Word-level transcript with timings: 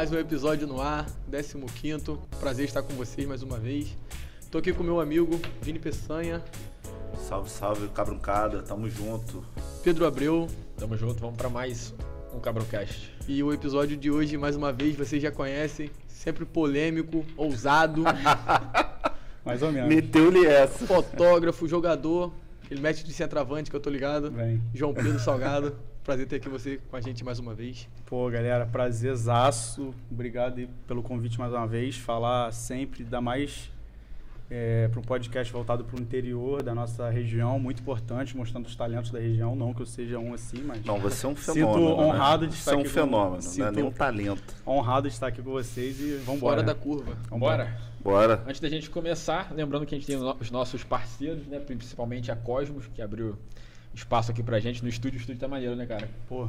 Mais 0.00 0.10
um 0.10 0.18
episódio 0.18 0.66
no 0.66 0.80
ar, 0.80 1.04
15. 1.30 2.16
Prazer 2.40 2.64
estar 2.64 2.82
com 2.82 2.94
vocês 2.94 3.28
mais 3.28 3.42
uma 3.42 3.58
vez. 3.58 3.94
Tô 4.50 4.56
aqui 4.56 4.72
com 4.72 4.82
meu 4.82 4.98
amigo 4.98 5.38
Vini 5.60 5.78
Peçanha, 5.78 6.42
Salve, 7.28 7.50
salve, 7.50 7.86
cabruncada, 7.88 8.62
tamo 8.62 8.88
junto. 8.88 9.44
Pedro 9.84 10.06
Abreu 10.06 10.48
Tamo 10.78 10.96
junto, 10.96 11.20
vamos 11.20 11.36
pra 11.36 11.50
mais 11.50 11.92
um 12.32 12.40
Cabroncast. 12.40 13.12
e 13.28 13.42
o 13.42 13.52
episódio 13.52 13.94
de 13.94 14.10
hoje, 14.10 14.38
mais 14.38 14.56
uma 14.56 14.72
vez, 14.72 14.96
vocês 14.96 15.22
já 15.22 15.30
conhecem, 15.30 15.90
sempre 16.08 16.46
polêmico, 16.46 17.22
ousado, 17.36 18.02
Mais 19.44 19.62
ou 19.62 19.70
menos. 19.70 19.86
Meteu-lhe 19.86 20.46
essa. 20.46 20.86
fotógrafo, 20.86 21.68
jogador, 21.68 22.32
ele 22.70 22.80
mete 22.80 23.04
de 23.04 23.12
centroavante 23.12 23.68
que 23.68 23.76
eu 23.76 23.80
tô 23.80 23.90
ligado. 23.90 24.30
Vem. 24.30 24.62
João 24.72 24.94
Pedro 24.94 25.20
Salgado, 25.20 25.76
prazer 26.04 26.26
ter 26.26 26.36
aqui 26.36 26.48
você 26.48 26.80
com 26.90 26.96
a 26.96 27.00
gente 27.00 27.24
mais 27.24 27.38
uma 27.38 27.54
vez. 27.54 27.88
Pô, 28.06 28.28
galera, 28.30 28.66
prazerzaço. 28.66 29.94
Obrigado 30.10 30.68
pelo 30.86 31.02
convite 31.02 31.38
mais 31.38 31.52
uma 31.52 31.66
vez. 31.66 31.96
Falar 31.96 32.52
sempre, 32.52 33.02
ainda 33.04 33.20
mais 33.20 33.70
é, 34.50 34.88
para 34.88 34.98
um 34.98 35.02
podcast 35.02 35.52
voltado 35.52 35.84
para 35.84 35.96
o 35.96 36.00
interior 36.02 36.62
da 36.62 36.74
nossa 36.74 37.08
região, 37.08 37.58
muito 37.60 37.80
importante, 37.82 38.36
mostrando 38.36 38.66
os 38.66 38.74
talentos 38.74 39.10
da 39.12 39.20
região. 39.20 39.54
Não 39.54 39.72
que 39.72 39.82
eu 39.82 39.86
seja 39.86 40.18
um 40.18 40.34
assim, 40.34 40.62
mas 40.64 40.84
Não, 40.84 40.98
você 40.98 41.24
é 41.24 41.28
um 41.28 41.36
Sinto 41.36 41.54
fenômeno. 41.54 41.96
né? 41.96 42.02
honrado 42.02 42.46
de 42.48 42.54
Você 42.54 42.58
estar 42.60 42.72
é 42.72 42.76
um 42.76 42.80
aqui 42.80 42.88
com- 42.88 42.94
fenômeno, 42.94 43.30
não 43.30 43.36
é 43.38 43.40
sinto- 43.42 43.70
nem 43.72 43.84
um 43.84 43.92
talento. 43.92 44.54
honrado 44.66 45.06
de 45.08 45.14
estar 45.14 45.28
aqui 45.28 45.40
com 45.42 45.50
vocês 45.52 46.00
e 46.00 46.14
vamos 46.24 46.40
Fora 46.40 46.60
embora. 46.60 46.62
da 46.62 46.74
curva. 46.74 47.16
Bora? 47.30 47.78
Bora. 48.02 48.42
Antes 48.46 48.60
da 48.60 48.68
gente 48.68 48.88
começar, 48.90 49.52
lembrando 49.54 49.84
que 49.86 49.94
a 49.94 49.98
gente 49.98 50.06
tem 50.06 50.16
os 50.16 50.50
nossos 50.50 50.82
parceiros, 50.82 51.46
né? 51.46 51.60
Principalmente 51.60 52.32
a 52.32 52.36
Cosmos, 52.36 52.86
que 52.94 53.00
abriu 53.02 53.38
espaço 53.94 54.30
aqui 54.30 54.42
pra 54.42 54.60
gente 54.60 54.82
no 54.82 54.88
estúdio. 54.88 55.18
O 55.18 55.20
estúdio 55.20 55.40
tá 55.40 55.48
maneiro, 55.48 55.76
né, 55.76 55.86
cara? 55.86 56.08
Pô, 56.28 56.48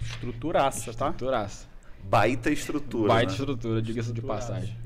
estruturaça, 0.00 0.92
tá? 0.92 1.06
Estruturaça. 1.10 1.66
Baita 2.04 2.50
estrutura. 2.50 3.08
Baita 3.08 3.32
né? 3.32 3.38
estrutura, 3.38 3.82
diga-se 3.82 4.12
de 4.12 4.22
passagem. 4.22 4.76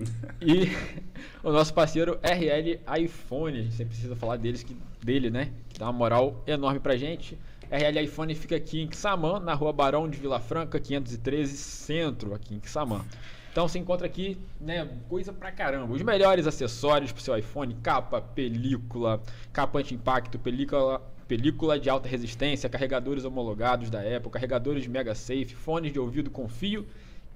E 0.41 0.71
o 1.45 1.53
nosso 1.53 1.73
parceiro 1.75 2.19
RL 2.23 2.81
iPhone, 2.99 3.59
a 3.59 3.63
gente 3.63 3.75
sempre 3.75 3.93
precisa 3.93 4.17
falar 4.17 4.37
deles, 4.37 4.63
que, 4.63 4.77
dele, 5.03 5.31
né? 5.31 5.53
Que 5.69 5.79
dá 5.79 5.87
uma 5.87 5.93
moral 5.93 6.43
enorme 6.47 6.81
pra 6.81 6.97
gente. 6.97 7.39
RL 7.71 8.05
iPhone 8.05 8.35
fica 8.35 8.57
aqui 8.57 8.81
em 8.81 8.89
Quissamã, 8.89 9.39
na 9.39 9.55
rua 9.55 9.73
Barão 9.73 10.09
de 10.09 10.19
Vila 10.19 10.41
Franca, 10.41 10.81
513 10.81 11.57
Centro, 11.57 12.35
aqui 12.35 12.55
em 12.55 12.59
Quissamã. 12.59 13.05
Então 13.53 13.69
você 13.69 13.79
encontra 13.79 14.07
aqui, 14.07 14.39
né, 14.61 14.89
coisa 15.09 15.33
pra 15.33 15.53
caramba. 15.53 15.93
Os 15.93 16.03
melhores 16.03 16.47
acessórios 16.47 17.13
pro 17.13 17.21
seu 17.21 17.37
iPhone, 17.37 17.77
capa, 17.83 18.21
película, 18.21 19.21
capa 19.53 19.79
anti-impacto, 19.79 20.39
película, 20.39 21.03
película 21.35 21.79
de 21.79 21.89
alta 21.89 22.09
resistência, 22.09 22.69
carregadores 22.69 23.25
homologados 23.25 23.89
da 23.89 24.01
Apple, 24.01 24.29
carregadores 24.33 24.85
Mega 24.89 25.15
Safe, 25.15 25.55
fones 25.55 25.93
de 25.93 25.99
ouvido 26.01 26.29
com 26.29 26.49
fio 26.49 26.85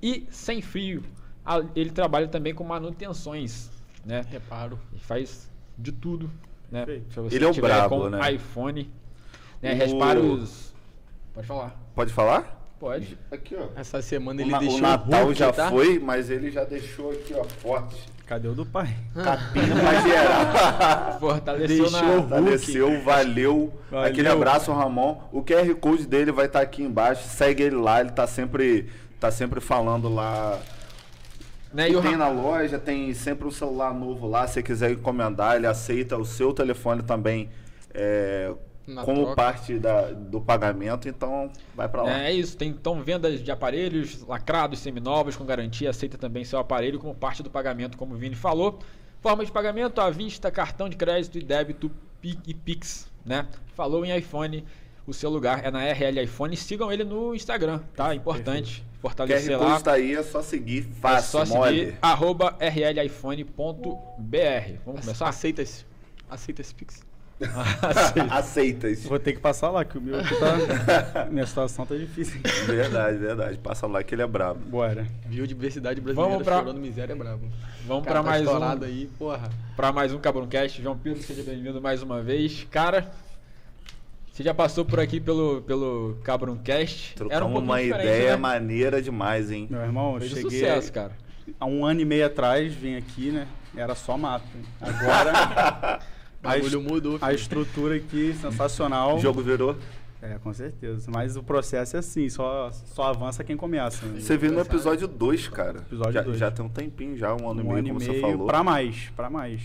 e 0.03 0.27
sem 0.33 0.61
fio. 0.61 1.05
Ele 1.77 1.91
trabalha 1.91 2.27
também 2.27 2.53
com 2.53 2.65
manutenções, 2.65 3.71
né? 4.05 4.23
Reparo. 4.29 4.81
Ele 4.91 5.01
faz 5.01 5.49
de 5.79 5.93
tudo, 5.93 6.29
né? 6.73 6.85
Perfeito. 6.85 7.15
Se 7.15 7.21
você 7.21 7.37
Ele 7.37 7.45
é 7.45 7.49
o 7.49 7.53
tiver 7.53 7.69
brabo, 7.69 7.97
com 8.01 8.09
né? 8.09 8.33
iPhone, 8.33 8.91
né? 9.63 9.75
O- 9.75 9.77
Reparos. 9.77 10.75
Pode 11.33 11.47
falar. 11.47 11.81
Pode 11.95 12.13
falar? 12.13 12.75
Pode. 12.81 13.17
Aqui, 13.31 13.55
ó. 13.57 13.69
Essa 13.77 14.03
semana 14.03 14.41
O, 14.41 14.43
ele 14.43 14.51
na- 14.51 14.59
deixou 14.59 14.79
o 14.79 14.83
Natal 14.83 15.25
Hulk, 15.27 15.39
já 15.39 15.53
tá? 15.53 15.71
foi, 15.71 16.01
mas 16.01 16.31
ele 16.31 16.51
já 16.51 16.65
deixou 16.65 17.13
aqui, 17.13 17.33
ó, 17.33 17.45
forte. 17.45 18.03
Cadê 18.27 18.49
o 18.49 18.55
do 18.55 18.65
pai? 18.65 18.89
Capinha 19.15 19.77
pra 19.77 20.01
geral. 20.01 21.21
Fortaleceu 21.21 21.69
Deixou 21.69 21.91
na... 21.91 22.03
o 22.03 22.23
Fortaleceu, 22.23 23.03
valeu. 23.03 23.73
Valeu. 23.91 24.07
Aquele 24.07 24.29
abraço, 24.29 24.73
Ramon. 24.73 25.21
O 25.31 25.43
QR 25.43 25.75
Code 25.75 26.07
dele 26.07 26.33
vai 26.33 26.47
estar 26.47 26.61
aqui 26.61 26.83
embaixo. 26.83 27.29
Segue 27.29 27.63
ele 27.63 27.77
lá, 27.77 28.01
ele 28.01 28.11
tá 28.11 28.27
sempre, 28.27 28.89
tá 29.21 29.31
sempre 29.31 29.61
falando 29.61 30.09
lá. 30.09 30.59
Né? 31.73 31.91
E 31.91 31.97
o 31.97 32.01
tem 32.01 32.17
na 32.17 32.29
loja, 32.29 32.79
tem 32.79 33.13
sempre 33.13 33.47
um 33.47 33.51
celular 33.51 33.93
novo 33.93 34.27
lá. 34.27 34.47
Se 34.47 34.55
você 34.55 34.63
quiser 34.63 34.93
encomendar, 34.93 35.57
ele 35.57 35.67
aceita 35.67 36.17
o 36.17 36.25
seu 36.25 36.55
telefone 36.55 37.03
também 37.03 37.51
é, 37.93 38.53
Na 38.87 39.03
como 39.03 39.23
troca. 39.23 39.37
parte 39.37 39.79
da, 39.79 40.13
do 40.13 40.41
pagamento. 40.41 41.09
Então, 41.09 41.51
vai 41.75 41.89
pra 41.89 42.03
lá. 42.03 42.23
É 42.25 42.33
isso, 42.33 42.57
tem 42.57 42.69
então 42.69 43.03
vendas 43.03 43.43
de 43.43 43.51
aparelhos 43.51 44.23
lacrados, 44.27 44.79
seminovos, 44.81 45.37
com 45.37 45.45
garantia, 45.45 45.91
aceita 45.91 46.19
também 46.19 46.45
seu 46.45 46.59
aparelho 46.59 46.99
como 46.99 47.15
parte 47.15 47.43
do 47.43 47.51
pagamento, 47.51 47.97
como 47.97 48.15
o 48.15 48.19
Vini 48.19 48.35
falou. 48.35 48.79
Forma 49.21 49.45
de 49.45 49.51
pagamento 49.51 50.01
à 50.01 50.11
vista, 50.11 50.51
cartão 50.51 50.89
de 50.89 50.97
crédito 50.97 51.39
e 51.39 51.43
débito 51.43 51.91
e 52.23 52.55
Pix, 52.55 53.11
né? 53.25 53.47
Falou 53.75 54.05
em 54.05 54.15
iPhone, 54.17 54.65
o 55.07 55.13
seu 55.13 55.31
lugar 55.31 55.65
é 55.65 55.71
na 55.71 55.83
RL 55.83 56.23
iPhone. 56.23 56.57
Sigam 56.57 56.93
ele 56.93 57.05
no 57.05 57.35
Instagram, 57.35 57.81
tá? 57.95 58.15
Importante 58.15 58.83
QR 58.83 58.95
fortalecer 59.01 59.59
Code 59.59 59.71
lá. 59.71 59.81
tá 59.81 59.93
aí, 59.93 60.15
é 60.15 60.23
só 60.23 60.43
seguir. 60.43 60.89
É 60.91 61.01
Fácil, 61.01 61.47
só 61.47 61.55
mole. 61.55 61.79
seguir 61.79 61.99
arroba 62.01 62.57
rliphone.br. 62.59 63.53
Vamos 64.85 65.01
começar? 65.03 65.29
Aceita 65.29 65.63
esse, 65.63 65.85
aceita 66.29 66.63
esse 66.63 66.75
Pix. 66.75 67.03
Aceita 68.31 68.89
isso. 68.89 69.09
Vou 69.09 69.19
ter 69.19 69.33
que 69.33 69.41
passar 69.41 69.71
lá, 69.71 69.85
que 69.85 69.99
o 69.99 70.01
meu 70.01 70.19
aqui 70.19 70.35
tá. 70.37 71.27
Minha 71.31 71.47
situação 71.47 71.85
tá 71.85 71.95
difícil. 71.97 72.41
Verdade, 72.67 73.19
verdade. 73.19 73.59
Passa 73.59 73.87
lá 73.87 74.03
que 74.03 74.15
ele 74.15 74.23
é 74.23 74.27
brabo. 74.27 74.61
Bora. 74.67 75.07
Biodiversidade 75.27 76.01
brasileira 76.01 76.31
Vamos 76.33 76.45
pra- 76.45 76.59
chorando 76.61 76.81
miséria 76.81 77.13
é 77.13 77.17
brabo. 77.17 77.49
Vamos 77.87 78.05
Cara, 78.05 78.23
pra 78.23 78.33
tá 78.39 78.45
mais 78.45 78.81
um. 78.81 78.85
aí, 78.85 79.11
porra. 79.19 79.51
para 79.77 79.93
mais 79.93 80.13
um 80.13 80.19
Cabroncast. 80.19 80.81
João 80.81 80.97
Pedro, 80.97 81.23
seja 81.23 81.43
bem-vindo 81.43 81.81
mais 81.83 82.03
uma 82.03 82.23
vez. 82.23 82.67
Cara, 82.71 83.11
você 84.33 84.43
já 84.43 84.55
passou 84.55 84.85
por 84.85 85.01
aqui 85.01 85.21
pelo, 85.21 85.61
pelo 85.63 86.17
Cabroncast. 86.25 87.15
Trocamos 87.15 87.43
pouquinho 87.43 87.65
uma 87.65 87.83
ideia 87.83 88.31
né? 88.31 88.37
maneira 88.37 89.03
demais, 89.03 89.51
hein? 89.51 89.67
Meu 89.71 89.81
irmão, 89.83 90.15
eu 90.15 90.21
Fez 90.21 90.33
um 90.33 90.37
cheguei 90.37 90.61
sucesso, 90.61 90.93
cara. 90.93 91.13
há 91.61 91.67
um 91.67 91.85
ano 91.85 92.01
e 92.01 92.05
meio 92.05 92.25
atrás, 92.27 92.73
vim 92.73 92.97
aqui, 92.97 93.31
né? 93.31 93.47
Era 93.77 93.95
só 93.95 94.17
mato. 94.17 94.47
Agora 94.81 96.01
a, 96.45 96.59
est- 96.59 96.75
mudou. 96.75 97.19
a 97.21 97.33
estrutura 97.33 97.97
aqui, 97.97 98.35
sensacional. 98.41 99.17
O 99.17 99.21
jogo 99.21 99.41
virou. 99.43 99.77
É, 100.23 100.39
com 100.39 100.55
certeza. 100.55 101.11
Mas 101.13 101.37
o 101.37 101.43
processo 101.43 101.97
é 101.97 101.99
assim, 101.99 102.29
só, 102.31 102.71
só 102.71 103.05
avança 103.11 103.45
quem 103.45 103.57
começa. 103.57 104.07
Né? 104.07 104.21
Você 104.21 104.37
viu 104.39 104.53
no 104.53 104.61
episódio 104.61 105.07
2, 105.07 105.49
cara. 105.49 105.79
Episódio 105.81 106.13
já, 106.15 106.23
dois. 106.23 106.39
já 106.39 106.51
tem 106.51 106.65
um 106.65 106.69
tempinho, 106.69 107.17
já, 107.17 107.35
um 107.35 107.51
ano 107.51 107.61
e 107.61 107.65
um 107.65 107.67
meio, 107.67 107.79
ano 107.79 107.87
e 107.89 107.91
como 107.91 108.01
meio 108.01 108.13
você 108.15 108.21
falou. 108.21 108.47
pra 108.47 108.63
mais, 108.63 109.11
pra 109.15 109.29
mais, 109.29 109.61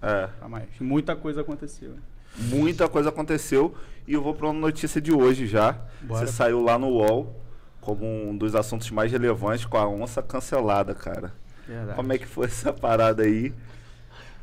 É. 0.00 0.28
pra 0.38 0.48
mais. 0.48 0.68
Muita 0.80 1.16
coisa 1.16 1.40
aconteceu. 1.40 1.94
Muita 2.38 2.88
coisa 2.88 3.08
aconteceu 3.08 3.74
e 4.06 4.12
eu 4.12 4.22
vou 4.22 4.32
pra 4.34 4.46
uma 4.48 4.60
notícia 4.60 5.00
de 5.00 5.12
hoje 5.12 5.46
já. 5.46 5.76
Bora. 6.02 6.24
Você 6.26 6.32
saiu 6.32 6.62
lá 6.62 6.78
no 6.78 6.86
UOL 6.88 7.34
como 7.80 8.04
um 8.06 8.36
dos 8.36 8.54
assuntos 8.54 8.90
mais 8.92 9.10
relevantes 9.10 9.64
com 9.64 9.76
a 9.76 9.88
onça 9.88 10.22
cancelada, 10.22 10.94
cara. 10.94 11.32
Verdade. 11.66 11.96
Como 11.96 12.12
é 12.12 12.18
que 12.18 12.26
foi 12.26 12.46
essa 12.46 12.72
parada 12.72 13.24
aí? 13.24 13.52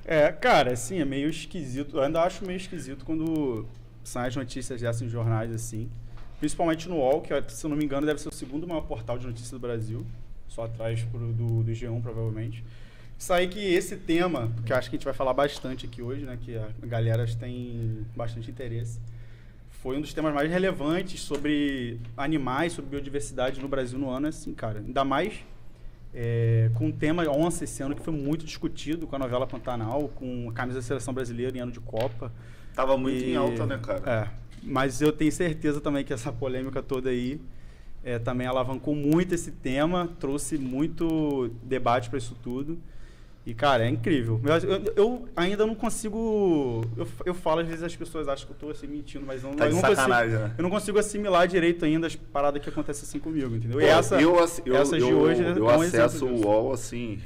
É, 0.05 0.31
cara, 0.31 0.73
assim, 0.73 0.99
é 0.99 1.05
meio 1.05 1.29
esquisito. 1.29 1.97
Eu 1.97 2.03
ainda 2.03 2.21
acho 2.21 2.45
meio 2.45 2.57
esquisito 2.57 3.05
quando 3.05 3.65
saem 4.03 4.27
as 4.27 4.35
notícias 4.35 4.81
dessas 4.81 5.01
em 5.01 5.09
jornais, 5.09 5.51
assim. 5.51 5.89
Principalmente 6.39 6.89
no 6.89 6.97
UOL, 6.97 7.21
que, 7.21 7.29
se 7.49 7.65
eu 7.65 7.69
não 7.69 7.77
me 7.77 7.85
engano, 7.85 8.05
deve 8.05 8.19
ser 8.19 8.29
o 8.29 8.33
segundo 8.33 8.67
maior 8.67 8.81
portal 8.81 9.17
de 9.17 9.25
notícias 9.25 9.51
do 9.51 9.59
Brasil. 9.59 10.05
Só 10.49 10.65
atrás 10.65 11.01
pro, 11.03 11.31
do, 11.31 11.63
do 11.63 11.71
G1, 11.71 12.01
provavelmente. 12.01 12.63
Sair 13.17 13.47
que 13.47 13.59
esse 13.59 13.95
tema, 13.95 14.51
que 14.65 14.73
eu 14.73 14.77
acho 14.77 14.89
que 14.89 14.95
a 14.95 14.99
gente 14.99 15.05
vai 15.05 15.13
falar 15.13 15.33
bastante 15.33 15.85
aqui 15.85 16.01
hoje, 16.01 16.25
né? 16.25 16.37
Que 16.39 16.57
a 16.57 16.85
galera 16.85 17.25
tem 17.39 18.05
bastante 18.15 18.51
interesse. 18.51 18.99
Foi 19.69 19.97
um 19.97 20.01
dos 20.01 20.13
temas 20.13 20.33
mais 20.33 20.49
relevantes 20.51 21.21
sobre 21.21 21.99
animais, 22.17 22.73
sobre 22.73 22.91
biodiversidade 22.91 23.61
no 23.61 23.67
Brasil 23.69 23.97
no 23.97 24.09
ano, 24.09 24.27
assim, 24.27 24.53
cara. 24.53 24.79
Ainda 24.79 25.05
mais 25.05 25.45
é, 26.13 26.69
com 26.75 26.89
o 26.89 26.93
tema 26.93 27.23
onça 27.29 27.63
esse 27.63 27.81
ano, 27.81 27.95
que 27.95 28.01
foi 28.01 28.13
muito 28.13 28.45
discutido 28.45 29.07
com 29.07 29.15
a 29.15 29.19
novela 29.19 29.47
Pantanal, 29.47 30.09
com 30.09 30.49
a 30.49 30.53
camisa 30.53 30.79
da 30.79 30.83
seleção 30.85 31.13
brasileira 31.13 31.57
em 31.57 31.61
ano 31.61 31.71
de 31.71 31.79
Copa. 31.79 32.31
Tava 32.75 32.97
muito 32.97 33.23
E- 33.23 33.31
em 33.31 33.35
alta, 33.35 33.65
né, 33.65 33.79
cara? 33.81 34.09
É, 34.09 34.27
mas 34.63 35.01
eu 35.01 35.11
tenho 35.11 35.31
certeza 35.31 35.81
também 35.81 36.03
que 36.03 36.13
essa 36.13 36.31
polêmica 36.31 36.81
toda 36.81 37.09
aí 37.09 37.39
é, 38.03 38.19
também 38.19 38.45
alavancou 38.47 38.93
muito 38.95 39.33
esse 39.33 39.51
tema, 39.51 40.09
trouxe 40.19 40.57
muito 40.57 41.49
debate 41.63 42.09
para 42.09 42.17
isso 42.19 42.35
tudo. 42.43 42.77
E, 43.45 43.53
cara, 43.53 43.85
é 43.85 43.89
incrível. 43.89 44.39
Eu, 44.41 44.69
eu- 44.69 44.93
eu 44.95 45.27
ainda 45.35 45.67
não 45.67 45.75
consigo. 45.75 46.81
Eu, 46.95 47.05
eu 47.25 47.33
falo, 47.33 47.59
às 47.59 47.67
vezes 47.67 47.83
as 47.83 47.93
pessoas 47.93 48.27
acham 48.29 48.47
que 48.47 48.53
eu 48.53 48.57
tô 48.57 48.69
assim, 48.69 48.87
mentindo, 48.87 49.25
mas 49.25 49.43
não, 49.43 49.51
Tá 49.53 49.67
eu, 49.67 49.73
não 49.73 49.81
consigo, 49.81 50.07
né? 50.09 50.53
eu 50.57 50.63
não 50.63 50.69
consigo 50.69 50.97
assimilar 50.99 51.45
direito 51.47 51.83
ainda 51.83 52.07
as 52.07 52.15
paradas 52.15 52.61
que 52.63 52.69
acontecem 52.69 53.03
assim 53.03 53.19
comigo, 53.19 53.53
entendeu? 53.53 53.79
Pô, 53.79 53.85
e 53.85 53.89
essa, 53.89 54.15
eu, 54.21 54.35
eu, 54.65 54.75
essas 54.77 55.01
eu, 55.01 55.07
de 55.07 55.13
hoje 55.13 55.43
eu 55.43 55.69
é 55.69 55.77
um 55.77 55.81
acesso 55.81 56.25
o. 56.25 56.45
UOL 56.45 56.71
assim 56.71 57.19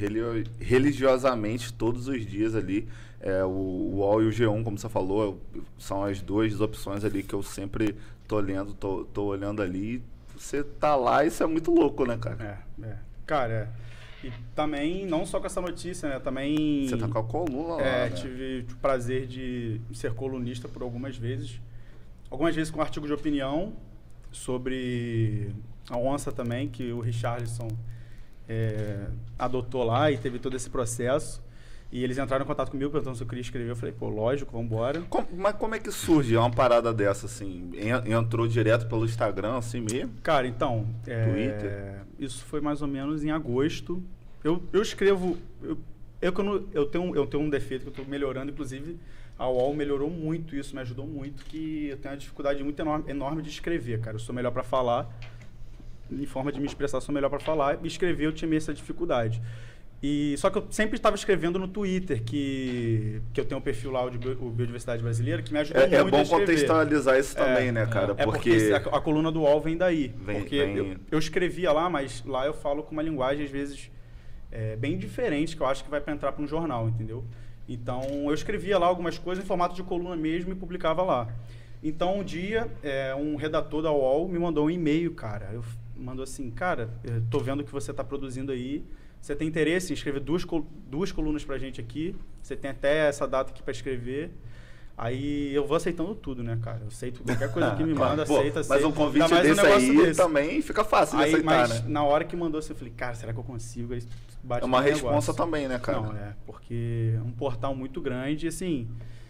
religiosamente 0.59 1.71
todos 1.73 2.07
os 2.07 2.25
dias 2.25 2.55
ali. 2.55 2.87
É, 3.19 3.43
o 3.43 3.49
UOL 3.49 4.23
e 4.23 4.27
o 4.27 4.29
G1, 4.31 4.63
como 4.63 4.77
você 4.77 4.87
falou, 4.89 5.39
são 5.77 6.03
as 6.03 6.21
duas 6.21 6.59
opções 6.61 7.03
ali 7.03 7.23
que 7.23 7.33
eu 7.33 7.41
sempre 7.43 7.95
tô 8.27 8.39
lendo, 8.39 8.73
tô, 8.73 9.05
tô 9.05 9.23
olhando 9.25 9.61
ali. 9.61 10.03
Você 10.37 10.63
tá 10.63 10.95
lá, 10.95 11.25
isso 11.25 11.41
é 11.41 11.47
muito 11.47 11.71
louco, 11.71 12.05
né, 12.05 12.15
cara? 12.17 12.63
É, 12.81 12.85
é. 12.87 12.95
Cara, 13.25 13.53
é. 13.53 13.86
E 14.23 14.31
também, 14.55 15.05
não 15.05 15.25
só 15.25 15.39
com 15.39 15.45
essa 15.45 15.61
notícia, 15.61 16.09
né? 16.09 16.19
Também. 16.19 16.87
Você 16.87 16.97
tá 16.97 17.07
com 17.07 17.19
a 17.19 17.23
coluna 17.23 17.75
lá. 17.75 17.81
É, 17.81 18.09
né? 18.09 18.15
tive 18.15 18.65
o 18.71 18.75
prazer 18.77 19.27
de 19.27 19.79
ser 19.93 20.13
colunista 20.13 20.67
por 20.67 20.81
algumas 20.81 21.15
vezes. 21.15 21.59
Algumas 22.29 22.55
vezes 22.55 22.71
com 22.71 22.81
artigo 22.81 23.05
de 23.05 23.13
opinião 23.13 23.73
sobre 24.31 25.53
a 25.89 25.97
onça 25.97 26.31
também, 26.31 26.67
que 26.67 26.91
o 26.91 26.99
Richarlison 26.99 27.69
é, 28.49 29.07
adotou 29.37 29.83
lá 29.83 30.11
e 30.11 30.17
teve 30.17 30.39
todo 30.39 30.55
esse 30.55 30.69
processo. 30.69 31.41
E 31.91 32.03
eles 32.03 32.17
entraram 32.17 32.43
em 32.43 32.47
contato 32.47 32.69
comigo 32.69 32.91
perguntando 32.91 33.15
se 33.15 33.23
eu 33.23 33.27
queria 33.27 33.41
escrever. 33.41 33.69
Eu 33.71 33.75
falei, 33.75 33.95
pô, 33.97 34.09
lógico, 34.09 34.51
vambora. 34.51 35.01
Com- 35.09 35.25
mas 35.37 35.55
como 35.55 35.73
é 35.75 35.79
que 35.79 35.89
surge 35.91 36.35
uma 36.35 36.51
parada 36.51 36.93
dessa, 36.93 37.27
assim? 37.27 37.71
En- 37.75 38.11
Entrou 38.13 38.45
direto 38.47 38.87
pelo 38.87 39.05
Instagram, 39.05 39.57
assim 39.57 39.79
mesmo? 39.81 40.11
Cara, 40.21 40.45
então. 40.47 40.85
é, 41.07 41.23
Twitter? 41.25 42.01
Isso 42.19 42.43
foi 42.45 42.59
mais 42.59 42.81
ou 42.81 42.87
menos 42.89 43.23
em 43.23 43.31
agosto. 43.31 44.03
Eu, 44.43 44.61
eu 44.73 44.81
escrevo. 44.81 45.37
Eu, 45.63 45.77
eu, 46.21 46.67
eu, 46.73 46.85
tenho, 46.87 47.15
eu 47.15 47.25
tenho 47.25 47.43
um 47.43 47.49
defeito 47.49 47.83
que 47.83 47.87
eu 47.87 47.91
estou 47.91 48.05
melhorando, 48.05 48.51
inclusive 48.51 48.97
a 49.39 49.47
UOL 49.47 49.73
melhorou 49.73 50.09
muito 50.09 50.55
isso, 50.55 50.73
me 50.75 50.81
ajudou 50.81 51.05
muito, 51.05 51.45
que 51.45 51.87
eu 51.89 51.97
tenho 51.97 52.13
uma 52.15 52.17
dificuldade 52.19 52.63
muito 52.63 52.79
enorme, 52.81 53.05
enorme 53.09 53.41
de 53.43 53.49
escrever, 53.49 53.99
cara. 54.01 54.15
Eu 54.15 54.19
sou 54.19 54.33
melhor 54.33 54.51
para 54.51 54.63
falar, 54.63 55.07
em 56.11 56.25
forma 56.25 56.51
de 56.51 56.59
me 56.59 56.65
expressar, 56.65 56.99
sou 57.01 57.13
melhor 57.13 57.29
para 57.29 57.39
falar, 57.39 57.77
e 57.83 57.87
escrever 57.87 58.25
eu 58.25 58.31
tinha 58.33 58.47
meio 58.49 58.57
essa 58.57 58.73
dificuldade. 58.73 59.39
E, 60.01 60.35
só 60.37 60.49
que 60.51 60.59
eu 60.59 60.67
sempre 60.69 60.95
estava 60.95 61.15
escrevendo 61.15 61.57
no 61.57 61.67
Twitter, 61.67 62.21
que, 62.23 63.19
que 63.33 63.41
eu 63.41 63.45
tenho 63.45 63.57
um 63.57 63.63
perfil 63.63 63.89
lá, 63.89 64.05
o, 64.05 64.11
de 64.11 64.17
Biodiversidade 64.19 65.01
Brasileira, 65.01 65.41
que 65.41 65.51
me 65.51 65.57
ajudou 65.59 65.81
É, 65.81 65.85
é 65.95 66.01
muito 66.03 66.13
a 66.13 66.17
bom 66.17 66.21
escrever. 66.23 66.45
contextualizar 66.45 67.19
isso 67.19 67.35
também, 67.35 67.69
É, 67.69 67.71
né, 67.71 67.85
cara? 67.87 68.13
É 68.15 68.23
porque, 68.23 68.51
porque. 68.51 68.89
a, 68.91 68.97
a 68.97 69.01
coluna 69.01 69.31
do 69.31 69.41
UOL 69.41 69.59
vem 69.59 69.75
daí. 69.75 70.13
Vem- 70.19 70.39
porque 70.39 70.63
vem- 70.65 70.77
Eu, 70.77 70.95
eu 71.13 71.19
escrevia 71.19 71.71
lá, 71.71 71.89
mas 71.89 72.23
lá 72.25 72.45
eu 72.45 72.53
falo 72.53 72.83
com 72.83 72.91
uma 72.91 73.01
linguagem, 73.01 73.43
às 73.45 73.49
vezes, 73.51 73.89
é, 74.51 74.75
bem 74.75 74.99
diferente, 74.99 75.55
que 75.57 75.63
eu 75.63 75.67
acho 75.67 75.83
que 75.83 75.89
vai 75.89 75.99
para 75.99 76.13
entrar 76.13 76.31
para 76.31 76.43
um 76.43 76.47
jornal, 76.47 76.87
entendeu? 76.87 77.25
Então, 77.67 78.01
eu 78.27 78.33
escrevia 78.35 78.77
lá 78.77 78.85
algumas 78.85 79.17
coisas 79.17 79.43
em 79.43 79.47
formato 79.47 79.73
de 79.75 79.81
coluna 79.81 80.15
mesmo 80.15 80.51
e 80.51 80.55
publicava 80.55 81.01
lá. 81.01 81.27
Então, 81.83 82.19
um 82.19 82.23
dia, 82.23 82.67
é, 82.83 83.15
um 83.15 83.35
redator 83.35 83.81
da 83.81 83.91
UOL 83.91 84.27
me 84.27 84.37
mandou 84.37 84.67
um 84.67 84.69
e-mail, 84.69 85.11
cara. 85.13 85.49
Eu 85.51 85.63
mandou 85.97 86.21
assim, 86.23 86.51
cara, 86.51 86.89
tô 87.31 87.39
vendo 87.39 87.63
que 87.63 87.71
você 87.71 87.89
está 87.89 88.03
produzindo 88.03 88.51
aí. 88.51 88.83
Você 89.27 89.35
tem 89.35 89.45
interesse 89.45 89.91
em 89.91 89.93
escrever 89.93 90.21
duas, 90.21 90.45
duas 90.89 91.11
colunas 91.11 91.43
pra 91.43 91.57
gente 91.57 91.81
aqui? 91.81 92.15
Você 92.41 92.55
tem 92.55 92.71
até 92.71 93.09
essa 93.09 93.27
data 93.27 93.51
aqui 93.51 93.61
para 93.61 93.73
escrever. 93.73 94.31
Aí 94.97 95.53
eu 95.53 95.67
vou 95.67 95.75
aceitando 95.75 96.15
tudo, 96.15 96.41
né, 96.41 96.57
cara? 96.61 96.79
Eu 96.83 96.87
aceito 96.87 97.21
qualquer 97.21 97.51
coisa 97.51 97.75
que 97.75 97.83
me 97.83 97.93
manda, 97.93 98.25
Pô, 98.25 98.37
aceita, 98.37 98.61
aceita. 98.61 98.75
Mas 98.75 98.85
um 98.85 98.91
convite 98.93 99.25
um 99.25 99.41
desse 99.41 99.61
negócio 99.61 99.91
aí 99.91 99.97
desse. 99.97 100.17
também 100.17 100.61
fica 100.61 100.81
fácil 100.85 101.17
de 101.17 101.25
Aí, 101.25 101.33
aceitar, 101.33 101.45
mas 101.67 101.83
né? 101.83 101.89
na 101.89 102.05
hora 102.05 102.23
que 102.23 102.37
mandou 102.37 102.57
assim, 102.57 102.71
eu 102.71 102.77
falei, 102.77 102.93
cara, 102.95 103.15
será 103.15 103.33
que 103.33 103.39
eu 103.39 103.43
consigo? 103.43 103.93
Aí 103.93 104.01
bate 104.41 104.63
É 104.63 104.65
uma 104.65 104.79
responsa 104.79 105.09
negócio. 105.09 105.33
também, 105.33 105.67
né, 105.67 105.77
cara? 105.77 105.99
Não, 105.99 106.15
é, 106.15 106.33
porque 106.45 107.15
é 107.17 107.19
um 107.21 107.31
portal 107.31 107.75
muito 107.75 107.99
grande, 107.99 108.47
assim, 108.47 108.87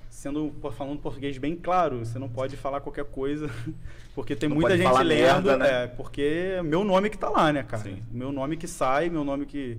sendo 0.10 0.54
falando 0.76 1.00
português 1.00 1.38
bem 1.38 1.56
claro, 1.56 2.00
você 2.00 2.18
não 2.20 2.30
pode 2.30 2.56
falar 2.58 2.82
qualquer 2.82 3.06
coisa, 3.06 3.50
porque 4.16 4.36
tem 4.36 4.50
Não 4.50 4.56
muita 4.56 4.76
gente 4.78 4.92
lendo, 5.04 5.08
merda, 5.08 5.58
né? 5.58 5.84
é, 5.84 5.88
porque 5.88 6.22
é 6.58 6.64
meu 6.64 6.84
nome 6.84 7.10
que 7.10 7.18
tá 7.18 7.30
lá, 7.30 7.52
né, 7.54 7.64
cara? 7.64 7.84
Sim. 7.84 8.02
Meu 8.12 8.32
nome 8.32 8.58
que 8.58 8.68
sai, 8.68 9.10
meu 9.10 9.24
nome 9.24 9.46
que 9.46 9.78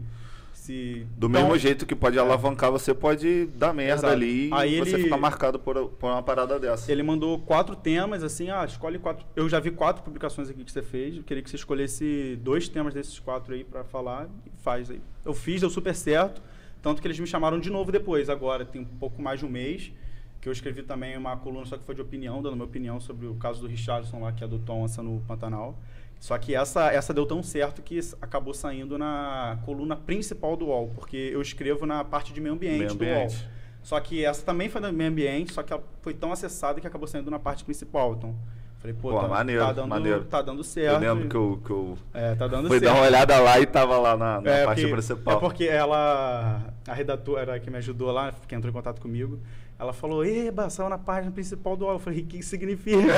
se 0.53 1.07
Do 1.17 1.29
Então, 1.29 1.43
mesmo 1.43 1.57
jeito 1.59 1.87
que 1.87 1.95
pode 1.95 2.19
alavancar, 2.19 2.71
você 2.71 2.93
pode 2.93 3.47
dar 3.55 3.73
merda 3.73 3.95
Exato. 4.01 4.13
ali 4.13 4.51
Aí 4.53 4.75
e 4.77 4.79
você 4.81 4.95
ele- 4.97 5.05
fica 5.05 5.17
marcado 5.17 5.59
por, 5.59 5.89
por 5.91 6.11
uma 6.11 6.23
parada 6.23 6.59
dessa. 6.59 6.91
Ele 6.93 7.03
mandou 7.03 7.39
quatro 7.39 7.75
temas, 7.75 8.23
assim, 8.23 8.51
ah, 8.51 8.65
escolhe 8.65 8.99
quatro. 8.99 9.25
Eu 9.35 9.49
já 9.49 9.59
vi 9.61 9.71
quatro 9.71 10.03
publicações 10.03 10.51
aqui 10.51 10.63
que 10.65 10.71
você 10.71 10.83
fez. 10.83 11.17
Eu 11.17 11.23
queria 11.23 11.43
que 11.43 11.49
você 11.49 11.57
escolhesse 11.57 12.39
dois 12.43 12.69
temas 12.69 12.93
desses 12.93 13.19
quatro 13.19 13.55
aí 13.55 13.65
pra 13.65 13.83
falar 13.83 14.29
e 14.47 14.51
faz 14.63 14.91
aí. 14.91 15.01
Eu 15.25 15.33
fiz, 15.33 15.61
deu 15.63 15.71
super 15.71 15.95
certo. 15.95 16.43
Tanto 16.83 17.01
que 17.01 17.09
eles 17.09 17.19
me 17.19 17.27
chamaram 17.27 17.59
de 17.59 17.71
novo 17.71 17.91
depois, 17.91 18.29
agora, 18.29 18.65
tem 18.65 18.83
um 18.83 18.85
pouco 18.85 19.21
mais 19.23 19.41
de 19.41 19.47
um 19.47 19.49
mês, 19.49 19.91
que 20.40 20.49
eu 20.49 20.52
escrevi 20.52 20.82
também 20.82 21.17
uma 21.17 21.37
coluna, 21.37 21.67
só 21.67 21.76
que 21.76 21.85
foi 21.85 21.94
de 21.94 22.00
opinião, 22.00 22.40
dando 22.43 22.55
minha 22.55 22.64
opinião 22.64 23.00
sobre 23.00 23.26
o 23.26 23.35
caso 23.35 23.61
do 23.61 23.67
Richardson 23.67 24.20
lá, 24.20 24.32
que 24.32 24.44
adotou 24.44 24.76
onça 24.76 25.02
no 25.02 25.20
Pantanal. 25.26 25.76
Só 26.20 26.37
que 26.37 26.55
essa, 26.55 26.93
essa 26.93 27.14
deu 27.14 27.25
tão 27.26 27.43
certo 27.43 27.81
que 27.82 27.99
acabou 28.20 28.52
saindo 28.52 28.99
na 28.99 29.58
coluna 29.64 29.94
principal 29.96 30.56
do 30.56 30.67
UOL, 30.67 30.90
porque 30.94 31.17
eu 31.17 31.40
escrevo 31.40 31.87
na 31.87 32.02
parte 32.05 32.32
de 32.32 32.40
meio 32.40 32.55
ambiente, 32.55 32.79
Meio 32.79 32.94
do 32.94 33.05
UOL. 33.05 33.12
ambiente. 33.14 33.49
Só 33.82 33.99
que 34.00 34.25
essa 34.25 34.44
também 34.44 34.69
foi 34.69 34.81
do 34.81 34.93
meio 34.93 35.11
ambiente, 35.11 35.52
só 35.52 35.62
que 35.62 35.73
ela 35.73 35.82
foi 36.02 36.12
tão 36.14 36.32
acessada 36.32 36.81
que 36.81 36.87
acabou 36.87 37.06
saindo 37.06 37.31
na 37.31 37.38
parte 37.38 37.64
principal. 37.64 38.14
Então, 38.14 38.34
falei, 38.79 38.94
pô, 39.00 39.11
Pô, 39.11 39.20
tá, 39.20 39.29
maneiro, 39.29 39.64
tá 39.64 39.73
dando, 39.73 39.88
maneiro. 39.88 40.25
tá 40.25 40.43
dando 40.43 40.58
Eu 40.61 40.64
certo. 40.64 41.00
lembro 41.00 41.29
que 41.29 41.37
eu, 41.37 41.61
que 41.64 41.70
eu 41.70 41.99
É, 42.12 42.34
tá 42.34 42.46
dando 42.49 42.67
fui 42.69 42.81
certo. 42.81 42.93
dar 42.93 42.99
uma 42.99 43.06
olhada 43.06 43.38
lá 43.41 43.61
e 43.61 43.67
tava 43.67 43.96
lá 43.99 44.17
na, 44.17 44.41
na 44.41 44.50
É, 44.50 44.64
parte 44.64 44.81
porque- 44.82 44.93
principal. 44.93 45.37
É 45.37 45.41
porque 45.41 45.64
ela, 45.64 46.62
a 46.87 46.93
redatora 46.93 47.58
que 47.61 47.70
me 47.70 47.76
ajudou 47.79 48.11
lá, 48.11 48.32
que 48.46 48.55
entrou 48.55 48.70
em 48.70 48.75
contato 48.75 49.00
comigo, 49.00 49.38
ela 49.79 49.93
falou, 49.93 50.25
eba, 50.25 50.69
saiu 50.69 50.89
na 50.89 50.99
página 50.99 51.31
principal 51.33 51.77
do 51.77 51.85
UOL. 51.85 51.95
Eu 51.95 51.99
falei, 52.01 52.21
o 52.23 52.27
que 52.27 52.43
significa? 52.43 52.99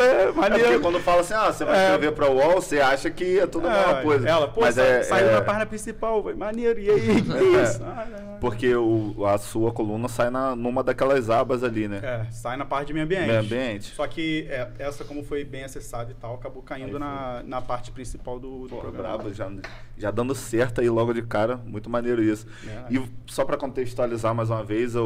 é, 0.00 0.22
É 0.22 0.26
porque 0.26 0.40
maneiro. 0.40 0.80
quando 0.80 1.00
fala 1.00 1.22
assim, 1.22 1.34
ah, 1.34 1.50
você 1.52 1.64
vai 1.64 1.78
É. 1.78 1.84
escrever 1.92 2.12
pra 2.12 2.28
UOL, 2.30 2.54
você 2.60 2.78
acha 2.80 3.10
que 3.10 3.38
é 3.38 3.46
tudo 3.46 3.66
a 3.66 3.70
mesma 3.70 3.98
É, 4.00 4.02
coisa. 4.02 4.28
Ela, 4.28 4.48
pô, 4.48 4.60
Mas 4.60 4.74
sa- 4.74 4.82
é, 4.82 5.02
saiu 5.02 5.28
é- 5.28 5.32
na 5.32 5.40
página 5.42 5.64
principal. 5.66 6.16
Eu 6.18 6.22
falei, 6.24 6.36
maneiro, 6.38 6.78
e 6.78 6.90
aí? 6.90 7.22
Que 7.22 7.32
É. 7.56 7.62
isso? 7.62 7.82
Ah. 7.82 8.06
Porque 8.40 8.74
o, 8.76 9.24
a 9.26 9.38
sua 9.38 9.72
coluna 9.72 10.08
sai 10.08 10.28
na, 10.28 10.54
numa 10.54 10.82
daquelas 10.84 11.30
abas 11.30 11.64
ali, 11.64 11.88
né? 11.88 12.00
É, 12.02 12.30
sai 12.30 12.56
na 12.58 12.66
parte 12.66 12.88
de 12.88 12.92
meio 12.92 13.06
ambiente. 13.06 13.26
Meio 13.26 13.40
ambiente. 13.40 13.94
Só 13.94 14.06
que 14.06 14.46
é, 14.50 14.68
essa, 14.78 15.04
como 15.04 15.24
foi 15.24 15.42
bem 15.42 15.64
acessada 15.64 16.10
e 16.10 16.14
tal, 16.14 16.34
acabou 16.34 16.62
caindo 16.62 16.98
na, 16.98 17.42
na 17.44 17.62
parte 17.62 17.90
principal 17.90 18.38
do, 18.38 18.64
do 18.64 18.68
Pô, 18.68 18.76
programa. 18.82 19.16
brabo, 19.16 19.32
já, 19.32 19.50
já 19.96 20.10
dando 20.10 20.34
certo 20.34 20.82
aí 20.82 20.90
logo 20.90 21.14
de 21.14 21.22
cara, 21.22 21.56
muito 21.64 21.88
maneiro 21.88 22.22
isso. 22.22 22.46
É. 22.68 22.92
E 22.94 23.02
só 23.26 23.42
para 23.42 23.56
contextualizar 23.56 24.34
mais 24.34 24.50
uma 24.50 24.62
vez, 24.62 24.94
o, 24.94 25.02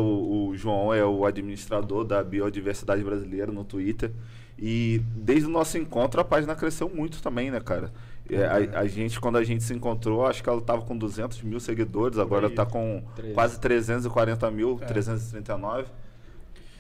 o 0.49 0.57
João 0.57 0.93
é 0.95 1.05
o 1.05 1.25
administrador 1.25 2.05
da 2.05 2.23
Biodiversidade 2.23 3.03
Brasileira 3.03 3.51
no 3.53 3.65
Twitter. 3.65 4.13
E 4.59 5.01
desde 5.17 5.47
o 5.47 5.51
nosso 5.51 5.79
encontro 5.79 6.21
a 6.21 6.25
página 6.25 6.55
cresceu 6.55 6.89
muito 6.89 7.23
também, 7.23 7.51
né, 7.51 7.61
cara? 7.61 7.91
É, 8.29 8.45
a, 8.45 8.81
a 8.81 8.87
gente, 8.87 9.19
quando 9.19 9.39
a 9.39 9.43
gente 9.45 9.65
se 9.65 9.75
encontrou, 9.75 10.25
acho 10.27 10.43
que 10.43 10.49
ela 10.49 10.61
tava 10.61 10.83
com 10.83 10.97
200 10.97 11.43
mil 11.43 11.59
seguidores, 11.59 12.17
agora 12.19 12.47
aí. 12.47 12.55
tá 12.55 12.65
com 12.65 13.03
Treze. 13.17 13.35
quase 13.35 13.59
340 13.61 14.51
mil, 14.53 14.79
É. 14.83 14.85
339. 14.87 15.87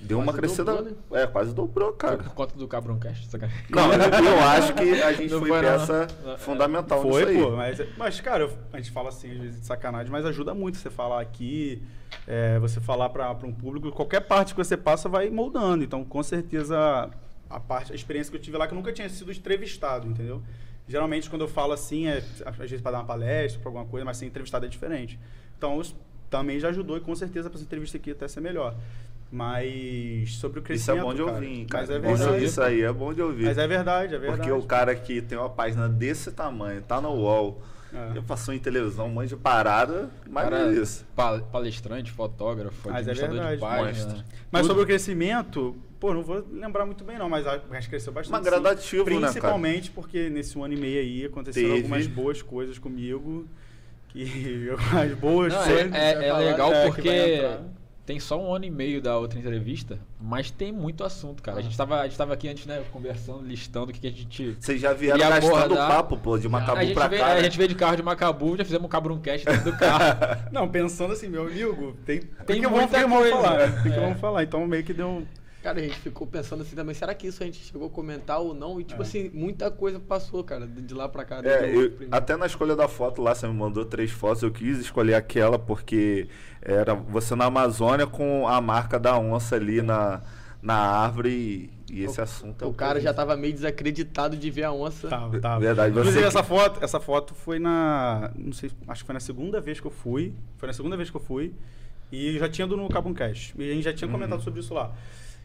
Deu 0.01 0.17
Quase 0.19 0.31
uma 0.31 0.33
crescida. 0.39 0.65
dobrou, 0.75 0.91
né? 0.91 0.97
É, 1.23 1.27
quase 1.27 1.55
dobrou, 1.55 1.89
Foi 1.91 1.97
cara. 1.99 2.17
por 2.19 2.33
conta 2.35 2.57
do 2.57 2.67
Cabroncast, 2.67 3.27
sacanagem. 3.29 3.65
Não, 3.69 3.93
eu, 3.93 4.01
eu 4.01 4.41
acho 4.41 4.73
que 4.75 5.03
a 5.03 5.13
gente 5.15 5.31
Não 5.31 5.41
foi 5.41 5.49
foi, 5.51 5.61
peça 5.61 6.07
Não, 6.25 6.39
fundamental 6.39 7.03
Foi, 7.03 7.25
nisso 7.27 7.39
aí. 7.39 7.45
pô, 7.51 7.57
mas, 7.57 7.83
mas 7.99 8.21
cara, 8.21 8.45
eu- 8.45 8.59
a 8.73 8.79
gente 8.79 8.91
fala 8.91 9.11
assim, 9.11 9.31
às 9.33 9.39
vezes 9.39 9.61
de 9.61 9.67
sacanagem, 9.67 10.11
mas 10.11 10.25
ajuda 10.25 10.55
muito 10.55 10.79
você 10.79 10.89
falar 10.89 11.21
aqui, 11.21 11.83
é, 12.27 12.59
você 12.59 12.81
falar 12.81 13.11
para 13.11 13.31
um 13.47 13.53
público, 13.53 13.91
qualquer 13.93 14.21
parte 14.21 14.55
que 14.55 14.59
você 14.65 14.77
passa 14.77 15.07
vai 15.09 15.29
moldando. 15.29 15.85
Então, 15.85 16.03
com 16.03 16.23
certeza, 16.23 17.11
a 17.51 17.61
parte, 17.61 17.93
a 17.93 17.95
experiência 17.95 18.31
que 18.31 18.37
eu 18.39 18.41
tive 18.43 18.57
lá, 18.57 18.67
que 18.67 18.73
eu 18.73 18.77
nunca 18.77 18.93
tinha 18.95 19.09
sido 19.11 19.31
entrevistado, 19.31 20.09
entendeu? 20.09 20.43
Geralmente, 20.89 21.29
quando 21.29 21.43
eu 21.43 21.49
falo 21.49 21.73
assim, 21.75 22.07
é 22.09 22.23
às 22.47 22.57
vezes 22.57 22.81
para 22.81 22.93
dar 22.93 22.99
uma 23.01 23.05
palestra, 23.05 23.61
para 23.61 23.69
alguma 23.69 23.85
coisa, 23.85 24.05
mas 24.05 24.17
ser 24.17 24.25
entrevistado 24.27 24.65
é 24.65 24.69
diferente. 24.69 25.21
Então, 25.59 25.81
também 26.31 26.59
já 26.59 26.69
ajudou 26.71 26.97
e 26.97 27.01
com 27.01 27.15
certeza 27.15 27.51
para 27.51 27.57
essa 27.59 27.65
entrevista 27.65 27.97
aqui 27.97 28.13
até 28.13 28.27
ser 28.29 28.41
melhor. 28.41 28.75
Mas 29.33 30.35
sobre 30.37 30.59
o 30.59 30.61
Isso 30.61 30.67
crescimento. 30.67 30.99
é 31.01 31.03
bom 31.05 31.15
de 31.15 31.23
ouvir, 31.23 31.47
hein, 31.47 31.67
cara. 31.67 31.83
Mas 31.87 31.91
é 31.91 31.99
Isso- 31.99 32.19
verdade. 32.25 32.45
Isso, 32.45 32.63
aí 32.63 32.83
é 32.83 32.93
bom 32.93 33.15
de 33.15 33.23
ouvir. 33.23 33.45
Mas 33.45 33.59
é 33.59 33.67
verdade, 33.67 34.15
é 34.15 34.19
verdade. 34.19 34.39
Porque 34.41 34.53
o 34.53 34.63
cara 34.63 34.95
que 34.95 35.23
tem 35.23 35.39
uma 35.39 35.49
página 35.51 35.89
desse 35.89 36.33
tamanho, 36.33 36.83
tá 36.83 37.01
no 37.01 37.11
UOL, 37.15 37.63
É. 37.95 38.21
passou 38.27 38.53
em 38.53 38.59
televisão, 38.59 39.07
um 39.07 39.11
monte 39.11 39.29
de 39.29 39.37
parada, 39.37 40.11
mas 40.29 40.45
Cara, 40.45 40.59
é 40.71 40.73
isso. 40.75 41.05
pa- 41.15 41.41
palestrante, 41.41 42.11
fotógrafo, 42.11 42.89
Mas 42.91 43.07
é 43.07 43.11
administrador 43.13 43.37
de 43.37 43.57
verdade, 43.57 43.61
página. 43.61 44.25
Mas 44.51 44.63
Tudo. 44.63 44.69
sobre 44.71 44.83
o 44.83 44.87
crescimento, 44.87 45.77
pô, 46.01 46.13
não 46.13 46.23
vou 46.23 46.45
lembrar 46.53 46.85
muito 46.85 47.05
bem 47.05 47.17
não, 47.19 47.29
mas 47.29 47.47
a- 47.47 47.61
mas 47.71 47.87
cresceu 47.87 48.13
bastante. 48.13 48.33
Mas 48.33 48.45
sim. 48.45 48.51
gradativo, 48.51 49.05
né, 49.05 49.13
cara? 49.15 49.27
Principalmente 49.33 49.91
porque 49.93 50.29
nesse 50.29 50.59
um 50.59 50.65
ano 50.65 50.75
e 50.75 50.77
meio 50.77 51.01
aí 51.01 51.25
aconteceram 51.27 51.69
Teve. 51.69 51.79
algumas 51.83 52.07
boas 52.09 52.43
coisas 52.43 52.79
comigo. 52.79 53.47
Que 54.09 54.69
as 55.09 55.15
boas 55.19 55.53
Não, 55.53 55.65
coisas. 55.65 55.93
é, 55.95 56.13
é- 56.15 56.29
é 56.29 56.33
legal 56.33 56.73
é, 56.73 56.81
que 56.87 56.95
porque 56.97 57.09
vai 57.09 57.35
entrar. 57.37 57.63
Tem 58.11 58.19
só 58.19 58.37
um 58.43 58.53
ano 58.53 58.65
e 58.65 58.71
meio 58.73 59.01
da 59.01 59.17
outra 59.17 59.39
entrevista, 59.39 59.97
mas 60.21 60.51
tem 60.51 60.73
muito 60.73 61.05
assunto, 61.05 61.41
cara. 61.41 61.59
A 61.61 61.63
gente 61.63 61.77
tava, 61.77 62.01
a 62.01 62.09
gente 62.09 62.19
tava 62.19 62.35
aqui 62.35 62.49
antes, 62.49 62.67
né, 62.67 62.83
conversando, 62.91 63.41
listando 63.47 63.91
o 63.93 63.95
que, 63.95 64.01
que 64.01 64.07
a 64.09 64.11
gente. 64.11 64.57
Vocês 64.59 64.81
já 64.81 64.93
vieram 64.93 65.17
gastando 65.17 65.55
abordar- 65.57 65.89
papo, 65.89 66.17
pô, 66.17 66.37
de 66.37 66.49
Macabu 66.49 66.93
pra 66.93 67.07
veio, 67.07 67.23
cá. 67.23 67.31
a 67.31 67.35
né? 67.37 67.45
gente 67.45 67.57
veio 67.57 67.69
de 67.69 67.77
carro 67.77 67.95
de 67.95 68.03
Macabu, 68.03 68.57
já 68.57 68.65
fizemos 68.65 68.85
um 68.87 68.89
cabruncast 68.89 69.47
dentro 69.47 69.71
do 69.71 69.79
carro. 69.79 70.17
Não, 70.51 70.69
pensando 70.69 71.13
assim, 71.13 71.29
meu 71.29 71.47
amigo, 71.47 71.97
tem, 72.05 72.19
Tem 72.47 72.61
que 72.61 72.67
muita 72.67 72.99
vamos, 72.99 73.11
vamos 73.11 73.19
coisa. 73.31 73.37
falar. 73.37 73.59
né? 73.69 73.81
Tem 73.85 73.93
que 73.93 73.99
É. 73.99 74.01
vamos 74.01 74.19
falar. 74.21 74.43
Então 74.43 74.67
meio 74.67 74.83
que 74.83 74.93
deu. 74.93 75.23
Cara, 75.63 75.79
a 75.79 75.83
gente 75.83 75.97
ficou 75.99 76.27
pensando 76.27 76.63
assim 76.63 76.75
também, 76.75 76.95
será 76.95 77.15
que 77.15 77.27
isso 77.27 77.43
a 77.43 77.47
gente 77.47 77.59
chegou 77.59 77.87
a 77.89 77.91
comentar 77.91 78.41
ou 78.41 78.55
não? 78.55 78.81
E 78.81 78.85
tipo 78.85 79.03
assim, 79.03 79.31
muita 79.35 79.71
coisa 79.71 80.01
passou, 80.01 80.43
cara, 80.43 80.67
de 80.67 80.95
lá 80.95 81.07
pra 81.07 81.23
cá. 81.25 81.41
É, 81.45 81.63
o 81.63 81.67
eu- 81.83 81.91
primeiro. 81.91 82.09
até 82.11 82.35
na 82.37 82.47
escolha 82.47 82.75
da 82.75 82.89
foto 82.89 83.21
lá, 83.21 83.35
você 83.35 83.47
me 83.47 83.53
mandou 83.53 83.85
três 83.85 84.11
fotos, 84.11 84.43
eu 84.43 84.51
quis 84.51 84.79
escolher 84.79 85.15
aquela 85.15 85.59
porque 85.59 86.29
era 86.63 86.95
você 86.95 87.35
na 87.35 87.45
Amazônia 87.45 88.07
com 88.07 88.49
a 88.49 88.59
marca 88.61 88.99
da 88.99 89.19
onça 89.19 89.57
ali 89.57 89.83
na, 89.83 90.23
na 90.63 90.75
árvore 90.77 91.71
e, 91.91 91.95
e 92.01 92.05
esse 92.05 92.21
assunto 92.23 92.65
é 92.65 92.67
O 92.67 92.73
cara 92.73 92.99
já 92.99 93.13
tava 93.13 93.37
meio 93.37 93.53
desacreditado 93.53 94.39
de 94.39 94.51
ver 94.51 94.63
a 94.65 94.73
onça. 94.73 95.09
Tava, 95.09 95.39
tava. 95.41 95.61
Verdade, 95.61 95.93
você 95.93 96.01
Inclusive, 96.01 96.23
que- 96.23 96.29
essa 96.29 96.43
foto, 96.43 96.83
essa 96.83 96.99
foto 97.01 97.35
foi 97.35 97.59
na. 97.59 98.31
Não 98.35 98.53
sei, 98.55 98.71
acho 98.89 99.03
que 99.03 99.07
foi 99.07 99.13
na 99.13 99.21
segunda 99.21 99.61
vez 99.61 99.79
que 99.79 99.87
eu 99.87 99.91
fui. 99.91 100.33
Foi 100.57 100.67
na 100.69 100.73
segunda 100.73 100.97
vez 100.97 101.11
que 101.11 101.17
eu 101.17 101.21
fui. 101.21 101.53
E 102.11 102.39
já 102.39 102.49
tinha 102.49 102.67
ido 102.67 102.77
no 102.79 102.89
Cabum 102.89 103.13
Cash. 103.13 103.53
E 103.59 103.71
a 103.71 103.75
gente 103.75 103.85
já 103.85 103.93
tinha 103.93 104.09
Uhum. 104.09 104.15
comentado 104.15 104.43
sobre 104.43 104.61
isso 104.61 104.73
lá. 104.75 104.91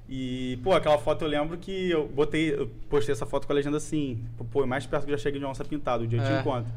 E, 0.08 0.60
pô, 0.64 0.72
aquela 0.74 0.98
foto 1.00 1.24
eu 1.24 1.28
lembro 1.28 1.58
que 1.58 1.90
eu 1.90 2.08
botei, 2.08 2.54
eu 2.54 2.68
postei 2.90 3.12
essa 3.14 3.26
foto 3.26 3.48
com 3.48 3.54
a 3.54 3.56
legenda 3.56 3.78
assim, 3.78 4.24
pô, 4.52 4.66
mais 4.66 4.86
perto 4.86 5.06
que 5.06 5.12
eu 5.12 5.18
já 5.18 5.24
cheguei 5.24 5.40
de 5.40 5.46
uma 5.46 5.52
onça 5.52 5.66
pintada, 5.66 6.04
o 6.04 6.08
dia 6.08 6.22
É. 6.22 6.34
de 6.36 6.40
encontro. 6.42 6.72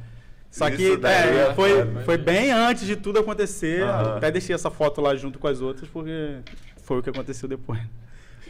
Só 0.51 0.71
que 0.71 0.77
Isso 0.83 1.07
é, 1.07 1.51
é 1.51 1.55
foi, 1.55 1.71
foda, 1.85 2.01
foi 2.07 2.17
bem 2.17 2.51
antes 2.51 2.87
de 2.87 2.97
tudo 2.97 3.19
acontecer. 3.19 3.83
Aham. 3.83 4.17
Até 4.17 4.31
deixei 4.31 4.55
essa 4.55 4.71
foto 4.71 5.03
lá 5.03 5.15
junto 5.15 5.39
com 5.39 5.47
as 5.47 5.61
outras, 5.61 5.91
porque 5.91 6.39
foi 6.83 6.99
o 6.99 7.03
que 7.03 7.11
aconteceu 7.11 7.47
depois. 7.47 7.79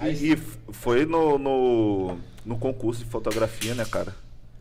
E 0.01 0.31
f- 0.35 0.59
foi 0.71 1.05
no, 1.05 1.37
no, 1.39 2.17
no 2.47 2.57
concurso 2.57 3.03
de 3.03 3.11
fotografia, 3.11 3.75
né, 3.75 3.85
cara? 3.85 4.15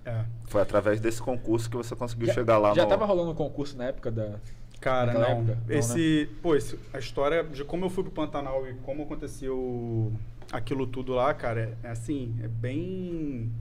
É. 0.04 0.22
Foi 0.46 0.62
através 0.64 1.00
desse 1.00 1.22
concurso 1.22 1.70
que 1.70 1.78
você 1.78 1.96
conseguiu 1.96 2.26
Já- 2.26 2.34
chegar 2.34 2.58
lá 2.58 2.74
Já 2.74 2.84
no... 2.84 2.90
tava 2.90 3.06
rolando 3.06 3.30
um 3.30 3.36
concurso 3.36 3.78
na 3.78 3.84
época 3.84 4.10
da. 4.10 4.40
Cara, 4.80 5.08
Naquela 5.08 5.30
não. 5.30 5.38
época? 5.42 5.58
Não, 5.66 5.68
né? 5.74 5.78
Esse, 5.80 6.30
pô, 6.42 6.56
esse- 6.56 6.78
a 6.94 7.00
história 7.00 7.44
de 7.44 7.64
como 7.64 7.86
eu 7.86 7.90
fui 7.90 8.04
pro 8.04 8.12
Pantanal 8.12 8.68
e 8.70 8.74
como 8.76 9.04
aconteceu 9.04 10.12
aquilo 10.52 10.86
tudo 10.88 11.14
lá, 11.14 11.34
cara, 11.34 11.76
é, 11.84 11.88
é 11.88 11.92
assim, 11.92 12.36
é 12.42 12.48
bem 12.48 13.52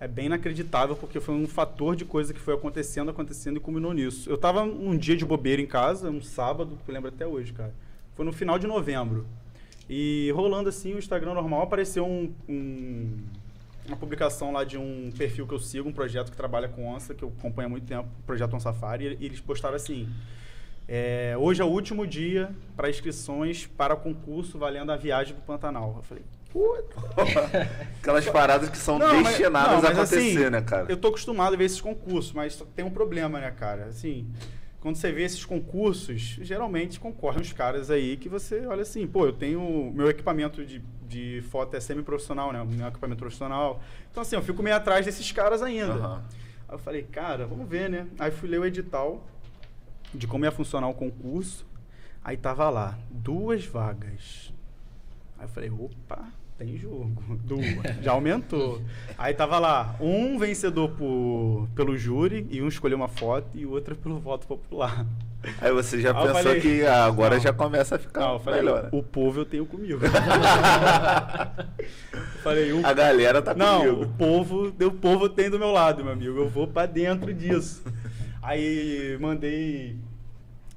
é 0.00 0.08
bem 0.08 0.26
inacreditável 0.26 0.96
porque 0.96 1.20
foi 1.20 1.32
um 1.32 1.46
fator 1.46 1.94
de 1.94 2.04
coisa 2.04 2.34
que 2.34 2.40
foi 2.40 2.54
acontecendo, 2.54 3.10
acontecendo 3.12 3.58
e 3.58 3.60
culminou 3.60 3.92
nisso. 3.92 4.28
Eu 4.28 4.36
tava 4.36 4.64
um 4.64 4.96
dia 4.96 5.16
de 5.16 5.24
bobeira 5.24 5.62
em 5.62 5.66
casa, 5.66 6.10
um 6.10 6.20
sábado, 6.20 6.76
que 6.84 6.90
eu 6.90 6.94
lembro 6.94 7.08
até 7.08 7.24
hoje, 7.24 7.52
cara. 7.52 7.72
Foi 8.16 8.24
no 8.24 8.32
final 8.32 8.58
de 8.58 8.66
novembro. 8.66 9.24
E 9.88 10.32
rolando 10.34 10.68
assim 10.68 10.92
o 10.94 10.98
Instagram 10.98 11.34
normal, 11.34 11.62
apareceu 11.62 12.04
um- 12.04 12.32
um- 12.48 13.16
uma 13.86 13.96
publicação 13.96 14.52
lá 14.52 14.64
de 14.64 14.78
um 14.78 15.10
perfil 15.16 15.46
que 15.46 15.54
eu 15.54 15.58
sigo, 15.58 15.88
um 15.88 15.92
projeto 15.92 16.30
que 16.30 16.36
trabalha 16.36 16.68
com 16.68 16.86
onça, 16.88 17.14
que 17.14 17.22
eu 17.22 17.32
acompanho 17.38 17.66
há 17.66 17.70
muito 17.70 17.86
tempo, 17.86 18.08
o 18.20 18.22
projeto 18.24 18.54
On 18.54 18.60
Safari, 18.60 19.16
e 19.20 19.26
eles 19.26 19.40
postaram 19.40 19.74
assim: 19.76 20.08
é, 20.88 21.34
hoje 21.38 21.60
é 21.62 21.64
o 21.64 21.68
último 21.68 22.06
dia 22.06 22.50
para 22.76 22.88
inscrições 22.90 23.66
para 23.66 23.96
concurso 23.96 24.58
valendo 24.58 24.92
a 24.92 24.96
viagem 24.96 25.34
pro 25.34 25.42
Pantanal. 25.44 25.94
Eu 25.96 26.02
falei, 26.02 26.24
puta. 26.50 26.96
Aquelas 28.00 28.28
paradas 28.28 28.68
que 28.68 28.76
são 28.78 28.98
Não, 28.98 29.14
mas- 29.22 29.28
destinadas 29.28 29.70
não, 29.72 29.78
a 29.78 29.82
mas 29.82 29.90
acontecer, 29.98 30.38
assim, 30.40 30.50
né, 30.50 30.60
cara? 30.60 30.86
Eu 30.88 30.96
tô 30.96 31.08
acostumado 31.08 31.54
a 31.54 31.56
ver 31.56 31.64
esses 31.64 31.80
concursos, 31.80 32.32
mas 32.32 32.56
tem 32.74 32.84
um 32.84 32.90
problema, 32.90 33.40
né, 33.40 33.50
cara? 33.50 33.86
Assim, 33.86 34.28
quando 34.80 34.96
você 34.96 35.12
vê 35.12 35.22
esses 35.22 35.44
concursos, 35.44 36.38
geralmente 36.40 36.98
concorrem 37.00 37.40
os 37.40 37.52
caras 37.52 37.90
aí 37.90 38.16
que 38.16 38.28
você 38.28 38.66
olha 38.66 38.82
assim, 38.82 39.06
pô, 39.06 39.26
eu 39.26 39.32
tenho. 39.32 39.92
Meu 39.94 40.08
equipamento 40.10 40.64
de, 40.64 40.82
de 41.12 41.42
foto 41.50 41.76
é 41.76 41.80
semi-profissional, 41.80 42.52
né? 42.52 42.64
Meu 42.64 42.88
equipamento 42.88 43.18
profissional. 43.18 43.82
Então, 44.10 44.22
assim, 44.22 44.34
eu 44.34 44.42
fico 44.42 44.62
meio 44.62 44.76
atrás 44.76 45.04
desses 45.04 45.30
caras 45.30 45.62
ainda. 45.62 45.92
Aham. 45.92 46.22
Aí 46.68 46.74
eu 46.74 46.78
falei, 46.78 47.02
cara, 47.02 47.46
vamos 47.46 47.68
ver, 47.68 47.90
né? 47.90 48.06
Aí 48.18 48.30
fui 48.30 48.48
ler 48.48 48.60
o 48.60 48.64
edital 48.64 49.22
de 50.14 50.26
como 50.26 50.44
ia 50.44 50.50
funcionar 50.50 50.88
o 50.88 50.94
concurso. 50.94 51.66
Aí 52.24 52.36
tava 52.36 52.70
lá, 52.70 52.98
duas 53.10 53.66
vagas. 53.66 54.52
Aí 55.38 55.44
eu 55.44 55.48
falei, 55.48 55.70
opa, 55.70 56.28
tem 56.56 56.78
jogo. 56.78 57.36
Duas. 57.44 58.02
Já 58.02 58.12
aumentou. 58.12 58.80
Aí 59.18 59.34
tava 59.34 59.58
lá, 59.58 59.96
um 60.00 60.38
vencedor 60.38 60.90
por, 60.90 61.68
pelo 61.74 61.96
júri, 61.96 62.46
e 62.50 62.62
um 62.62 62.68
escolheu 62.68 62.96
uma 62.96 63.08
foto, 63.08 63.48
e 63.54 63.66
o 63.66 63.70
outro 63.70 63.96
pelo 63.96 64.18
voto 64.18 64.46
popular. 64.46 65.04
Aí 65.60 65.72
você 65.72 66.00
já 66.00 66.10
eu 66.10 66.14
pensou 66.14 66.34
falei, 66.42 66.60
que 66.60 66.84
ah, 66.86 67.04
agora 67.04 67.34
não. 67.36 67.42
já 67.42 67.52
começa 67.52 67.96
a 67.96 67.98
ficar 67.98 68.20
Não, 68.20 68.32
eu 68.34 68.38
falei, 68.40 68.60
melhor. 68.60 68.84
né? 68.84 68.88
o 68.92 69.02
povo 69.02 69.40
eu 69.40 69.44
tenho 69.44 69.66
comigo. 69.66 70.00
falei, 72.42 72.72
o 72.72 72.86
A 72.86 72.92
galera 72.92 73.42
tá 73.42 73.54
não, 73.54 73.82
o 73.82 73.94
comigo. 73.94 74.14
povo, 74.18 74.66
o 74.86 74.90
povo 74.92 75.28
tem 75.28 75.50
do 75.50 75.58
meu 75.58 75.70
lado, 75.72 76.02
meu 76.04 76.12
amigo. 76.12 76.38
Eu 76.38 76.48
vou 76.48 76.66
pra 76.66 76.86
dentro 76.86 77.32
disso. 77.34 77.82
Aí 78.42 79.16
mandei 79.20 79.96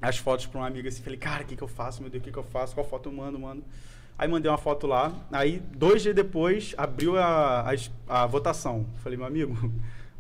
as 0.02 0.18
fotos 0.18 0.46
pra 0.46 0.60
uma 0.62 0.68
amiga 0.68 0.90
assim, 0.90 1.02
falei, 1.02 1.18
cara, 1.18 1.44
o 1.44 1.46
que, 1.46 1.56
que 1.56 1.64
eu 1.64 1.68
faço, 1.68 2.02
meu 2.02 2.10
Deus, 2.12 2.22
o 2.22 2.24
que, 2.26 2.32
que 2.32 2.38
eu 2.38 2.44
faço? 2.44 2.74
Qual 2.76 2.86
foto 2.88 3.10
eu 3.10 3.14
mando, 3.14 3.40
mano? 3.40 3.64
Aí 4.18 4.28
mandei 4.28 4.50
uma 4.50 4.58
foto 4.58 4.88
lá. 4.88 5.12
Aí, 5.32 5.62
dois 5.76 6.02
dias 6.02 6.16
depois, 6.16 6.74
abriu 6.78 7.18
a, 7.18 7.62
a, 8.08 8.24
a 8.24 8.26
votação. 8.26 8.86
Falei, 9.04 9.18
meu 9.18 9.28
amigo, 9.28 9.72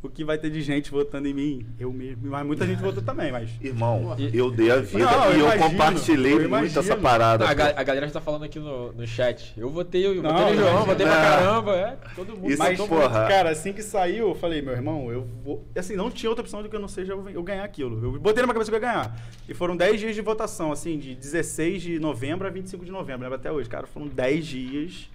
o 0.05 0.09
que 0.09 0.23
vai 0.23 0.37
ter 0.37 0.49
de 0.49 0.61
gente 0.61 0.91
votando 0.91 1.27
em 1.27 1.33
mim? 1.33 1.65
Eu 1.79 1.91
mesmo. 1.91 2.29
Mas 2.29 2.45
muita 2.45 2.65
gente 2.65 2.81
votou 2.81 3.01
também, 3.03 3.31
mas. 3.31 3.49
Irmão, 3.61 4.15
eu 4.33 4.51
dei 4.51 4.71
a 4.71 4.77
vida 4.77 4.99
Não, 5.05 5.31
e 5.31 5.39
eu 5.39 5.45
imagino, 5.45 5.69
compartilhei 5.69 6.33
eu 6.33 6.49
muito 6.49 6.79
essa 6.79 6.95
parada. 6.95 7.47
a, 7.47 7.53
ga- 7.53 7.73
a 7.75 7.83
galera 7.83 8.07
já 8.07 8.13
tá 8.13 8.21
falando 8.21 8.43
aqui 8.43 8.59
no, 8.59 8.91
no 8.93 9.05
chat. 9.07 9.53
Eu 9.57 9.69
votei, 9.69 10.05
eu 10.05 10.15
Não, 10.21 10.31
votei 10.31 10.55
no 10.55 10.61
João, 10.61 10.85
votei 10.85 11.05
pra 11.05 11.15
Não. 11.15 11.21
caramba. 11.21 11.75
É, 11.75 11.97
todo 12.15 12.33
mundo. 12.37 12.49
Isso, 12.49 12.59
mas 12.59 12.77
Mas, 12.79 12.87
porra. 12.89 13.27
cara, 13.27 13.49
assim 13.49 13.73
que 13.73 13.81
saiu, 13.83 14.29
eu 14.29 14.35
falei, 14.35 14.61
meu 14.61 14.73
irmão, 14.73 15.11
eu 15.11 15.27
vou. 15.43 15.63
Assim, 15.75 15.95
não 15.95 16.09
tinha 16.11 16.29
outra 16.29 16.41
opção 16.43 16.61
do 16.61 16.69
que 16.69 16.75
eu 16.75 16.79
não 16.79 16.87
seja 16.87 17.13
eu 17.13 17.43
ganhar 17.43 17.63
aquilo. 17.63 18.03
Eu 18.03 18.19
botei 18.19 18.41
na 18.41 18.47
minha 18.47 18.53
cabeça 18.53 18.71
que 18.71 18.75
eu 18.75 18.81
ia 18.81 18.87
ganhar. 18.87 19.19
E 19.47 19.53
foram 19.53 19.75
10 19.75 19.99
dias 19.99 20.15
de 20.15 20.21
votação, 20.21 20.71
assim, 20.71 20.97
de 20.97 21.15
16 21.15 21.81
de 21.81 21.99
novembro 21.99 22.47
a 22.47 22.49
25 22.49 22.83
de 22.85 22.91
novembro. 22.91 23.21
Lembro 23.23 23.35
até 23.35 23.51
hoje, 23.51 23.67
cara. 23.69 23.85
Foram 23.87 24.07
10 24.07 24.45
dias 24.45 25.09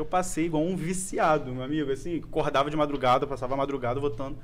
que 0.00 0.02
eu 0.02 0.06
passei 0.06 0.46
igual 0.46 0.64
um 0.64 0.74
viciado, 0.74 1.52
meu 1.52 1.62
amigo. 1.62 1.92
Assim, 1.92 2.18
acordava 2.18 2.70
de 2.70 2.76
madrugada, 2.76 3.26
passava 3.26 3.52
a 3.54 3.56
madrugada 3.56 4.00
votando. 4.00 4.38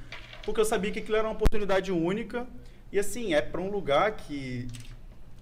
Porque 0.44 0.60
eu 0.60 0.64
sabia 0.64 0.90
que 0.90 0.98
aquilo 0.98 1.16
era 1.16 1.26
uma 1.26 1.32
oportunidade 1.34 1.90
única. 1.90 2.46
E 2.92 2.98
assim, 2.98 3.32
é 3.34 3.40
pra 3.40 3.60
um 3.60 3.70
lugar 3.70 4.12
que. 4.12 4.68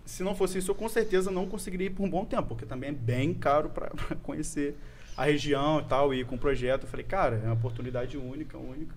Se 0.06 0.22
não 0.22 0.34
fosse 0.34 0.58
isso, 0.58 0.70
eu 0.70 0.74
com 0.74 0.88
certeza 0.88 1.30
não 1.30 1.46
conseguiria 1.46 1.86
ir 1.88 1.90
por 1.90 2.04
um 2.04 2.10
bom 2.10 2.24
tempo, 2.24 2.48
porque 2.48 2.66
também 2.66 2.90
é 2.90 2.92
bem 2.92 3.32
caro 3.34 3.70
para 3.70 3.90
conhecer 4.22 4.76
a 5.16 5.24
região 5.24 5.80
e 5.80 5.84
tal, 5.84 6.12
e 6.14 6.20
ir 6.20 6.26
com 6.26 6.36
o 6.36 6.38
projeto. 6.38 6.82
Eu 6.84 6.88
falei, 6.88 7.04
cara, 7.04 7.40
é 7.42 7.46
uma 7.46 7.54
oportunidade 7.54 8.16
única, 8.16 8.56
única. 8.56 8.94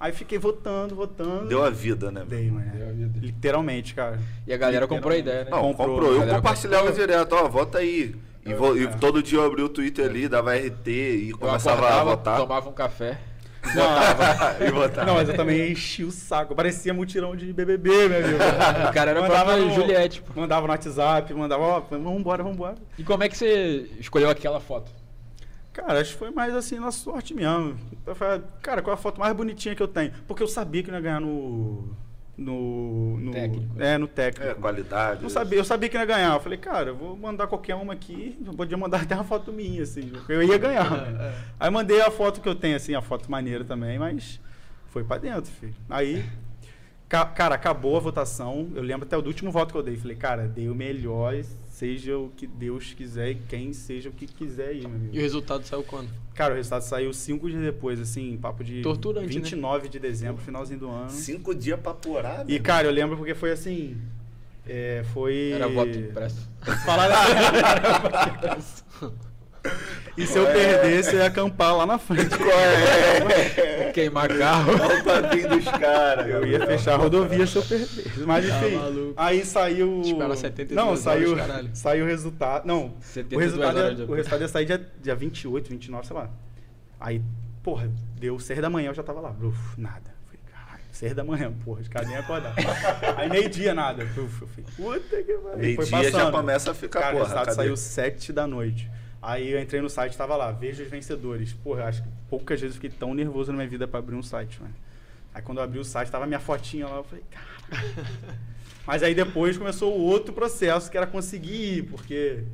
Aí 0.00 0.12
fiquei 0.12 0.38
votando, 0.38 0.94
votando. 0.94 1.48
Deu 1.48 1.62
a 1.62 1.70
vida, 1.70 2.10
né? 2.10 2.24
Dei, 2.28 2.50
mano. 2.50 2.70
Deu 2.70 2.88
a 2.88 2.92
vida. 2.92 3.18
Literalmente, 3.18 3.94
cara. 3.94 4.18
E 4.46 4.52
a 4.52 4.56
galera 4.56 4.86
comprou 4.86 5.12
a 5.12 5.16
ideia, 5.16 5.44
né? 5.44 5.50
Não, 5.50 5.62
Comprou, 5.62 5.88
comprou. 5.96 6.14
Eu 6.14 6.34
compartilhava 6.34 6.88
comprou. 6.88 7.06
direto, 7.06 7.32
ó, 7.34 7.48
vota 7.48 7.78
aí. 7.78 8.14
E, 8.46 8.52
Eu- 8.52 8.58
vo- 8.58 8.76
e 8.76 8.84
é. 8.84 8.86
todo 8.88 9.22
dia 9.22 9.38
eu 9.38 9.44
abria 9.44 9.64
o 9.64 9.68
Twitter 9.68 10.06
ali, 10.06 10.28
dava 10.28 10.54
RT 10.54 10.88
e 10.90 11.30
Eu 11.30 11.38
começava 11.38 11.88
a 11.88 12.04
votar. 12.04 12.38
tomava 12.38 12.68
um 12.68 12.72
café. 12.72 13.18
e 14.64 14.70
votava. 14.70 15.04
Não, 15.06 15.14
mas 15.16 15.28
eu 15.28 15.34
também 15.34 15.72
enchi 15.72 16.04
o 16.04 16.12
saco. 16.12 16.54
Parecia 16.54 16.94
mutirão 16.94 17.34
de 17.34 17.52
BBB, 17.52 18.08
meu 18.08 18.18
amigo. 18.24 18.38
O 18.88 18.92
cara 18.94 19.10
era 19.10 19.20
Mandava 19.20 19.56
no- 19.56 19.74
Juliette, 19.74 20.22
pô. 20.22 20.40
Mandava 20.40 20.66
no 20.66 20.72
WhatsApp, 20.72 21.34
mandava, 21.34 21.62
ó, 21.64 21.80
vambora, 21.80 22.44
vambora. 22.44 22.76
E 22.96 23.02
como 23.02 23.24
é 23.24 23.28
que 23.28 23.36
você 23.36 23.90
escolheu 23.98 24.30
aquela 24.30 24.60
foto? 24.60 24.92
Cara, 25.72 26.00
acho 26.00 26.12
que 26.12 26.18
foi 26.18 26.30
mais 26.30 26.54
assim 26.54 26.78
na 26.78 26.90
sorte 26.92 27.34
mesmo. 27.34 27.76
Eu 28.06 28.14
falei, 28.14 28.40
cara, 28.62 28.80
qual 28.80 28.92
é 28.92 28.98
a 28.98 29.02
foto 29.02 29.18
mais 29.20 29.34
bonitinha 29.34 29.74
que 29.74 29.82
eu 29.82 29.88
tenho? 29.88 30.12
Porque 30.28 30.42
eu 30.42 30.48
sabia 30.48 30.82
que 30.82 30.90
não 30.90 30.98
ia 30.98 31.02
ganhar 31.02 31.20
no. 31.20 31.90
No. 32.38 33.16
no 33.18 33.32
Técnico. 33.32 33.74
É, 33.82 33.96
no 33.98 34.06
técnico. 34.06 34.50
É, 34.50 34.54
qualidade. 34.54 35.22
Não 35.22 35.30
sabia, 35.30 35.58
eu 35.58 35.64
sabia 35.64 35.88
que 35.88 35.94
não 35.94 36.02
ia 36.02 36.06
ganhar. 36.06 36.34
Eu 36.34 36.40
falei, 36.40 36.58
cara, 36.58 36.90
eu 36.90 36.94
vou 36.96 37.16
mandar 37.16 37.46
qualquer 37.46 37.74
uma 37.74 37.94
aqui. 37.94 38.38
Eu 38.44 38.52
podia 38.52 38.76
mandar 38.76 39.00
até 39.02 39.14
uma 39.14 39.24
foto 39.24 39.52
minha, 39.52 39.82
assim. 39.82 40.12
Eu 40.28 40.42
ia 40.42 40.58
ganhar. 40.58 40.90
né? 40.90 41.34
Aí 41.58 41.70
mandei 41.70 42.00
a 42.02 42.10
foto 42.10 42.40
que 42.40 42.48
eu 42.48 42.54
tenho, 42.54 42.76
assim, 42.76 42.94
a 42.94 43.00
foto 43.00 43.30
maneira 43.30 43.64
também, 43.64 43.98
mas 43.98 44.38
foi 44.88 45.02
pra 45.02 45.16
dentro, 45.18 45.50
filho. 45.50 45.74
Aí, 45.88 46.24
ca- 47.08 47.24
cara, 47.26 47.54
acabou 47.54 47.96
a 47.96 48.00
votação. 48.00 48.70
Eu 48.74 48.82
lembro 48.82 49.06
até 49.06 49.20
do 49.20 49.26
último 49.28 49.50
voto 49.50 49.72
que 49.72 49.78
eu 49.78 49.82
dei. 49.82 49.96
Falei, 49.96 50.16
cara, 50.16 50.46
dei 50.46 50.68
o 50.68 50.74
melhor, 50.74 51.34
seja 51.76 52.16
o 52.16 52.30
que 52.34 52.46
Deus 52.46 52.94
quiser 52.94 53.32
e 53.32 53.34
quem 53.34 53.74
seja 53.74 54.08
o 54.08 54.12
que 54.12 54.26
quiser 54.26 54.68
aí, 54.68 54.80
meu 54.80 54.92
amigo. 54.96 55.14
E 55.14 55.18
o 55.18 55.20
resultado 55.20 55.62
saiu 55.66 55.82
quando? 55.82 56.08
Cara, 56.34 56.54
o 56.54 56.56
resultado 56.56 56.80
saiu 56.82 57.12
cinco 57.12 57.50
dias 57.50 57.62
depois, 57.62 58.00
assim, 58.00 58.38
papo 58.40 58.64
de 58.64 58.80
Torturante, 58.80 59.26
né? 59.26 59.32
29 59.34 59.88
de 59.90 59.98
dezembro, 59.98 60.40
finalzinho 60.42 60.80
do 60.80 60.88
ano. 60.88 61.10
Cinco 61.10 61.54
dias 61.54 61.78
pra 61.78 61.92
apurar, 61.92 62.48
E, 62.48 62.58
cara, 62.58 62.88
eu 62.88 62.92
lembro 62.92 63.18
porque 63.18 63.34
foi 63.34 63.52
assim. 63.52 63.94
é, 64.66 65.04
foi. 65.12 65.50
Era 65.52 65.68
voto 65.68 65.98
impresso. 65.98 66.48
Falar 66.86 67.10
E 70.16 70.26
se 70.26 70.38
eu 70.38 70.46
perdesse, 70.46 71.14
eu 71.14 71.20
ia 71.20 71.26
acampar 71.26 71.76
lá 71.76 71.84
na 71.86 71.98
frente. 71.98 72.30
É. 73.56 73.90
Queimar 73.92 74.28
carro. 74.28 74.72
Olha 74.72 75.46
o 75.46 75.48
dos 75.56 75.64
caras. 75.64 76.26
Eu 76.28 76.46
ia 76.46 76.64
fechar 76.66 76.94
a 76.94 76.96
rodovia 76.96 77.46
se 77.46 77.56
eu 77.56 77.62
perdesse. 77.62 78.20
Mas 78.26 78.46
Tá 78.48 78.58
enfim, 78.66 78.76
maluco. 78.76 79.14
aí 79.16 79.44
saiu. 79.44 80.00
Espera 80.02 80.36
72 80.36 80.76
Não, 80.76 80.88
horas, 80.88 81.00
saiu, 81.00 81.36
caralho. 81.36 81.70
saiu 81.74 82.04
o 82.04 82.08
resultado. 82.08 82.66
Não, 82.66 82.86
o 82.86 83.02
72 83.02 83.44
resultado, 83.52 83.76
horas 83.78 83.98
ia, 83.98 84.04
o 84.06 84.14
resultado 84.14 84.40
ia 84.42 84.48
sair 84.48 84.66
dia, 84.66 84.86
dia 85.02 85.14
28, 85.14 85.68
29, 85.70 86.06
sei 86.06 86.16
lá. 86.16 86.30
Aí, 87.00 87.22
porra, 87.62 87.90
deu 88.18 88.38
6 88.38 88.60
da 88.60 88.70
manhã, 88.70 88.90
eu 88.90 88.94
já 88.94 89.02
tava 89.02 89.20
lá. 89.20 89.30
Uf, 89.30 89.58
nada. 89.80 90.14
Falei, 90.26 90.40
caralho, 90.50 90.82
6 90.92 91.14
da 91.14 91.24
manhã, 91.24 91.52
porra, 91.64 91.82
de 91.82 91.90
casa 91.90 92.06
nem 92.06 92.14
ia 92.14 92.20
acordar. 92.20 92.54
Aí 93.16 93.28
meio-dia, 93.28 93.74
nada. 93.74 94.04
Uf, 94.04 94.18
eu 94.42 94.48
falei, 94.48 94.64
puta 95.00 95.22
que 95.22 95.32
pariu. 95.34 95.58
Meio 95.58 95.76
Foi 95.76 95.84
dia 95.86 96.04
já 96.04 96.18
passando. 96.18 96.32
começa 96.32 96.70
a 96.70 96.74
ficar, 96.74 97.00
Cara, 97.00 97.08
o 97.14 97.18
porra, 97.18 97.24
resultado 97.24 97.46
cadê? 97.46 97.56
saiu 97.56 97.76
7 97.76 98.32
da 98.32 98.46
noite. 98.46 98.90
Aí 99.26 99.50
eu 99.50 99.60
entrei 99.60 99.80
no 99.80 99.90
site, 99.90 100.16
tava 100.16 100.36
lá, 100.36 100.52
veja 100.52 100.84
os 100.84 100.88
vencedores. 100.88 101.52
Porra, 101.52 101.80
eu 101.80 101.86
acho 101.86 102.02
que 102.04 102.08
poucas 102.30 102.60
vezes 102.60 102.76
eu 102.76 102.80
fiquei 102.80 102.96
tão 102.96 103.12
nervoso 103.12 103.50
na 103.50 103.56
minha 103.58 103.68
vida 103.68 103.88
pra 103.88 103.98
abrir 103.98 104.14
um 104.14 104.22
site, 104.22 104.62
mano. 104.62 104.72
Aí 105.34 105.42
quando 105.42 105.58
eu 105.58 105.64
abri 105.64 105.80
o 105.80 105.84
site, 105.84 106.10
tava 106.12 106.26
minha 106.28 106.38
fotinha 106.38 106.86
lá, 106.86 106.98
eu 106.98 107.02
falei, 107.04 107.24
cara. 107.28 107.82
Mas 108.86 109.02
aí 109.02 109.16
depois 109.16 109.58
começou 109.58 109.98
o 109.98 110.00
outro 110.00 110.32
processo, 110.32 110.88
que 110.88 110.96
era 110.96 111.08
conseguir 111.08 111.78
ir, 111.78 111.82
porque 111.86 112.44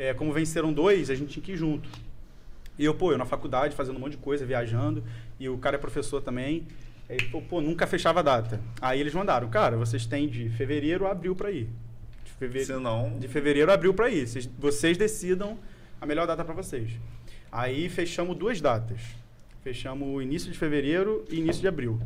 é, 0.00 0.12
como 0.12 0.32
venceram 0.32 0.72
dois, 0.72 1.10
a 1.10 1.14
gente 1.14 1.30
tinha 1.34 1.44
que 1.44 1.52
ir 1.52 1.56
junto. 1.56 1.88
E 2.76 2.84
eu, 2.84 2.92
pô, 2.92 3.12
eu 3.12 3.18
na 3.18 3.24
faculdade, 3.24 3.76
fazendo 3.76 3.96
um 3.96 4.00
monte 4.00 4.12
de 4.12 4.18
coisa, 4.18 4.44
viajando, 4.44 5.04
e 5.38 5.48
o 5.48 5.58
cara 5.58 5.76
é 5.76 5.78
professor 5.78 6.20
também. 6.20 6.66
Aí, 7.08 7.22
pô, 7.30 7.40
pô, 7.40 7.60
nunca 7.60 7.86
fechava 7.86 8.18
a 8.18 8.22
data. 8.22 8.60
Aí 8.80 8.98
eles 8.98 9.14
mandaram, 9.14 9.48
cara, 9.48 9.76
vocês 9.76 10.06
têm 10.06 10.28
de 10.28 10.48
fevereiro 10.50 11.06
a 11.06 11.12
abril 11.12 11.36
pra 11.36 11.52
ir. 11.52 11.68
De 12.24 12.32
fevereiro, 12.32 12.66
Se 12.78 12.82
não- 12.82 13.16
de 13.16 13.28
fevereiro 13.28 13.70
a 13.70 13.74
abril 13.74 13.94
pra 13.94 14.10
ir. 14.10 14.26
Vocês, 14.26 14.50
vocês 14.58 14.98
decidam 14.98 15.56
a 16.00 16.06
melhor 16.06 16.26
data 16.26 16.44
pra 16.44 16.54
vocês. 16.54 16.90
Aí 17.52 17.88
fechamos 17.88 18.36
duas 18.36 18.60
datas. 18.60 19.00
Fechamos 19.62 20.08
o 20.08 20.22
início 20.22 20.50
de 20.50 20.56
fevereiro 20.58 21.24
e 21.28 21.36
início 21.38 21.60
de 21.60 21.68
abril. 21.68 22.00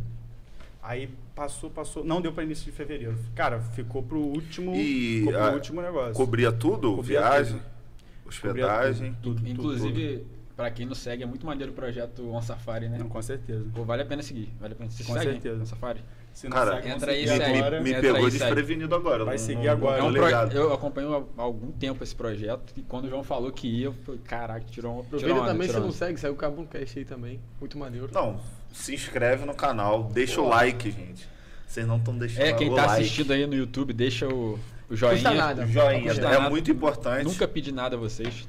Aí 0.83 1.09
passou, 1.35 1.71
passou. 1.71 2.05
Não 2.05 2.21
deu 2.21 2.33
pra 2.33 2.43
início 2.45 2.65
de 2.65 2.73
fevereiro. 2.73 3.17
Cara, 3.35 3.61
ficou 3.61 4.03
pro 4.03 4.19
último. 4.19 4.75
E 4.75 5.19
ficou 5.21 5.33
pro 5.33 5.43
a- 5.43 5.53
último 5.53 5.81
negócio. 5.83 6.15
Cobria 6.15 6.53
tudo? 6.53 6.97
Cobria 6.97 7.21
Viagem, 7.21 7.53
tudo. 7.59 8.29
hospedagem. 8.29 9.17
Tudo, 9.23 9.37
tudo, 9.37 9.49
Inclusive, 9.49 10.27
pra 10.57 10.71
quem 10.71 10.85
não 10.87 10.95
segue, 10.95 11.23
é 11.23 11.27
muito 11.27 11.47
maneiro 11.47 11.73
o 11.73 11.75
projeto 11.75 12.29
On 12.31 12.43
Safari, 12.43 12.89
né? 12.89 12.99
Não, 12.99 13.09
com 13.09 13.23
certeza. 13.23 13.65
Pô, 13.75 13.85
vale 13.85 14.03
a 14.03 14.07
pena 14.07 14.23
seguir. 14.23 14.49
Vale 14.61 14.75
a 14.75 14.77
pena. 14.77 14.91
Vocês 14.91 15.07
Com 15.07 15.15
seguem 15.15 15.33
certeza. 15.33 15.63
On 15.63 15.67
Safari? 15.67 16.01
Se 16.35 16.49
Cara, 16.49 16.75
segue, 16.83 16.89
entra 16.91 17.13
aí, 17.13 17.31
agora. 17.31 17.81
Me 17.81 17.91
Entra 17.91 18.03
pegou 18.03 18.17
aí, 18.17 18.31
segue. 18.33 18.45
desprevenido 18.45 18.95
agora. 18.95 19.25
Vai 19.25 19.37
não- 19.37 19.43
seguir 19.45 19.67
não- 19.67 19.73
agora. 19.73 19.99
É 19.99 20.01
não 20.03 20.09
um 20.09 20.13
pro-. 20.13 20.29
Eu 20.59 20.73
acompanho 20.75 21.29
há 21.39 21.43
algum 21.43 21.71
tempo 21.71 22.03
esse 22.03 22.15
projeto 22.15 22.75
e 22.77 22.83
quando 22.83 23.05
o 23.05 23.09
João 23.09 23.23
falou 23.23 23.53
que 23.53 23.69
ia, 23.69 23.87
eu 23.87 23.93
falei, 24.05 24.21
caraca, 24.25 24.67
tirou 24.69 24.95
uma. 24.95 25.03
Tirou 25.05 25.17
Aproveita 25.19 25.41
onda, 25.43 25.53
também, 25.53 25.69
se 25.69 25.79
não 25.79 25.93
segue, 25.93 26.19
saiu 26.19 26.33
o 26.33 26.37
Cabuncast 26.37 26.99
aí 26.99 27.05
também. 27.05 27.41
Muito 27.61 27.79
maneiro. 27.79 28.11
Não, 28.13 28.41
se 28.73 28.93
inscreve 28.95 29.47
no 29.47 29.55
canal, 29.55 30.03
deixa 30.13 30.41
o 30.41 30.49
like, 30.49 30.91
gente. 30.91 31.29
Vocês 31.69 31.87
não 31.87 31.99
estão 31.99 32.19
deixando 32.19 32.43
É, 32.45 32.53
quem 32.53 32.69
o 32.69 32.75
tá 32.75 32.87
like. 32.87 33.03
assistindo 33.03 33.33
aí 33.33 33.47
no 33.47 33.55
YouTube, 33.55 33.93
deixa 33.93 34.27
o, 34.29 34.59
o 34.91 34.97
joinha. 34.97 35.15
Custa 35.15 35.31
nada. 35.35 35.63
O 35.65 35.67
joinha, 35.69 36.03
Custa 36.11 36.27
é 36.27 36.33
nada. 36.39 36.51
muito 36.51 36.69
importante. 36.71 37.25
Nunca 37.25 37.47
pedi 37.47 37.71
nada 37.73 37.95
a 37.95 37.99
vocês. 37.99 38.49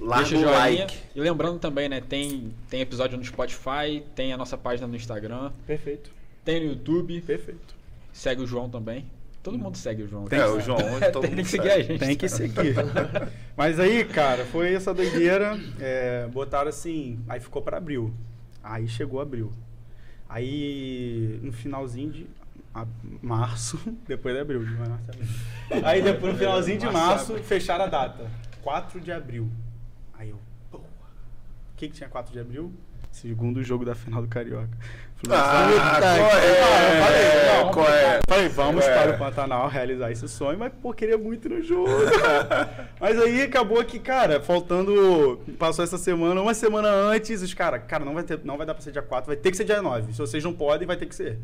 Larga 0.00 0.24
deixa 0.28 0.36
o 0.36 0.38
o 0.38 0.42
joinha. 0.42 0.58
like. 0.58 0.98
E 1.14 1.20
lembrando 1.20 1.58
também, 1.58 1.88
né? 1.88 2.02
Tem, 2.06 2.52
tem 2.68 2.80
episódio 2.82 3.16
no 3.16 3.24
Spotify, 3.24 4.04
tem 4.14 4.32
a 4.32 4.36
nossa 4.36 4.58
página 4.58 4.86
no 4.86 4.94
Instagram, 4.94 5.50
Perfeito. 5.66 6.10
Tem 6.44 6.60
no 6.64 6.72
YouTube. 6.72 7.20
Perfeito. 7.22 7.74
Segue 8.12 8.42
o 8.42 8.46
João 8.46 8.68
também. 8.68 9.06
Todo 9.42 9.58
mundo 9.58 9.76
segue 9.76 10.02
o 10.04 10.08
João. 10.08 10.26
É, 10.30 10.46
o 10.46 10.58
João, 10.60 10.78
todo 11.12 11.22
tem 11.22 11.30
mundo 11.32 11.42
que 11.42 11.48
seguir 11.50 11.68
segue. 11.68 11.80
a 11.80 11.82
gente. 11.82 11.98
Tem 12.00 12.16
que 12.16 12.28
seguir. 12.28 12.74
Mas 13.56 13.78
aí, 13.78 14.04
cara, 14.04 14.44
foi 14.46 14.72
essa 14.74 14.94
doideira. 14.94 15.58
é, 15.80 16.26
botaram 16.28 16.68
assim, 16.68 17.18
aí 17.28 17.40
ficou 17.40 17.60
pra 17.60 17.76
abril. 17.76 18.12
Aí 18.62 18.88
chegou 18.88 19.20
abril. 19.20 19.52
Aí 20.28 21.38
no 21.42 21.52
finalzinho 21.52 22.10
de 22.10 22.26
a- 22.74 22.86
março, 23.22 23.78
depois 24.08 24.34
de 24.34 24.40
abril, 24.40 24.64
de 24.64 24.72
março, 24.72 25.10
abril. 25.10 25.86
Aí 25.86 26.02
depois 26.02 26.32
no 26.32 26.38
finalzinho 26.38 26.78
de 26.78 26.86
março, 26.90 27.34
fecharam 27.42 27.84
a 27.84 27.88
data. 27.88 28.30
4 28.62 29.00
de 29.00 29.12
abril. 29.12 29.50
Aí 30.14 30.30
eu, 30.30 30.38
pô. 30.70 30.78
O 30.78 30.82
que, 31.76 31.88
que 31.88 31.94
tinha 31.94 32.08
4 32.08 32.32
de 32.32 32.38
abril? 32.40 32.72
Segundo 33.12 33.62
jogo 33.62 33.84
da 33.84 33.94
final 33.94 34.22
do 34.22 34.28
Carioca. 34.28 34.76
Falei, 35.26 35.78
Ah, 35.78 35.94
"Puta 35.94 36.18
qual 36.18 36.30
que 36.30 36.36
é? 36.36 37.00
pariu." 37.00 37.02
Falei, 38.28 38.46
é? 38.46 38.48
Vamos 38.48 38.84
Qual 38.84 38.96
é? 38.96 39.02
para 39.02 39.14
o 39.14 39.18
Pantanal 39.18 39.68
realizar 39.68 40.10
esse 40.10 40.28
sonho, 40.28 40.58
mas 40.58 40.72
pô, 40.82 40.92
queria 40.92 41.16
muito 41.18 41.48
no 41.48 41.62
jogo. 41.62 41.88
mas 43.00 43.20
aí 43.20 43.42
acabou 43.42 43.82
que, 43.84 43.98
cara, 43.98 44.40
faltando. 44.40 45.40
Passou 45.58 45.84
essa 45.84 45.98
semana, 45.98 46.40
uma 46.40 46.54
semana 46.54 46.88
antes, 46.88 47.42
os 47.42 47.52
caras, 47.54 47.82
cara, 47.86 48.04
não 48.04 48.14
vai, 48.14 48.22
ter, 48.22 48.40
não 48.44 48.56
vai 48.56 48.66
dar 48.66 48.74
pra 48.74 48.82
ser 48.82 48.92
dia 48.92 49.02
4, 49.02 49.26
vai 49.26 49.36
ter 49.36 49.50
que 49.50 49.56
ser 49.56 49.64
dia 49.64 49.82
9. 49.82 50.12
Se 50.12 50.18
vocês 50.18 50.42
não 50.42 50.52
podem, 50.52 50.86
vai 50.86 50.96
ter 50.96 51.06
que 51.06 51.14
ser. 51.14 51.38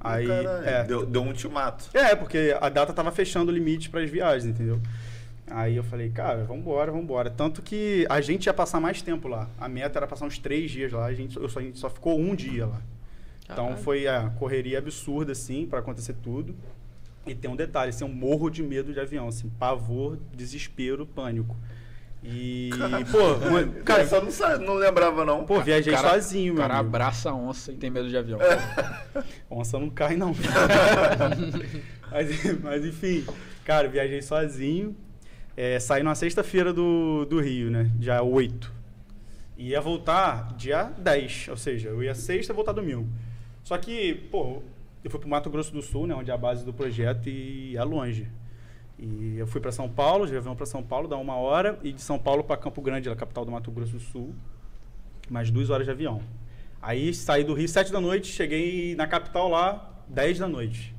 Aí. 0.00 0.26
Caralho, 0.26 0.66
é, 0.68 0.84
deu, 0.84 1.04
deu 1.06 1.22
um 1.22 1.28
ultimato. 1.28 1.84
é, 1.94 2.14
porque 2.14 2.56
a 2.60 2.68
data 2.68 2.92
tava 2.92 3.10
fechando 3.10 3.50
o 3.50 3.54
limite 3.54 3.88
para 3.90 4.00
as 4.00 4.10
viagens, 4.10 4.46
entendeu? 4.46 4.80
Aí 5.48 5.76
eu 5.76 5.84
falei, 5.84 6.08
cara, 6.10 6.44
vambora, 6.44 6.90
vambora. 6.90 7.30
Tanto 7.30 7.62
que 7.62 8.04
a 8.08 8.20
gente 8.20 8.46
ia 8.46 8.54
passar 8.54 8.80
mais 8.80 9.00
tempo 9.00 9.28
lá. 9.28 9.48
A 9.60 9.68
meta 9.68 9.98
era 9.98 10.06
passar 10.06 10.26
uns 10.26 10.38
três 10.38 10.70
dias 10.70 10.90
lá, 10.92 11.06
a 11.06 11.14
gente, 11.14 11.36
eu 11.36 11.48
só, 11.48 11.60
a 11.60 11.62
gente 11.62 11.78
só 11.78 11.88
ficou 11.88 12.18
um 12.18 12.34
dia 12.34 12.66
lá. 12.66 12.80
Então 13.50 13.66
Caralho. 13.68 13.82
foi 13.82 14.06
a 14.08 14.28
correria 14.38 14.78
absurda, 14.78 15.32
assim, 15.32 15.66
para 15.66 15.78
acontecer 15.78 16.14
tudo. 16.22 16.54
E 17.26 17.34
tem 17.34 17.50
um 17.50 17.56
detalhe, 17.56 17.90
assim, 17.90 18.04
eu 18.04 18.08
morro 18.08 18.50
de 18.50 18.62
medo 18.62 18.92
de 18.92 19.00
avião, 19.00 19.28
assim, 19.28 19.48
pavor, 19.58 20.18
desespero, 20.34 21.06
pânico. 21.06 21.56
E, 22.24 22.70
pô, 23.12 23.34
uma- 23.48 23.62
Cara, 23.64 23.82
cara, 23.84 24.06
só 24.08 24.20
não, 24.20 24.30
sa- 24.32 24.58
não 24.58 24.74
lembrava, 24.74 25.24
não. 25.24 25.44
pô, 25.44 25.60
viajei 25.60 25.92
cara- 25.92 26.10
sozinho, 26.10 26.52
O 26.52 26.56
meu 26.56 26.62
cara 26.62 26.74
amigo. 26.74 26.88
abraça 26.88 27.30
a 27.30 27.34
onça 27.34 27.70
e 27.72 27.76
tem 27.76 27.88
medo 27.90 28.08
de 28.08 28.16
avião. 28.16 28.38
Onça 29.48 29.78
não 29.78 29.88
cai, 29.90 30.16
não. 30.16 30.34
mas, 32.10 32.60
mas, 32.62 32.84
enfim, 32.84 33.24
cara, 33.64 33.88
viajei 33.88 34.22
sozinho. 34.22 34.96
É, 35.56 35.78
saí 35.80 36.02
na 36.02 36.14
sexta-feira 36.14 36.72
do, 36.72 37.24
do 37.24 37.40
Rio, 37.40 37.70
né? 37.70 37.90
Dia 37.96 38.22
8. 38.22 38.72
E 39.56 39.68
ia 39.70 39.80
voltar 39.80 40.52
dia 40.56 40.90
10. 40.98 41.48
Ou 41.48 41.56
seja, 41.56 41.88
eu 41.88 42.02
ia 42.02 42.14
sexta 42.14 42.52
e 42.52 42.56
voltar 42.56 42.72
domingo. 42.72 43.08
Só 43.66 43.76
que, 43.76 44.14
pô, 44.30 44.62
eu 45.02 45.10
fui 45.10 45.18
pro 45.18 45.28
Mato 45.28 45.50
Grosso 45.50 45.72
do 45.72 45.82
Sul, 45.82 46.06
né? 46.06 46.14
Onde 46.14 46.30
é 46.30 46.34
a 46.34 46.36
base 46.36 46.64
do 46.64 46.72
projeto 46.72 47.28
e 47.28 47.76
é 47.76 47.82
longe. 47.82 48.28
E 48.96 49.38
eu 49.38 49.46
fui 49.48 49.60
para 49.60 49.72
São 49.72 49.88
Paulo, 49.88 50.24
de 50.24 50.36
avião 50.36 50.54
para 50.54 50.66
São 50.66 50.84
Paulo, 50.84 51.08
dá 51.08 51.16
uma 51.16 51.34
hora. 51.34 51.76
E 51.82 51.92
de 51.92 52.00
São 52.00 52.16
Paulo 52.16 52.44
para 52.44 52.56
Campo 52.56 52.80
Grande, 52.80 53.10
a 53.10 53.16
capital 53.16 53.44
do 53.44 53.50
Mato 53.50 53.72
Grosso 53.72 53.94
do 53.94 53.98
Sul, 53.98 54.32
mais 55.28 55.50
duas 55.50 55.68
horas 55.68 55.84
de 55.84 55.90
avião. 55.90 56.22
Aí 56.80 57.12
saí 57.12 57.42
do 57.42 57.54
Rio 57.54 57.68
sete 57.68 57.90
da 57.90 58.00
noite, 58.00 58.28
cheguei 58.28 58.94
na 58.94 59.08
capital 59.08 59.48
lá 59.48 60.04
10 60.06 60.38
da 60.38 60.46
noite. 60.46 60.94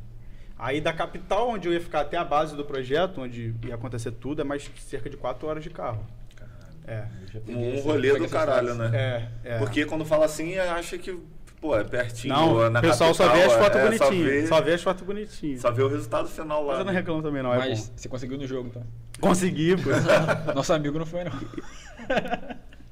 Aí 0.59 0.81
da 0.81 0.91
capital, 0.91 1.51
onde 1.51 1.69
eu 1.69 1.73
ia 1.73 1.79
ficar 1.79 2.01
até 2.01 2.17
a 2.17 2.25
base 2.25 2.53
do 2.53 2.65
projeto, 2.65 3.21
onde 3.21 3.55
ia 3.63 3.75
acontecer 3.75 4.11
tudo, 4.11 4.41
é 4.41 4.43
mais 4.43 4.69
cerca 4.75 5.09
de 5.09 5.15
4 5.15 5.47
horas 5.47 5.63
de 5.63 5.69
carro. 5.69 6.05
É. 6.85 7.05
Um 7.47 7.79
rolê 7.79 8.13
do 8.19 8.27
caralho, 8.27 8.75
né? 8.75 8.91
É, 8.93 9.53
é. 9.53 9.57
Porque 9.57 9.85
quando 9.85 10.03
fala 10.03 10.25
assim, 10.25 10.57
acha 10.57 10.97
que, 10.97 11.17
pô, 11.61 11.75
é 11.77 11.83
pertinho. 11.83 12.33
Não, 12.33 12.69
na 12.69 12.79
o 12.79 12.81
pessoal 12.81 13.13
só 13.13 13.27
vê 13.31 13.43
as 13.43 13.53
capital, 13.55 13.63
fotos 13.63 13.79
é, 13.79 13.83
bonitinhas. 14.07 14.49
Só 14.49 14.55
Só 14.55 14.61
vê, 14.61 14.69
vê 14.69 14.73
as 14.75 14.81
fotos 14.83 15.03
bonitinhas. 15.03 15.61
só 15.61 15.71
vê 15.71 15.81
o 15.83 15.87
resultado 15.87 16.27
final 16.27 16.61
lá. 16.63 16.67
Mas 16.73 16.79
eu 16.79 16.85
não 16.85 16.93
né? 16.93 16.99
reclamo 16.99 17.21
também, 17.21 17.43
não. 17.43 17.53
É 17.53 17.57
Mas 17.57 17.87
bom. 17.87 17.93
você 17.95 18.09
conseguiu 18.09 18.37
no 18.37 18.47
jogo, 18.47 18.67
então. 18.69 18.83
Consegui, 19.19 19.75
pô. 19.77 19.89
Nosso 20.53 20.73
amigo 20.73 20.97
não 20.99 21.05
foi, 21.05 21.23
não. 21.23 21.31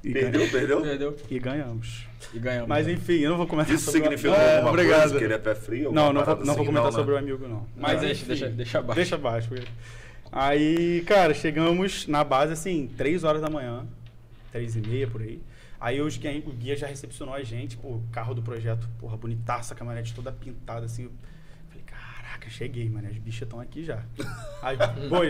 E, 0.04 0.12
Perdeu, 0.12 0.40
ganha- 0.42 0.52
perdeu? 0.52 0.80
Perdeu 0.82 1.16
e 1.28 1.38
ganhamos. 1.38 2.06
e 2.32 2.38
ganhamos. 2.38 2.68
Mas 2.68 2.86
enfim, 2.86 3.14
eu 3.14 3.30
não 3.30 3.36
vou 3.36 3.46
comentar 3.46 3.74
Isso 3.74 3.86
sobre 3.86 4.00
o- 4.00 4.02
significa 4.04 4.34
É, 4.34 4.54
alguma 4.56 4.70
obrigado. 4.70 5.00
coisa? 5.00 5.18
Que 5.18 5.24
ele 5.24 5.34
é 5.34 5.38
pé 5.38 5.54
frio? 5.54 5.90
Não, 5.92 6.12
não 6.12 6.24
vou, 6.24 6.36
não 6.36 6.44
vou 6.44 6.54
assim? 6.54 6.64
comentar 6.64 6.92
né? 6.92 6.98
sobre 6.98 7.14
o 7.14 7.16
amigo, 7.18 7.48
não. 7.48 7.66
Mas 7.76 8.00
deixa, 8.00 8.14
enfim, 8.22 8.26
deixa, 8.28 8.48
deixa 8.48 8.78
abaixo. 8.78 8.96
Deixa 8.96 9.14
abaixo. 9.16 9.48
Aí, 10.30 11.02
cara, 11.06 11.32
chegamos 11.34 12.06
na 12.06 12.22
base, 12.22 12.52
assim, 12.52 12.88
3 12.96 13.24
horas 13.24 13.40
da 13.42 13.48
manhã, 13.50 13.84
3 14.52 14.76
e 14.76 14.80
meia, 14.80 15.06
por 15.08 15.22
aí. 15.22 15.40
Aí 15.80 15.98
guia- 16.18 16.42
o 16.46 16.52
guia 16.52 16.76
já 16.76 16.86
recepcionou 16.86 17.34
a 17.34 17.42
gente, 17.42 17.76
pô, 17.76 18.00
carro 18.12 18.34
do 18.34 18.42
projeto, 18.42 18.88
porra, 18.98 19.16
bonitaça, 19.16 19.74
a 19.74 19.76
caminhonete 19.76 20.14
toda 20.14 20.32
pintada, 20.32 20.86
assim. 20.86 21.04
Eu 21.04 21.12
Falei, 21.68 21.84
caraca, 21.84 22.48
cheguei, 22.50 22.88
mano, 22.88 23.08
as 23.08 23.16
bichas 23.18 23.42
estão 23.42 23.60
aqui 23.60 23.84
já. 23.84 24.02
Aí, 24.62 24.76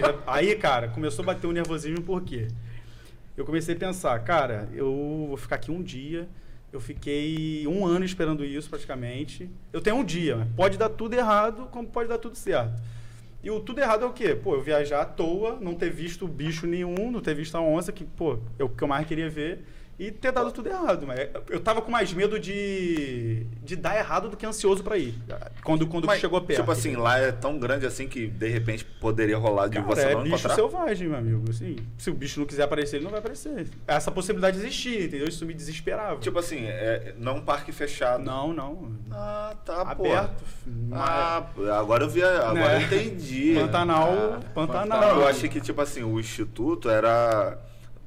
já- 0.00 0.18
aí, 0.26 0.54
cara, 0.56 0.88
começou 0.88 1.22
a 1.22 1.26
bater 1.26 1.46
o 1.46 1.52
nervosismo, 1.52 2.02
por 2.02 2.22
quê? 2.22 2.48
Eu 3.36 3.44
comecei 3.44 3.74
a 3.74 3.78
pensar, 3.78 4.18
cara, 4.20 4.68
eu 4.72 5.26
vou 5.28 5.36
ficar 5.36 5.56
aqui 5.56 5.70
um 5.70 5.82
dia. 5.82 6.28
Eu 6.72 6.80
fiquei 6.80 7.66
um 7.66 7.86
ano 7.86 8.04
esperando 8.04 8.44
isso 8.44 8.68
praticamente. 8.68 9.48
Eu 9.72 9.80
tenho 9.80 9.96
um 9.96 10.04
dia, 10.04 10.46
pode 10.56 10.76
dar 10.76 10.88
tudo 10.88 11.14
errado, 11.14 11.68
como 11.70 11.88
pode 11.88 12.08
dar 12.08 12.18
tudo 12.18 12.36
certo. 12.36 12.82
E 13.42 13.50
o 13.50 13.60
tudo 13.60 13.80
errado 13.80 14.02
é 14.04 14.06
o 14.06 14.12
quê? 14.12 14.34
Pô, 14.34 14.54
eu 14.54 14.62
viajar 14.62 15.02
à 15.02 15.04
toa, 15.04 15.58
não 15.60 15.74
ter 15.74 15.90
visto 15.90 16.26
bicho 16.26 16.66
nenhum, 16.66 17.10
não 17.10 17.20
ter 17.20 17.34
visto 17.34 17.54
a 17.54 17.60
onça, 17.60 17.92
que, 17.92 18.04
pô, 18.04 18.38
é 18.58 18.64
o 18.64 18.68
que 18.68 18.82
eu 18.82 18.88
mais 18.88 19.06
queria 19.06 19.30
ver, 19.30 19.64
e 19.98 20.10
ter 20.10 20.30
dado 20.32 20.52
tudo 20.52 20.68
errado. 20.68 21.06
Mas 21.06 21.28
eu 21.48 21.58
tava 21.60 21.80
com 21.80 21.90
mais 21.90 22.12
medo 22.12 22.38
de, 22.38 23.46
de 23.62 23.76
dar 23.76 23.96
errado 23.96 24.28
do 24.28 24.36
que 24.36 24.44
ansioso 24.44 24.82
pra 24.84 24.98
ir. 24.98 25.14
Quando, 25.64 25.86
quando 25.86 26.06
Mas, 26.06 26.20
chegou 26.20 26.40
perto. 26.40 26.60
Tipo 26.60 26.70
assim, 26.70 26.96
lá 26.96 27.18
é 27.18 27.32
tão 27.32 27.58
grande 27.58 27.86
assim 27.86 28.06
que 28.06 28.26
de 28.26 28.48
repente 28.48 28.84
poderia 28.84 29.38
rolar 29.38 29.68
de 29.68 29.76
Cara, 29.76 29.86
você 29.86 30.02
é 30.02 30.14
não 30.14 30.22
bicho 30.22 30.34
encontrar. 30.36 30.54
selvagem, 30.54 31.08
meu 31.08 31.18
amigo. 31.18 31.44
Assim, 31.50 31.76
se 31.96 32.10
o 32.10 32.14
bicho 32.14 32.38
não 32.40 32.46
quiser 32.46 32.64
aparecer, 32.64 32.96
ele 32.96 33.04
não 33.04 33.10
vai 33.10 33.20
aparecer. 33.20 33.66
Essa 33.86 34.10
possibilidade 34.10 34.58
existia, 34.58 35.04
entendeu? 35.04 35.28
Isso 35.28 35.46
me 35.46 35.54
desesperava. 35.54 36.20
Tipo 36.20 36.38
assim, 36.38 36.64
é, 36.66 37.14
não 37.18 37.36
um 37.36 37.40
parque 37.42 37.72
fechado. 37.72 38.22
não, 38.22 38.52
não. 38.52 38.92
Ah, 39.10 39.54
tá, 39.64 39.94
pô. 39.94 40.04
Aberto. 40.06 40.44
Ah, 40.92 41.42
agora 41.78 42.04
eu 42.04 42.10
vi, 42.10 42.22
agora 42.22 42.52
Né? 42.52 42.76
eu 42.76 42.80
entendi. 42.82 43.54
Pantanal, 43.54 44.12
Ah. 44.34 44.40
Pantanal. 44.54 45.00
Não, 45.00 45.20
eu 45.22 45.26
achei 45.28 45.48
que, 45.48 45.60
tipo 45.60 45.80
assim, 45.80 46.02
o 46.02 46.18
instituto 46.20 46.90
era. 46.90 47.58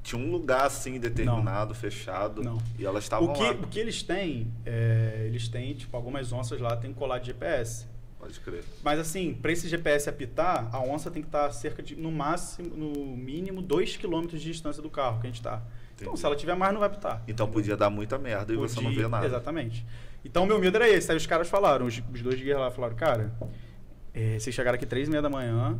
Tinha 0.02 0.22
um 0.22 0.32
lugar 0.32 0.66
assim 0.66 1.00
determinado, 1.00 1.76
fechado. 1.76 2.42
Não. 2.44 2.58
E 2.78 2.86
elas 2.86 3.04
estavam 3.04 3.30
O 3.30 3.34
que, 3.34 3.44
lá. 3.44 3.52
o 3.52 3.68
que 3.68 3.80
eles 3.80 4.02
têm, 4.02 4.48
é, 4.66 5.24
eles 5.28 5.48
têm, 5.48 5.74
tipo, 5.74 5.96
algumas 5.96 6.32
onças 6.32 6.60
lá 6.60 6.76
tem 6.78 6.94
colar 6.94 7.20
de 7.20 7.28
GPS. 7.28 7.86
Pode 8.18 8.40
crer. 8.40 8.64
Mas 8.84 9.00
assim, 9.00 9.34
para 9.34 9.52
esse 9.52 9.68
GPS 9.70 10.10
apitar, 10.10 10.68
a 10.74 10.80
onça 10.82 11.10
tem 11.12 11.22
que 11.22 11.28
estar 11.28 11.52
cerca 11.52 11.82
de, 11.84 11.96
no 11.96 12.12
máximo, 12.12 12.70
no 12.76 13.16
mínimo, 13.18 13.62
2 13.62 13.98
km 13.98 14.28
de 14.28 14.40
distância 14.40 14.82
do 14.82 14.90
carro 14.90 15.20
que 15.22 15.28
a 15.28 15.30
gente 15.30 15.40
está. 15.40 15.62
Então, 16.02 16.16
se 16.16 16.26
ela 16.26 16.36
tiver 16.36 16.56
mais, 16.56 16.72
não 16.74 16.80
vai 16.80 16.88
apitar. 16.90 17.22
Então 17.28 17.48
podia 17.50 17.76
dar 17.76 17.90
muita 17.90 18.18
merda 18.18 18.54
e 18.54 18.56
você 18.58 18.76
não 18.78 18.84
Podia- 18.90 19.04
vê 19.04 19.08
nada. 19.10 19.26
Exatamente. 19.26 19.86
Então, 20.24 20.46
meu 20.46 20.58
medo 20.60 20.76
era 20.78 20.88
esse. 20.90 21.12
Aí 21.12 21.18
os 21.18 21.26
caras 21.26 21.48
falaram, 21.50 21.86
os, 21.86 22.02
os 22.14 22.22
dois 22.22 22.40
guias 22.42 22.58
lá 22.58 22.72
falaram, 22.72 22.96
cara, 22.96 23.34
é, 24.14 24.40
vocês 24.40 24.54
chegaram 24.56 24.76
aqui 24.76 24.86
três 24.86 25.08
e 25.08 25.12
meia 25.12 25.22
da 25.22 25.30
manhã, 25.30 25.78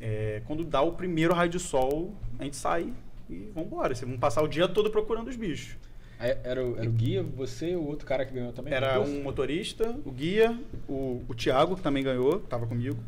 é, 0.00 0.42
quando 0.46 0.64
dá 0.64 0.80
o 0.82 0.92
primeiro 0.92 1.34
raio 1.34 1.50
de 1.50 1.58
sol, 1.58 2.14
a 2.38 2.44
gente 2.44 2.56
sai 2.56 2.92
e 3.30 3.50
vambora. 3.54 3.94
Vocês 3.94 4.08
vão 4.08 4.18
passar 4.18 4.42
o 4.42 4.48
dia 4.48 4.66
todo 4.68 4.90
procurando 4.90 5.28
os 5.28 5.36
bichos. 5.36 5.76
Aí 6.18 6.36
Era 6.44 6.62
o, 6.64 6.76
era 6.76 6.88
o 6.88 6.92
guia, 6.92 7.22
você 7.22 7.70
e 7.70 7.76
o 7.76 7.86
outro 7.86 8.06
cara 8.06 8.26
que 8.26 8.34
ganhou 8.34 8.52
também? 8.52 8.74
Era 8.74 9.00
um 9.00 9.22
motorista, 9.22 9.98
o 10.04 10.10
guia, 10.10 10.58
o, 10.86 11.22
o 11.26 11.34
Thiago, 11.34 11.76
que 11.76 11.82
também 11.82 12.04
ganhou, 12.04 12.40
tava 12.40 12.66
comigo. 12.66 12.98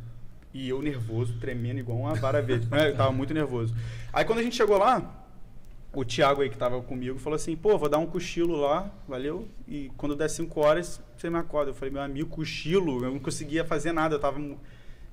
E 0.54 0.68
eu 0.68 0.80
nervoso, 0.80 1.34
tremendo 1.38 1.80
igual 1.80 1.98
uma 1.98 2.14
vara 2.14 2.40
verde. 2.40 2.68
É, 2.72 2.88
eu 2.88 2.96
tava 2.96 3.12
muito 3.12 3.34
nervoso. 3.34 3.74
Aí 4.12 4.24
quando 4.24 4.38
a 4.38 4.42
gente 4.42 4.56
chegou 4.56 4.78
lá, 4.78 5.22
o 5.92 6.04
Thiago 6.04 6.40
aí 6.40 6.48
que 6.48 6.56
tava 6.56 6.80
comigo 6.80 7.18
falou 7.18 7.36
assim, 7.36 7.54
pô, 7.54 7.76
vou 7.76 7.88
dar 7.88 7.98
um 7.98 8.06
cochilo 8.06 8.56
lá, 8.56 8.90
valeu? 9.06 9.46
E 9.68 9.90
quando 9.96 10.16
der 10.16 10.28
5 10.28 10.60
horas, 10.60 11.00
você 11.16 11.28
me 11.28 11.36
acorda. 11.36 11.70
Eu 11.70 11.74
falei, 11.74 11.92
meu 11.92 12.02
amigo, 12.02 12.30
cochilo, 12.30 13.04
eu 13.04 13.10
não 13.10 13.18
conseguia 13.18 13.62
fazer 13.64 13.92
nada, 13.92 14.14
eu 14.14 14.18
tava, 14.18 14.40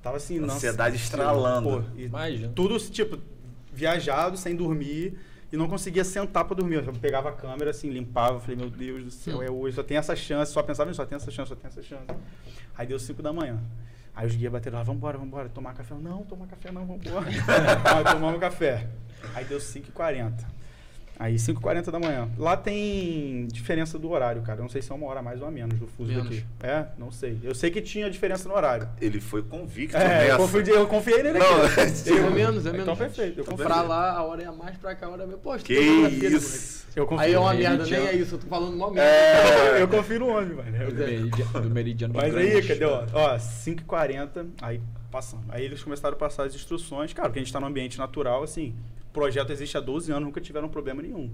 tava 0.02 0.16
assim, 0.16 0.38
nossa, 0.38 0.54
Ansiedade 0.54 0.96
estralando. 0.96 1.68
Pô, 1.68 1.82
e 1.96 2.04
Imagina. 2.04 2.52
tudo, 2.54 2.78
tipo, 2.78 3.18
viajado, 3.72 4.36
sem 4.36 4.54
dormir, 4.54 5.18
e 5.52 5.56
não 5.56 5.68
conseguia 5.68 6.04
sentar 6.04 6.44
pra 6.44 6.54
dormir. 6.54 6.84
Eu 6.86 6.92
pegava 6.94 7.28
a 7.30 7.32
câmera, 7.32 7.70
assim, 7.70 7.90
limpava, 7.90 8.40
falei, 8.40 8.56
meu 8.56 8.70
Deus 8.70 9.04
do 9.04 9.10
céu, 9.10 9.42
é 9.42 9.50
hoje, 9.50 9.76
só 9.76 9.82
tem 9.82 9.96
essa 9.96 10.14
chance, 10.14 10.52
só 10.52 10.62
pensava 10.62 10.92
só 10.94 11.04
tem 11.04 11.16
essa 11.16 11.30
chance, 11.30 11.48
só 11.48 11.54
tem 11.54 11.68
essa 11.68 11.82
chance. 11.82 12.06
Aí 12.76 12.86
deu 12.86 12.98
5 12.98 13.22
da 13.22 13.32
manhã. 13.32 13.60
Aí 14.14 14.26
os 14.26 14.34
guias 14.34 14.52
bateram 14.52 14.78
lá, 14.78 14.84
vambora, 14.84 15.16
vambora, 15.16 15.48
tomar 15.48 15.74
café. 15.74 15.94
Não, 15.94 16.24
tomar 16.24 16.46
café 16.46 16.70
não, 16.70 16.84
vambora. 16.84 17.26
Aí 17.30 18.04
tomamos 18.12 18.40
café. 18.40 18.88
Aí 19.34 19.44
deu 19.44 19.58
5h40. 19.58 20.44
Aí 21.22 21.34
5h40 21.34 21.90
da 21.90 22.00
manhã. 22.00 22.30
Lá 22.38 22.56
tem 22.56 23.46
diferença 23.52 23.98
do 23.98 24.10
horário, 24.10 24.40
cara. 24.40 24.60
Eu 24.60 24.62
não 24.62 24.70
sei 24.70 24.80
se 24.80 24.90
é 24.90 24.94
uma 24.94 25.06
hora 25.06 25.20
a 25.20 25.22
mais 25.22 25.42
ou 25.42 25.46
a 25.46 25.50
menos 25.50 25.78
do 25.78 25.86
fuso 25.86 26.10
Menos. 26.10 26.24
daqui. 26.30 26.46
É, 26.62 26.86
não 26.96 27.10
sei. 27.12 27.38
Eu 27.44 27.54
sei 27.54 27.70
que 27.70 27.82
tinha 27.82 28.10
diferença 28.10 28.48
no 28.48 28.54
horário. 28.54 28.88
Ele 28.98 29.20
foi 29.20 29.42
convicto 29.42 29.98
É, 29.98 30.00
eu, 30.00 30.06
nessa. 30.28 30.36
confiei, 30.38 30.76
eu 30.76 30.86
confiei 30.86 31.22
nele 31.22 31.38
Não, 31.38 31.62
aqui. 31.62 31.78
É 32.10 32.30
menos, 32.30 32.64
é 32.64 32.70
menos. 32.72 32.80
Então 32.80 32.96
perfeito, 32.96 33.40
eu 33.40 33.44
Pra 33.44 33.54
confio. 33.54 33.86
lá, 33.88 34.12
a 34.12 34.22
hora 34.22 34.42
é 34.42 34.46
a 34.46 34.52
mais, 34.52 34.78
pra 34.78 34.94
cá, 34.94 35.08
a 35.08 35.10
hora 35.10 35.20
é 35.20 35.24
a 35.24 35.26
menos. 35.26 35.42
Pô, 35.42 35.54
Que 35.58 35.74
né, 35.78 36.08
isso. 36.08 36.86
Eu 36.96 37.04
moleque? 37.04 37.08
confio. 37.10 37.18
Aí 37.18 37.32
é 37.34 37.38
uma 37.38 37.52
merda, 37.54 37.84
nem 37.84 38.06
é 38.06 38.16
isso, 38.16 38.34
eu 38.36 38.38
tô 38.38 38.46
falando 38.46 38.74
uma 38.74 38.90
merda. 38.90 39.10
É. 39.10 39.82
Eu 39.82 39.88
confio 39.88 40.20
no 40.20 40.28
homem, 40.28 40.54
mano. 40.56 40.70
Do 40.90 40.94
meridiano, 40.94 41.60
do 41.60 41.70
meridiano 41.70 42.14
Mas 42.16 42.32
grande. 42.32 42.56
aí, 42.56 42.66
cadê? 42.66 42.84
Ó, 42.86 43.04
ó 43.12 43.36
5h40, 43.38 44.46
aí 44.62 44.80
passando. 45.10 45.42
Aí 45.50 45.64
eles 45.66 45.82
começaram 45.82 46.14
a 46.14 46.18
passar 46.18 46.44
as 46.44 46.54
instruções. 46.54 47.12
Claro, 47.12 47.30
que 47.30 47.38
a 47.38 47.42
gente 47.42 47.52
tá 47.52 47.60
num 47.60 47.66
ambiente 47.66 47.98
natural, 47.98 48.42
assim. 48.42 48.74
Projeto 49.12 49.50
existe 49.50 49.76
há 49.76 49.80
12 49.80 50.12
anos, 50.12 50.24
nunca 50.24 50.40
tiveram 50.40 50.68
problema 50.68 51.02
nenhum. 51.02 51.30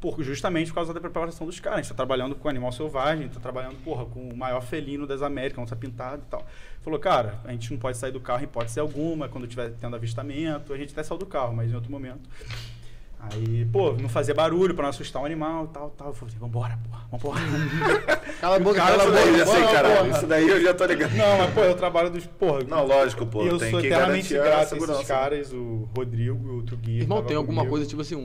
Por, 0.00 0.22
justamente 0.22 0.68
por 0.68 0.76
causa 0.76 0.94
da 0.94 1.00
preparação 1.00 1.46
dos 1.46 1.60
caras. 1.60 1.80
A 1.80 1.82
gente 1.82 1.90
tá 1.90 1.96
trabalhando 1.96 2.34
com 2.34 2.48
animal 2.48 2.72
selvagem, 2.72 3.28
tá 3.28 3.38
trabalhando, 3.38 3.76
porra, 3.84 4.06
com 4.06 4.28
o 4.28 4.36
maior 4.36 4.62
felino 4.62 5.06
das 5.06 5.20
Américas, 5.20 5.58
onde 5.58 5.70
tá 5.70 5.76
pintado 5.76 6.22
e 6.26 6.30
tal. 6.30 6.46
Falou, 6.80 6.98
cara, 6.98 7.38
a 7.44 7.52
gente 7.52 7.70
não 7.70 7.78
pode 7.78 7.98
sair 7.98 8.12
do 8.12 8.20
carro 8.20 8.40
em 8.40 8.44
hipótese 8.44 8.80
alguma, 8.80 9.28
quando 9.28 9.46
tiver 9.46 9.72
tendo 9.72 9.94
avistamento. 9.94 10.72
A 10.72 10.78
gente 10.78 10.92
até 10.92 11.02
saiu 11.02 11.18
do 11.18 11.26
carro, 11.26 11.54
mas 11.54 11.70
em 11.70 11.74
outro 11.74 11.90
momento. 11.90 12.28
Aí, 13.22 13.66
pô, 13.66 13.92
não 13.92 14.08
fazia 14.08 14.34
barulho 14.34 14.74
pra 14.74 14.82
não 14.84 14.90
assustar 14.90 15.20
o 15.22 15.26
animal 15.26 15.64
e 15.66 15.68
tal, 15.68 15.90
tal. 15.90 16.08
Eu 16.08 16.14
falei, 16.14 16.34
vambora, 16.40 16.78
porra, 16.88 17.04
vambora. 17.12 17.40
Cala 18.40 18.56
a 18.56 18.58
boca, 18.58 18.76
Cara, 18.76 18.96
cala 18.96 19.02
a 19.02 19.06
Isso 19.06 19.12
daí 19.12 19.28
eu 19.28 19.38
já 19.38 19.44
boca. 19.44 19.56
sei, 19.58 19.66
caralho. 19.74 20.10
Isso 20.10 20.26
daí 20.26 20.48
eu 20.48 20.62
já 20.62 20.74
tô 20.74 20.84
ligado. 20.86 21.14
Não, 21.14 21.38
mas 21.38 21.54
pô, 21.54 21.60
eu 21.60 21.74
trabalho 21.74 22.10
dos. 22.10 22.26
Porra, 22.26 22.64
Não, 22.64 22.86
lógico, 22.86 23.26
pô. 23.26 23.44
eu 23.44 23.58
tem 23.58 23.70
sou 23.70 23.80
que 23.80 23.86
eternamente 23.88 24.32
grato 24.32 24.74
a 24.74 24.78
esses 24.78 25.06
caras, 25.06 25.52
o 25.52 25.86
Rodrigo 25.94 26.46
e 26.46 26.50
o 26.50 26.54
outro 26.56 26.76
guia. 26.78 27.02
Irmão, 27.02 27.22
tem 27.22 27.36
alguma 27.36 27.58
comigo. 27.58 27.70
coisa, 27.70 27.86
tipo 27.86 28.00
assim, 28.00 28.16
um, 28.16 28.20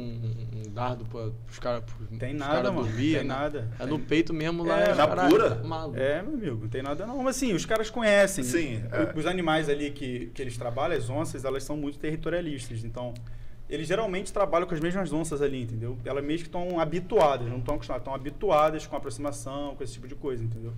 um 0.56 0.72
dardo 0.72 1.04
pra, 1.06 1.30
pros 1.46 1.60
caras 1.60 1.84
Tem 2.18 2.30
pros 2.30 2.40
nada, 2.40 2.54
cara 2.56 2.72
mano. 2.72 2.88
dormir, 2.88 3.16
tem 3.18 3.24
né? 3.28 3.34
nada. 3.36 3.70
É 3.78 3.86
no 3.86 4.00
peito 4.00 4.34
mesmo 4.34 4.64
lá. 4.64 4.80
É, 4.80 4.92
os 4.92 4.98
na 4.98 5.08
caralho, 5.08 5.30
pura? 5.30 5.56
tá 5.56 5.64
maluco. 5.68 5.98
É, 6.00 6.22
meu 6.22 6.34
amigo, 6.36 6.60
não 6.62 6.70
tem 6.70 6.82
nada 6.82 7.06
não. 7.06 7.18
Mas 7.22 7.36
assim, 7.36 7.54
os 7.54 7.66
caras 7.66 7.90
conhecem. 7.90 8.44
Sim, 8.46 8.82
é. 8.92 9.18
Os 9.20 9.26
animais 9.26 9.68
ali 9.68 9.92
que, 9.92 10.28
que 10.34 10.42
eles 10.42 10.58
trabalham, 10.58 10.98
as 10.98 11.10
onças, 11.10 11.44
elas 11.44 11.64
são 11.66 11.76
muito 11.76 12.00
territorialistas. 12.00 12.84
Então, 12.86 13.14
eles 13.70 13.88
geralmente 13.88 14.32
trabalham 14.32 14.68
com 14.68 14.74
as 14.76 14.80
mesmas 14.80 15.12
onças 15.12 15.42
ali, 15.42 15.64
entendeu? 15.64 15.98
Elas 16.06 16.24
mesmo 16.24 16.44
que 16.50 16.56
estão 16.56 16.80
habituadas, 16.80 17.48
não 17.48 17.58
estão 17.58 17.76
acostumadas, 17.76 18.02
estão 18.02 18.14
habituadas 18.16 18.86
com 18.86 18.96
aproximação, 18.96 19.76
com 19.76 19.84
esse 19.84 19.94
tipo 19.94 20.08
de 20.08 20.16
coisa, 20.16 20.44
entendeu? 20.44 20.74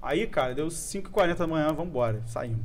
Aí, 0.00 0.26
cara, 0.26 0.54
deu 0.54 0.68
5h40 0.68 1.34
da 1.36 1.46
manhã, 1.46 1.66
vamos 1.68 1.88
embora, 1.88 2.22
saímos. 2.26 2.60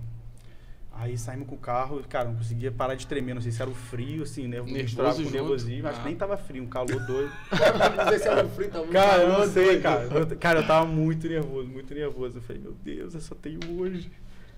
Aí 0.98 1.18
saímos 1.18 1.50
com 1.50 1.56
o 1.56 1.58
carro, 1.58 2.02
cara, 2.08 2.30
não 2.30 2.36
conseguia 2.38 2.72
parar 2.72 2.96
de 2.96 3.06
tremer, 3.06 3.34
não 3.36 3.42
sei 3.42 3.52
se 3.52 3.62
era 3.62 3.70
o 3.70 3.74
frio, 3.74 4.24
assim, 4.24 4.48
nervo, 4.48 4.72
Nervoso 4.72 5.26
com 5.26 5.30
nervosismo, 5.30 5.90
acho 5.90 6.00
Ah. 6.00 6.02
que 6.04 6.08
nem 6.08 6.16
tava 6.16 6.38
frio, 6.38 6.64
um 6.64 6.68
calor 6.68 7.06
doido. 7.06 7.30
Não 7.98 8.08
sei 8.08 8.20
se 8.20 8.28
era 8.30 8.48
frio, 8.48 8.70
tá 8.70 8.78
muito 8.80 8.94
Cara, 8.94 9.24
eu 9.24 9.30
não 9.30 9.46
sei, 9.46 9.82
cara. 9.82 10.04
Eu, 10.06 10.38
cara, 10.38 10.60
eu 10.62 10.68
tava 10.68 10.86
muito 10.86 11.28
nervoso, 11.28 11.68
muito 11.68 11.94
nervoso. 11.94 12.38
Eu 12.38 12.42
falei, 12.42 12.62
meu 12.62 12.72
Deus, 12.82 13.14
eu 13.14 13.20
só 13.20 13.36
tenho 13.36 13.60
hoje. 13.78 14.10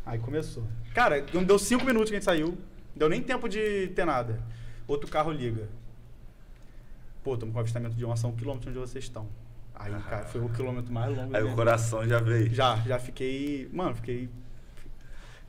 Aí 0.05 0.19
começou. 0.19 0.63
Cara, 0.93 1.21
deu 1.21 1.57
cinco 1.57 1.83
minutos 1.85 2.11
que 2.11 2.15
a 2.15 2.19
gente 2.19 2.25
saiu. 2.25 2.49
Não 2.49 2.57
deu 2.95 3.09
nem 3.09 3.19
tempo 3.21 3.49
de 3.49 3.87
ter 3.95 4.05
nada. 4.05 4.39
Outro 4.87 5.09
carro 5.09 5.31
liga. 5.31 5.67
Pô, 7.23 7.33
estamos 7.33 7.53
com 7.53 7.59
avistamento 7.59 7.95
de 7.95 8.05
onça 8.05 8.25
a 8.25 8.29
um 8.29 8.35
quilômetro 8.35 8.69
onde 8.69 8.79
vocês 8.79 9.03
estão. 9.03 9.27
Aí, 9.75 9.91
cara, 10.01 10.25
foi 10.25 10.41
o 10.41 10.49
quilômetro 10.49 10.91
mais 10.91 11.15
longo. 11.15 11.35
Aí 11.35 11.43
o 11.43 11.53
coração 11.53 12.07
já 12.07 12.19
veio. 12.19 12.53
já, 12.53 12.77
já 12.77 12.97
fiquei. 12.97 13.69
Mano, 13.71 13.95
fiquei. 13.95 14.29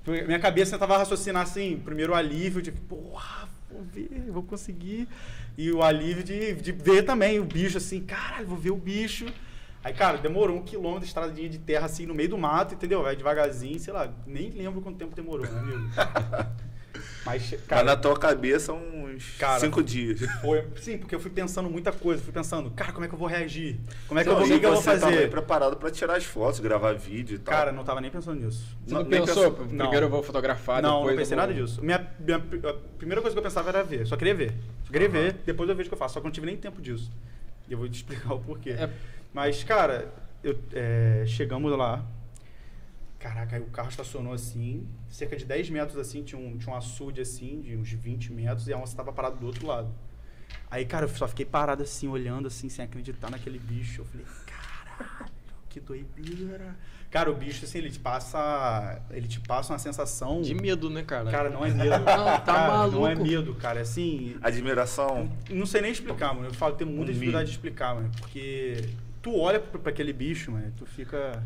Minha 0.07 0.38
cabeça 0.38 0.79
tava 0.79 0.96
raciocinar 0.96 1.42
assim, 1.42 1.81
primeiro 1.85 2.12
o 2.12 2.16
alívio 2.16 2.62
de, 2.62 2.72
porra, 2.72 3.46
vou 3.70 3.83
ver, 3.83 4.09
vou 4.31 4.42
conseguir. 4.42 5.07
E 5.57 5.70
o 5.70 5.83
alívio 5.83 6.24
de, 6.24 6.55
de 6.55 6.72
ver 6.72 7.03
também 7.03 7.38
o 7.38 7.44
bicho 7.44 7.77
assim, 7.77 8.01
caralho, 8.01 8.46
vou 8.46 8.57
ver 8.57 8.70
o 8.70 8.77
bicho. 8.77 9.27
Aí, 9.85 9.92
cara, 9.92 10.18
demorou 10.18 10.57
um 10.57 10.62
quilômetro 10.62 11.01
de 11.03 11.07
estradinha 11.07 11.48
de 11.48 11.59
terra 11.59 11.87
assim, 11.87 12.07
no 12.07 12.14
meio 12.14 12.31
do 12.31 12.38
mato, 12.38 12.74
entendeu? 12.74 13.03
Vai 13.03 13.16
devagarzinho, 13.16 13.79
sei 13.79 13.92
lá, 13.92 14.12
nem 14.27 14.51
lembro 14.51 14.81
quanto 14.81 14.98
tempo 14.98 15.14
demorou, 15.14 15.46
meu 15.46 15.59
amigo. 15.59 15.90
Mas, 17.24 17.51
Mas 17.51 17.61
cara, 17.62 17.85
na 17.85 17.96
tua 17.96 18.18
cabeça 18.18 18.72
uns 19.18 19.37
Cara, 19.37 19.61
cinco 19.61 19.83
dias. 19.83 20.20
foi. 20.40 20.64
Sim, 20.76 20.98
porque 20.98 21.14
eu 21.14 21.20
fui 21.20 21.31
pensando 21.31 21.68
muita 21.68 21.92
coisa, 21.92 22.22
fui 22.22 22.33
pensando, 22.33 22.70
cara, 22.70 22.92
como 22.92 23.04
é 23.04 23.09
que 23.09 23.14
eu 23.14 23.18
vou 23.18 23.28
reagir? 23.28 23.78
Como 24.07 24.18
é 24.18 24.22
que 24.22 24.31
Não, 24.31 24.37
eu 24.37 24.40
vou, 24.40 24.48
e 24.48 24.52
que, 24.52 24.61
que 24.61 24.66
eu 24.66 24.72
vou 24.72 24.83
fazer? 24.83 25.31
preparado 25.31 25.76
pra 25.76 25.90
tirar 25.90 26.16
as 26.16 26.24
fotos, 26.24 26.61
gravar 26.61 26.94
vídeo 26.94 27.37
e 27.37 27.38
tal. 27.38 27.54
Cara, 27.54 27.72
não 27.72 27.85
tava 27.85 28.00
nem 28.00 28.11
pensando 28.11 28.40
nisso. 28.40 28.76
Você 28.87 28.94
não, 28.94 29.02
nem 29.02 29.24
pensou? 29.24 29.50
Não. 29.70 29.87
Primeiro 29.87 30.07
eu 30.07 30.11
vou 30.11 30.22
fotografar, 30.22 30.81
não, 30.81 31.00
depois 31.00 31.16
não 31.16 31.22
pensei 31.22 31.37
eu 31.37 31.40
vou... 31.40 31.48
nada 31.48 31.61
disso. 31.61 31.83
Minha, 31.83 32.11
minha 32.18 32.37
a 32.37 32.74
primeira 32.96 33.20
coisa 33.20 33.35
que 33.35 33.38
eu 33.38 33.42
pensava 33.42 33.68
era 33.68 33.83
ver. 33.83 34.07
Só 34.07 34.16
queria 34.16 34.35
ver. 34.35 34.54
Só 34.85 34.92
queria 34.92 35.09
Aham. 35.09 35.12
ver, 35.18 35.37
depois 35.44 35.68
eu 35.68 35.74
vejo 35.74 35.88
o 35.88 35.90
que 35.90 35.94
eu 35.94 35.98
faço. 35.98 36.14
Só 36.14 36.20
que 36.20 36.26
eu 36.26 36.28
não 36.28 36.33
tive 36.35 36.46
nem 36.46 36.57
tempo 36.57 36.81
disso. 36.81 37.11
E 37.68 37.72
eu 37.72 37.78
vou 37.78 37.88
te 37.88 37.96
explicar 37.96 38.33
o 38.35 38.38
porquê. 38.38 38.70
É, 38.70 38.88
Mas, 39.33 39.62
cara, 39.64 40.12
eu, 40.42 40.59
é, 40.72 41.24
chegamos 41.26 41.76
lá. 41.76 42.04
Caraca, 43.18 43.57
aí 43.57 43.62
o 43.62 43.66
carro 43.66 43.88
estacionou 43.88 44.33
assim. 44.33 44.87
Cerca 45.11 45.37
de 45.37 45.44
10 45.44 45.70
metros 45.70 45.98
assim, 45.98 46.22
tinha 46.22 46.40
um, 46.40 46.57
tinha 46.57 46.72
um 46.72 46.76
açude 46.76 47.20
assim, 47.20 47.61
de 47.61 47.76
uns 47.76 47.90
20 47.90 48.33
metros, 48.33 48.68
e 48.68 48.72
a 48.72 48.76
onça 48.78 48.92
estava 48.92 49.12
parada 49.12 49.37
do 49.37 49.46
outro 49.46 49.66
lado. 49.66 49.92
Aí, 50.70 50.85
cara, 50.85 51.04
eu 51.04 51.09
só 51.09 51.26
fiquei 51.26 51.44
parado 51.44 51.83
assim, 51.83 52.09
olhando 52.09 52.46
assim, 52.46 52.68
sem 52.68 52.85
acreditar 52.85 53.31
naquele 53.31 53.59
bicho. 53.59 54.02
Eu 54.02 54.04
falei, 54.04 54.26
caralho, 54.46 55.31
que 55.68 55.81
doideira. 55.81 56.76
Cara, 57.11 57.31
o 57.31 57.35
bicho, 57.35 57.64
assim, 57.64 57.78
ele 57.78 57.90
te 57.90 57.98
passa. 57.98 59.00
Ele 59.11 59.26
te 59.26 59.40
passa 59.40 59.72
uma 59.72 59.78
sensação. 59.78 60.42
De 60.42 60.54
medo, 60.54 60.90
né, 60.90 61.02
cara? 61.02 61.31
Cara, 61.31 61.48
não 61.48 61.64
é 61.64 61.70
medo. 61.70 61.88
Não, 61.90 62.04
tá 62.04 62.40
Cara, 62.40 62.87
Não 62.88 63.07
é 63.07 63.14
maluco. 63.14 63.22
medo, 63.26 63.54
cara. 63.54 63.81
Assim, 63.81 64.37
Admiração. 64.42 65.33
não 65.50 65.64
sei 65.64 65.81
nem 65.81 65.90
explicar, 65.90 66.35
mano. 66.35 66.48
Eu 66.48 66.54
falo, 66.54 66.76
tenho 66.76 66.90
muita 66.90 67.11
Um 67.11 67.14
dificuldade 67.14 67.46
de 67.46 67.57
explicar, 67.57 67.94
mano. 67.94 68.11
Porque 68.18 68.90
tu 69.22 69.35
olha 69.38 69.59
pra, 69.59 69.78
pra 69.81 69.90
aquele 69.90 70.12
bicho, 70.12 70.52
mano, 70.52 70.70
tu 70.76 70.85
fica. 70.85 71.42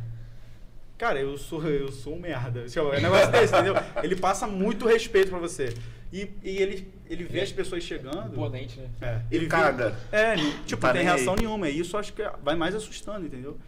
Cara, 1.02 1.18
eu 1.18 1.36
sou, 1.36 1.60
eu 1.68 1.90
sou 1.90 2.14
um 2.14 2.20
merda. 2.20 2.64
Tipo, 2.68 2.92
É 2.94 2.98
um 2.98 3.02
negócio 3.02 3.32
desse, 3.32 3.52
entendeu? 3.52 3.74
Ele 4.04 4.14
passa 4.14 4.46
muito 4.46 4.86
respeito 4.86 5.30
pra 5.30 5.38
você. 5.40 5.74
E, 6.12 6.30
e 6.44 6.58
ele, 6.62 6.94
ele 7.10 7.24
vê 7.24 7.40
as 7.40 7.50
pessoas 7.50 7.82
chegando. 7.82 8.28
imponente, 8.32 8.78
né? 8.78 8.88
É, 9.00 9.20
Ele 9.28 9.46
vê- 9.46 9.50
caga. 9.50 9.96
É, 10.12 10.36
tipo, 10.64 10.80
Tá 10.80 10.86
não 10.86 10.94
tem 10.94 11.02
reação 11.02 11.34
nenhuma. 11.34 11.68
E 11.68 11.80
isso 11.80 11.96
acho 11.96 12.12
que 12.12 12.22
vai 12.40 12.54
mais 12.54 12.72
assustando, 12.76 13.26
entendeu? 13.26 13.58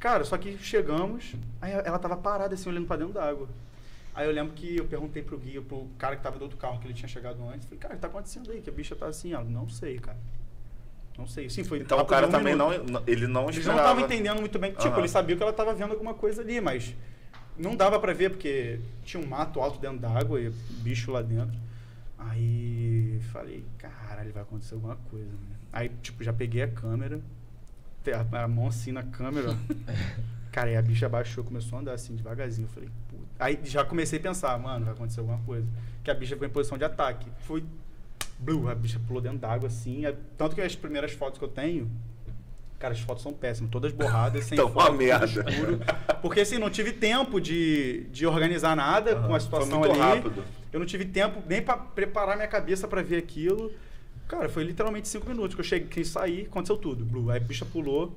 Cara, 0.00 0.24
só 0.24 0.38
que 0.38 0.56
chegamos, 0.62 1.34
aí 1.60 1.72
ela 1.72 1.98
tava 1.98 2.16
parada 2.16 2.54
assim, 2.54 2.70
olhando 2.70 2.86
pra 2.86 2.96
dentro 2.96 3.12
d'água. 3.12 3.50
Aí 4.14 4.26
eu 4.26 4.32
lembro 4.32 4.54
que 4.54 4.78
eu 4.78 4.86
perguntei 4.86 5.22
pro 5.22 5.36
guia, 5.36 5.60
pro 5.60 5.86
cara 5.98 6.16
que 6.16 6.22
tava 6.22 6.38
do 6.38 6.42
outro 6.44 6.56
carro, 6.56 6.80
que 6.80 6.86
ele 6.86 6.94
tinha 6.94 7.08
chegado 7.08 7.36
antes. 7.50 7.66
Falei, 7.66 7.80
cara, 7.80 7.92
o 7.92 7.96
que 7.98 8.00
tá 8.00 8.08
acontecendo 8.08 8.50
aí? 8.50 8.62
Que 8.62 8.70
a 8.70 8.72
bicha 8.72 8.96
tá 8.96 9.08
assim, 9.08 9.34
ela, 9.34 9.44
não 9.44 9.68
sei, 9.68 9.98
cara. 9.98 10.16
Não 11.22 11.28
sei. 11.28 11.48
Sim, 11.48 11.62
foi 11.62 11.78
Então 11.78 12.00
o 12.00 12.04
cara 12.04 12.26
um 12.26 12.30
também 12.30 12.54
minuto. 12.54 12.90
não. 12.90 13.02
Ele 13.06 13.28
não 13.28 13.48
Eles 13.48 13.64
não 13.64 13.76
estavam 13.76 14.04
entendendo 14.04 14.40
muito 14.40 14.58
bem. 14.58 14.72
Tipo, 14.72 14.88
Aham. 14.88 14.98
ele 14.98 15.08
sabia 15.08 15.36
que 15.36 15.42
ela 15.42 15.52
tava 15.52 15.72
vendo 15.72 15.92
alguma 15.92 16.14
coisa 16.14 16.42
ali, 16.42 16.60
mas 16.60 16.96
não 17.56 17.76
dava 17.76 18.00
pra 18.00 18.12
ver, 18.12 18.30
porque 18.30 18.80
tinha 19.04 19.22
um 19.22 19.26
mato 19.26 19.60
alto 19.60 19.78
dentro 19.78 19.98
d'água 19.98 20.40
e 20.40 20.50
bicho 20.82 21.12
lá 21.12 21.22
dentro. 21.22 21.56
Aí 22.18 23.20
falei, 23.32 23.64
caralho, 23.78 24.32
vai 24.32 24.42
acontecer 24.42 24.74
alguma 24.74 24.96
coisa. 25.10 25.26
Né? 25.30 25.56
Aí, 25.72 25.90
tipo, 26.02 26.22
já 26.24 26.32
peguei 26.32 26.62
a 26.62 26.68
câmera, 26.68 27.20
a, 28.32 28.42
a 28.42 28.48
mão 28.48 28.66
assim 28.66 28.90
na 28.90 29.04
câmera. 29.04 29.56
Cara, 30.50 30.68
aí 30.68 30.76
a 30.76 30.82
bicha 30.82 31.08
baixou, 31.08 31.42
começou 31.44 31.78
a 31.78 31.80
andar 31.80 31.92
assim, 31.94 32.14
devagarzinho. 32.14 32.66
Eu 32.66 32.72
falei, 32.72 32.90
puta. 33.08 33.22
Aí 33.38 33.58
já 33.64 33.84
comecei 33.84 34.18
a 34.18 34.22
pensar, 34.22 34.58
mano, 34.58 34.84
vai 34.84 34.92
acontecer 34.92 35.20
alguma 35.20 35.38
coisa. 35.38 35.66
Que 36.04 36.10
a 36.10 36.14
bicha 36.14 36.34
ficou 36.34 36.46
em 36.46 36.50
posição 36.50 36.76
de 36.76 36.84
ataque. 36.84 37.26
Foi. 37.46 37.64
Blue, 38.38 38.68
a 38.68 38.74
bicha 38.74 39.00
pulou 39.06 39.22
dentro 39.22 39.38
d'água 39.38 39.68
assim. 39.68 40.04
é- 40.06 40.16
Tanto 40.36 40.54
que 40.54 40.60
as 40.60 40.74
primeiras 40.74 41.12
fotos 41.12 41.38
que 41.38 41.44
eu 41.44 41.48
tenho. 41.48 41.90
Cara, 42.78 42.94
as 42.94 43.00
fotos 43.00 43.22
são 43.22 43.32
péssimas, 43.32 43.70
todas 43.70 43.92
borradas, 43.92 44.44
sem 44.44 44.56
Tão 44.56 44.66
uma 44.66 44.72
foco, 44.74 44.86
tudo 44.88 44.98
merda. 44.98 45.24
escuro. 45.26 45.78
Porque 46.20 46.40
assim, 46.40 46.58
não 46.58 46.68
tive 46.68 46.92
tempo 46.92 47.40
de, 47.40 48.08
de 48.10 48.26
organizar 48.26 48.74
nada 48.74 49.12
Aham, 49.12 49.20
com 49.20 49.26
a 49.34 49.38
foi 49.38 49.40
situação 49.40 49.78
muito 49.78 49.92
ali. 49.92 50.00
rápido. 50.00 50.44
Eu 50.72 50.80
não 50.80 50.86
tive 50.86 51.04
tempo 51.04 51.40
nem 51.48 51.62
pra 51.62 51.76
preparar 51.76 52.34
minha 52.34 52.48
cabeça 52.48 52.88
pra 52.88 53.00
ver 53.00 53.18
aquilo. 53.18 53.70
Cara, 54.26 54.48
foi 54.48 54.64
literalmente 54.64 55.06
cinco 55.06 55.28
minutos 55.28 55.54
que 55.54 55.60
eu 55.60 55.64
cheguei, 55.64 55.86
que 55.88 56.04
saí, 56.04 56.42
aconteceu 56.50 56.76
tudo. 56.76 57.04
Blue. 57.04 57.30
Aí 57.30 57.36
a 57.36 57.40
bicha 57.40 57.64
pulou. 57.64 58.16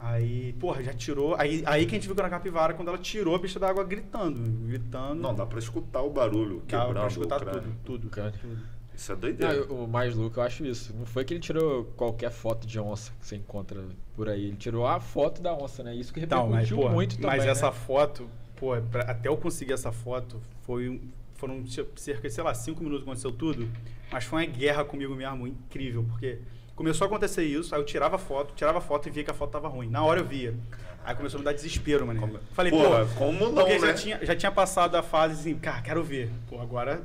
Aí, 0.00 0.52
porra, 0.60 0.82
já 0.82 0.92
tirou. 0.92 1.34
Aí, 1.36 1.62
aí 1.66 1.86
que 1.86 1.92
a 1.92 1.98
gente 1.98 2.06
viu 2.06 2.14
que 2.14 2.20
era 2.20 2.28
a 2.28 2.30
capivara, 2.30 2.74
quando 2.74 2.88
ela 2.88 2.98
tirou 2.98 3.34
a 3.34 3.38
bicha 3.38 3.58
da 3.58 3.68
água 3.70 3.82
gritando. 3.84 4.38
Gritando. 4.66 5.14
Não, 5.22 5.34
dá 5.34 5.46
pra 5.46 5.58
escutar 5.58 6.02
o 6.02 6.10
barulho 6.10 6.62
quebrando 6.68 6.92
pra 6.94 7.06
escutar 7.08 7.40
tudo, 7.40 7.72
tudo. 7.84 8.08
Tudo. 8.10 8.58
Isso 8.98 9.12
é 9.12 9.14
Não, 9.14 9.20
doideira. 9.20 9.54
eu- 9.54 9.84
o 9.84 9.86
mais 9.88 10.12
louco 10.16 10.40
eu 10.40 10.42
acho 10.44 10.66
isso. 10.66 10.92
Não 10.98 11.06
foi 11.06 11.24
que 11.24 11.32
ele 11.32 11.40
tirou 11.40 11.84
qualquer 11.96 12.32
foto 12.32 12.66
de 12.66 12.80
onça 12.80 13.12
que 13.20 13.26
você 13.28 13.36
encontra 13.36 13.80
por 14.16 14.28
aí. 14.28 14.46
Ele 14.46 14.56
tirou 14.56 14.84
a 14.86 14.98
foto 14.98 15.40
da 15.40 15.54
onça, 15.54 15.84
né? 15.84 15.94
Isso 15.94 16.12
que 16.12 16.18
Então, 16.20 16.48
mas, 16.48 16.68
repercutiu 16.68 16.76
pô, 16.78 16.88
muito 16.90 17.14
também. 17.16 17.30
mas 17.30 17.44
né? 17.44 17.50
essa 17.52 17.70
foto, 17.70 18.28
pô, 18.56 18.76
pra- 18.90 19.02
até 19.04 19.28
eu 19.28 19.36
conseguir 19.36 19.72
essa 19.72 19.92
foto, 19.92 20.40
foi 20.62 20.88
um- 20.88 21.00
foram 21.36 21.64
cerca 21.96 22.28
de, 22.28 22.34
sei 22.34 22.42
lá, 22.42 22.52
cinco 22.52 22.82
minutos 22.82 23.04
que 23.04 23.08
aconteceu 23.08 23.30
tudo, 23.30 23.68
mas 24.10 24.24
foi 24.24 24.40
uma 24.44 24.46
guerra 24.52 24.84
comigo 24.84 25.14
mesmo, 25.14 25.46
incrível, 25.46 26.04
porque 26.08 26.38
começou 26.74 27.04
a 27.04 27.08
acontecer 27.08 27.44
isso, 27.44 27.72
aí 27.76 27.80
eu 27.80 27.84
tirava 27.84 28.16
a 28.16 28.18
foto, 28.18 28.52
tirava 28.56 28.78
a 28.78 28.80
foto 28.80 29.06
e 29.08 29.12
via 29.12 29.22
que 29.22 29.30
a 29.30 29.34
foto 29.34 29.50
tava 29.52 29.68
ruim. 29.68 29.88
Na 29.88 30.02
hora 30.02 30.18
eu 30.18 30.24
via. 30.24 30.56
Aí 31.04 31.14
começou 31.14 31.38
a 31.38 31.40
me 31.40 31.44
dar 31.44 31.52
desespero, 31.52 32.04
mano. 32.04 32.40
Falei, 32.52 32.72
Porra, 32.72 33.06
pô, 33.06 33.14
como 33.14 33.46
não, 33.46 33.54
porque 33.54 33.74
né? 33.74 33.78
já, 33.78 33.94
tinha, 33.94 34.26
já 34.26 34.34
tinha 34.34 34.50
passado 34.50 34.96
a 34.96 35.02
fase 35.04 35.34
assim, 35.34 35.54
cara, 35.56 35.80
quero 35.82 36.02
ver. 36.02 36.28
Pô, 36.50 36.60
agora. 36.60 37.00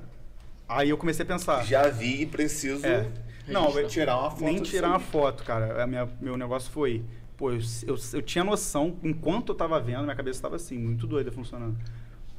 Aí 0.78 0.90
eu 0.90 0.98
comecei 0.98 1.24
a 1.24 1.28
pensar. 1.28 1.64
Já 1.66 1.90
vi 1.90 2.22
e 2.22 2.26
preciso 2.26 2.86
É. 2.86 3.08
Não, 3.48 3.78
eu, 3.78 3.88
tirar 3.88 4.18
uma 4.18 4.32
foto. 4.32 4.44
nem 4.44 4.62
tirar 4.62 4.90
uma 4.90 5.00
foto, 5.00 5.44
cara. 5.44 5.84
A 5.84 5.88
minha, 5.88 6.08
meu 6.22 6.38
negócio 6.38 6.72
foi. 6.72 7.04
Pô, 7.36 7.52
eu, 7.52 7.60
eu, 7.86 7.98
eu 8.14 8.22
tinha 8.22 8.44
noção, 8.44 8.98
enquanto 9.04 9.50
eu 9.50 9.56
tava 9.56 9.80
vendo, 9.80 10.04
minha 10.04 10.16
cabeça 10.16 10.42
tava 10.42 10.56
assim, 10.56 10.78
muito 10.78 11.06
doida 11.06 11.32
funcionando. 11.32 11.78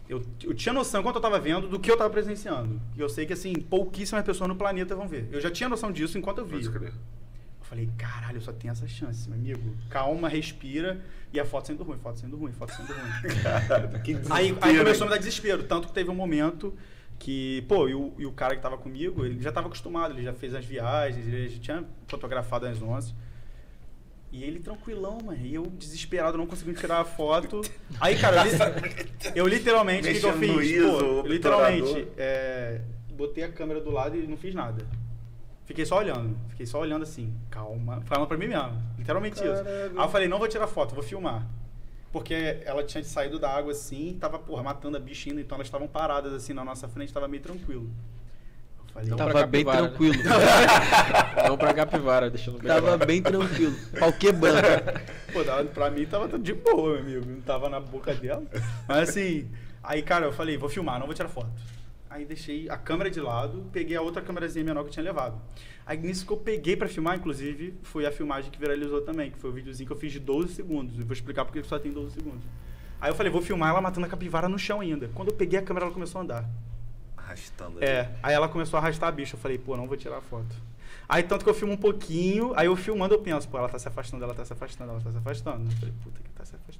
Eu, 0.09 0.23
eu 0.43 0.55
tinha 0.55 0.73
noção, 0.73 1.01
enquanto 1.01 1.17
eu 1.17 1.21
tava 1.21 1.39
vendo, 1.39 1.69
do 1.69 1.79
que 1.81 1.91
eu 1.91 1.97
tava 1.97 2.11
presenciando. 2.11 2.81
E 2.97 3.01
eu 3.01 3.09
sei 3.09 3.27
que, 3.27 3.33
assim, 3.33 3.55
pouquíssimas 3.55 4.25
pessoas 4.25 4.49
no 4.49 4.57
planeta 4.57 4.95
vão 4.95 5.09
ver. 5.09 5.29
Eu 5.33 5.41
já 5.41 5.51
tinha 5.51 5.69
noção 5.69 5.91
disso 5.91 6.17
enquanto 6.17 6.39
eu 6.39 6.47
vi. 6.47 6.65
Eu 6.65 6.93
falei, 7.63 7.89
caralho, 7.97 8.37
eu 8.37 8.43
só 8.43 8.53
tenho 8.53 8.73
essa 8.73 8.87
chance, 8.87 9.29
meu 9.29 9.39
amigo. 9.39 9.75
Calma, 9.91 10.29
respira. 10.29 11.01
E 11.33 11.41
a 11.41 11.45
foto 11.45 11.67
sendo 11.67 11.83
ruim, 11.83 11.99
foto 11.99 12.21
sendo 12.21 12.37
ruim, 12.37 12.53
foto 12.53 12.73
sendo 12.73 12.93
ruim. 12.93 14.01
Que 14.05 14.13
Aí, 14.31 14.57
aí 14.61 14.79
começou 14.79 15.07
a 15.07 15.11
me 15.11 15.15
dar 15.15 15.19
desespero. 15.19 15.65
Tanto 15.65 15.89
que 15.89 15.95
teve 15.95 16.11
um 16.11 16.15
momento 16.15 16.73
que, 17.19 17.63
pô, 17.69 17.89
e 17.89 17.95
o, 17.95 18.13
e 18.19 18.27
o 18.27 18.33
cara 18.33 18.57
que 18.57 18.63
tava 18.63 18.77
comigo, 18.77 19.25
ele 19.25 19.41
já 19.41 19.51
tava 19.53 19.67
acostumado, 19.67 20.15
ele 20.15 20.23
já 20.23 20.33
fez 20.33 20.55
as 20.55 20.65
viagens, 20.65 21.27
ele 21.27 21.49
já 21.49 21.61
tinha 21.61 21.85
fotografado 22.07 22.67
as 22.67 22.81
onças. 22.83 23.15
E 24.31 24.43
ele 24.43 24.59
tranquilão, 24.59 25.19
mano. 25.25 25.39
E 25.41 25.55
eu 25.55 25.63
desesperado, 25.63 26.37
não 26.37 26.47
conseguindo 26.47 26.79
tirar 26.79 27.01
a 27.01 27.05
foto. 27.05 27.61
Aí, 28.01 28.19
cara, 28.19 28.43
eu, 29.33 29.45
eu 29.45 29.47
literalmente, 29.47 30.09
o 30.09 30.13
que, 30.13 30.19
que 30.19 30.27
eu 30.27 30.33
fiz? 30.39 30.71
ISO, 30.71 30.89
Pô, 30.89 31.01
eu 31.01 31.27
literalmente, 31.27 32.09
é, 32.17 32.81
botei 33.11 33.45
a 33.45 33.53
câmera 33.53 33.81
do 33.81 33.91
lado 33.91 34.17
e 34.17 34.27
não 34.27 34.37
fiz 34.37 34.53
nada. 34.53 34.85
Fiquei 35.65 35.87
só 35.87 35.99
olhando. 35.99 36.37
Fiquei 36.49 36.67
só 36.67 36.81
olhando 36.81 37.03
assim, 37.03 37.33
calma. 37.49 38.03
Falando 38.07 38.27
pra 38.27 38.37
mim 38.37 38.49
mesmo. 38.49 38.83
Literalmente 38.99 39.37
isso. 39.37 39.65
Caralho. 39.65 39.99
Aí 39.99 40.05
eu 40.05 40.09
falei, 40.09 40.29
não 40.29 40.39
vou 40.39 40.49
tirar 40.49 40.67
foto, 40.67 40.95
vou 40.95 41.05
filmar. 41.05 41.47
Porque 42.15 42.63
ela 42.65 42.85
tinha 42.85 43.03
saído 43.03 43.41
da 43.41 43.51
água 43.51 43.73
assim, 43.73 44.17
tava, 44.21 44.39
porra, 44.39 44.63
matando 44.63 44.97
a 44.97 45.01
bicha 45.01 45.29
ainda, 45.29 45.41
então 45.41 45.57
elas 45.57 45.67
estavam 45.67 45.89
paradas 45.89 46.33
assim 46.33 46.53
na 46.53 46.65
nossa 46.65 46.87
frente, 46.87 47.13
tava 47.13 47.27
meio 47.27 47.43
tranquilo. 47.43 47.91
Eu 48.79 48.85
falei, 48.95 49.09
Então, 49.09 49.17
Tava 49.19 49.45
bem 49.45 49.65
capivara, 49.65 49.89
tranquilo. 49.89 50.23
Vamos 51.43 51.59
pra 51.59 51.75
Capivara, 51.75 52.31
deixando 52.31 52.59
bem 52.59 52.69
Tava 52.69 52.97
bem 52.99 53.21
tranquilo. 53.21 53.75
Pau 53.99 54.13
quebrando. 54.13 54.63
pô, 55.33 55.41
pra 55.75 55.91
mim 55.91 56.07
tava 56.07 56.29
tudo 56.29 56.45
de 56.45 56.55
boa, 56.55 57.01
meu 57.03 57.19
amigo. 57.19 57.27
Não 57.33 57.41
tava 57.41 57.69
na 57.69 57.81
boca 57.81 58.15
dela. 58.15 58.45
Mas 58.87 59.09
assim, 59.09 59.51
aí, 59.83 60.01
cara, 60.01 60.27
eu 60.27 60.33
falei, 60.33 60.57
vou 60.57 60.69
filmar, 60.69 61.01
não 61.01 61.07
vou 61.07 61.17
tirar 61.17 61.29
foto. 61.29 61.51
Aí 62.09 62.25
deixei 62.25 62.71
a 62.71 62.77
câmera 62.77 63.11
de 63.11 63.21
lado, 63.21 63.69
peguei 63.73 63.97
a 63.97 64.01
outra 64.01 64.23
câmerazinha 64.23 64.65
menor 64.65 64.83
que 64.85 64.91
eu 64.91 64.93
tinha 64.93 65.05
levado. 65.05 65.37
Aí 65.87 65.99
nisso 65.99 66.25
que 66.27 66.33
eu 66.33 66.37
peguei 66.37 66.77
pra 66.77 66.89
filmar, 66.89 67.17
inclusive, 67.17 67.75
foi 67.83 68.07
a 68.07 68.13
filmagem 68.13 68.51
que 68.51 68.59
viralizou 68.59 69.03
também, 69.03 69.31
que 69.31 69.39
foi 69.39 69.51
o 69.51 69.53
videozinho 69.53 69.87
que 69.87 69.93
eu 69.93 69.99
fiz 69.99 70.13
de 70.13 70.21
12 70.21 70.55
segundos. 70.55 70.99
Eu 70.99 71.05
vou 71.05 71.13
explicar 71.13 71.45
porque 71.45 71.63
só 71.63 71.79
tem 71.79 71.93
12 71.93 72.15
segundos. 72.15 72.45
Aí 73.01 73.11
eu 73.11 73.15
falei, 73.15 73.31
vou 73.31 73.43
filmar 73.43 73.71
ela 73.71 73.83
matando 73.83 74.07
a 74.07 74.09
capivara 74.09 74.49
no 74.49 74.59
chão 74.59 74.81
ainda. 74.81 75.11
Quando 75.15 75.29
eu 75.29 75.35
peguei 75.35 75.59
a 75.59 75.63
câmera, 75.63 75.87
ela 75.87 75.95
começou 75.95 76.21
a 76.21 76.25
andar. 76.25 76.49
Arrastando 77.17 77.79
ali. 77.79 77.87
É, 77.87 78.15
aí 78.23 78.35
ela 78.35 78.49
começou 78.49 78.79
a 78.79 78.83
arrastar 78.83 79.11
a 79.11 79.13
bicha. 79.13 79.37
Eu 79.37 79.41
falei, 79.41 79.59
pô, 79.59 79.77
não 79.77 79.87
vou 79.87 79.97
tirar 79.97 80.19
a 80.19 80.21
foto. 80.23 80.57
Aí 81.07 81.23
tanto 81.23 81.45
que 81.45 81.51
eu 81.51 81.55
filmo 81.55 81.75
um 81.75 81.77
pouquinho, 81.77 82.53
aí 82.57 82.67
eu 82.67 82.75
filmando 82.77 83.15
eu 83.15 83.21
penso, 83.21 83.47
pô, 83.49 83.59
ela 83.59 83.69
tá 83.69 83.79
se 83.79 83.87
afastando, 83.87 84.25
ela 84.25 84.35
tá 84.35 84.45
se 84.45 84.55
afastando, 84.55 84.91
ela 84.91 85.01
tá 85.01 85.11
se 85.11 85.19
afastando. 85.19 85.71
Eu 85.71 85.77
falei, 85.77 85.95
puta 86.03 86.21
que 86.23 86.31
tá 86.31 86.45
se 86.47 86.55
afastando. 86.55 86.74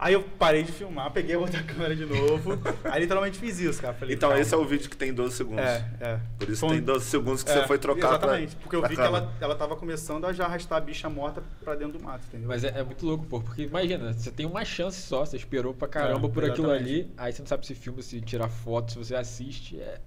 Aí 0.00 0.14
eu 0.14 0.22
parei 0.22 0.62
de 0.62 0.70
filmar, 0.70 1.10
peguei 1.10 1.34
a 1.34 1.38
outra 1.40 1.60
câmera 1.64 1.96
de 1.96 2.06
novo. 2.06 2.56
aí 2.84 3.00
literalmente 3.00 3.36
fiz 3.36 3.58
isso, 3.58 3.82
cara. 3.82 3.94
Falei, 3.94 4.14
Então, 4.14 4.28
calma. 4.28 4.40
esse 4.40 4.54
é 4.54 4.56
o 4.56 4.64
vídeo 4.64 4.88
que 4.88 4.96
tem 4.96 5.12
12 5.12 5.34
segundos. 5.34 5.64
É, 5.64 5.84
é. 6.00 6.20
Por 6.38 6.48
isso 6.48 6.60
Foi 6.60 6.68
um- 6.68 6.72
tem 6.74 6.82
12 6.82 7.04
segundos 7.06 7.42
que 7.42 7.50
é, 7.50 7.54
você 7.54 7.66
foi 7.66 7.78
trocar 7.78 8.06
Exatamente, 8.10 8.54
pra, 8.54 8.62
porque 8.62 8.76
eu 8.76 8.82
vi 8.88 8.94
que 8.94 9.00
ela, 9.02 9.32
ela 9.40 9.56
tava 9.56 9.74
começando 9.74 10.24
a 10.24 10.32
já 10.32 10.44
arrastar 10.44 10.78
a 10.78 10.80
bicha 10.80 11.08
morta 11.10 11.42
pra 11.64 11.74
dentro 11.74 11.98
do 11.98 12.04
mato, 12.04 12.22
entendeu? 12.28 12.46
Mas 12.46 12.62
é, 12.62 12.78
é 12.78 12.82
muito 12.84 13.04
louco, 13.04 13.24
pô, 13.26 13.40
porque 13.40 13.62
imagina, 13.62 14.12
você 14.12 14.30
tem 14.30 14.46
uma 14.46 14.64
chance 14.64 15.00
só, 15.02 15.24
você 15.26 15.36
esperou 15.36 15.74
pra 15.74 15.88
caramba 15.88 16.28
É, 16.28 16.30
por 16.30 16.44
aquilo 16.44 16.70
ali, 16.70 17.10
aí 17.16 17.32
você 17.32 17.42
não 17.42 17.48
sabe 17.48 17.66
se 17.66 17.74
filma, 17.74 18.00
se 18.00 18.20
tirar 18.20 18.48
foto, 18.48 18.92
se 18.92 18.98
você 18.98 19.16
assiste, 19.16 19.80
é... 19.80 19.98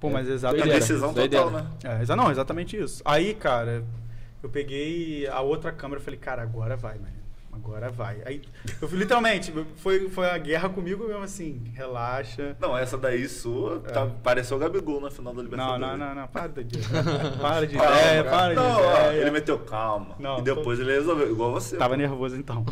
Pô, 0.00 0.08
mas 0.08 0.26
é 0.26 0.32
exatamente. 0.32 0.70
É 0.70 0.74
decisão 0.78 1.12
doideira. 1.12 1.44
total, 1.44 1.60
né? 1.64 1.70
É, 1.84 2.02
exa- 2.02 2.16
não, 2.16 2.30
exatamente 2.30 2.76
isso. 2.80 3.02
Aí, 3.04 3.34
cara, 3.34 3.84
eu 4.42 4.48
peguei 4.48 5.26
a 5.26 5.40
outra 5.40 5.70
câmera 5.72 6.00
e 6.00 6.04
falei, 6.04 6.18
cara, 6.18 6.40
agora 6.40 6.76
vai, 6.76 6.94
mano. 6.94 7.17
Agora 7.62 7.90
vai. 7.90 8.22
Aí, 8.24 8.42
eu 8.80 8.88
fui 8.88 8.98
literalmente, 8.98 9.52
foi, 9.76 10.08
foi 10.08 10.30
a 10.30 10.38
guerra 10.38 10.68
comigo 10.68 11.06
mesmo 11.06 11.22
assim, 11.22 11.62
relaxa. 11.74 12.56
Não, 12.60 12.76
essa 12.76 12.96
daí 12.96 13.28
sua, 13.28 13.80
tá, 13.80 14.06
pareceu 14.22 14.56
o 14.56 14.60
Gabigol 14.60 15.00
na 15.00 15.10
final 15.10 15.32
da 15.34 15.38
Não, 15.38 15.44
Libertadores. 15.44 15.80
não, 15.80 15.96
não, 15.96 16.14
não, 16.14 16.28
para 16.28 16.48
de 16.48 16.60
ideia. 16.78 17.32
Para 17.40 17.66
de 17.66 17.76
Calma, 17.76 17.90
ideia, 18.00 18.24
cara. 18.24 18.30
para 18.36 18.48
de 18.48 18.54
não, 18.56 18.80
ó, 18.80 18.90
ideia. 19.10 19.20
Ele 19.20 19.30
meteu 19.30 19.58
calma. 19.58 20.14
Não, 20.18 20.38
e 20.38 20.42
depois 20.42 20.78
ele 20.80 20.92
resolveu, 20.92 21.30
igual 21.30 21.52
você. 21.52 21.76
Tava 21.76 21.96
nervoso 21.96 22.36
então. 22.36 22.64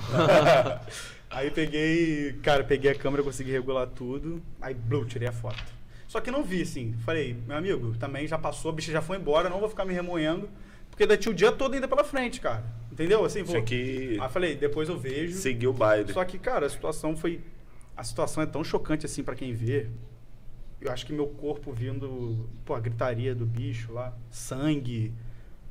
aí 1.31 1.51
peguei, 1.51 2.33
cara, 2.43 2.65
peguei 2.65 2.91
a 2.91 2.95
câmera, 2.95 3.23
consegui 3.23 3.51
regular 3.53 3.87
tudo. 3.89 4.41
Aí, 4.61 4.75
blue, 4.75 5.05
tirei 5.05 5.29
a 5.29 5.33
foto. 5.33 5.63
Só 6.09 6.21
que 6.21 6.31
não 6.31 6.43
vi, 6.43 6.63
assim. 6.63 6.95
Falei, 7.05 7.37
meu 7.47 7.57
amigo, 7.57 7.95
também 7.99 8.27
já 8.27 8.39
passou, 8.39 8.71
a 8.71 8.75
bicha 8.75 8.93
já 8.93 9.03
foi 9.03 9.17
embora, 9.17 9.51
não 9.51 9.59
vou 9.61 9.69
ficar 9.69 9.85
me 9.85 9.93
remoendo. 9.93 10.49
Porque 10.97 11.03
ainda 11.03 11.17
tinha 11.19 11.31
o 11.31 11.35
dia 11.35 11.53
todo 11.53 11.75
ainda 11.75 11.87
pela 11.87 12.03
frente, 12.03 12.41
cara. 12.41 12.65
Entendeu? 12.91 13.23
Assim, 13.23 13.43
vou. 13.43 13.63
Que 13.63 14.17
Aí 14.19 14.29
falei, 14.31 14.57
depois 14.57 14.89
eu 14.89 14.99
vejo. 14.99 15.37
seguir 15.37 15.67
o 15.67 15.73
baile. 15.75 16.11
Só 16.11 16.25
que, 16.25 16.39
cara, 16.39 16.65
a 16.65 16.71
situação 16.71 17.15
foi. 17.15 17.43
A 17.95 18.03
situação 18.03 18.43
é 18.43 18.47
tão 18.47 18.65
chocante 18.65 19.05
assim 19.05 19.23
pra 19.23 19.35
quem 19.35 19.53
vê. 19.53 19.89
Eu 20.81 20.91
acho 20.91 21.05
que 21.05 21.13
meu 21.13 21.27
corpo 21.27 21.71
vindo. 21.71 22.49
Pô, 22.65 22.75
a 22.75 22.81
gritaria 22.81 23.35
do 23.35 23.45
bicho 23.45 23.93
lá, 23.93 24.17
sangue. 24.31 25.13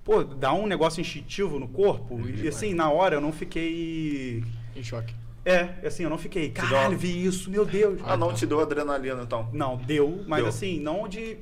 Pô, 0.04 0.24
dá 0.24 0.54
um 0.54 0.68
negócio 0.68 1.02
instintivo 1.02 1.58
no 1.58 1.68
corpo. 1.68 2.20
E 2.30 2.48
assim, 2.48 2.76
na 2.76 2.92
hora 2.92 3.16
eu 3.16 3.22
não 3.22 3.32
fiquei. 3.32 4.44
Em 4.76 4.84
choque. 4.84 5.16
É, 5.44 5.74
assim, 5.88 6.04
eu 6.04 6.10
não 6.12 6.20
fiquei. 6.20 6.52
Caralho, 6.52 6.96
vi 6.96 7.26
isso, 7.26 7.50
meu 7.50 7.66
Deus. 7.66 8.00
Ah, 8.06 8.16
não 8.16 8.32
te 8.32 8.46
deu 8.46 8.60
adrenalina, 8.60 9.24
então. 9.24 9.50
Não, 9.52 9.76
deu, 9.78 10.24
mas 10.28 10.42
Deu. 10.42 10.50
assim, 10.50 10.80
não 10.80 11.08
de. 11.08 11.38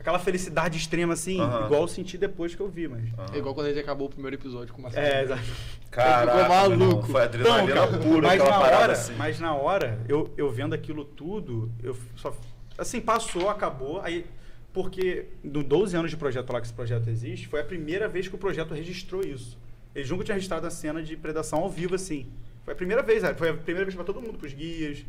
Aquela 0.00 0.18
felicidade 0.18 0.78
extrema, 0.78 1.12
assim, 1.12 1.34
igual 1.34 1.82
eu 1.82 1.88
senti 1.88 2.16
depois 2.16 2.54
que 2.54 2.60
eu 2.60 2.68
vi, 2.68 2.88
mas. 2.88 3.04
É 3.34 3.38
igual 3.38 3.54
quando 3.54 3.66
a 3.66 3.68
gente 3.68 3.80
acabou 3.82 4.06
o 4.06 4.10
primeiro 4.10 4.34
episódio 4.34 4.72
com 4.72 4.80
o 4.80 4.82
Marcelo. 4.82 5.06
É, 5.06 5.22
exato. 5.22 5.42
Caraca, 5.90 6.32
Ficou 6.38 6.48
maluco. 6.48 6.78
não, 6.78 7.02
foi 7.02 7.10
Então, 7.10 7.22
adrenalina 7.22 7.74
cara, 7.74 7.98
pura, 7.98 8.26
mas 8.28 8.40
aquela 8.40 8.56
na 8.56 8.62
parada 8.64 8.82
hora, 8.82 8.92
assim. 8.94 9.14
mas 9.16 9.38
na 9.38 9.54
hora, 9.54 10.00
eu, 10.08 10.32
eu 10.38 10.50
vendo 10.50 10.74
aquilo 10.74 11.04
tudo, 11.04 11.70
eu 11.82 11.94
só 12.16 12.34
assim, 12.78 12.98
passou, 13.00 13.50
acabou, 13.50 14.00
aí 14.00 14.24
porque 14.72 15.26
no 15.44 15.62
12 15.62 15.96
anos 15.96 16.10
de 16.10 16.16
projeto 16.16 16.50
lá 16.50 16.60
que 16.60 16.66
esse 16.66 16.74
projeto 16.74 17.10
existe, 17.10 17.46
foi 17.46 17.60
a 17.60 17.64
primeira 17.64 18.08
vez 18.08 18.26
que 18.26 18.34
o 18.34 18.38
projeto 18.38 18.72
registrou 18.72 19.22
isso. 19.22 19.58
Eles 19.94 20.08
nunca 20.08 20.24
tinham 20.24 20.36
registrado 20.36 20.66
a 20.66 20.70
cena 20.70 21.02
de 21.02 21.16
predação 21.16 21.58
ao 21.58 21.68
vivo 21.68 21.94
assim. 21.94 22.26
Foi 22.64 22.72
a 22.72 22.76
primeira 22.76 23.02
vez, 23.02 23.22
foi 23.36 23.50
a 23.50 23.54
primeira 23.54 23.84
vez 23.84 23.94
para 23.94 24.04
todo 24.04 24.20
mundo, 24.22 24.38
pros 24.38 24.54
guias, 24.54 25.04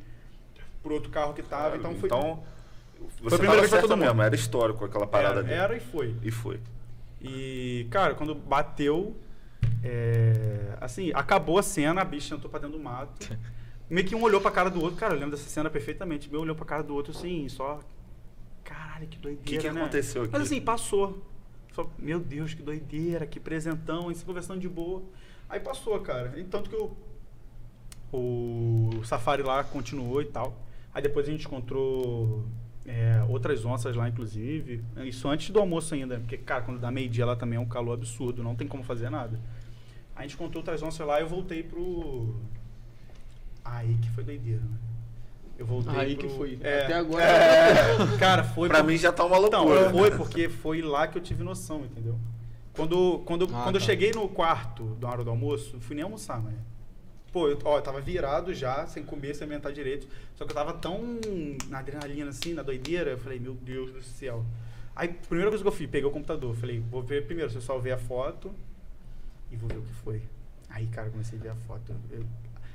pro 0.82 0.94
outro 0.96 1.10
carro 1.12 1.34
que 1.34 1.44
tava, 1.44 1.78
então 1.78 1.94
foi 1.96 2.08
Então, 2.08 2.44
Foi 3.10 3.30
você 3.30 3.36
a 3.36 3.38
primeira 3.38 3.62
vez 3.62 3.72
pra 3.72 3.82
todo 3.82 3.92
mundo. 3.92 4.06
mesmo, 4.06 4.22
era 4.22 4.36
histórico 4.36 4.86
aquela 4.86 5.08
parada 5.08 5.40
era, 5.40 5.48
ali. 5.48 5.54
era 5.54 5.78
e 5.78 5.80
foi. 5.80 6.16
E 6.24 6.32
foi. 6.32 6.60
E, 7.22 7.88
cara, 7.90 8.16
quando 8.16 8.34
bateu, 8.34 9.16
é, 9.84 10.76
assim, 10.80 11.12
acabou 11.14 11.58
a 11.58 11.64
cena, 11.64 12.02
a 12.02 12.06
bicha 12.06 12.36
entrou 12.36 12.50
pra 12.50 12.60
dentro 12.60 12.78
do 12.78 12.84
mato. 12.84 13.38
Meio 13.90 14.08
que 14.08 14.16
um 14.16 14.24
olhou 14.24 14.40
pra 14.40 14.52
cara 14.52 14.70
do 14.70 14.82
outro, 14.82 14.98
cara, 14.98 15.14
eu 15.14 15.20
lembro 15.20 15.36
dessa 15.36 15.50
cena 15.50 15.70
perfeitamente. 15.70 16.30
Meu 16.32 16.42
olhou 16.42 16.56
pra 16.56 16.66
cara 16.66 16.82
do 16.82 16.96
outro, 16.96 17.12
assim, 17.12 17.50
só. 17.50 17.80
Caralho, 18.64 19.08
que 19.08 19.18
doideira. 19.18 19.42
O 19.42 19.46
que, 19.46 19.58
que 19.58 19.72
né? 19.72 19.82
aconteceu 19.82 20.24
aqui? 20.24 20.32
Mas 20.32 20.44
assim, 20.44 20.62
passou. 20.62 21.22
Só, 21.74 21.90
meu 22.00 22.20
Deus, 22.20 22.54
que 22.54 22.62
doideira, 22.62 23.26
que 23.26 23.40
presentão, 23.40 24.10
e 24.10 24.16
se 24.16 24.24
conversando 24.24 24.60
de 24.60 24.70
boa. 24.70 25.04
Aí 25.50 25.60
passou, 25.60 26.00
cara. 26.00 26.40
E 26.40 26.44
tanto 26.46 26.70
que 26.70 26.76
o, 26.76 26.96
o 28.14 29.04
safari 29.04 29.44
lá 29.44 29.64
continuou 29.64 30.22
e 30.22 30.26
tal. 30.26 30.58
Aí 30.94 31.02
depois 31.02 31.28
a 31.28 31.32
gente 31.32 31.46
encontrou 31.46 32.46
é, 32.86 33.24
outras 33.30 33.64
onças 33.66 33.96
lá, 33.96 34.08
inclusive. 34.10 34.84
Isso 35.04 35.28
antes 35.30 35.50
do 35.50 35.60
almoço 35.60 35.94
ainda, 35.94 36.20
porque, 36.20 36.38
cara, 36.38 36.62
quando 36.64 36.80
dá 36.80 36.90
meio-dia 36.92 37.26
lá 37.26 37.36
também 37.36 37.58
é 37.58 37.60
um 37.60 37.66
calor 37.68 37.94
absurdo, 37.94 38.44
não 38.44 38.56
tem 38.56 38.68
como 38.68 38.84
fazer 38.84 39.10
nada. 39.10 39.40
A 40.16 40.24
gente 40.24 40.36
encontrou 40.36 40.62
outras 40.62 40.82
onças 40.84 41.06
lá 41.06 41.20
e 41.20 41.24
eu 41.24 41.28
voltei 41.30 41.64
pro. 41.64 42.36
Aí 43.64 43.96
que 44.02 44.10
foi 44.10 44.24
doideira, 44.24 44.62
né? 44.62 44.78
Eu 45.58 45.66
voltei 45.66 45.96
Aí 45.96 46.16
pro... 46.16 46.28
que 46.28 46.36
foi. 46.36 46.60
É, 46.62 46.84
Até 46.86 46.94
agora. 46.96 47.24
é, 47.24 48.18
cara, 48.18 48.44
foi 48.44 48.68
pra 48.68 48.80
por- 48.80 48.88
mim 48.88 48.98
já 48.98 49.12
tá 49.12 49.24
uma 49.24 49.38
então, 49.38 49.64
loucura. 49.66 49.92
foi 49.92 50.12
porque 50.12 50.50
foi 50.50 50.82
lá 50.82 51.08
que 51.08 51.18
eu 51.18 51.22
tive 51.22 51.44
noção, 51.44 51.86
entendeu? 51.86 52.18
Quando, 52.74 53.20
quando, 53.26 53.46
Ah, 53.54 53.64
quando 53.64 53.76
eu 53.76 53.82
tá. 53.82 53.86
cheguei 53.86 54.12
no 54.12 54.28
quarto 54.28 54.84
da 55.00 55.08
hora 55.10 55.24
do 55.24 55.30
almoço, 55.30 55.74
não 55.74 55.82
fui 55.82 55.96
nem 55.96 56.04
almoçar, 56.04 56.42
mano. 56.42 56.58
Pô, 57.32 57.48
eu, 57.48 57.58
ó, 57.64 57.78
eu 57.78 57.82
tava 57.82 58.02
virado 58.02 58.54
já, 58.54 58.86
sem 58.88 59.04
comer, 59.04 59.34
sem 59.36 59.46
alimentar 59.46 59.72
direito. 59.72 60.08
Só 60.36 60.44
que 60.46 60.52
eu 60.52 60.56
tava 60.56 60.74
tão 60.74 61.00
na 61.70 61.80
adrenalina, 61.80 62.30
assim, 62.30 62.54
na 62.54 62.62
doideira. 62.62 63.12
Eu 63.12 63.18
falei, 63.18 63.40
meu 63.40 63.54
Deus 63.54 63.92
do 63.92 64.02
céu. 64.04 64.44
Aí, 64.96 65.08
primeira 65.08 65.50
coisa 65.50 65.64
que 65.64 65.68
eu 65.68 65.72
fiz, 65.72 65.90
peguei 65.90 66.08
o 66.08 66.12
computador. 66.12 66.54
Falei, 66.56 66.80
vou 66.92 67.02
ver 67.02 67.26
primeiro 67.26 67.50
se 67.50 67.56
eu 67.58 67.62
só 67.62 67.78
ver 67.80 67.92
a 67.94 67.98
foto 67.98 68.54
e 69.50 69.56
vou 69.56 69.70
ver 69.70 69.78
o 69.78 69.82
que 69.82 69.94
foi. 70.04 70.22
Aí, 70.70 70.88
cara, 70.88 71.10
comecei 71.10 71.40
a 71.40 71.42
ver 71.42 71.50
a 71.50 71.56
foto. 71.56 71.94
Eu- 72.12 72.26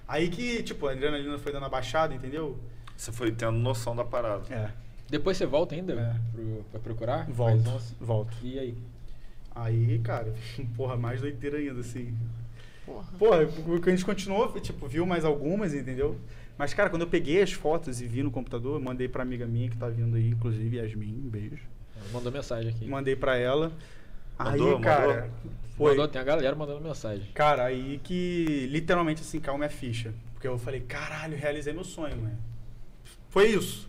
Aí 0.08 0.28
que, 0.30 0.62
tipo, 0.62 0.86
a 0.86 0.92
adrenalina 0.92 1.36
foi 1.38 1.52
dando 1.52 1.66
a 1.66 1.68
baixada, 1.68 2.14
entendeu? 2.14 2.56
Você 2.96 3.10
foi 3.12 3.32
tendo 3.32 3.58
noção 3.58 3.94
da 3.94 4.04
parada. 4.04 4.42
É, 4.54 4.70
Depois 5.10 5.36
você 5.36 5.44
volta 5.46 5.74
ainda 5.74 5.92
É. 5.92 6.16
pro, 6.32 6.64
pra 6.70 6.80
procurar? 6.80 7.26
volto, 7.30 7.70
volto. 8.00 8.34
E 8.42 8.58
aí? 8.58 8.74
Aí, 9.54 9.98
cara, 10.00 10.32
porra, 10.76 10.96
mais 10.96 11.20
doideira 11.20 11.58
ainda, 11.58 11.80
assim. 11.80 12.16
Porra. 12.86 13.06
Porra, 13.18 13.42
o 13.44 13.80
que 13.80 13.88
a 13.88 13.92
gente 13.92 14.04
continuou, 14.04 14.48
tipo, 14.60 14.86
viu 14.86 15.04
mais 15.04 15.24
algumas, 15.24 15.74
entendeu? 15.74 16.16
Mas, 16.56 16.72
cara, 16.72 16.88
quando 16.88 17.02
eu 17.02 17.08
peguei 17.08 17.42
as 17.42 17.52
fotos 17.52 18.00
e 18.00 18.06
vi 18.06 18.22
no 18.22 18.30
computador, 18.30 18.80
mandei 18.80 19.08
pra 19.08 19.22
amiga 19.22 19.44
minha 19.46 19.68
que 19.68 19.76
tá 19.76 19.88
vindo 19.88 20.16
aí, 20.16 20.30
inclusive, 20.30 20.76
Yasmin, 20.76 21.22
um 21.26 21.28
beijo. 21.28 21.62
Ela 21.96 22.06
Mandou 22.12 22.32
mensagem 22.32 22.70
aqui. 22.70 22.86
Mandei 22.86 23.16
pra 23.16 23.36
ela. 23.36 23.72
Mandou, 24.38 24.76
aí, 24.76 24.82
cara, 24.82 25.06
mandou? 25.06 25.30
foi. 25.76 25.90
Mandou, 25.90 26.08
tem 26.08 26.20
a 26.20 26.24
galera 26.24 26.56
mandando 26.56 26.80
mensagem. 26.80 27.26
Cara, 27.34 27.64
aí 27.64 28.00
que 28.02 28.68
literalmente 28.70 29.20
assim 29.20 29.40
caiu 29.40 29.58
minha 29.58 29.68
ficha. 29.68 30.14
Porque 30.32 30.46
eu 30.46 30.58
falei, 30.58 30.80
caralho, 30.80 31.36
realizei 31.36 31.72
meu 31.72 31.84
sonho, 31.84 32.16
mano. 32.16 32.38
Foi 33.28 33.48
isso. 33.48 33.88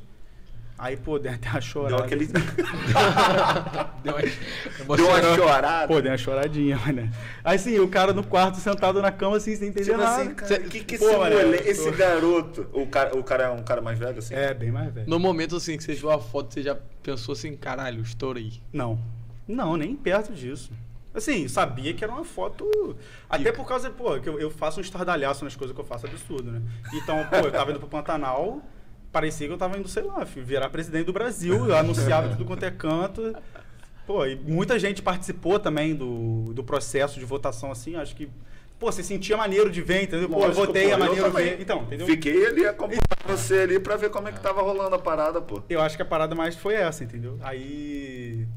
Aí, 0.78 0.96
pô, 0.96 1.18
dei 1.18 1.32
até 1.34 1.50
uma 1.50 1.60
chorada. 1.62 1.96
Deu 1.96 2.06
aquele. 2.06 2.28
Deu 4.04 4.14
uma, 4.14 4.96
Deu 4.96 5.08
uma 5.08 5.36
chorada. 5.36 5.88
Pô, 5.88 6.00
dei 6.02 6.12
uma 6.12 6.18
choradinha, 6.18 6.78
mano. 6.78 7.10
Aí 7.44 7.58
sim, 7.58 7.80
o 7.80 7.88
cara 7.88 8.14
no 8.14 8.24
quarto 8.24 8.58
sentado 8.58 9.02
na 9.02 9.12
cama 9.12 9.38
assim, 9.38 9.56
sem 9.56 9.70
entender 9.70 9.86
Tipo 9.86 9.98
nada. 9.98 10.22
assim, 10.22 10.36
cara, 10.36 10.60
que 10.60 10.84
que 10.84 10.98
Pô, 10.98 11.06
esse, 11.10 11.18
mano, 11.18 11.36
mole- 11.36 11.58
eu 11.58 11.64
tô- 11.64 11.70
esse 11.70 11.92
garoto. 11.92 12.68
O 12.74 12.86
cara, 12.88 13.18
o 13.18 13.24
cara 13.24 13.44
é 13.46 13.50
um 13.50 13.64
cara 13.64 13.82
mais 13.82 13.98
velho, 13.98 14.20
assim? 14.20 14.36
É, 14.36 14.54
bem 14.54 14.72
mais 14.72 14.94
velho. 14.94 15.10
No 15.10 15.20
momento 15.20 15.56
assim 15.56 15.78
que 15.78 15.84
você 15.84 15.94
viu 15.94 16.12
a 16.12 16.20
foto, 16.20 16.54
você 16.54 16.62
já 16.62 16.78
pensou 17.02 17.34
assim, 17.34 17.56
caralho, 17.56 18.02
estourei. 18.04 18.62
Não. 18.72 19.00
Não, 19.48 19.76
nem 19.78 19.96
perto 19.96 20.32
disso. 20.34 20.72
Assim, 21.14 21.48
sabia 21.48 21.92
que 21.96 22.04
era 22.04 22.14
uma 22.14 22.24
foto. 22.24 22.70
Até 23.28 23.52
por 23.52 23.66
causa, 23.68 23.90
pô, 23.90 24.20
que 24.20 24.30
eu, 24.30 24.40
eu 24.40 24.52
faço 24.52 24.80
um 24.80 24.84
estardalhaço 24.84 25.44
nas 25.44 25.56
coisas 25.56 25.74
que 25.76 25.82
eu 25.82 25.86
faço 25.86 26.06
absurdo, 26.06 26.52
né? 26.52 26.62
Então, 26.94 27.26
pô, 27.26 27.38
eu 27.38 27.52
tava 27.52 27.72
indo 27.72 27.80
pro 27.80 27.88
Pantanal, 27.90 28.62
parecia 29.12 29.48
que 29.48 29.54
eu 29.54 29.58
tava 29.58 29.78
indo, 29.78 29.88
sei 29.88 30.04
lá, 30.04 30.24
virar 30.24 30.70
presidente 30.70 31.06
do 31.06 31.14
Brasil, 31.14 31.68
eu 31.68 31.76
anunciava 31.76 32.30
tudo 32.30 32.46
quanto 32.46 32.64
é 32.64 32.72
canto. 32.72 33.36
Pô, 34.06 34.26
e 34.26 34.36
muita 34.36 34.80
gente 34.80 35.02
participou 35.02 35.60
também 35.60 35.94
do, 35.94 36.54
do 36.54 36.64
processo 36.64 37.20
de 37.20 37.26
votação, 37.26 37.72
assim, 37.72 37.96
acho 37.96 38.16
que. 38.16 38.30
Pô, 38.80 38.92
você 38.92 39.04
sentia 39.04 39.36
maneiro 39.36 39.70
de 39.70 39.82
ver, 39.82 40.04
entendeu? 40.04 40.30
Pô, 40.30 40.46
eu 40.46 40.54
votei, 40.54 40.88
pô, 40.88 40.94
é 40.94 40.98
maneiro 40.98 41.32
ver. 41.32 41.60
Então, 41.60 41.82
entendeu? 41.82 42.06
Fiquei 42.06 42.46
ali 42.46 42.66
acompanhando 42.66 43.02
você 43.26 43.60
ali 43.60 43.80
pra 43.80 43.98
ver 43.98 44.10
como 44.10 44.28
é 44.28 44.32
que 44.32 44.40
tava 44.40 44.62
rolando 44.62 44.96
a 44.96 45.00
parada, 45.00 45.42
pô. 45.42 45.62
Eu 45.68 45.82
acho 45.82 45.96
que 45.96 46.02
a 46.02 46.06
parada 46.06 46.36
mais 46.36 46.56
foi 46.56 46.76
essa, 46.76 47.04
entendeu? 47.04 47.38
Aí. 47.42 48.48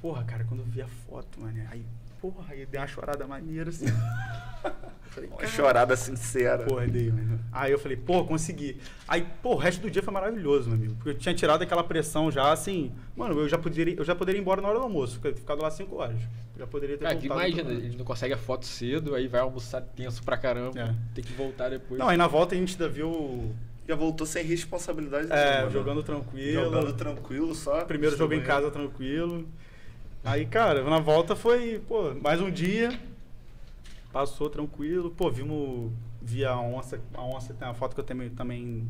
Porra, 0.00 0.22
cara, 0.22 0.44
quando 0.44 0.60
eu 0.60 0.66
vi 0.66 0.80
a 0.80 0.88
foto, 1.08 1.40
mano, 1.40 1.60
aí. 1.70 1.84
Porra, 2.20 2.44
aí 2.50 2.66
dei 2.66 2.80
uma 2.80 2.86
chorada 2.86 3.26
maneira 3.26 3.70
assim. 3.70 3.86
Falei, 5.10 5.28
Uma 5.28 5.38
"Cara, 5.38 5.50
chorada 5.50 5.96
sincera. 5.96 6.64
Porra, 6.64 6.86
dei, 6.86 7.10
mano. 7.10 7.40
Aí 7.52 7.72
eu 7.72 7.78
falei, 7.78 7.96
pô, 7.96 8.24
consegui. 8.24 8.76
Aí, 9.08 9.26
pô, 9.42 9.54
o 9.54 9.56
resto 9.56 9.80
do 9.82 9.90
dia 9.90 10.02
foi 10.02 10.12
maravilhoso, 10.14 10.68
meu 10.68 10.76
amigo. 10.78 10.94
Porque 10.94 11.10
eu 11.10 11.14
tinha 11.14 11.34
tirado 11.34 11.62
aquela 11.62 11.82
pressão 11.82 12.30
já, 12.30 12.52
assim. 12.52 12.92
Mano, 13.16 13.38
eu 13.40 13.48
já 13.48 13.58
poderia, 13.58 13.94
eu 13.96 14.04
já 14.04 14.14
poderia 14.14 14.38
ir 14.38 14.42
embora 14.42 14.62
na 14.62 14.68
hora 14.68 14.78
do 14.78 14.84
almoço. 14.84 15.16
fica- 15.16 15.34
Ficado 15.34 15.62
lá 15.62 15.70
5 15.70 15.96
horas. 15.96 16.16
Já 16.56 16.66
poderia 16.66 16.96
ter 16.96 17.04
Cara, 17.04 17.16
que 17.16 17.26
voltado. 17.26 17.48
imagina, 17.48 17.70
ele 17.72 17.96
não 17.96 18.04
consegue 18.04 18.34
a 18.34 18.38
foto 18.38 18.66
cedo, 18.66 19.14
aí 19.14 19.26
vai 19.26 19.40
almoçar 19.40 19.80
tenso 19.80 20.22
pra 20.22 20.36
caramba, 20.36 20.78
É. 20.78 20.94
tem 21.14 21.24
que 21.24 21.32
voltar 21.32 21.70
depois. 21.70 21.98
Não, 21.98 22.08
aí 22.08 22.16
na 22.16 22.26
volta 22.28 22.54
a 22.54 22.58
gente 22.58 22.72
ainda 22.74 22.88
viu. 22.88 23.52
Já 23.88 23.96
voltou 23.96 24.24
sem 24.26 24.44
responsabilidade 24.44 25.26
É, 25.32 25.34
nenhuma, 25.50 25.64
né? 25.64 25.70
jogando 25.72 26.02
tranquilo. 26.04 26.62
Jogando 26.64 26.92
tranquilo 26.92 27.54
só. 27.54 27.84
Primeiro 27.84 28.16
jogo 28.16 28.32
em 28.34 28.42
casa 28.42 28.70
tranquilo. 28.70 29.48
Aí, 30.22 30.44
cara, 30.46 30.84
na 30.84 31.00
volta 31.00 31.34
foi, 31.34 31.80
pô, 31.88 32.14
mais 32.22 32.40
um 32.40 32.50
dia. 32.50 32.92
Passou 34.12 34.48
tranquilo. 34.50 35.10
Pô, 35.10 35.30
vimos. 35.30 35.90
Vi 36.22 36.44
a 36.44 36.58
onça. 36.58 37.00
A 37.14 37.22
onça 37.22 37.54
tem 37.54 37.66
uma 37.66 37.74
foto 37.74 37.94
que 37.94 38.00
eu 38.00 38.04
tenho 38.04 38.28
também. 38.30 38.88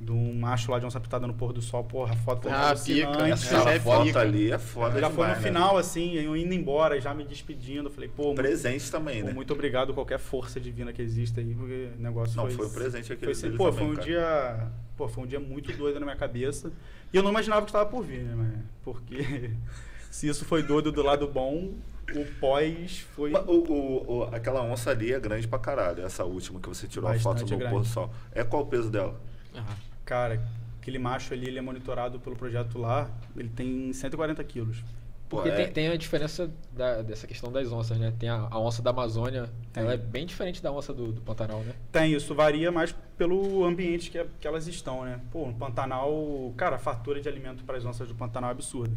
De 0.00 0.10
um 0.10 0.34
macho 0.34 0.72
lá 0.72 0.78
de 0.80 0.84
onça 0.84 0.98
pitada 0.98 1.24
no 1.26 1.32
pôr 1.32 1.52
do 1.52 1.62
sol. 1.62 1.84
Porra, 1.84 2.12
a 2.12 2.16
foto 2.16 2.42
foi 2.42 2.52
Ah, 2.52 2.74
pica, 2.74 3.28
Essa 3.28 3.70
é 3.70 3.78
foto 3.78 4.04
pica. 4.06 4.20
ali 4.20 4.50
é 4.50 4.58
foda 4.58 4.98
Já 5.00 5.08
foi 5.08 5.24
no 5.28 5.32
demais, 5.34 5.38
né? 5.42 5.48
final, 5.48 5.78
assim, 5.78 6.14
eu 6.14 6.36
indo 6.36 6.52
embora, 6.52 7.00
já 7.00 7.14
me 7.14 7.24
despedindo. 7.24 7.88
Falei, 7.88 8.10
pô, 8.14 8.24
muito, 8.24 8.36
Presente 8.38 8.90
também, 8.90 9.20
pô, 9.22 9.28
né? 9.28 9.32
muito 9.32 9.52
obrigado 9.52 9.92
a 9.92 9.94
qualquer 9.94 10.18
força 10.18 10.58
divina 10.60 10.92
que 10.92 11.00
existe 11.00 11.38
aí, 11.38 11.54
porque 11.54 11.90
o 11.96 12.02
negócio 12.02 12.36
Não, 12.36 12.44
foi. 12.46 12.54
foi 12.54 12.66
um 12.66 12.70
presente 12.70 13.12
aquele 13.12 13.34
foi, 13.34 13.48
assim, 13.48 13.56
Pô, 13.56 13.70
também, 13.70 13.78
foi 13.78 13.86
um 13.92 13.94
cara. 13.94 14.06
dia. 14.06 14.68
Pô, 14.96 15.08
foi 15.08 15.24
um 15.24 15.26
dia 15.28 15.40
muito 15.40 15.72
doido 15.74 16.00
na 16.00 16.06
minha 16.06 16.16
cabeça. 16.18 16.72
E 17.12 17.16
eu 17.16 17.22
não 17.22 17.30
imaginava 17.30 17.62
que 17.62 17.70
estava 17.70 17.88
por 17.88 18.02
vir, 18.02 18.24
né? 18.24 18.62
Porque 18.82 19.52
se 20.10 20.26
isso 20.28 20.44
foi 20.44 20.62
doido 20.62 20.90
do 20.90 21.02
lado 21.02 21.26
bom, 21.28 21.72
o 22.14 22.24
pós 22.40 22.98
foi. 23.14 23.32
O, 23.32 23.38
o- 23.38 24.18
o- 24.18 24.22
aquela 24.34 24.62
onça 24.62 24.90
ali 24.90 25.12
é 25.12 25.20
grande 25.20 25.46
pra 25.48 25.58
caralho, 25.58 26.04
essa 26.04 26.24
última 26.24 26.60
que 26.60 26.68
você 26.68 26.86
tirou 26.86 27.08
a 27.08 27.14
foto 27.18 27.34
Bastante 27.34 27.52
no 27.52 27.58
grande. 27.58 27.74
pôr 27.74 27.80
do 27.82 27.88
sol. 27.88 28.10
É 28.32 28.42
qual 28.44 28.62
o 28.62 28.66
peso 28.66 28.90
dela? 28.90 29.20
Ah, 29.54 29.64
Cara, 30.04 30.42
aquele 30.80 30.98
macho 30.98 31.32
ali, 31.32 31.46
ele 31.48 31.58
é 31.58 31.62
monitorado 31.62 32.20
pelo 32.20 32.36
projeto 32.36 32.78
lá, 32.78 33.10
ele 33.36 33.48
tem 33.48 33.92
140 33.92 34.42
quilos. 34.44 34.82
Porque 35.28 35.48
é- 35.48 35.54
tem, 35.56 35.72
tem 35.72 35.88
a 35.88 35.96
diferença 35.96 36.50
da- 36.70 37.00
dessa 37.02 37.26
questão 37.26 37.50
das 37.50 37.72
onças, 37.72 37.96
né? 37.98 38.12
Tem 38.18 38.28
a, 38.28 38.46
a 38.50 38.58
onça 38.60 38.82
da 38.82 38.90
Amazônia, 38.90 39.48
Tem. 39.72 39.82
ela 39.82 39.94
é 39.94 39.96
bem 39.96 40.26
diferente 40.26 40.62
da 40.62 40.70
onça 40.70 40.92
do, 40.92 41.10
do 41.10 41.22
Pantanal, 41.22 41.60
né? 41.60 41.72
Tem, 41.90 42.12
isso 42.12 42.34
varia 42.34 42.70
mais 42.70 42.94
pelo 43.16 43.64
ambiente 43.64 44.10
que, 44.10 44.22
que 44.38 44.46
elas 44.46 44.66
estão, 44.68 45.04
né? 45.04 45.18
Pô, 45.32 45.46
no 45.46 45.54
Pantanal, 45.54 46.52
cara, 46.56 46.76
a 46.76 46.78
fartura 46.78 47.20
de 47.20 47.28
alimento 47.28 47.64
para 47.64 47.78
as 47.78 47.84
onças 47.86 48.06
do 48.06 48.14
Pantanal 48.14 48.50
é 48.50 48.52
absurda. 48.52 48.94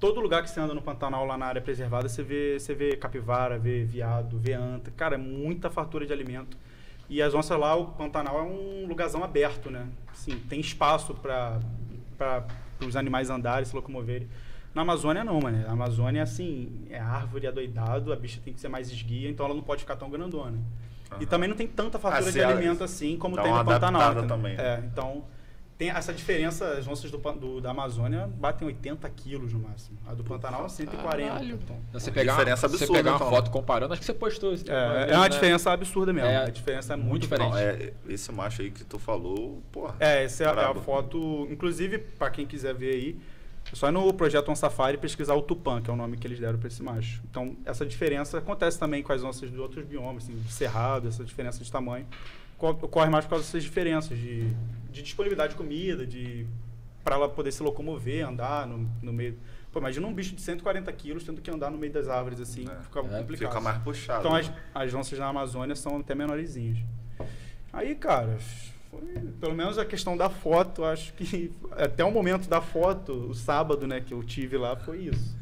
Todo 0.00 0.18
lugar 0.18 0.42
que 0.42 0.48
você 0.48 0.58
anda 0.58 0.72
no 0.72 0.80
Pantanal, 0.80 1.26
lá 1.26 1.36
na 1.36 1.44
área 1.44 1.60
preservada, 1.60 2.08
você 2.08 2.22
vê, 2.22 2.58
você 2.58 2.74
vê 2.74 2.96
capivara, 2.96 3.58
vê 3.58 3.84
viado, 3.84 4.38
vê 4.38 4.54
anta. 4.54 4.90
Cara, 4.96 5.14
é 5.16 5.18
muita 5.18 5.68
fartura 5.68 6.06
de 6.06 6.12
alimento. 6.12 6.56
E 7.06 7.20
as 7.20 7.34
onças 7.34 7.58
lá, 7.60 7.74
o 7.76 7.88
Pantanal 7.88 8.38
é 8.38 8.42
um 8.42 8.86
lugarzão 8.88 9.22
aberto, 9.22 9.70
né? 9.70 9.86
Assim, 10.10 10.38
tem 10.48 10.58
espaço 10.58 11.12
para 11.14 11.60
os 12.86 12.96
animais 12.96 13.28
andarem, 13.28 13.66
se 13.66 13.76
locomoverem. 13.76 14.26
Na 14.74 14.82
Amazônia 14.82 15.22
não, 15.22 15.38
mano. 15.38 15.66
A 15.68 15.72
Amazônia, 15.72 16.22
assim, 16.22 16.86
é 16.88 16.98
árvore 16.98 17.46
adoidado, 17.46 18.10
a 18.10 18.16
bicha 18.16 18.40
tem 18.42 18.54
que 18.54 18.60
ser 18.60 18.68
mais 18.68 18.90
esguia, 18.90 19.28
então 19.28 19.44
ela 19.44 19.54
não 19.54 19.62
pode 19.62 19.82
ficar 19.82 19.96
tão 19.96 20.08
grandona. 20.08 20.56
E 21.10 21.14
Aham. 21.14 21.26
também 21.26 21.48
não 21.48 21.56
tem 21.56 21.66
tanta 21.66 21.98
fartura 21.98 22.22
Ah, 22.22 22.26
de 22.26 22.32
se 22.32 22.40
ela- 22.40 22.52
alimento 22.54 22.82
assim 22.84 23.18
como 23.18 23.36
tem 23.36 23.52
no 23.52 23.64
Pantanal. 23.64 24.14
também. 24.26 24.54
É, 24.56 24.80
então 24.86 25.24
tem 25.80 25.88
essa 25.88 26.12
diferença, 26.12 26.72
as 26.74 26.86
onças 26.86 27.10
do, 27.10 27.16
do- 27.16 27.58
da 27.58 27.70
Amazônia 27.70 28.28
batem 28.38 28.66
80 28.68 29.08
quilos 29.08 29.54
no 29.54 29.60
máximo. 29.60 29.96
A 30.06 30.12
do 30.12 30.22
Pantanal 30.22 30.68
140. 30.68 31.26
Caralho. 31.30 31.54
Então, 31.54 31.76
Você 31.90 32.12
pegar, 32.12 32.32
Diferença 32.34 32.66
uma, 32.66 32.68
você 32.76 32.84
absurda, 32.84 32.98
pegar 32.98 33.10
uma 33.12 33.16
então. 33.16 33.30
foto 33.30 33.50
comparando, 33.50 33.92
acho 33.94 34.00
que 34.00 34.04
você 34.06 34.12
postou. 34.12 34.52
isso 34.52 34.70
é, 34.70 34.74
uma 34.74 34.94
é 35.06 35.14
uma 35.16 35.22
né? 35.22 35.28
diferença 35.30 35.72
absurda 35.72 36.12
mesmo. 36.12 36.28
É, 36.28 36.36
a 36.36 36.50
diferença 36.50 36.92
é 36.92 36.96
muito, 36.96 37.08
muito 37.08 37.22
diferente. 37.22 37.50
Não, 37.50 37.56
é, 37.58 37.92
esse 38.10 38.30
macho 38.30 38.60
aí 38.60 38.70
que 38.70 38.84
tu 38.84 38.98
falou, 38.98 39.62
porra. 39.72 39.94
É, 39.98 40.22
essa 40.24 40.44
é 40.44 40.46
a, 40.48 40.70
é 40.70 40.74
foto, 40.74 41.48
inclusive, 41.50 41.96
para 41.98 42.28
quem 42.30 42.46
quiser 42.46 42.74
ver 42.74 42.90
aí, 42.92 43.18
é 43.72 43.74
só 43.74 43.88
ir 43.88 43.92
no 43.92 44.12
projeto 44.12 44.50
On 44.50 44.54
Safari 44.54 44.98
pesquisar 44.98 45.34
o 45.34 45.40
Tupã, 45.40 45.80
que 45.80 45.88
é 45.88 45.92
o 45.94 45.96
nome 45.96 46.18
que 46.18 46.26
eles 46.26 46.38
deram 46.38 46.58
para 46.58 46.68
esse 46.68 46.82
macho. 46.82 47.22
Então, 47.30 47.56
essa 47.64 47.86
diferença 47.86 48.36
acontece 48.36 48.78
também 48.78 49.02
com 49.02 49.14
as 49.14 49.24
onças 49.24 49.50
de 49.50 49.58
outros 49.58 49.86
biomas, 49.86 50.24
assim, 50.24 50.34
de 50.36 50.52
cerrado, 50.52 51.08
essa 51.08 51.24
diferença 51.24 51.64
de 51.64 51.72
tamanho. 51.72 52.06
Co- 52.58 52.68
Ocorre 52.82 53.08
mais 53.08 53.24
por 53.24 53.30
causa 53.30 53.46
dessas 53.46 53.62
diferenças 53.62 54.18
de, 54.18 54.46
de 54.90 55.02
disponibilidade 55.02 55.52
de 55.52 55.56
comida, 55.56 56.06
de 56.06 56.46
para 57.02 57.16
ela 57.16 57.28
poder 57.28 57.50
se 57.52 57.62
locomover, 57.62 58.26
andar 58.28 58.66
no, 58.66 58.88
no 59.02 59.12
meio. 59.12 59.38
Pô, 59.72 59.78
imagina 59.78 60.06
um 60.06 60.12
bicho 60.12 60.34
de 60.34 60.42
140 60.42 60.92
quilos 60.92 61.24
tendo 61.24 61.40
que 61.40 61.50
andar 61.50 61.70
no 61.70 61.78
meio 61.78 61.92
das 61.92 62.08
árvores, 62.08 62.40
assim, 62.40 62.68
É. 62.68 62.82
fica 62.82 63.00
É, 63.00 63.02
complicado. 63.02 63.48
Fica 63.50 63.60
mais 63.60 63.78
puxado. 63.82 64.20
Então 64.20 64.34
as, 64.36 64.50
as 64.74 64.92
onças 64.94 65.18
na 65.18 65.26
Amazônia 65.28 65.74
são 65.76 65.96
até 65.98 66.14
menorzinhas. 66.14 66.78
Aí, 67.72 67.94
cara, 67.94 68.36
foi, 68.90 69.00
pelo 69.40 69.54
menos 69.54 69.78
a 69.78 69.84
questão 69.84 70.16
da 70.16 70.28
foto, 70.28 70.84
acho 70.84 71.12
que 71.14 71.52
até 71.72 72.04
o 72.04 72.10
momento 72.10 72.48
da 72.48 72.60
foto, 72.60 73.12
o 73.30 73.34
sábado, 73.34 73.86
né, 73.86 74.00
que 74.00 74.12
eu 74.12 74.22
tive 74.24 74.56
lá, 74.58 74.76
foi 74.76 75.04
isso. 75.04 75.36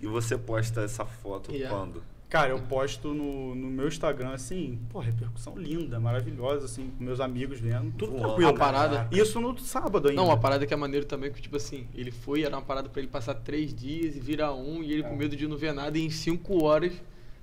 E 0.00 0.06
você 0.06 0.36
posta 0.36 0.82
essa 0.82 1.04
foto 1.04 1.52
Yeah. 1.52 1.74
quando? 1.76 2.02
Cara, 2.28 2.50
eu 2.50 2.58
posto 2.58 3.14
no, 3.14 3.54
no 3.54 3.68
meu 3.68 3.86
Instagram, 3.86 4.30
assim, 4.30 4.80
pô, 4.90 4.98
repercussão 4.98 5.56
linda, 5.56 6.00
maravilhosa, 6.00 6.64
assim, 6.66 6.90
com 6.98 7.04
meus 7.04 7.20
amigos 7.20 7.60
vendo, 7.60 7.92
tudo 7.92 8.12
Voando. 8.12 8.26
tranquilo. 8.26 8.50
A 8.50 8.52
parada- 8.54 9.08
Isso 9.12 9.40
no 9.40 9.56
sábado 9.58 10.08
ainda. 10.08 10.20
Não, 10.20 10.28
uma 10.28 10.36
parada 10.36 10.66
que 10.66 10.74
é 10.74 10.76
maneiro 10.76 11.06
também, 11.06 11.30
que 11.32 11.40
tipo 11.40 11.56
assim, 11.56 11.86
ele 11.94 12.10
foi, 12.10 12.42
era 12.42 12.56
uma 12.56 12.62
parada 12.62 12.88
pra 12.88 13.00
ele 13.00 13.08
passar 13.08 13.34
três 13.34 13.72
dias 13.72 14.16
e 14.16 14.20
virar 14.20 14.52
um, 14.54 14.82
e 14.82 14.92
ele 14.92 15.04
com 15.04 15.14
medo 15.14 15.36
de 15.36 15.46
não 15.46 15.56
ver 15.56 15.72
nada, 15.72 15.96
e 15.96 16.04
em 16.04 16.10
cinco 16.10 16.64
horas 16.64 16.92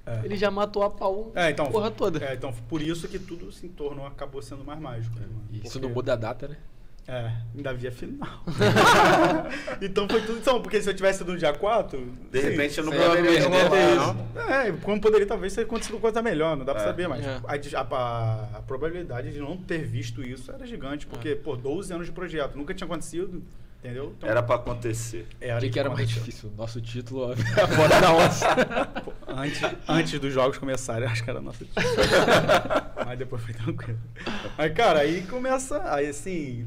É. 0.05 0.21
ele 0.25 0.35
já 0.35 0.51
matou 0.51 0.83
a 0.83 0.89
pau 0.89 1.31
É, 1.33 1.49
então, 1.49 1.65
porra 1.71 1.89
toda. 1.89 2.23
É, 2.23 2.33
então, 2.33 2.53
por 2.67 2.81
isso 2.81 3.07
que 3.07 3.17
tudo 3.17 3.53
se 3.53 3.69
tornou, 3.69 4.05
acabou 4.05 4.41
sendo 4.41 4.65
mais 4.65 4.79
mágico. 4.81 5.17
né? 5.17 5.25
Isso 5.53 5.63
Porque- 5.73 5.79
não 5.87 5.93
muda 5.93 6.11
a 6.11 6.17
data, 6.17 6.45
né? 6.49 6.57
É, 7.07 7.31
ainda 7.55 7.73
via 7.73 7.91
final. 7.91 8.43
então 9.81 10.07
foi 10.07 10.21
tudo. 10.21 10.37
Então, 10.39 10.61
porque 10.61 10.81
se 10.81 10.89
eu 10.89 10.93
tivesse 10.93 11.23
no 11.23 11.37
dia 11.37 11.51
4. 11.53 11.99
De 12.31 12.39
repente 12.39 12.77
eu 12.77 12.85
não 12.85 12.93
Sim, 12.93 12.99
poderia 12.99 13.29
é, 13.29 13.35
é, 13.35 13.69
ter 13.69 13.75
é, 13.75 13.95
isso. 13.95 14.15
É, 14.49 14.71
como 14.81 15.01
poderia 15.01 15.27
talvez 15.27 15.53
ter 15.53 15.61
acontecido 15.63 15.99
coisa 15.99 16.21
melhor, 16.21 16.55
não 16.55 16.63
dá 16.63 16.73
pra 16.73 16.81
É. 16.83 16.85
saber, 16.85 17.07
mas 17.09 17.25
É. 17.25 17.41
a, 17.75 17.81
a- 17.81 18.47
a- 18.57 18.61
probabilidade 18.65 19.31
de 19.33 19.39
não 19.39 19.57
ter 19.57 19.79
visto 19.83 20.23
isso 20.23 20.49
era 20.51 20.65
gigante, 20.65 21.05
porque, 21.05 21.29
É. 21.29 21.35
pô, 21.35 21.55
12 21.57 21.91
anos 21.93 22.05
de 22.07 22.13
projeto, 22.13 22.55
nunca 22.57 22.73
tinha 22.73 22.85
acontecido. 22.85 23.43
Entendeu? 23.83 24.13
Então, 24.17 24.29
Era 24.29 24.41
pra 24.41 24.55
acontecer. 24.55 25.27
era 25.41 25.57
O 25.57 25.59
que, 25.59 25.69
que 25.71 25.77
era 25.77 25.89
mais 25.89 26.07
difícil? 26.07 26.49
Nosso 26.57 26.79
título 26.79 27.33
a 27.35 27.67
fora 27.67 27.99
da 27.99 28.13
onça? 28.15 28.47
Antes, 29.27 29.61
antes 29.89 30.19
dos 30.21 30.31
jogos 30.33 30.57
começarem, 30.57 31.05
acho 31.05 31.21
que 31.21 31.29
era 31.29 31.41
nossa 31.41 31.65
Mas 33.05 33.19
depois 33.19 33.43
foi 33.43 33.53
tranquilo. 33.53 33.99
Mas, 34.57 34.73
cara, 34.73 34.99
aí 35.01 35.23
começa. 35.23 35.81
Aí 35.93 36.07
assim. 36.07 36.65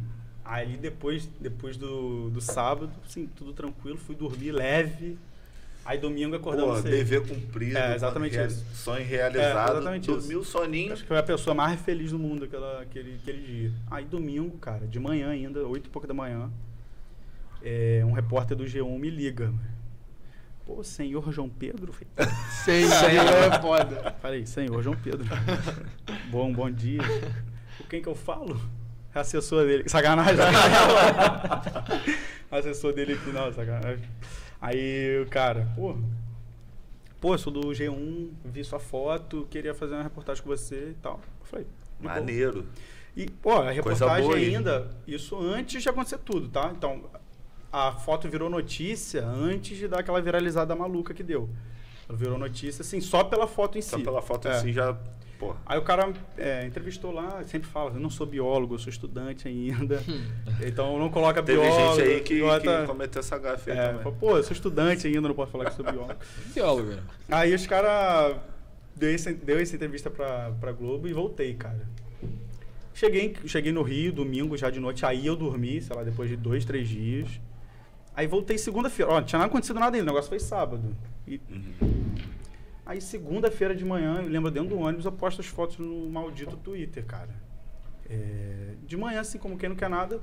Aí 0.49 0.77
depois, 0.77 1.29
depois 1.41 1.77
do, 1.77 2.31
do 2.31 2.41
sábado, 2.41 2.91
assim, 3.05 3.27
tudo 3.27 3.53
tranquilo, 3.53 3.99
fui 3.99 4.15
dormir 4.15 4.53
leve. 4.53 5.19
Aí 5.85 5.99
domingo 5.99 6.35
acordamos 6.35 6.77
Pô, 6.77 6.83
cedo. 6.83 6.91
dever 6.91 7.27
cumprido. 7.27 7.79
É, 7.79 7.95
exatamente 7.95 8.37
isso. 8.41 8.65
Sonho 8.75 9.03
É, 9.03 9.05
realizado. 9.05 9.71
exatamente 9.77 10.07
dormiu 10.09 10.43
isso. 10.43 10.51
soninho. 10.51 10.93
Acho 10.93 11.03
que 11.03 11.09
foi 11.09 11.19
a 11.19 11.23
pessoa 11.23 11.55
mais 11.55 11.81
feliz 11.81 12.11
do 12.11 12.19
mundo 12.19 12.45
aquela, 12.45 12.83
aquele, 12.83 13.15
aquele 13.17 13.43
dia. 13.43 13.73
Aí 13.91 14.05
domingo, 14.05 14.57
cara, 14.59 14.87
de 14.87 14.99
manhã 14.99 15.31
ainda, 15.31 15.61
oito 15.67 15.87
e 15.87 15.91
pouco 15.91 16.07
da 16.09 16.15
manhã, 16.15 16.51
é, 17.63 18.03
um 18.05 18.13
repórter 18.13 18.57
do 18.57 18.65
G1 18.65 18.99
me 18.99 19.11
liga. 19.11 19.53
Pô, 20.65 20.83
senhor 20.83 21.31
João 21.33 21.49
Pedro? 21.49 21.93
Falei, 21.93 22.33
Sem 22.51 22.85
é 22.85 23.61
foda. 23.61 24.17
Falei, 24.21 24.45
senhor 24.47 24.83
João 24.83 24.97
Pedro. 24.97 25.25
bom, 26.31 26.53
bom 26.53 26.69
dia. 26.69 27.01
Com 27.79 27.85
quem 27.85 28.03
que 28.03 28.09
eu 28.09 28.17
falo? 28.17 28.61
Assessor 29.21 29.65
dele. 29.67 29.89
Sacanagem. 29.89 30.37
assessor 32.51 32.93
dele 32.93 33.15
aqui, 33.15 33.31
não, 33.31 33.53
sacanagem. 33.53 34.05
Aí 34.61 35.21
o 35.23 35.27
cara, 35.31 35.69
pô, 35.75 35.97
pô, 37.21 37.37
sou 37.39 37.53
do 37.53 37.61
G1, 37.69 38.31
vi 38.45 38.65
sua 38.65 38.79
foto, 38.79 39.47
queria 39.51 39.75
fazer 39.75 39.95
uma 39.95 40.03
reportagem 40.03 40.43
com 40.43 40.49
você 40.49 40.91
e 40.91 40.95
tal. 41.03 41.21
Eu 41.41 41.47
falei. 41.47 41.67
Maneiro. 42.01 42.67
E, 43.17 43.31
pô, 43.31 43.53
a 43.53 43.71
reportagem 43.71 44.27
boa 44.27 44.37
ainda, 44.37 44.91
isso 45.07 45.39
antes 45.41 45.83
de 45.83 45.89
acontecer 45.89 46.19
tudo, 46.19 46.49
tá? 46.49 46.71
Então, 46.77 47.05
a 47.73 47.93
foto 47.93 48.29
virou 48.29 48.51
notícia 48.51 49.25
antes 49.25 49.79
de 49.79 49.89
dar 49.89 50.01
aquela 50.01 50.21
viralizada 50.21 50.75
maluca 50.77 51.15
que 51.15 51.23
deu. 51.23 51.49
Ela 52.09 52.19
virou 52.19 52.39
notícia, 52.39 52.83
assim, 52.83 53.01
só 53.01 53.25
pela 53.25 53.47
foto 53.47 53.79
em 53.79 53.83
Só 53.83 53.97
si. 53.97 54.05
pela 54.05 54.21
foto 54.21 54.49
É. 54.49 54.53
assim 54.53 54.73
já. 54.73 54.97
Pô. 55.39 55.55
Aí 55.67 55.79
o 55.79 55.83
cara 55.83 56.13
é, 56.39 56.65
entrevistou 56.67 57.11
lá, 57.13 57.43
sempre 57.45 57.69
fala, 57.69 57.91
eu 57.91 58.01
não 58.01 58.09
sou 58.09 58.27
biólogo, 58.27 58.75
eu 58.75 58.79
sou 58.79 58.89
estudante 58.91 59.47
ainda. 59.47 60.03
então 60.67 60.99
não 60.99 61.11
coloca 61.11 61.43
Teve 61.43 61.61
biólogo. 61.61 61.97
gente 62.01 62.09
aí 62.09 62.21
que, 62.23 62.41
bota- 62.41 62.81
que 62.83 62.87
cometeu 62.87 63.21
essa 63.21 63.37
gafe 63.39 63.71
é, 63.71 63.95
fala, 64.03 64.15
pô, 64.19 64.37
eu 64.39 64.43
sou 64.43 64.53
estudante 64.53 65.07
ainda, 65.07 65.29
não 65.29 65.35
posso 65.35 65.53
falar 65.53 65.67
que 65.67 65.75
sou 65.75 65.85
biólogo. 65.85 66.15
Biólogo, 66.55 66.89
velho. 66.89 67.03
Aí 67.31 67.55
os 67.55 67.67
caras 67.67 68.37
deu, 68.97 69.11
essa- 69.11 69.33
deu 69.35 69.59
essa 69.59 69.75
entrevista 69.77 70.11
pra, 70.11 70.53
pra 70.59 70.73
Globo 70.73 71.07
e 71.07 71.13
voltei, 71.13 71.53
cara. 71.55 71.87
Cheguei, 72.95 73.37
cheguei 73.45 73.73
no 73.73 73.83
Rio, 73.83 74.11
domingo, 74.13 74.57
já 74.57 74.71
de 74.71 74.81
noite. 74.81 75.05
Aí 75.05 75.27
eu 75.27 75.37
dormi, 75.37 75.83
sei 75.83 75.95
lá, 75.95 76.03
depois 76.03 76.31
de 76.31 76.37
dois, 76.37 76.65
três 76.65 76.89
dias. 76.89 77.29
Aí 78.15 78.27
voltei 78.27 78.57
segunda-feira. 78.57 79.13
Ó, 79.13 79.21
não 79.21 79.27
tinha 79.27 79.39
nada 79.39 79.51
acontecido 79.51 79.79
nada 79.79 79.95
ainda, 79.95 80.05
o 80.11 80.15
negócio 80.15 80.31
foi 80.31 80.41
sábado. 80.41 80.97
E 81.29 81.39
Uhum. 81.51 82.07
Aí 82.87 83.01
segunda-feira 83.01 83.75
de 83.75 83.85
manhã, 83.85 84.23
eu 84.23 84.29
lembro 84.29 84.51
dentro 84.51 84.71
do 84.71 84.79
ônibus, 84.79 85.05
eu 85.05 85.13
posto 85.13 85.41
as 85.41 85.47
fotos 85.47 85.77
no 85.79 86.09
maldito 86.09 86.57
Twitter, 86.57 87.05
cara. 87.05 87.31
É, 88.09 88.75
de 88.87 88.97
manhã, 88.97 89.21
assim, 89.21 89.37
como 89.39 89.59
quem 89.59 89.69
não 89.69 89.77
quer 89.77 89.91
nada. 89.91 90.21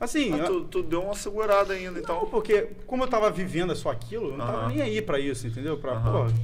Assim, 0.00 0.30
Mas 0.30 0.40
eu- 0.40 0.62
tu, 0.62 0.64
tu 0.64 0.82
deu 0.82 1.02
uma 1.02 1.14
segurada 1.14 1.74
ainda, 1.74 1.90
não, 1.92 2.00
então. 2.00 2.26
porque 2.30 2.68
como 2.86 3.04
eu 3.04 3.08
tava 3.08 3.30
vivendo 3.30 3.76
só 3.76 3.90
aquilo, 3.90 4.30
eu 4.30 4.38
não 4.38 4.46
tava 4.46 4.68
nem 4.68 4.80
aí 4.80 5.02
pra 5.02 5.18
isso, 5.20 5.46
entendeu? 5.46 5.76
Pra, 5.76 5.92
Aham. 5.92 6.28
pô, 6.28 6.34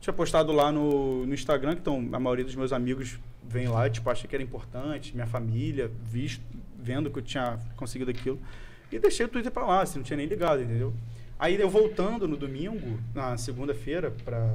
tinha 0.00 0.14
postado 0.14 0.50
lá 0.50 0.72
no, 0.72 1.26
no 1.26 1.34
Instagram, 1.34 1.74
que 1.74 1.80
então, 1.82 2.08
a 2.12 2.18
maioria 2.18 2.44
dos 2.44 2.54
meus 2.54 2.72
amigos 2.72 3.18
vem 3.46 3.68
lá, 3.68 3.88
tipo, 3.90 4.08
achei 4.08 4.26
que 4.28 4.34
era 4.34 4.42
importante, 4.42 5.14
minha 5.14 5.26
família, 5.26 5.90
visto, 6.02 6.42
vendo 6.78 7.10
que 7.10 7.18
eu 7.18 7.22
tinha 7.22 7.58
conseguido 7.76 8.10
aquilo. 8.10 8.40
E 8.90 8.98
deixei 8.98 9.26
o 9.26 9.28
Twitter 9.28 9.52
pra 9.52 9.66
lá, 9.66 9.82
assim, 9.82 9.98
não 9.98 10.04
tinha 10.04 10.16
nem 10.16 10.26
ligado, 10.26 10.62
entendeu? 10.62 10.94
Aí 11.38 11.60
eu 11.60 11.68
voltando 11.68 12.26
no 12.26 12.34
domingo, 12.36 12.98
na 13.14 13.36
segunda-feira, 13.36 14.10
pra, 14.24 14.48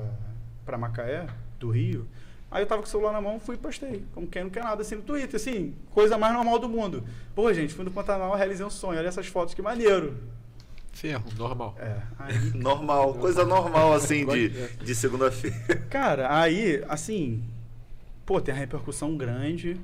pra 0.71 0.77
Macaé, 0.77 1.27
do 1.59 1.69
Rio, 1.69 2.07
aí 2.49 2.63
eu 2.63 2.67
tava 2.67 2.81
com 2.81 2.87
o 2.87 2.89
celular 2.89 3.11
na 3.11 3.19
mão, 3.19 3.39
fui 3.41 3.55
e 3.55 3.57
postei, 3.57 4.05
como 4.13 4.25
quem 4.25 4.43
não 4.43 4.49
quer 4.49 4.63
nada, 4.63 4.81
assim, 4.81 4.95
no 4.95 5.01
Twitter, 5.01 5.35
assim, 5.35 5.75
coisa 5.91 6.17
mais 6.17 6.33
normal 6.33 6.57
do 6.59 6.69
mundo. 6.69 7.03
Pô, 7.35 7.53
gente, 7.53 7.73
fui 7.73 7.83
no 7.83 7.91
Pantanal, 7.91 8.33
realizei 8.35 8.65
um 8.65 8.69
sonho, 8.69 8.97
olha 8.97 9.07
essas 9.07 9.27
fotos, 9.27 9.53
que 9.53 9.61
maneiro. 9.61 10.17
Ferro. 10.93 11.25
Normal. 11.37 11.75
É, 11.77 12.01
aí 12.19 12.37
Normal, 12.55 13.15
coisa 13.15 13.45
normal 13.45 13.93
assim 13.93 14.25
de, 14.25 14.49
Gosto 14.49 14.85
de 14.85 14.95
segunda-feira. 14.95 15.77
Cara, 15.89 16.33
aí, 16.37 16.83
assim, 16.87 17.43
pô, 18.25 18.39
tem 18.39 18.53
a 18.53 18.57
repercussão 18.57 19.17
grande, 19.17 19.79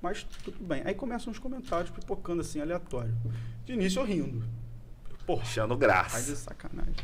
mas 0.00 0.22
tudo 0.42 0.56
bem. 0.64 0.82
Aí 0.86 0.94
começam 0.94 1.30
uns 1.30 1.38
comentários 1.38 1.90
pipocando 1.90 2.40
assim, 2.40 2.60
aleatório. 2.62 3.14
De 3.66 3.74
início 3.74 4.00
eu 4.00 4.06
rindo. 4.06 4.42
Porra, 5.26 5.42
Achando 5.42 5.68
faz 5.76 5.80
graça. 5.80 6.22
de 6.22 6.38
sacanagem. 6.38 6.94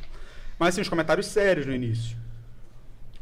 Mas 0.58 0.70
assim, 0.70 0.82
os 0.82 0.88
comentários 0.88 1.26
sérios 1.26 1.66
no 1.66 1.74
início. 1.74 2.18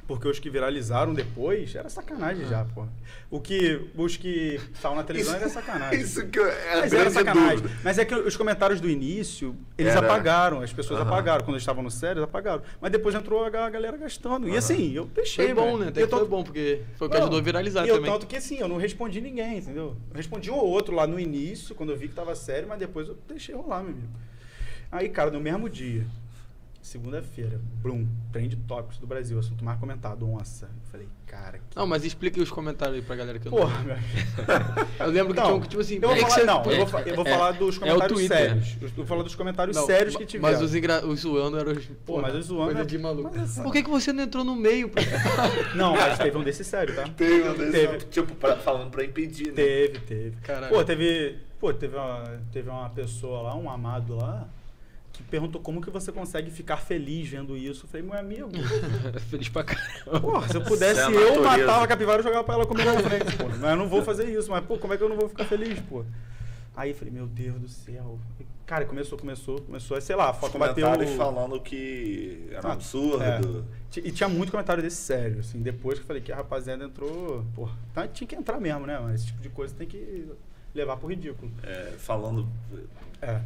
Porque 0.09 0.27
os 0.27 0.39
que 0.39 0.49
viralizaram 0.49 1.13
depois 1.13 1.75
era 1.75 1.87
sacanagem 1.91 2.47
já, 2.49 2.65
porra. 2.65 2.89
O 3.31 3.39
que, 3.39 3.79
os 3.95 4.17
que 4.17 4.59
estavam 4.73 4.97
na 4.97 5.05
televisão 5.05 5.35
era 5.37 5.51
sacanagem. 5.51 6.01
Isso 6.01 6.27
que 6.29 6.39
eu- 6.39 6.49
é 6.49 6.81
Mas 6.81 6.93
era 6.95 7.11
sacanagem. 7.11 7.57
dúvida. 7.59 7.81
Mas 7.85 7.99
é 7.99 8.07
que 8.07 8.15
os 8.15 8.35
comentários 8.35 8.81
do 8.81 8.89
início, 8.89 9.55
eles 9.77 9.93
Era- 9.95 10.07
apagaram, 10.07 10.63
as 10.63 10.73
pessoas 10.73 10.99
Aham. 10.99 11.11
apagaram. 11.11 11.45
Quando 11.45 11.57
eles 11.57 11.63
estavam 11.63 11.83
no 11.83 11.91
sério, 11.91 12.21
eles 12.21 12.25
apagaram. 12.25 12.63
Mas 12.81 12.91
depois 12.91 13.15
entrou 13.15 13.45
a 13.45 13.51
ga- 13.51 13.67
a 13.67 13.71
galera 13.71 13.99
gastando. 13.99 14.49
E 14.49 14.57
assim, 14.57 14.95
eu 14.95 15.05
deixei. 15.05 15.45
Foi 15.45 15.55
bom, 15.55 15.77
né? 15.77 15.89
Até 15.89 16.07
que 16.07 16.15
eu 16.15 16.19
foi 16.19 16.27
bom, 16.27 16.43
porque 16.43 16.81
foi 16.97 17.07
o 17.07 17.11
que 17.11 17.17
Não, 17.17 17.25
ajudou 17.25 17.39
a 17.39 17.43
viralizar 17.43 17.85
e 17.85 17.91
eu, 17.91 17.97
também. 17.97 18.11
tanto 18.11 18.27
que 18.27 18.37
assim, 18.37 18.57
eu 18.57 18.67
não 18.67 18.79
respondi 18.79 19.21
ninguém, 19.21 19.59
entendeu? 19.59 19.95
Eu 20.11 20.17
respondi 20.17 20.51
um 20.51 20.55
ou 20.57 20.67
outro 20.67 20.95
lá 20.95 21.07
no 21.07 21.21
início, 21.21 21.75
quando 21.75 21.91
eu 21.93 21.99
vi 21.99 22.09
que 22.09 22.15
tava 22.15 22.35
sério, 22.35 22.67
mas 22.67 22.79
depois 22.79 23.09
eu 23.09 23.19
deixei 23.29 23.55
rolar, 23.55 23.83
meu 23.83 23.91
amigo. 23.93 24.09
Aí, 24.91 25.11
cara, 25.11 25.31
no 25.31 25.39
mesmo 25.39 25.69
dia, 25.69 26.07
segunda-feira, 26.89 27.61
Bloom, 27.83 28.07
Trend 28.33 28.57
Topics 28.67 28.99
do 28.99 29.07
Brasil, 29.07 29.39
assunto 29.39 29.65
mais 29.65 29.79
comentado, 29.79 30.29
onça. 30.29 30.67
Eu 30.67 30.91
falei, 30.91 31.09
cara, 31.27 31.59
que 31.59 31.77
Não, 31.77 31.87
mas 31.87 32.05
explica 32.05 32.41
os 32.41 32.51
comentários 32.51 32.97
aí 32.97 33.03
pra 33.03 33.15
galera 33.15 33.39
que 33.39 33.47
eu 33.47 33.53
não- 33.53 33.59
Porra, 33.59 33.79
meu 33.83 33.95
amigo. 33.95 34.09
Eu 34.99 35.11
lembro 35.11 35.35
que 35.35 35.41
Não, 35.41 35.47
tinha 35.47 35.57
um 35.57 35.61
que, 35.61 35.69
tipo 35.69 35.81
assim, 35.83 35.95
eu 35.97 36.01
vou 36.01 36.13
é 36.13 36.15
que 36.15 36.21
falar, 36.23 36.35
você- 36.35 36.45
não, 36.45 36.65
eu 36.65 36.87
vou, 36.87 36.99
é- 37.01 37.11
eu 37.11 37.15
vou 37.17 37.27
é- 37.27 37.31
falar 37.31 37.53
dos 37.53 37.75
é 37.75 37.79
o 37.79 37.81
comentários 37.81 38.19
Twitter. 38.19 38.37
sérios. 38.39 38.77
Eu 38.83 38.89
vou 38.91 39.07
falar 39.07 39.23
dos 39.23 39.35
comentários 39.35 39.77
Não, 39.77 39.87
sérios 39.87 40.17
que 40.17 40.27
tiveram. 40.27 40.53
Mas 40.55 40.63
os, 40.63 40.75
engra... 40.75 41.07
os 41.07 41.21
zoando 41.21 41.59
eram 41.59 41.73
os. 41.73 41.85
Pô, 42.07 42.21
mas 42.21 42.35
os 42.35 42.47
zoando 42.47 42.65
Coisa 42.67 42.81
é- 42.81 42.85
de 42.85 42.99
maluco. 42.99 43.31
mas 43.37 43.59
é- 43.59 43.63
Por 43.63 43.73
que, 43.73 43.83
que 43.83 43.91
você 43.91 44.13
não 44.13 44.25
entrou 44.25 44.43
no 44.45 44.57
meio? 44.57 44.89
Pra... 44.89 45.03
Não, 45.77 45.93
mas 45.95 46.19
teve 46.19 46.37
um 46.39 46.43
desse 46.43 46.65
sério, 46.65 46.95
tá? 46.95 47.05
Teve, 47.17 47.71
Teve. 47.71 47.99
tipo, 48.07 48.35
pra- 48.35 48.57
falando 48.57 48.91
pra 48.91 49.05
impedir, 49.05 49.49
né? 49.49 49.53
Teve, 49.55 49.99
teve. 50.01 50.37
Caralho. 50.43 50.75
Pô, 50.75 50.83
teve, 50.85 51.37
pô, 51.61 51.73
teve 51.75 51.97
uma, 51.97 52.25
teve 52.53 52.69
uma 52.71 52.89
pessoa 52.91 53.43
lá, 53.43 53.55
um 53.57 53.71
amado 53.71 54.17
lá, 54.17 54.49
que 55.19 55.23
perguntou 55.25 55.61
como 55.61 55.81
que 55.83 55.91
você 55.91 56.13
consegue 56.13 56.49
ficar 56.51 56.77
feliz 56.77 57.29
vendo 57.29 57.57
isso. 57.57 57.85
Eu 57.85 57.89
falei, 57.89 58.07
meu 58.07 58.17
amigo, 58.17 58.49
Feliz 59.29 59.49
pra 59.49 59.65
caramba. 59.65 60.21
porra, 60.21 60.49
se 60.49 60.57
eu 60.57 60.63
pudesse, 60.63 61.01
é 61.01 61.07
eu 61.07 61.43
matava 61.43 61.85
a 61.85 61.89
capivara 61.89 62.21
e 62.21 62.23
jogava 62.25 62.45
pra 62.45 62.55
ela 62.55 62.65
comer 62.67 62.85
na 62.85 63.01
frente, 63.01 63.37
pô. 63.37 63.49
Mas 63.49 63.63
eu 63.71 63.77
não 63.77 63.89
vou 63.89 64.03
fazer 64.03 64.27
isso, 64.31 64.49
mas, 64.51 64.65
pô, 64.65 64.79
como 64.79 64.95
é 64.95 64.97
que 64.97 65.03
eu 65.03 65.09
não 65.09 65.17
vou 65.17 65.29
ficar 65.29 65.45
feliz, 65.45 65.79
pô? 65.81 66.05
Aí 66.77 66.91
eu 66.91 66.95
falei, 66.95 67.13
meu 67.13 67.27
Deus 67.27 67.61
do 67.61 67.69
céu. 67.69 68.19
Cara, 68.65 68.85
começou, 68.85 69.19
começou, 69.19 69.61
começou, 69.63 69.97
aí, 69.97 70.01
sei 70.03 70.15
lá, 70.15 70.31
Os 70.31 70.37
bateu... 70.37 70.51
comentários 70.53 71.11
falando 71.17 71.59
que 71.61 72.47
era 72.53 72.65
um 72.67 72.71
Ah, 72.71 72.75
absurdo. 72.75 73.23
é. 73.25 73.99
E 73.99 74.13
tinha 74.13 74.29
muito 74.29 74.53
comentário 74.53 74.81
desse 74.83 74.99
sério, 74.99 75.41
assim, 75.41 75.61
depois 75.61 75.99
que 75.99 76.03
eu 76.05 76.07
falei 76.07 76.23
que 76.23 76.31
a 76.31 76.37
rapaziada 76.37 76.85
entrou, 76.85 77.45
pô, 77.57 77.69
tá, 77.93 78.07
tinha 78.07 78.29
que 78.29 78.37
entrar 78.37 78.61
mesmo, 78.61 78.87
né? 78.87 78.99
Mas 79.03 79.17
esse 79.17 79.27
tipo 79.29 79.41
de 79.41 79.49
coisa 79.49 79.75
tem 79.75 79.89
que 79.89 80.29
levar 80.75 80.97
pro 80.99 81.09
ridículo. 81.09 81.51
é, 81.65 81.95
falando 81.99 82.47
É. 83.21 83.41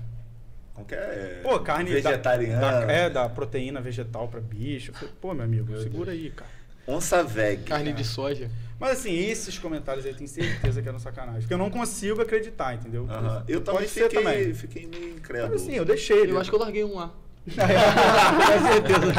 qualquer 0.75 1.41
Pô, 1.43 1.59
carne 1.61 1.91
da- 1.91 2.11
vegetariana. 2.11 2.61
Da, 2.87 2.93
é, 2.93 3.11
da 3.11 3.29
proteína 3.29 3.81
vegetal 3.81 4.29
pra 4.29 4.41
bicho. 4.41 4.91
Eu 4.91 4.95
falei, 4.95 5.15
pô, 5.21 5.35
meu 5.35 5.45
amigo, 5.45 5.77
segura 5.81 6.13
aí, 6.13 6.31
cara. 6.31 6.51
Onça 6.87 7.23
veg. 7.23 7.63
Carne 7.65 7.93
de 7.93 8.05
soja. 8.05 8.51
Mas 8.81 8.99
assim, 8.99 9.15
esses 9.17 9.57
comentários 9.57 10.05
aí 10.05 10.11
eu 10.11 10.17
tenho 10.17 10.29
certeza 10.29 10.83
que 10.83 10.89
eram 10.89 10.99
sacanagem. 10.99 11.43
Porque 11.43 11.55
eu 11.55 11.59
não 11.59 11.71
consigo 11.71 12.21
acreditar, 12.21 12.75
entendeu? 12.75 13.07
Aham. 13.09 13.45
Eu 13.47 13.61
Pode 13.61 13.77
também 13.77 13.89
fiquei, 13.89 14.09
também. 14.23 14.55
fiquei 14.55 14.87
meio 14.89 15.15
incrédulo. 15.17 15.53
Mas 15.53 15.63
assim, 15.63 15.75
eu 15.75 15.85
deixei. 15.85 16.29
Eu 16.29 16.41
acho 16.41 16.51
que 16.51 16.57
eu 16.57 16.61
larguei 16.61 16.83
um 16.85 16.97
lá. 16.97 17.13
Com 17.47 18.67
certeza. 18.73 19.13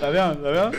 tá 0.00 0.10
vendo? 0.10 0.42
Tá 0.42 0.50
vendo? 0.70 0.78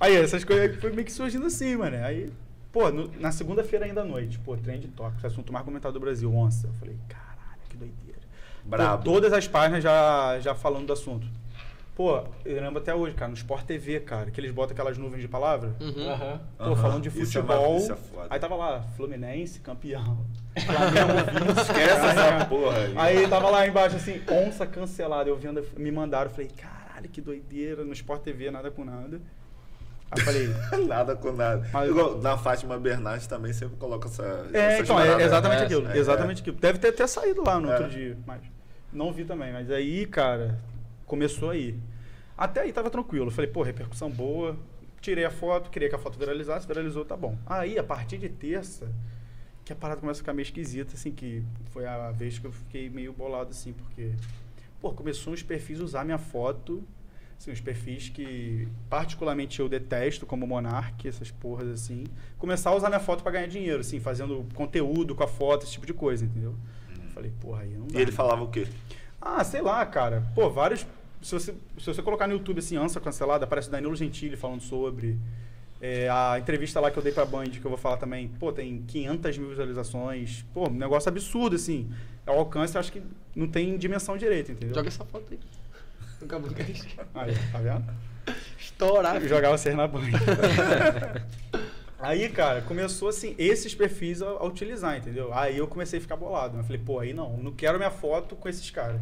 Aí, 0.00 0.16
essas 0.16 0.42
coisas 0.44 0.76
foi 0.80 0.90
meio 0.92 1.04
que 1.04 1.12
surgindo 1.12 1.46
assim, 1.46 1.76
mano. 1.76 1.96
Aí, 2.04 2.32
pô, 2.72 2.90
no- 2.90 3.10
na 3.20 3.30
segunda-feira 3.30 3.84
ainda 3.86 4.00
à 4.02 4.04
noite, 4.04 4.38
pô, 4.40 4.56
Trend 4.56 4.86
Topics, 4.88 5.24
assunto 5.24 5.52
mais 5.52 5.64
comentado 5.64 5.92
do 5.92 6.00
Brasil, 6.00 6.34
onça. 6.34 6.66
Eu 6.66 6.72
falei, 6.74 6.96
caralho, 7.08 7.60
que 7.68 7.76
doideira. 7.76 8.03
Brabo. 8.64 9.04
Todas 9.04 9.32
as 9.32 9.46
páginas 9.46 9.82
já, 9.82 10.38
já 10.40 10.54
falando 10.54 10.86
do 10.86 10.92
assunto. 10.92 11.26
Pô, 11.94 12.24
eu 12.44 12.60
lembro 12.60 12.78
até 12.80 12.92
hoje, 12.92 13.14
cara, 13.14 13.28
no 13.28 13.36
Sport 13.36 13.64
TV, 13.66 14.00
cara, 14.00 14.28
que 14.28 14.40
eles 14.40 14.50
botam 14.50 14.72
aquelas 14.72 14.98
nuvens 14.98 15.22
de 15.22 15.28
palavra. 15.28 15.72
Uhum. 15.80 16.10
Aham. 16.10 16.40
Pô, 16.58 16.74
falando 16.76 17.02
de 17.02 17.08
Isso 17.08 17.38
é 17.38 17.42
futebol. 17.42 17.76
isso 17.76 17.92
é 17.92 17.96
foda. 17.96 18.26
aí 18.30 18.40
tava 18.40 18.56
lá, 18.56 18.82
Fluminense, 18.96 19.60
campeão. 19.60 20.18
Flamengo. 20.58 21.60
Esquece 21.60 22.06
essa 22.06 22.44
porra 22.46 22.78
aí. 22.78 22.94
Aí 22.96 23.28
tava 23.28 23.48
lá 23.48 23.64
embaixo 23.66 23.94
assim, 23.96 24.20
onça 24.28 24.66
cancelada. 24.66 25.28
Eu 25.30 25.36
vendo, 25.36 25.64
me 25.76 25.92
mandaram, 25.92 26.30
falei, 26.30 26.48
caralho, 26.48 27.08
que 27.08 27.20
doideira, 27.20 27.84
no 27.84 27.92
Sport 27.92 28.22
TV, 28.22 28.50
nada 28.50 28.72
com 28.72 28.84
nada. 28.84 29.20
Aí 30.10 30.18
eu 30.20 30.24
falei, 30.24 30.48
Nada 30.88 31.14
com 31.14 31.30
nada. 31.32 31.64
Mas- 31.72 31.88
Igual, 31.90 32.18
na 32.18 32.36
Fátima 32.36 32.76
Bernardes 32.76 33.28
também 33.28 33.52
sempre 33.52 33.76
coloca 33.76 34.08
essa. 34.08 34.48
é, 34.52 34.80
então, 34.80 34.98
é 34.98 35.22
exatamente 35.22 35.58
né? 35.60 35.64
aquilo, 35.66 35.88
É, 35.90 35.96
exatamente 35.96 36.40
aquilo. 36.40 36.56
Deve 36.56 36.78
ter 36.80 36.88
até 36.88 37.06
saído 37.06 37.44
lá 37.44 37.60
no 37.60 37.70
É. 37.70 37.74
outro 37.74 37.88
dia, 37.88 38.16
mas... 38.26 38.40
Não 38.94 39.12
vi 39.12 39.24
também, 39.24 39.52
mas 39.52 39.70
aí, 39.72 40.06
cara, 40.06 40.56
começou 41.04 41.50
aí. 41.50 41.76
Até 42.38 42.60
aí 42.60 42.72
tava 42.72 42.88
tranquilo. 42.88 43.26
Eu 43.26 43.30
falei, 43.32 43.50
pô, 43.50 43.62
repercussão 43.62 44.08
boa. 44.08 44.56
Tirei 45.00 45.24
a 45.24 45.30
foto, 45.30 45.68
queria 45.68 45.88
que 45.88 45.94
a 45.94 45.98
foto 45.98 46.18
viralizasse, 46.18 46.66
viralizou, 46.66 47.04
tá 47.04 47.16
bom. 47.16 47.36
Aí, 47.44 47.76
a 47.76 47.84
partir 47.84 48.16
de 48.18 48.28
terça, 48.28 48.90
que 49.64 49.72
a 49.72 49.76
parada 49.76 50.00
começa 50.00 50.20
a 50.20 50.22
ficar 50.22 50.32
meio 50.32 50.44
esquisita, 50.44 50.94
assim, 50.94 51.10
que 51.10 51.42
foi 51.66 51.84
a 51.86 52.10
vez 52.12 52.38
que 52.38 52.46
eu 52.46 52.52
fiquei 52.52 52.88
meio 52.88 53.12
bolado, 53.12 53.50
assim, 53.50 53.72
porque, 53.72 54.12
pô, 54.80 54.92
começou 54.92 55.32
uns 55.32 55.42
perfis 55.42 55.80
usar 55.80 56.04
minha 56.04 56.16
foto, 56.16 56.82
assim, 57.36 57.50
uns 57.50 57.60
perfis 57.60 58.08
que 58.08 58.66
particularmente 58.88 59.60
eu 59.60 59.68
detesto, 59.68 60.24
como 60.24 60.46
Monark, 60.46 61.06
essas 61.06 61.30
porras, 61.30 61.68
assim, 61.68 62.04
começar 62.38 62.70
a 62.70 62.74
usar 62.74 62.88
minha 62.88 63.00
foto 63.00 63.22
pra 63.22 63.32
ganhar 63.32 63.48
dinheiro, 63.48 63.80
assim, 63.80 64.00
fazendo 64.00 64.46
conteúdo 64.54 65.14
com 65.14 65.24
a 65.24 65.28
foto, 65.28 65.64
esse 65.64 65.72
tipo 65.72 65.86
de 65.86 65.92
coisa, 65.92 66.24
entendeu? 66.24 66.54
Falei, 67.14 67.32
porra, 67.40 67.62
aí 67.62 67.70
não 67.70 67.86
dá. 67.86 67.98
E 67.98 68.02
ele 68.02 68.10
né? 68.10 68.16
falava 68.16 68.42
o 68.42 68.48
quê? 68.48 68.66
Ah, 69.20 69.42
sei 69.44 69.62
lá, 69.62 69.86
cara. 69.86 70.24
Pô, 70.34 70.50
vários. 70.50 70.84
Se 71.22 71.32
você, 71.32 71.54
se 71.78 71.86
você 71.86 72.02
colocar 72.02 72.26
no 72.26 72.34
YouTube 72.34 72.58
assim, 72.58 72.76
Ansa 72.76 73.00
Cancelada, 73.00 73.44
aparece 73.44 73.68
o 73.68 73.70
Danilo 73.70 73.94
Gentili 73.94 74.36
falando 74.36 74.60
sobre. 74.60 75.16
É, 75.80 76.08
a 76.08 76.38
entrevista 76.38 76.80
lá 76.80 76.90
que 76.90 76.98
eu 76.98 77.02
dei 77.02 77.12
pra 77.12 77.24
Band, 77.24 77.50
que 77.50 77.64
eu 77.64 77.70
vou 77.70 77.76
falar 77.76 77.98
também, 77.98 78.28
pô, 78.28 78.52
tem 78.52 78.82
500 78.86 79.38
mil 79.38 79.48
visualizações. 79.50 80.44
Pô, 80.52 80.68
um 80.68 80.72
negócio 80.72 81.08
absurdo, 81.08 81.56
assim. 81.56 81.90
O 82.26 82.30
alcance, 82.30 82.76
acho 82.76 82.90
que 82.90 83.02
não 83.34 83.46
tem 83.46 83.76
dimensão 83.76 84.16
direito, 84.16 84.52
entendeu? 84.52 84.74
Joga 84.74 84.88
essa 84.88 85.04
foto 85.04 85.26
aí. 85.30 85.38
No 86.20 86.28
Cabrucast. 86.28 86.96
Aí, 87.12 87.34
tá 87.52 87.58
vendo? 87.58 87.84
Estourar. 88.56 89.20
Jogava 89.26 89.58
vocês 89.58 89.74
na 89.74 89.86
Band. 89.86 90.00
Aí, 92.04 92.28
cara, 92.28 92.60
começou 92.62 93.08
assim, 93.08 93.34
esses 93.38 93.74
perfis 93.74 94.20
a, 94.20 94.26
a 94.28 94.44
utilizar, 94.44 94.96
entendeu? 94.96 95.32
Aí 95.32 95.56
eu 95.56 95.66
comecei 95.66 95.98
a 95.98 96.02
ficar 96.02 96.16
bolado. 96.16 96.58
Eu 96.58 96.62
falei, 96.64 96.80
pô, 96.84 97.00
aí 97.00 97.14
não, 97.14 97.36
não 97.38 97.50
quero 97.50 97.78
minha 97.78 97.90
foto 97.90 98.36
com 98.36 98.48
esses 98.48 98.70
caras. 98.70 99.00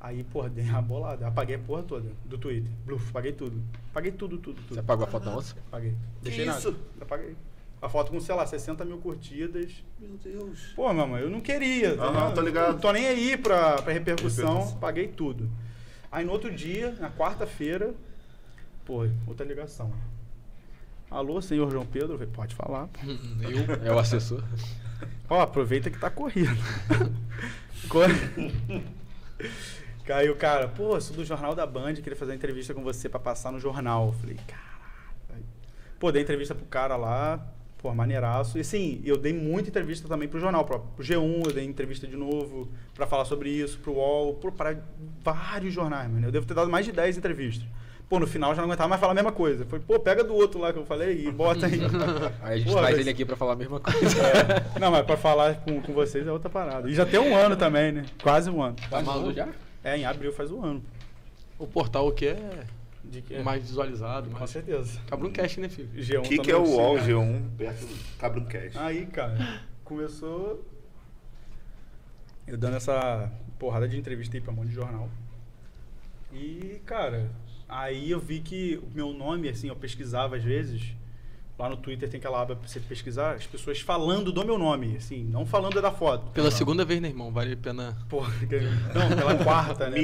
Aí, 0.00 0.22
porra, 0.24 0.48
dei 0.48 0.64
uma 0.64 0.80
bolada. 0.80 1.26
Apaguei 1.26 1.56
a 1.56 1.58
porra 1.58 1.82
toda 1.82 2.08
do 2.24 2.38
Twitter. 2.38 2.70
Bluf, 2.86 3.12
paguei 3.12 3.32
tudo. 3.32 3.60
Paguei 3.92 4.12
tudo, 4.12 4.38
tudo, 4.38 4.62
tudo. 4.62 4.74
Você 4.74 4.80
apagou 4.80 5.04
a 5.04 5.08
foto 5.08 5.24
da 5.24 5.36
onça? 5.36 5.56
Paguei. 5.70 5.94
Deixei 6.22 6.46
nada. 6.46 6.58
isso? 6.58 6.76
Apaguei. 7.00 7.36
A 7.82 7.88
foto 7.88 8.12
com, 8.12 8.20
sei 8.20 8.34
lá, 8.34 8.46
60 8.46 8.84
mil 8.84 8.98
curtidas. 8.98 9.72
Meu 9.98 10.16
Deus. 10.22 10.72
Pô, 10.76 10.92
mamãe, 10.92 11.22
eu 11.22 11.30
não 11.30 11.40
queria. 11.40 11.96
tá 11.96 12.04
Aham, 12.04 12.12
ligado? 12.12 12.34
tô 12.34 12.40
ligado. 12.42 12.72
Não 12.74 12.78
tô 12.78 12.92
nem 12.92 13.06
aí 13.08 13.36
pra, 13.36 13.82
pra 13.82 13.92
repercussão. 13.92 14.52
Repercussão. 14.52 14.78
Paguei 14.78 15.08
tudo. 15.08 15.50
Aí 16.12 16.24
no 16.24 16.32
outro 16.32 16.50
dia, 16.50 16.92
na 17.00 17.10
quarta-feira, 17.10 17.94
pô, 18.84 19.06
outra 19.26 19.44
ligação. 19.44 19.92
Alô, 21.10 21.42
senhor 21.42 21.68
João 21.70 21.84
Pedro? 21.84 22.16
Falei, 22.16 22.32
pode 22.32 22.54
falar. 22.54 22.88
Eu. 23.42 23.86
É 23.86 23.92
o 23.92 23.98
assessor. 23.98 24.44
Ó, 25.28 25.40
aproveita 25.40 25.90
que 25.90 25.98
tá 25.98 26.08
correndo. 26.08 26.56
Corre. 27.88 28.14
Caiu, 30.04 30.36
cara, 30.36 30.68
pô, 30.68 31.00
sou 31.00 31.16
do 31.16 31.24
Jornal 31.24 31.54
da 31.54 31.66
Band, 31.66 31.94
queria 31.94 32.16
fazer 32.16 32.32
uma 32.32 32.36
entrevista 32.36 32.74
com 32.74 32.82
você 32.82 33.08
pra 33.08 33.18
passar 33.18 33.50
no 33.50 33.58
jornal. 33.58 34.08
Eu 34.08 34.12
Falei, 34.12 34.36
caralho. 34.46 35.44
Pô, 35.98 36.12
dei 36.12 36.22
entrevista 36.22 36.54
pro 36.54 36.64
cara 36.66 36.96
lá, 36.96 37.44
pô, 37.78 37.92
maneiraço. 37.92 38.58
E 38.58 38.60
assim, 38.60 39.00
eu 39.04 39.16
dei 39.16 39.32
muita 39.32 39.68
entrevista 39.68 40.08
também 40.08 40.28
pro 40.28 40.38
jornal, 40.40 40.64
pro, 40.64 40.80
pro 40.80 41.04
G1, 41.04 41.46
eu 41.46 41.52
dei 41.52 41.64
entrevista 41.64 42.06
de 42.06 42.16
novo 42.16 42.68
pra 42.94 43.06
falar 43.06 43.24
sobre 43.24 43.50
isso, 43.50 43.78
pro 43.78 43.92
UOL, 43.92 44.34
pro, 44.34 44.52
pra 44.52 44.76
vários 45.22 45.72
jornais, 45.74 46.10
mano. 46.10 46.26
Eu 46.26 46.32
devo 46.32 46.46
ter 46.46 46.54
dado 46.54 46.70
mais 46.70 46.86
de 46.86 46.92
10 46.92 47.18
entrevistas. 47.18 47.66
Pô, 48.10 48.18
no 48.18 48.26
final 48.26 48.50
eu 48.50 48.56
já 48.56 48.60
não 48.62 48.68
aguentava 48.68 48.88
mais 48.88 49.00
falar 49.00 49.12
a 49.12 49.14
mesma 49.14 49.30
coisa. 49.30 49.64
Foi, 49.66 49.78
pô, 49.78 50.00
pega 50.00 50.24
do 50.24 50.34
outro 50.34 50.58
lá 50.60 50.72
que 50.72 50.78
eu 50.80 50.84
falei 50.84 51.26
e 51.26 51.30
bota 51.30 51.66
aí. 51.66 51.78
Aí 52.42 52.54
a 52.54 52.56
gente 52.58 52.66
Pô, 52.66 52.72
traz 52.72 52.90
mas- 52.90 52.98
ele 52.98 53.10
aqui 53.10 53.24
pra 53.24 53.36
falar 53.36 53.52
a 53.52 53.56
mesma 53.56 53.78
coisa. 53.78 54.16
Não, 54.80 54.90
mas 54.90 55.06
pra 55.06 55.16
falar 55.16 55.54
com, 55.60 55.80
com 55.80 55.92
vocês 55.92 56.26
é 56.26 56.32
outra 56.32 56.50
parada. 56.50 56.90
E 56.90 56.94
já 56.94 57.06
tem 57.06 57.20
um 57.20 57.36
ano 57.36 57.56
também, 57.56 57.92
né? 57.92 58.04
Quase 58.20 58.50
um 58.50 58.60
ano. 58.60 58.74
Tá 58.90 59.00
maluco 59.00 59.32
já? 59.32 59.48
É, 59.84 59.96
em 59.96 60.04
abril 60.04 60.32
faz 60.32 60.50
um 60.50 60.60
ano. 60.64 60.82
O 61.56 61.68
portal 61.68 62.10
que 62.10 62.26
é 62.26 62.64
De 63.04 63.22
que 63.22 63.38
mais 63.44 63.62
visualizado, 63.62 64.28
Com 64.28 64.38
mais. 64.40 64.50
certeza. 64.50 64.98
Cabrucast, 65.06 65.60
né, 65.60 65.68
filho? 65.68 65.88
G1 65.94 66.18
O 66.18 66.22
que, 66.22 66.38
que 66.38 66.50
é 66.50 66.56
o 66.56 66.64
UOL 66.64 66.96
né? 66.96 67.02
G1 67.06 67.42
perto 67.56 67.86
do 67.86 67.94
Cabruncast? 68.18 68.76
Aí, 68.76 69.06
cara, 69.06 69.60
começou 69.84 70.64
eu 72.44 72.58
dando 72.58 72.76
essa 72.76 73.30
porrada 73.56 73.86
de 73.86 73.96
entrevista 73.96 74.36
aí 74.36 74.40
pra 74.40 74.52
um 74.52 74.56
monte 74.56 74.68
de 74.70 74.74
jornal. 74.74 75.08
E, 76.32 76.80
cara, 76.84 77.30
aí 77.70 78.10
eu 78.10 78.20
vi 78.20 78.40
que 78.40 78.80
o 78.82 78.94
meu 78.94 79.12
nome, 79.12 79.48
assim, 79.48 79.68
eu 79.68 79.76
pesquisava 79.76 80.36
às 80.36 80.42
vezes. 80.42 80.82
Lá 81.58 81.68
no 81.68 81.76
Twitter 81.76 82.08
tem 82.08 82.18
aquela 82.18 82.40
aba 82.40 82.56
pra 82.56 82.66
você 82.66 82.80
pesquisar, 82.80 83.34
as 83.34 83.46
pessoas 83.46 83.80
falando 83.80 84.32
do 84.32 84.44
meu 84.46 84.56
nome, 84.56 84.96
assim, 84.96 85.22
não 85.24 85.44
falando 85.44 85.80
da 85.82 85.92
foto. 85.92 86.30
Pela 86.32 86.50
segunda 86.50 86.86
vez, 86.86 87.02
né, 87.02 87.08
irmão? 87.08 87.30
Vale 87.30 87.52
a 87.52 87.56
pena. 87.56 87.98
Porra, 88.08 88.32
não, 88.94 89.16
pela 89.16 89.34
quarta, 89.44 89.90
né? 89.90 89.98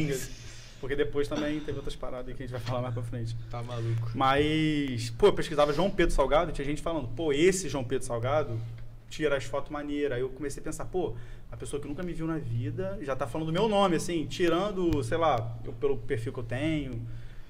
Porque, 0.79 0.95
depois 0.95 1.27
também 1.27 1.59
teve 1.61 1.79
outras 1.79 1.97
paradas 1.97 2.37
que 2.37 2.43
a 2.43 2.47
gente 2.47 2.53
vai 2.53 2.61
falar 2.61 2.83
mais 2.83 2.93
pra 2.93 3.03
frente. 3.03 3.35
Tá 3.51 3.62
maluco. 3.62 4.11
Mas, 4.14 5.09
pô, 5.17 5.29
eu 5.29 5.33
pesquisava 5.33 5.73
João 5.73 5.91
Pedro 5.91 6.14
Salgado 6.14 6.53
tinha 6.53 6.64
gente 6.64 6.83
falando, 6.83 7.09
pô, 7.09 7.33
esse 7.33 7.71
João 7.71 7.83
Pedro 7.83 8.07
Salgado 8.07 8.61
tira 9.09 9.39
as 9.39 9.45
fotos 9.45 9.71
maneiras. 9.73 10.17
Aí 10.17 10.21
eu 10.21 10.29
comecei 10.29 10.61
a 10.61 10.64
pensar, 10.64 10.85
pô, 10.85 11.14
a 11.51 11.57
pessoa 11.57 11.81
que 11.81 11.89
nunca 11.89 12.03
me 12.03 12.12
viu 12.12 12.27
na 12.27 12.37
vida 12.37 12.99
já 13.01 13.17
tá 13.17 13.27
falando 13.27 13.47
do 13.47 13.53
meu 13.53 13.67
nome, 13.67 13.97
assim, 13.97 14.27
tirando, 14.27 15.03
sei 15.03 15.17
lá, 15.17 15.57
eu, 15.64 15.73
pelo 15.73 15.97
perfil 15.97 16.35
que 16.35 16.41
eu 16.41 16.45
tenho. 16.45 17.01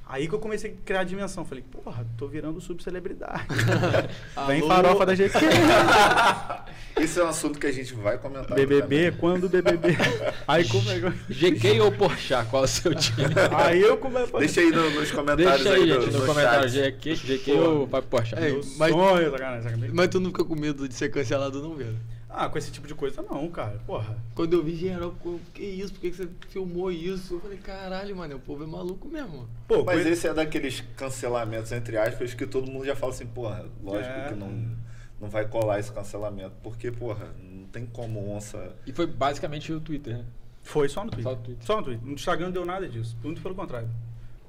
Aí 0.08 0.28
que 0.28 0.34
eu 0.34 0.38
comecei 0.38 0.70
a 0.70 0.74
criar 0.84 1.00
a 1.00 1.04
dimensão. 1.04 1.44
Falei, 1.44 1.64
porra, 1.68 2.06
tô 2.16 2.28
virando 2.28 2.60
subcelebridade. 2.60 3.42
Vem 4.46 4.62
farofa 4.66 5.04
da 5.04 5.14
GQ. 5.16 5.36
Esse 7.02 7.20
é 7.20 7.24
um 7.24 7.28
assunto 7.28 7.58
que 7.58 7.66
a 7.66 7.72
gente 7.72 7.92
vai 7.94 8.16
comentar. 8.16 8.54
BBB, 8.56 9.12
quando 9.18 9.48
BBB? 9.48 9.88
Aí 10.46 10.66
como 10.68 10.88
é 10.90 11.00
que- 11.00 11.34
GK 11.50 11.80
ou 11.80 11.90
Porchat? 11.92 12.48
Qual 12.48 12.62
é 12.62 12.64
o 12.64 12.68
seu 12.68 12.94
time? 12.94 13.26
Aí 13.54 13.80
eu 13.82 13.96
comecei 13.98 14.38
Deixa 14.38 14.60
aí 14.60 14.70
no- 14.70 14.90
nos 14.90 15.10
comentários 15.10 15.64
Deixa 15.64 15.72
aí, 15.78 15.86
do- 15.88 16.00
gente, 16.02 16.12
no 16.12 16.20
no 16.20 16.26
comentário. 16.26 16.68
GK, 16.70 17.14
GK 17.16 17.52
ou 17.52 17.86
vai 17.86 18.00
Porchat? 18.02 18.40
É, 18.42 18.52
mas- 18.78 18.92
sonho, 18.92 19.30
sacanagem, 19.32 19.62
sacanagem. 19.64 19.90
Mas 19.94 20.08
tu 20.08 20.20
não 20.20 20.30
fica 20.30 20.44
com 20.44 20.54
medo 20.54 20.88
de 20.88 20.94
ser 20.94 21.10
cancelado, 21.10 21.60
não, 21.60 21.74
velho? 21.74 21.96
Ah, 22.28 22.48
com 22.48 22.58
esse 22.58 22.70
tipo 22.72 22.86
de 22.88 22.94
coisa 22.94 23.22
não, 23.22 23.48
cara. 23.50 23.78
Porra. 23.86 24.18
Quando 24.34 24.52
eu 24.54 24.62
vi 24.62 24.74
geral, 24.74 25.14
pô, 25.22 25.38
que 25.54 25.62
isso? 25.62 25.92
Por 25.94 26.00
que 26.00 26.12
você 26.12 26.28
filmou 26.48 26.90
isso? 26.90 27.34
Eu 27.34 27.40
falei, 27.40 27.56
caralho, 27.58 28.16
mano, 28.16 28.36
o 28.36 28.40
povo 28.40 28.64
é 28.64 28.66
maluco 28.66 29.08
mesmo. 29.08 29.48
Pô, 29.68 29.84
Mas 29.84 30.02
coi- 30.02 30.12
esse 30.12 30.26
é 30.26 30.34
daqueles 30.34 30.80
cancelamentos, 30.96 31.70
entre 31.72 31.96
aspas, 31.96 32.34
que 32.34 32.46
todo 32.46 32.70
mundo 32.70 32.84
já 32.84 32.96
fala 32.96 33.12
assim, 33.12 33.26
porra, 33.26 33.64
lógico 33.82 34.12
É. 34.12 34.28
que 34.28 34.34
não, 34.34 34.76
não 35.20 35.30
vai 35.30 35.46
colar 35.46 35.78
esse 35.78 35.90
cancelamento. 35.92 36.52
Porque, 36.62 36.90
porra, 36.90 37.32
não 37.40 37.66
tem 37.68 37.86
como 37.86 38.28
onça. 38.34 38.74
E 38.86 38.92
foi 38.92 39.06
basicamente 39.06 39.72
o 39.72 39.80
Twitter, 39.80 40.18
né? 40.18 40.24
Foi 40.62 40.88
só 40.88 41.04
no 41.04 41.10
Twitter. 41.12 41.30
Só 41.32 41.36
no 41.36 41.42
Twitter. 41.44 41.64
Só 41.66 41.76
no 41.76 41.82
Twitter. 41.84 42.06
No 42.06 42.12
Instagram 42.14 42.46
não 42.46 42.52
deu 42.52 42.66
nada 42.66 42.88
disso. 42.88 43.16
Muito 43.22 43.40
pelo 43.40 43.54
contrário. 43.54 43.88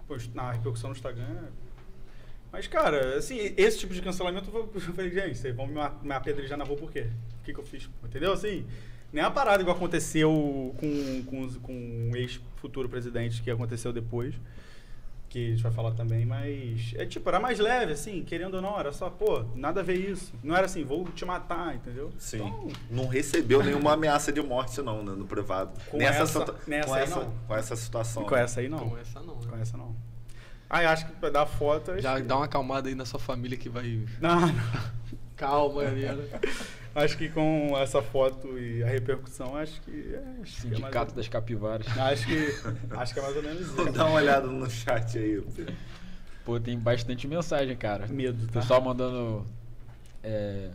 Pois, 0.08 0.34
na 0.34 0.52
repercussão 0.52 0.90
no 0.90 0.96
Instagram. 0.96 1.24
é- 1.26 1.68
Mas, 2.52 2.66
cara, 2.66 3.18
assim, 3.18 3.54
esse 3.56 3.78
tipo 3.80 3.94
de 3.94 4.02
cancelamento 4.02 4.50
eu 4.52 4.70
eu 4.74 4.82
falei, 4.82 5.12
gente, 5.12 5.38
vocês 5.38 5.56
vão 5.56 5.68
me 5.68 6.14
apedrejar 6.14 6.58
na 6.58 6.64
rua 6.64 6.76
por 6.78 6.92
quê? 6.92 7.08
O 7.48 7.50
que, 7.50 7.54
que 7.54 7.60
eu 7.62 7.64
fiz? 7.64 7.90
Entendeu? 8.04 8.34
Assim, 8.34 8.66
nem 9.14 9.24
a 9.24 9.32
parada 9.32 9.62
igual 9.62 9.78
aconteceu 9.78 10.76
com, 10.78 11.24
com, 11.24 11.50
com 11.62 11.74
um 11.74 12.12
ex-futuro 12.14 12.90
presidente 12.90 13.42
que 13.42 13.50
aconteceu 13.50 13.94
depois. 13.94 14.36
Que 15.30 15.48
a 15.48 15.50
gente 15.52 15.64
vai 15.64 15.72
falar 15.72 15.92
também, 15.92 16.26
mas. 16.26 16.94
É 16.98 17.06
tipo, 17.06 17.28
era 17.30 17.40
mais 17.40 17.58
leve, 17.60 17.94
assim, 17.94 18.22
querendo 18.24 18.56
ou 18.56 18.62
não, 18.62 18.78
era 18.78 18.92
só, 18.92 19.10
pô, 19.10 19.46
nada 19.56 19.80
a 19.80 19.84
ver 19.84 19.96
isso. 19.96 20.34
Não 20.44 20.56
era 20.56 20.66
assim, 20.66 20.84
vou 20.84 21.06
te 21.06 21.24
matar, 21.26 21.74
entendeu? 21.76 22.12
Sim. 22.18 22.38
Então, 22.38 22.68
Não 22.92 23.08
recebeu 23.08 23.62
nenhuma 23.64 23.94
ameaça 23.94 24.32
de 24.32 24.42
morte, 24.42 24.82
não, 24.82 25.04
né, 25.04 25.14
no 25.14 25.26
privado. 25.26 25.72
Com 25.90 25.98
nessa, 25.98 26.24
essa- 26.24 26.40
situa- 26.40 26.56
nessa 26.68 26.88
com, 26.90 26.94
aí, 26.96 27.04
essa, 27.04 27.16
não. 27.20 27.34
com 27.48 27.56
essa 27.56 27.76
situação. 27.78 28.24
com 28.26 28.36
essa 28.36 28.60
aí 28.62 28.68
não. 28.70 28.90
Com 28.90 28.98
essa 28.98 29.20
não, 29.22 29.36
Com 29.36 29.46
né? 29.56 29.62
essa 29.62 29.78
não. 29.78 29.96
Ah, 30.70 30.84
eu 30.84 30.90
acho 30.90 31.06
que 31.06 31.12
pra 31.14 31.30
dar 31.30 31.46
foto. 31.46 31.98
Já 32.02 32.16
que- 32.18 32.24
dá 32.24 32.36
uma 32.38 32.46
acalmada 32.46 32.88
aí 32.90 32.96
na 32.96 33.06
sua 33.06 33.20
família 33.20 33.58
que 33.58 33.70
vai. 33.70 34.06
Não, 34.22 34.40
não. 34.42 34.48
Calma, 35.36 35.84
galera. 35.84 36.26
Acho 36.96 37.18
que 37.18 37.30
com 37.30 37.78
essa 37.78 38.02
foto 38.02 38.58
e 38.58 38.84
a 38.84 38.88
repercussão, 38.88 39.56
acho 39.56 39.80
que. 39.82 39.92
É, 40.14 40.42
acho 40.42 40.62
que 40.62 40.68
é 40.68 40.70
Sindicato 40.70 40.96
mais, 40.98 41.14
das 41.14 41.28
Capivaras. 41.28 41.86
acho 41.98 42.26
que 42.28 42.48
Acho 42.92 43.14
que 43.14 43.20
é 43.20 43.24
mais 43.24 43.36
ou 43.38 43.44
menos 43.44 43.68
Vou 43.68 43.86
isso. 43.86 43.94
dar 43.94 44.06
uma 44.06 44.16
olhada 44.16 44.48
no 44.48 44.70
chat 44.70 45.18
aí. 45.18 45.44
Pô, 46.44 46.60
tem 46.60 46.78
bastante 46.80 47.28
mensagem, 47.28 47.76
cara. 47.76 48.08
Medo, 48.08 48.44
O 48.44 48.48
tá? 48.48 48.60
pessoal 48.62 48.82
mandando. 48.82 49.46
É, 50.24 50.70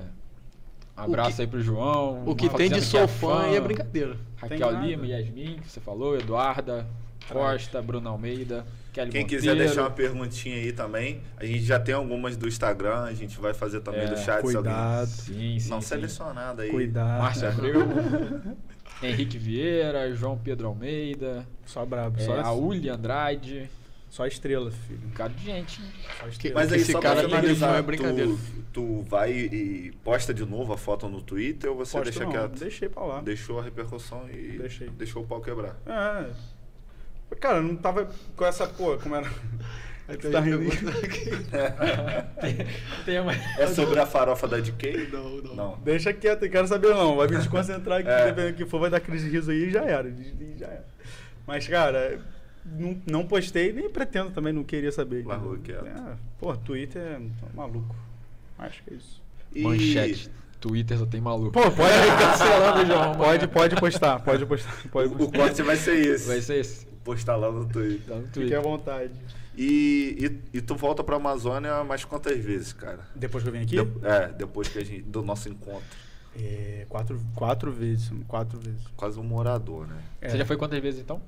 abraço 0.96 1.36
que- 1.36 1.42
aí 1.42 1.48
pro 1.48 1.60
João. 1.60 2.22
O 2.26 2.34
que 2.36 2.48
tem 2.50 2.68
de 2.68 2.74
dizendo 2.76 2.90
sou 2.90 3.00
é 3.00 3.08
fã 3.08 3.42
aí 3.44 3.56
é 3.56 3.60
brincadeira. 3.60 4.16
Raquel. 4.36 4.80
Lima, 4.82 5.06
Yasmin, 5.06 5.58
que 5.60 5.68
você 5.70 5.80
falou, 5.80 6.16
Eduarda, 6.16 6.86
Costa, 7.29 7.81
Bruno 7.83 8.09
Almeida, 8.09 8.66
Kelly 8.93 9.11
Quem 9.11 9.23
Monteiro. 9.23 9.43
quiser 9.43 9.57
deixar 9.57 9.83
uma 9.83 9.91
perguntinha 9.91 10.57
aí 10.57 10.73
também, 10.73 11.20
a 11.37 11.45
gente 11.45 11.62
já 11.64 11.79
tem 11.81 11.95
algumas 11.95 12.37
do 12.37 12.47
Instagram, 12.49 13.03
a 13.05 13.14
gente 13.14 13.39
vai 13.41 13.55
fazer 13.55 13.81
também 13.81 14.03
É, 14.03 14.07
do 14.07 14.16
chat. 14.16 14.41
se 14.47 14.57
alguém 14.57 14.73
Cuidado. 14.73 15.07
Sim, 15.09 15.59
sim. 15.59 15.70
não 15.70 15.81
sim. 15.81 15.89
selecionado 15.89 16.62
aí. 16.62 16.70
Cuidado. 16.70 17.18
Márcio 17.23 17.49
Abreu, 17.49 17.81
Henrique 19.03 19.39
Vieira, 19.39 20.14
João 20.14 20.37
Pedro 20.39 20.68
Almeida, 20.68 21.47
Só 21.66 21.85
brabo. 21.85 22.20
é, 22.20 22.25
Só 22.25 22.41
a 22.41 22.53
Uli 22.53 22.89
Andrade, 22.89 23.68
Só 24.11 24.27
estrela, 24.27 24.70
filho. 24.70 25.01
Cara 25.14 25.33
de 25.33 25.43
gente? 25.45 25.81
Só 26.20 26.29
estrela. 26.29 26.55
Mas 26.61 26.73
aí, 26.73 26.81
Esse 26.81 26.93
só 26.93 27.01
cara 27.01 27.14
pra 27.14 27.23
aqui 27.23 27.33
não 27.35 27.41
finalizar, 27.57 27.79
é 27.79 27.83
brincadeira. 27.83 28.31
Tu, 28.31 28.39
tu 28.73 29.03
vai 29.09 29.33
e 29.33 29.93
posta 30.05 30.35
de 30.35 30.45
novo 30.45 30.73
a 30.75 30.77
foto 30.77 31.09
no 31.09 31.23
Twitter 31.23 31.70
ou 31.70 31.77
você 31.77 31.93
Posto 31.97 32.05
deixa 32.11 32.25
não, 32.25 32.31
quieto? 32.31 32.59
Deixei 32.61 32.89
pra 32.91 33.03
lá. 33.05 33.20
Deixou 33.23 33.59
a 33.59 33.62
repercussão 33.62 34.29
e 34.31 34.59
Deixei. 34.59 34.89
deixou 34.91 35.23
o 35.23 35.27
pau 35.27 35.41
quebrar. 35.41 35.77
É. 35.87 36.27
Cara, 37.41 37.59
eu 37.59 37.62
não 37.62 37.76
tava 37.76 38.09
com 38.37 38.45
essa, 38.45 38.66
pô, 38.66 38.97
como 38.99 39.14
era. 39.16 39.28
Aí 40.09 40.16
Tu 40.16 40.30
tá 40.30 40.41
rindo? 40.41 40.61
Tem 43.05 43.20
uma... 43.20 43.33
É 43.59 43.66
sobre 43.68 43.99
a 44.01 44.07
farofa 44.07 44.49
da 44.49 44.59
DK? 44.59 45.09
Não, 45.12 45.30
não. 45.39 45.55
Não. 45.55 45.78
Deixa 45.85 46.12
quieto, 46.12 46.45
eu 46.45 46.51
quero 46.51 46.66
saber 46.66 46.89
não. 46.89 47.16
Vai 47.16 47.28
me 47.28 47.37
desconcentrar 47.37 48.01
aqui, 48.01 48.09
É. 48.09 48.26
dependendo 48.26 48.53
do 48.53 48.57
que 48.64 48.70
for, 48.70 48.80
vai 48.80 48.91
dar 48.91 49.01
crise 49.01 49.28
de 49.28 49.37
riso 49.37 49.51
aí 49.51 49.68
e 49.68 49.70
já 49.70 49.83
era. 49.85 50.09
e 50.09 50.57
Já 50.59 50.66
era. 50.66 50.85
Mas, 51.47 51.66
cara, 51.66 52.20
não, 52.64 53.01
não 53.07 53.26
postei, 53.26 53.72
nem 53.72 53.89
pretendo 53.91 54.30
também, 54.30 54.53
não 54.53 54.62
queria 54.64 54.93
saber. 54.93 55.24
Largou 55.26 55.57
quieto. 55.59 55.87
É, 55.87 56.16
pô, 56.39 56.57
Twitter 56.57 57.03
é 57.03 57.20
maluco. 57.55 57.95
Acho 58.59 58.83
que 58.85 58.95
é 58.95 58.97
isso. 58.97 59.22
E- 59.55 59.62
Manchete. 59.62 60.30
Twitter 60.61 60.97
só 60.97 61.07
tem 61.07 61.20
maluco. 61.20 61.51
Pô, 61.51 61.62
pode 61.62 61.72
cancelando 62.18 62.83
o 62.83 62.87
João. 62.87 63.14
Pode, 63.16 63.49
pode 63.49 63.76
postar, 63.76 64.20
pode 64.20 64.47
postar. 64.47 64.72
Pode 64.93 65.09
O, 65.09 65.14
o 65.14 65.18
postar. 65.18 65.39
corte 65.39 65.62
vai 65.62 65.76
ser 65.76 65.97
esse. 65.97 66.28
Vai 66.28 66.41
ser 66.41 66.61
esse. 66.61 66.87
Postar 67.05 67.36
lá 67.36 67.50
no 67.50 67.66
Twitter. 67.66 68.00
Tá 68.07 68.14
no 68.20 68.26
Fique 68.28 68.55
à 68.55 68.61
vontade. 68.61 69.11
E, 69.57 70.40
e, 70.53 70.59
e 70.59 70.61
tu 70.62 70.74
volta 70.74 71.03
pra 71.05 71.16
Amazônia 71.16 71.82
mais 71.84 72.05
quantas 72.05 72.38
vezes, 72.38 72.72
cara? 72.72 73.00
Depois 73.14 73.42
que 73.42 73.48
eu 73.48 73.53
vim 73.53 73.62
aqui? 73.62 73.76
De- 73.84 74.07
é, 74.07 74.28
depois 74.28 74.68
que 74.68 74.78
a 74.78 74.84
gente, 74.84 75.03
do 75.03 75.22
nosso 75.22 75.48
encontro. 75.48 75.82
É, 76.38 76.86
quatro, 76.88 77.20
quatro 77.34 77.70
vezes, 77.72 78.11
quatro 78.26 78.59
vezes. 78.59 78.80
Quase 78.96 79.18
um 79.18 79.22
morador, 79.22 79.86
né? 79.86 80.00
É, 80.20 80.30
Você 80.30 80.38
já 80.38 80.46
foi 80.46 80.57
quantas 80.57 80.80
vezes 80.80 81.00
então? 81.00 81.20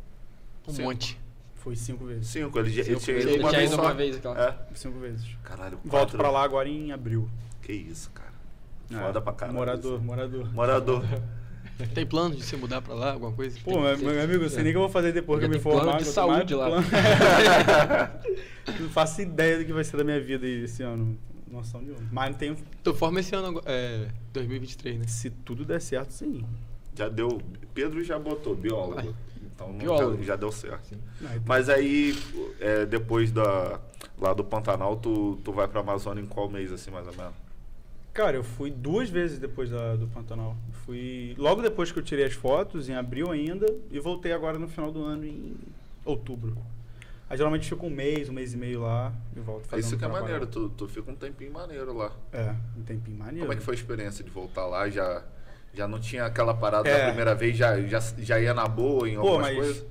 Um 0.67 0.73
Sim. 0.73 0.83
monte. 0.85 1.21
Foi 1.57 1.77
cinco 1.77 2.05
vezes. 2.07 2.27
Cinco, 2.29 2.59
ele, 2.59 2.71
já- 2.71 2.83
ele 2.83 2.91
Cinco 3.01 3.05
tinha 3.05 3.19
ido 3.19 3.29
Ele 3.31 3.39
uma 3.43 3.51
vez 3.51 3.73
uma 3.75 3.95
vez, 3.95 4.17
então. 4.17 4.35
É. 4.37 4.57
Cinco 4.75 4.99
vezes. 4.99 5.27
Caralho, 5.43 5.79
Volto 5.85 5.91
quatro. 5.91 6.19
pra 6.19 6.31
lá 6.31 6.43
agora 6.43 6.69
em 6.69 6.93
abril. 6.93 7.29
Que 7.63 7.73
isso, 7.73 8.11
cara. 8.11 8.33
É, 8.91 8.95
Foda 9.07 9.21
pra 9.21 9.33
caralho. 9.33 9.59
Morador, 9.59 10.03
morador. 10.03 10.53
Morador. 10.53 11.05
Tem 11.95 12.07
plano 12.07 12.35
de 12.37 12.43
se 12.43 12.57
mudar 12.57 12.81
pra 12.83 12.95
lá, 12.95 13.13
alguma 13.13 13.33
coisa? 13.33 13.59
Pô, 13.65 13.81
meu, 13.81 13.99
meu 13.99 14.23
amigo, 14.23 14.45
eu 14.45 14.49
sei 14.51 14.63
nem 14.63 14.71
o 14.71 14.75
que 14.75 14.77
eu 14.77 14.83
vou 14.83 14.89
fazer 14.91 15.13
depois 15.13 15.41
que 15.41 15.47
eu 15.47 15.49
me 15.51 15.57
tem 15.57 15.63
plano 15.63 15.81
formar. 15.81 15.99
de 15.99 16.05
saúde 16.05 16.55
lá. 16.55 16.69
não 18.81 18.89
faço 18.91 19.21
ideia 19.23 19.59
do 19.59 19.65
que 19.65 19.73
vai 19.73 19.85
ser 19.85 19.97
da 19.97 20.05
minha 20.05 20.21
vida 20.21 20.47
aí 20.47 20.65
esse 20.65 20.83
ano. 20.83 21.19
Noção 21.51 21.81
nenhuma. 21.81 22.01
Mas 22.11 22.31
não 22.31 22.39
tenho. 22.39 22.57
Tu 22.83 22.95
forma 22.95 23.21
esse 23.21 23.35
ano, 23.35 23.47
agora- 23.49 23.65
é, 23.69 24.09
2023, 24.33 24.99
né? 24.99 25.07
Se 25.07 25.31
tudo 25.31 25.65
der 25.65 25.81
certo, 25.81 26.11
sim. 26.13 26.45
Já 26.97 27.09
deu. 27.09 27.41
Pedro 27.73 28.03
já 28.03 28.19
botou, 28.19 28.55
biólogo. 28.57 28.99
Ai. 28.99 29.15
Então 29.55 29.69
não- 29.73 29.79
Biólogo. 29.79 30.19
Já, 30.19 30.25
já 30.25 30.37
deu 30.37 30.51
certo. 30.51 30.97
Não, 31.21 31.31
então- 31.31 31.43
Mas 31.47 31.69
aí, 31.69 32.17
é, 32.59 32.85
depois 32.87 33.31
da, 33.31 33.81
lá 34.19 34.33
do 34.33 34.43
Pantanal, 34.43 34.97
tu, 34.97 35.37
tu 35.45 35.53
vai 35.53 35.69
pra 35.69 35.81
Amazônia 35.81 36.21
em 36.23 36.27
qual 36.27 36.49
mês, 36.49 36.73
assim, 36.73 36.91
mais 36.91 37.07
ou 37.07 37.15
menos? 37.15 37.35
Cara, 38.15 38.37
eu 38.37 38.45
fui 38.45 38.71
duas 38.71 39.11
vezes 39.11 39.39
depois 39.41 39.71
da- 39.71 39.97
do 39.97 40.07
Pantanal. 40.07 40.57
Fui 40.87 41.35
logo 41.37 41.61
depois 41.61 41.91
que 41.91 41.99
eu 41.99 42.03
tirei 42.03 42.25
as 42.25 42.33
fotos, 42.33 42.89
em 42.89 42.95
abril 42.95 43.31
ainda, 43.31 43.67
e 43.91 43.99
voltei 43.99 44.33
agora 44.33 44.57
no 44.59 44.69
final 44.69 44.93
do 44.93 45.03
ano, 45.03 45.25
em 45.25 45.57
outubro. 46.05 46.57
Aí 47.29 47.37
geralmente 47.37 47.69
fico 47.69 47.87
um 47.87 47.91
mês, 47.91 48.29
um 48.29 48.33
mês 48.33 48.55
e 48.55 48.57
meio 48.57 48.83
lá 48.83 49.13
e 49.37 49.41
volto 49.41 49.67
fazendo 49.67 49.85
Isso 49.87 49.97
que 49.99 50.05
é 50.05 50.07
trabalho. 50.09 50.25
maneiro, 50.25 50.47
tu, 50.47 50.69
tu 50.69 50.87
fica 50.87 51.11
um 51.11 51.17
tempinho 51.17 51.53
maneiro 51.53 51.93
lá. 51.93 52.13
É, 52.33 52.55
um 52.79 52.83
tempinho 52.83 53.17
maneiro. 53.19 53.41
Como 53.41 53.53
é 53.53 53.57
que 53.57 53.63
foi 53.63 53.75
a 53.75 53.79
experiência 53.79 54.23
de 54.23 54.31
voltar 54.31 54.67
lá? 54.67 54.89
Já, 54.89 55.25
já 55.73 55.89
não 55.89 55.99
tinha 55.99 56.25
aquela 56.27 56.55
parada 56.55 56.89
É. 56.89 56.99
da 57.01 57.07
primeira 57.07 57.35
vez, 57.35 57.57
já, 57.57 57.81
já, 57.83 57.99
já 58.19 58.39
ia 58.39 58.55
na 58.55 58.69
boa 58.69 59.09
em 59.09 59.15
Pô, 59.17 59.21
algumas 59.23 59.47
mas, 59.49 59.57
coisas? 59.57 59.87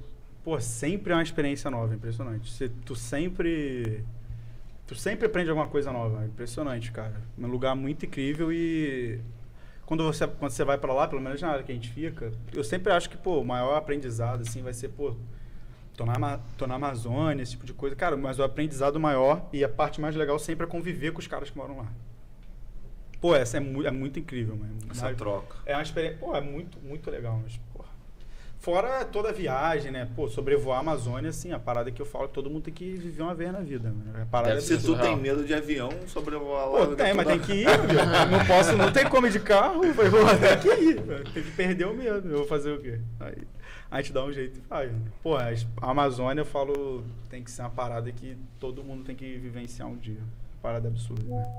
pô, 0.46 0.62
sempre 0.62 1.12
é 1.12 1.16
uma 1.18 1.24
experiência 1.24 1.70
nova, 1.70 1.94
impressionante. 1.94 2.50
Você, 2.50 2.70
tu 2.86 2.96
sempre. 2.96 4.06
Tu 4.94 5.00
sempre 5.00 5.26
aprende 5.26 5.50
alguma 5.50 5.68
coisa 5.68 5.92
nova, 5.92 6.24
é 6.24 6.28
impressionante, 6.28 6.92
cara. 6.92 7.20
É 7.42 7.46
um 7.46 7.50
lugar 7.50 7.76
muito 7.76 8.06
incrível 8.06 8.52
e. 8.54 9.20
Quando 9.86 10.04
você, 10.04 10.28
quando 10.28 10.52
você 10.52 10.64
vai 10.64 10.78
pra 10.78 10.94
lá, 10.94 11.08
pelo 11.08 11.22
menos 11.22 11.42
na 11.42 11.50
área 11.50 11.64
que 11.64 11.72
a 11.72 11.76
gente 11.76 11.90
fica, 11.90 12.32
eu 12.54 12.64
sempre 12.64 12.94
acho 12.94 13.10
que, 13.10 13.18
pô, 13.18 13.42
o 13.42 13.46
maior 13.46 13.76
aprendizado, 13.76 14.42
assim, 14.42 14.62
vai 14.62 14.72
ser, 14.74 14.90
pô, 14.90 15.14
tô 15.98 16.06
na, 16.06 16.38
tô 16.58 16.66
na 16.68 16.76
Amazônia, 16.76 17.42
esse 17.44 17.52
tipo 17.54 17.66
de 17.66 17.74
coisa. 17.74 17.96
Cara, 17.96 18.16
mas 18.16 18.38
o 18.40 18.44
aprendizado 18.44 19.00
maior 19.00 19.50
e 19.52 19.64
a 19.64 19.68
parte 19.70 20.00
mais 20.00 20.16
legal 20.16 20.38
sempre 20.40 20.66
é 20.66 20.70
conviver 20.70 21.12
com 21.12 21.20
os 21.20 21.28
caras 21.28 21.50
que 21.50 21.58
moram 21.58 21.78
lá. 21.78 21.88
Pô, 23.20 23.36
essa 23.36 23.58
é, 23.58 23.60
mu 23.60 23.84
é 23.86 23.92
muito 23.92 24.20
incrível, 24.20 24.56
mano. 24.56 24.78
Essa 24.92 25.06
Mas- 25.08 25.18
troca. 25.18 25.56
é 25.66 25.76
uma 25.76 25.82
experiência. 25.84 26.20
Pô, 26.20 26.36
é 26.36 26.42
muito, 26.42 26.78
muito 26.80 27.10
legal, 27.10 27.40
mas. 27.44 27.60
Fora 28.64 29.04
toda 29.04 29.28
a 29.28 29.34
viagem, 29.34 29.92
né? 29.92 30.08
Pô, 30.16 30.30
sobrevoar 30.30 30.78
a 30.78 30.80
Amazônia, 30.80 31.32
assim, 31.32 31.52
a 31.52 31.60
parada 31.60 31.92
que 31.92 32.02
eu 32.02 32.06
falo 32.06 32.30
que 32.30 32.34
todo 32.34 32.50
mundo 32.50 32.64
tem 32.64 32.74
que 32.74 32.94
viver 32.94 33.22
uma 33.22 33.36
vez 33.36 33.52
na 33.52 33.60
vida, 33.60 33.90
mano. 33.90 34.22
A 34.22 34.26
parada 34.26 34.56
Deve 34.56 34.74
é 34.74 34.80
Se 34.80 34.86
tu 34.86 34.98
tem 34.98 35.18
medo 35.18 35.44
de 35.44 35.54
avião, 35.54 35.90
sobrevoar 36.08 36.70
lá. 36.70 36.80
Pô, 36.80 36.86
vai 36.86 36.96
tem, 36.96 37.14
mas 37.14 37.28
tem 37.28 37.40
que 37.40 37.52
ir, 37.52 37.66
meu. 37.66 38.06
Não 38.32 38.46
posso, 38.46 38.78
não 38.78 38.90
tem 38.90 39.06
como 39.10 39.28
ir 39.28 39.32
de 39.32 39.42
carro. 39.42 39.84
Eu 39.84 39.94
falei, 39.94 40.12
pô, 40.12 40.18
tem 40.40 40.60
que 40.60 40.82
ir. 40.82 41.02
Tem 41.34 41.44
que 41.44 41.52
perder 41.52 41.88
o 41.88 41.94
medo. 41.94 42.30
Eu 42.30 42.38
vou 42.38 42.48
fazer 42.48 42.72
o 42.72 42.80
quê? 42.80 43.02
Aí 43.20 43.36
a 43.92 44.02
gente 44.02 44.14
dá 44.14 44.24
um 44.24 44.32
jeito 44.32 44.62
e 44.62 44.86
né? 44.86 45.12
Pô, 45.22 45.36
a 45.36 45.52
Amazônia, 45.82 46.40
eu 46.40 46.46
falo, 46.46 47.04
tem 47.30 47.44
que 47.44 47.52
ser 47.52 47.64
uma 47.64 47.70
parada 47.70 48.10
que 48.14 48.38
todo 48.62 48.82
mundo 48.82 49.04
tem 49.04 49.14
que 49.14 49.38
vivenciar 49.40 49.90
um 49.90 49.98
dia. 49.98 50.22
Parada 50.62 50.88
absurda. 50.88 51.22
Né? 51.22 51.58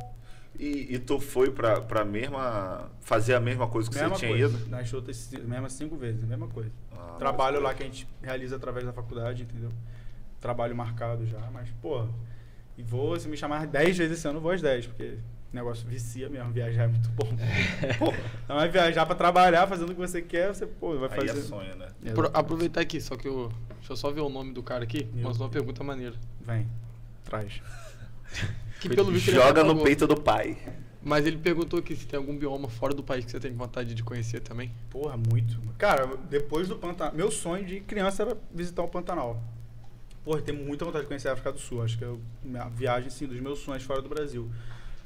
E, 0.59 0.95
e 0.95 0.99
tu 0.99 1.19
foi 1.19 1.51
pra, 1.51 1.81
pra 1.81 2.05
mesma. 2.05 2.91
fazer 3.01 3.35
a 3.35 3.41
mesma 3.41 3.67
coisa 3.67 3.91
que 3.91 3.97
mesma 3.97 4.11
você 4.17 4.27
tinha 4.27 4.39
coisa. 4.39 4.57
ido? 4.59 4.71
Nas 4.71 4.93
outras, 4.93 5.31
mesmas 5.45 5.73
cinco 5.73 5.97
vezes, 5.97 6.23
a 6.23 6.27
mesma 6.27 6.47
coisa. 6.49 6.71
Ah, 6.93 7.17
Trabalho 7.19 7.61
lá 7.61 7.75
que 7.75 7.83
a 7.83 7.87
gente 7.87 8.07
realiza 8.23 8.57
através 8.57 8.87
da 8.87 8.93
faculdade, 8.93 9.43
entendeu? 9.43 9.71
Trabalho 10.41 10.77
marcado 10.77 11.27
já, 11.27 11.41
mas, 11.53 11.69
pô, 11.83 12.07
e 12.79 12.83
vou, 12.83 13.19
se 13.19 13.29
me 13.29 13.37
chamar 13.37 13.67
10 13.67 13.97
vezes 13.99 14.19
esse 14.19 14.29
ano, 14.29 14.39
eu 14.39 14.43
vou 14.43 14.53
às 14.53 14.61
10, 14.63 14.87
porque 14.89 15.17
o 15.53 15.57
negócio 15.57 15.87
vicia 15.89 16.29
mesmo, 16.29 16.53
viajar 16.53 16.85
é 16.85 16.87
muito 16.89 17.09
bom. 17.11 17.27
pô, 17.99 18.13
não 18.49 18.61
é 18.61 18.69
viajar 18.69 19.07
pra 19.07 19.15
trabalhar, 19.15 19.67
fazendo 19.67 19.91
o 19.91 19.95
que 19.95 20.01
você 20.01 20.23
quer, 20.23 20.55
você, 20.55 20.67
pô, 20.67 20.97
vai 20.99 21.09
Aí 21.19 21.27
fazer. 21.29 21.39
é 21.41 21.43
sonho, 21.43 21.75
né? 21.77 21.89
Pro- 22.15 22.31
aproveitar 22.33 22.81
aqui, 22.81 23.01
só 23.01 23.17
que 23.17 23.27
eu. 23.27 23.51
Deixa 23.79 23.93
eu 23.93 23.97
só 23.97 24.11
ver 24.11 24.21
o 24.21 24.29
nome 24.29 24.53
do 24.53 24.63
cara 24.63 24.85
aqui, 24.85 25.07
mas 25.15 25.39
uma 25.39 25.49
pergunta 25.49 25.83
maneira. 25.85 26.15
Vem, 26.41 26.67
traz. 27.25 27.61
Que 28.89 28.95
pelo 28.95 29.11
visto 29.11 29.31
Joga 29.31 29.65
no 29.65 29.83
peito 29.83 30.07
do 30.07 30.21
pai. 30.21 30.59
Mas 31.03 31.27
ele 31.27 31.37
perguntou 31.37 31.79
aqui 31.79 31.95
se 31.95 32.07
tem 32.07 32.19
algum 32.19 32.37
bioma 32.37 32.69
fora 32.69 32.95
do 32.95 33.03
país 33.03 33.25
que 33.25 33.31
você 33.31 33.41
tem 33.41 33.53
vontade 33.53 33.95
de 33.95 34.03
conhecer 34.03 34.41
também. 34.41 34.71
Porra, 34.89 35.17
muito. 35.17 35.59
Cara, 35.77 36.07
depois 36.31 36.67
do 36.69 36.77
Pantanal, 36.77 37.15
meu 37.15 37.31
sonho 37.31 37.65
de 37.65 37.81
criança 37.81 38.23
era 38.23 38.39
visitar 38.53 38.83
o 38.83 38.89
Pantanal. 38.89 39.43
Porra, 40.25 40.39
eu 40.39 40.43
tenho 40.43 40.65
muita 40.65 40.85
vontade 40.85 41.05
de 41.05 41.09
conhecer 41.09 41.29
a 41.29 41.33
África 41.33 41.53
do 41.53 41.59
Sul. 41.59 41.83
Acho 41.83 41.99
que 41.99 42.05
é 42.05 42.59
a 42.59 42.69
viagem, 42.69 43.11
sim, 43.11 43.27
dos 43.27 43.39
meus 43.41 43.59
sonhos 43.59 43.83
fora 43.83 44.01
do 44.01 44.09
Brasil. 44.09 44.51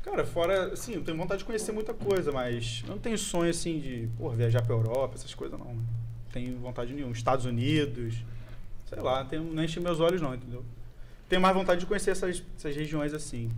Cara, 0.02 0.24
fora, 0.24 0.72
assim, 0.72 0.94
eu 0.94 1.02
tenho 1.02 1.16
vontade 1.16 1.40
de 1.40 1.44
conhecer 1.44 1.72
muita 1.72 1.92
coisa, 1.92 2.30
mas 2.30 2.82
eu 2.84 2.90
não 2.90 2.98
tenho 2.98 3.18
sonho, 3.18 3.50
assim, 3.50 3.80
de, 3.80 4.08
porra, 4.16 4.36
viajar 4.36 4.62
pra 4.62 4.74
Europa, 4.74 5.16
essas 5.16 5.34
coisas, 5.34 5.58
não. 5.58 5.66
Não 5.66 5.84
tenho 6.32 6.56
vontade 6.58 6.92
nenhuma. 6.92 7.12
Estados 7.12 7.44
Unidos, 7.44 8.14
sei 8.88 9.00
lá, 9.00 9.22
não, 9.22 9.28
tenho, 9.28 9.42
não 9.42 9.64
enche 9.64 9.80
meus 9.80 9.98
olhos, 9.98 10.20
não, 10.20 10.34
entendeu? 10.34 10.64
Tenho 11.28 11.42
mais 11.42 11.54
vontade 11.54 11.80
de 11.80 11.86
conhecer 11.86 12.10
essas, 12.10 12.42
essas 12.56 12.74
regiões, 12.74 13.12
assim. 13.12 13.50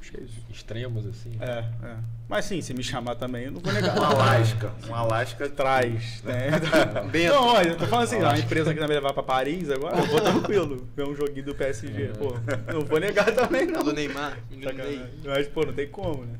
Acho 0.00 0.12
que 0.12 0.20
é 0.20 0.22
isso. 0.24 0.40
Extremos, 0.50 1.06
assim. 1.06 1.36
É, 1.40 1.64
é. 1.84 1.96
Mas 2.28 2.44
sim, 2.44 2.60
se 2.60 2.72
me 2.72 2.82
chamar 2.82 3.16
também, 3.16 3.44
eu 3.46 3.52
não 3.52 3.60
vou 3.60 3.72
negar. 3.72 3.98
Um 3.98 4.02
Alasca. 4.02 4.72
Um 4.88 4.94
Alasca 4.94 5.48
Traz, 5.48 6.22
né? 6.22 6.50
Bento. 7.10 7.34
Não, 7.34 7.44
olha, 7.44 7.68
eu 7.70 7.76
tô 7.76 7.86
falando 7.86 8.04
assim, 8.04 8.22
a 8.22 8.38
empresa 8.38 8.72
que 8.72 8.78
vai 8.78 8.88
me 8.88 8.94
levar 8.94 9.12
pra 9.12 9.22
Paris 9.22 9.70
agora, 9.70 9.96
eu 9.98 10.06
vou 10.06 10.20
tranquilo. 10.20 10.88
Ver 10.96 11.08
um 11.08 11.14
joguinho 11.14 11.46
do 11.46 11.54
PSG, 11.54 12.12
pô. 12.18 12.34
Não 12.72 12.84
vou 12.84 13.00
negar 13.00 13.32
também, 13.34 13.66
não. 13.66 13.82
Do 13.82 13.92
Neymar. 13.92 14.38
Ney. 14.50 15.02
Mas, 15.24 15.48
pô, 15.48 15.64
não 15.64 15.72
tem 15.72 15.88
como, 15.88 16.24
né? 16.24 16.38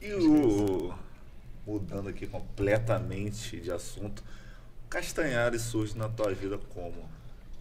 E 0.00 0.12
o. 0.14 0.94
Mudando 1.66 2.08
aqui 2.08 2.26
completamente 2.26 3.58
de 3.58 3.72
assunto. 3.72 4.22
Castanhari 4.88 5.58
surge 5.58 5.96
na 5.96 6.08
tua 6.08 6.32
vida 6.34 6.58
como? 6.72 7.08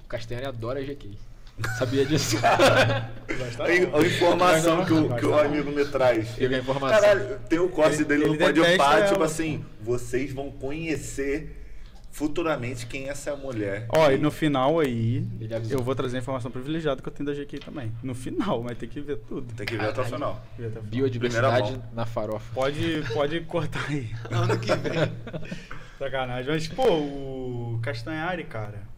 O 0.03 0.07
Castanhari 0.07 0.45
adora 0.45 0.83
GK. 0.83 1.17
Sabia 1.77 2.05
disso? 2.05 2.37
A, 2.43 3.09
não. 3.57 3.99
a 3.99 4.05
informação 4.05 4.85
que 4.85 4.93
o, 4.93 5.15
que 5.15 5.25
o 5.25 5.29
não. 5.31 5.39
amigo 5.39 5.71
me 5.71 5.85
traz. 5.85 6.29
Pega 6.31 6.55
a 6.55 6.59
informação. 6.59 6.99
Caralho, 6.99 7.39
tem 7.47 7.59
o 7.59 7.69
corte 7.69 7.97
Ele- 7.97 8.05
dele 8.05 8.23
ele 8.23 8.31
no 8.33 8.37
Pode 8.39 8.53
detesta 8.59 8.77
Pá, 8.83 8.97
ela. 8.97 9.07
tipo 9.07 9.23
assim, 9.23 9.63
vocês 9.81 10.33
vão 10.33 10.51
conhecer 10.51 11.59
futuramente 12.11 12.85
quem 12.85 13.05
é 13.05 13.09
essa 13.09 13.35
mulher. 13.35 13.85
Ó, 13.89 14.09
e 14.11 14.17
no 14.17 14.29
final 14.31 14.79
aí, 14.79 15.25
eu 15.69 15.81
vou 15.81 15.95
trazer 15.95 16.17
a 16.17 16.19
informação 16.19 16.51
privilegiada 16.51 17.01
que 17.01 17.07
eu 17.07 17.13
tenho 17.13 17.25
da 17.27 17.33
GQ 17.35 17.59
também. 17.59 17.91
No 18.03 18.13
final, 18.13 18.61
mas 18.63 18.77
tem 18.77 18.87
que 18.89 18.99
ver 19.01 19.17
tudo. 19.17 19.51
Tem 19.53 19.65
que 19.65 19.75
ver 19.77 19.89
até 19.89 20.01
o 20.01 20.05
final. 20.05 20.43
Biodiversidade 20.83 21.79
na 21.93 22.05
farofa. 22.05 22.45
Pode, 22.53 23.03
pode 23.13 23.41
cortar 23.41 23.85
aí. 23.89 24.09
Ano 24.29 24.59
que 24.59 24.73
vem. 24.75 25.11
Sacanagem. 25.97 26.51
Mas, 26.51 26.67
pô, 26.67 26.83
o 26.87 27.79
Castanhari, 27.81 28.43
cara. 28.43 28.92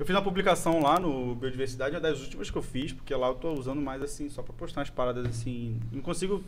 Eu 0.00 0.06
fiz 0.06 0.16
uma 0.16 0.22
publicação 0.22 0.80
lá 0.80 0.98
no 0.98 1.34
Biodiversidade, 1.34 1.94
uma 1.94 2.00
das 2.00 2.22
últimas 2.22 2.50
que 2.50 2.56
eu 2.56 2.62
fiz, 2.62 2.90
porque 2.90 3.14
lá 3.14 3.26
eu 3.26 3.34
tô 3.34 3.52
usando 3.52 3.82
mais 3.82 4.00
assim, 4.00 4.30
só 4.30 4.42
pra 4.42 4.54
postar 4.54 4.80
umas 4.80 4.88
paradas 4.88 5.26
assim. 5.26 5.78
Não 5.92 6.00
consigo 6.00 6.42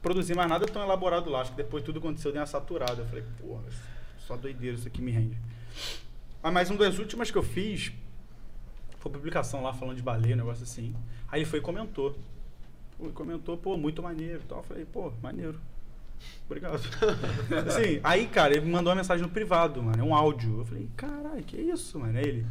produzir 0.00 0.34
mais 0.34 0.48
nada 0.48 0.64
tão 0.64 0.82
elaborado 0.82 1.28
lá. 1.28 1.42
Acho 1.42 1.50
que 1.50 1.58
depois 1.58 1.84
tudo 1.84 1.98
aconteceu, 1.98 2.32
deu 2.32 2.40
uma 2.40 2.46
saturada. 2.46 3.02
Eu 3.02 3.06
falei, 3.06 3.24
porra, 3.38 3.62
só 4.20 4.38
doideira 4.38 4.74
isso 4.74 4.88
aqui 4.88 5.02
me 5.02 5.10
rende. 5.10 5.36
Ah, 6.42 6.50
mas 6.50 6.70
uma 6.70 6.78
das 6.78 6.98
últimas 6.98 7.30
que 7.30 7.36
eu 7.36 7.42
fiz 7.42 7.92
Foi 9.00 9.12
publicação 9.12 9.62
lá 9.62 9.74
falando 9.74 9.98
de 9.98 10.02
baleia, 10.02 10.32
um 10.34 10.38
negócio 10.38 10.62
assim. 10.62 10.96
Aí 11.28 11.40
ele 11.40 11.50
foi 11.50 11.58
e 11.58 11.62
comentou. 11.62 12.16
Comentou, 13.12 13.58
pô, 13.58 13.76
muito 13.76 14.02
maneiro 14.02 14.40
e 14.42 14.46
tal. 14.46 14.60
Eu 14.60 14.64
falei, 14.64 14.86
pô, 14.86 15.12
maneiro. 15.20 15.60
Obrigado. 16.46 16.80
assim, 17.66 18.00
aí, 18.02 18.26
cara, 18.26 18.54
ele 18.54 18.66
me 18.66 18.72
mandou 18.72 18.90
uma 18.90 18.96
mensagem 18.96 19.22
no 19.22 19.30
privado, 19.30 19.82
mano. 19.82 20.00
É 20.00 20.04
um 20.04 20.14
áudio. 20.14 20.58
Eu 20.58 20.64
falei, 20.64 20.88
caralho, 20.96 21.42
que 21.44 21.56
isso, 21.56 21.98
mano? 21.98 22.18
Aí 22.18 22.24
ele. 22.24 22.46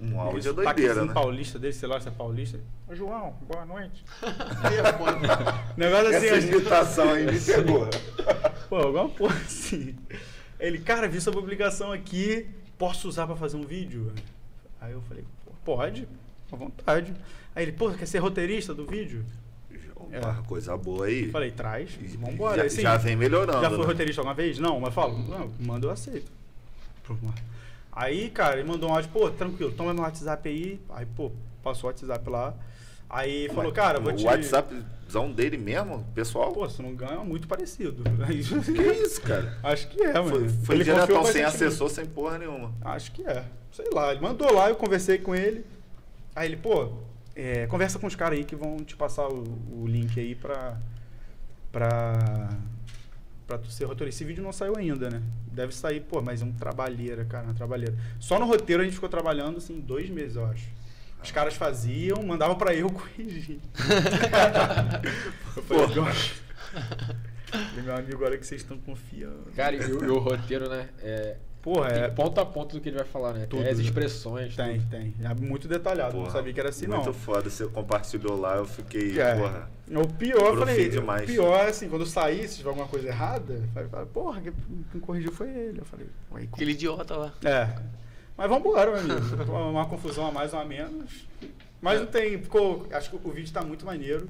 Um 0.00 0.20
áudio 0.20 0.50
é 0.50 0.52
doideira, 0.52 1.04
né? 1.06 1.14
paulista 1.14 1.58
dele, 1.58 1.72
sei 1.72 1.88
lá 1.88 1.98
se 1.98 2.08
é 2.08 2.10
paulista. 2.10 2.60
Ô, 2.86 2.94
João, 2.94 3.34
boa 3.48 3.64
noite. 3.64 4.04
Aí 4.62 4.76
é 4.76 4.92
foda. 4.92 5.18
Negócio 5.76 6.16
assim, 6.16 6.26
Essa 6.26 6.46
imitação 6.46 7.12
aí 7.12 7.24
me 7.24 7.40
pegou. 7.40 7.88
Pô, 8.68 8.76
alguma 8.76 9.08
porra 9.08 9.36
assim. 9.36 9.96
Ele, 10.60 10.78
cara, 10.78 11.08
vi 11.08 11.20
sua 11.20 11.32
publicação 11.32 11.92
aqui, 11.92 12.46
posso 12.76 13.08
usar 13.08 13.26
pra 13.26 13.36
fazer 13.36 13.56
um 13.56 13.62
vídeo? 13.62 14.12
Aí 14.80 14.92
eu 14.92 15.00
falei, 15.02 15.24
"Pô, 15.44 15.52
pode, 15.64 16.06
à 16.52 16.56
vontade. 16.56 17.14
Aí 17.54 17.64
ele, 17.64 17.72
pô, 17.72 17.90
quer 17.92 18.06
ser 18.06 18.18
roteirista 18.18 18.74
do 18.74 18.86
vídeo? 18.86 19.24
Opa, 20.14 20.42
coisa 20.46 20.76
boa 20.76 21.06
aí. 21.06 21.30
Falei, 21.30 21.50
traz, 21.50 21.90
Já- 21.90 22.18
vambora. 22.18 22.64
Assim, 22.64 22.82
já 22.82 22.96
vem 22.96 23.16
melhorando. 23.16 23.60
Já 23.60 23.68
foi 23.70 23.78
né? 23.78 23.84
roteirista 23.84 24.20
alguma 24.20 24.34
vez? 24.34 24.58
Não, 24.58 24.78
mas 24.80 24.94
fala, 24.94 25.12
não, 25.12 25.50
manda 25.60 25.86
eu 25.86 25.90
aceito. 25.90 26.30
Aí, 27.92 28.28
cara, 28.30 28.58
ele 28.58 28.68
mandou 28.68 28.90
um 28.90 28.94
áudio, 28.94 29.10
pô, 29.10 29.30
tranquilo, 29.30 29.72
toma 29.72 29.94
meu 29.94 30.02
WhatsApp 30.02 30.48
aí. 30.48 30.80
Aí, 30.90 31.06
pô, 31.06 31.30
passou 31.62 31.88
o 31.88 31.92
WhatsApp 31.92 32.28
lá. 32.28 32.54
Aí 33.08 33.48
falou, 33.50 33.72
cara, 33.72 34.00
vou 34.00 34.12
o 34.12 34.16
te. 34.16 34.24
WhatsAppzão 34.24 35.30
dele 35.30 35.56
mesmo, 35.56 36.04
pessoal? 36.14 36.52
Pô, 36.52 36.68
se 36.68 36.82
não 36.82 36.90
engano, 36.90 37.20
é 37.20 37.24
muito 37.24 37.46
parecido. 37.46 38.02
que 38.64 38.82
isso, 38.82 39.22
cara? 39.22 39.56
Acho 39.62 39.88
que 39.88 40.02
é, 40.02 40.12
mano. 40.12 40.28
Foi, 40.30 40.48
foi 40.48 40.74
Ele 40.74 40.84
diretão 40.84 41.24
sem 41.24 41.44
assessor, 41.44 41.88
sem 41.88 42.04
porra 42.04 42.38
nenhuma. 42.38 42.72
Acho 42.82 43.12
que 43.12 43.22
é. 43.24 43.44
Sei 43.72 43.86
lá, 43.92 44.10
ele 44.10 44.20
mandou 44.20 44.52
lá, 44.52 44.68
eu 44.68 44.76
conversei 44.76 45.18
com 45.18 45.34
ele. 45.34 45.64
Aí 46.34 46.48
ele, 46.48 46.56
pô, 46.56 46.90
é, 47.36 47.66
conversa 47.66 47.98
com 47.98 48.06
os 48.06 48.14
caras 48.16 48.38
aí 48.38 48.44
que 48.44 48.56
vão 48.56 48.78
te 48.78 48.96
passar 48.96 49.28
o, 49.28 49.42
o 49.82 49.86
link 49.86 50.18
aí 50.18 50.34
pra. 50.34 50.76
pra. 51.70 52.48
pra 53.46 53.58
tu 53.58 53.70
ser 53.70 53.84
roteirista. 53.84 54.22
Esse 54.22 54.26
vídeo 54.26 54.42
não 54.42 54.52
saiu 54.52 54.76
ainda, 54.76 55.08
né? 55.10 55.22
Deve 55.52 55.72
sair, 55.74 56.00
pô, 56.00 56.20
mas 56.22 56.42
é 56.42 56.44
um 56.44 56.52
trabalheira, 56.52 57.24
cara, 57.24 57.44
uma 57.44 57.54
trabalheira. 57.54 57.94
Só 58.18 58.38
no 58.38 58.46
roteiro 58.46 58.82
a 58.82 58.84
gente 58.84 58.94
ficou 58.94 59.08
trabalhando, 59.08 59.58
assim, 59.58 59.78
dois 59.80 60.08
meses, 60.10 60.36
eu 60.36 60.46
acho. 60.46 60.66
Os 61.22 61.30
caras 61.30 61.54
faziam, 61.54 62.22
mandavam 62.22 62.56
pra 62.56 62.74
eu 62.74 62.88
corrigir. 62.92 63.58
eu 65.56 65.62
falei, 65.62 65.86
meu 67.82 67.96
amigo, 67.96 68.24
olha 68.24 68.36
que 68.38 68.46
vocês 68.46 68.60
estão 68.62 68.76
confiando. 68.78 69.50
Cara, 69.54 69.74
e, 69.76 69.80
o- 69.92 70.04
e 70.04 70.08
o 70.08 70.18
roteiro, 70.18 70.68
né? 70.68 70.88
É, 71.00 71.36
Porra, 71.66 71.90
tem 71.90 72.02
é. 72.04 72.08
ponto 72.08 72.40
a 72.40 72.46
ponto 72.46 72.76
do 72.76 72.80
que 72.80 72.88
ele 72.90 72.96
vai 72.96 73.04
falar, 73.04 73.32
né? 73.32 73.46
Tudo, 73.50 73.60
tem 73.64 73.72
as 73.72 73.78
né? 73.78 73.82
expressões. 73.84 74.54
Tem, 74.54 74.78
tudo. 74.78 74.88
tem. 74.88 75.12
É 75.20 75.34
muito 75.34 75.66
detalhado. 75.66 76.14
não 76.14 76.20
Porra, 76.22 76.32
sabia 76.36 76.52
que 76.52 76.60
era 76.60 76.68
assim, 76.68 76.86
muito 76.86 77.06
não. 77.06 77.12
foda. 77.12 77.50
Você 77.50 77.66
compartilhou 77.66 78.38
lá, 78.40 78.54
eu 78.54 78.64
fiquei, 78.66 79.20
É. 79.20 79.34
porra. 79.34 79.68
O 79.90 80.06
pior, 80.06 80.52
eu 80.54 80.58
falei, 80.58 80.88
demais. 80.88 81.24
o 81.24 81.26
pior 81.26 81.58
é 81.66 81.68
assim, 81.70 81.88
quando 81.88 82.02
eu 82.02 82.06
saí, 82.06 82.46
se 82.46 82.58
tiver 82.58 82.68
alguma 82.68 82.86
coisa 82.86 83.08
errada, 83.08 83.52
eu 83.74 83.88
falei, 83.88 84.06
porra, 84.06 84.40
quem, 84.42 84.52
quem 84.92 85.00
corrigiu 85.00 85.32
foi 85.32 85.48
ele. 85.48 85.80
Eu 85.80 85.84
falei, 85.84 86.06
ué, 86.30 86.42
Aquele 86.52 86.70
idiota 86.70 87.16
lá. 87.16 87.32
É. 87.44 87.68
Mas 88.36 88.48
vambora, 88.48 88.92
meu 88.92 89.00
amigo. 89.16 89.42
uma, 89.50 89.66
uma 89.70 89.86
confusão 89.86 90.28
a 90.28 90.30
mais 90.30 90.52
ou 90.54 90.60
a 90.60 90.64
menos. 90.64 91.26
Mas 91.82 91.98
não 91.98 92.06
tem, 92.06 92.40
ficou. 92.40 92.86
Acho 92.92 93.10
que 93.10 93.16
o 93.28 93.32
vídeo 93.32 93.52
tá 93.52 93.62
muito 93.62 93.84
maneiro. 93.84 94.28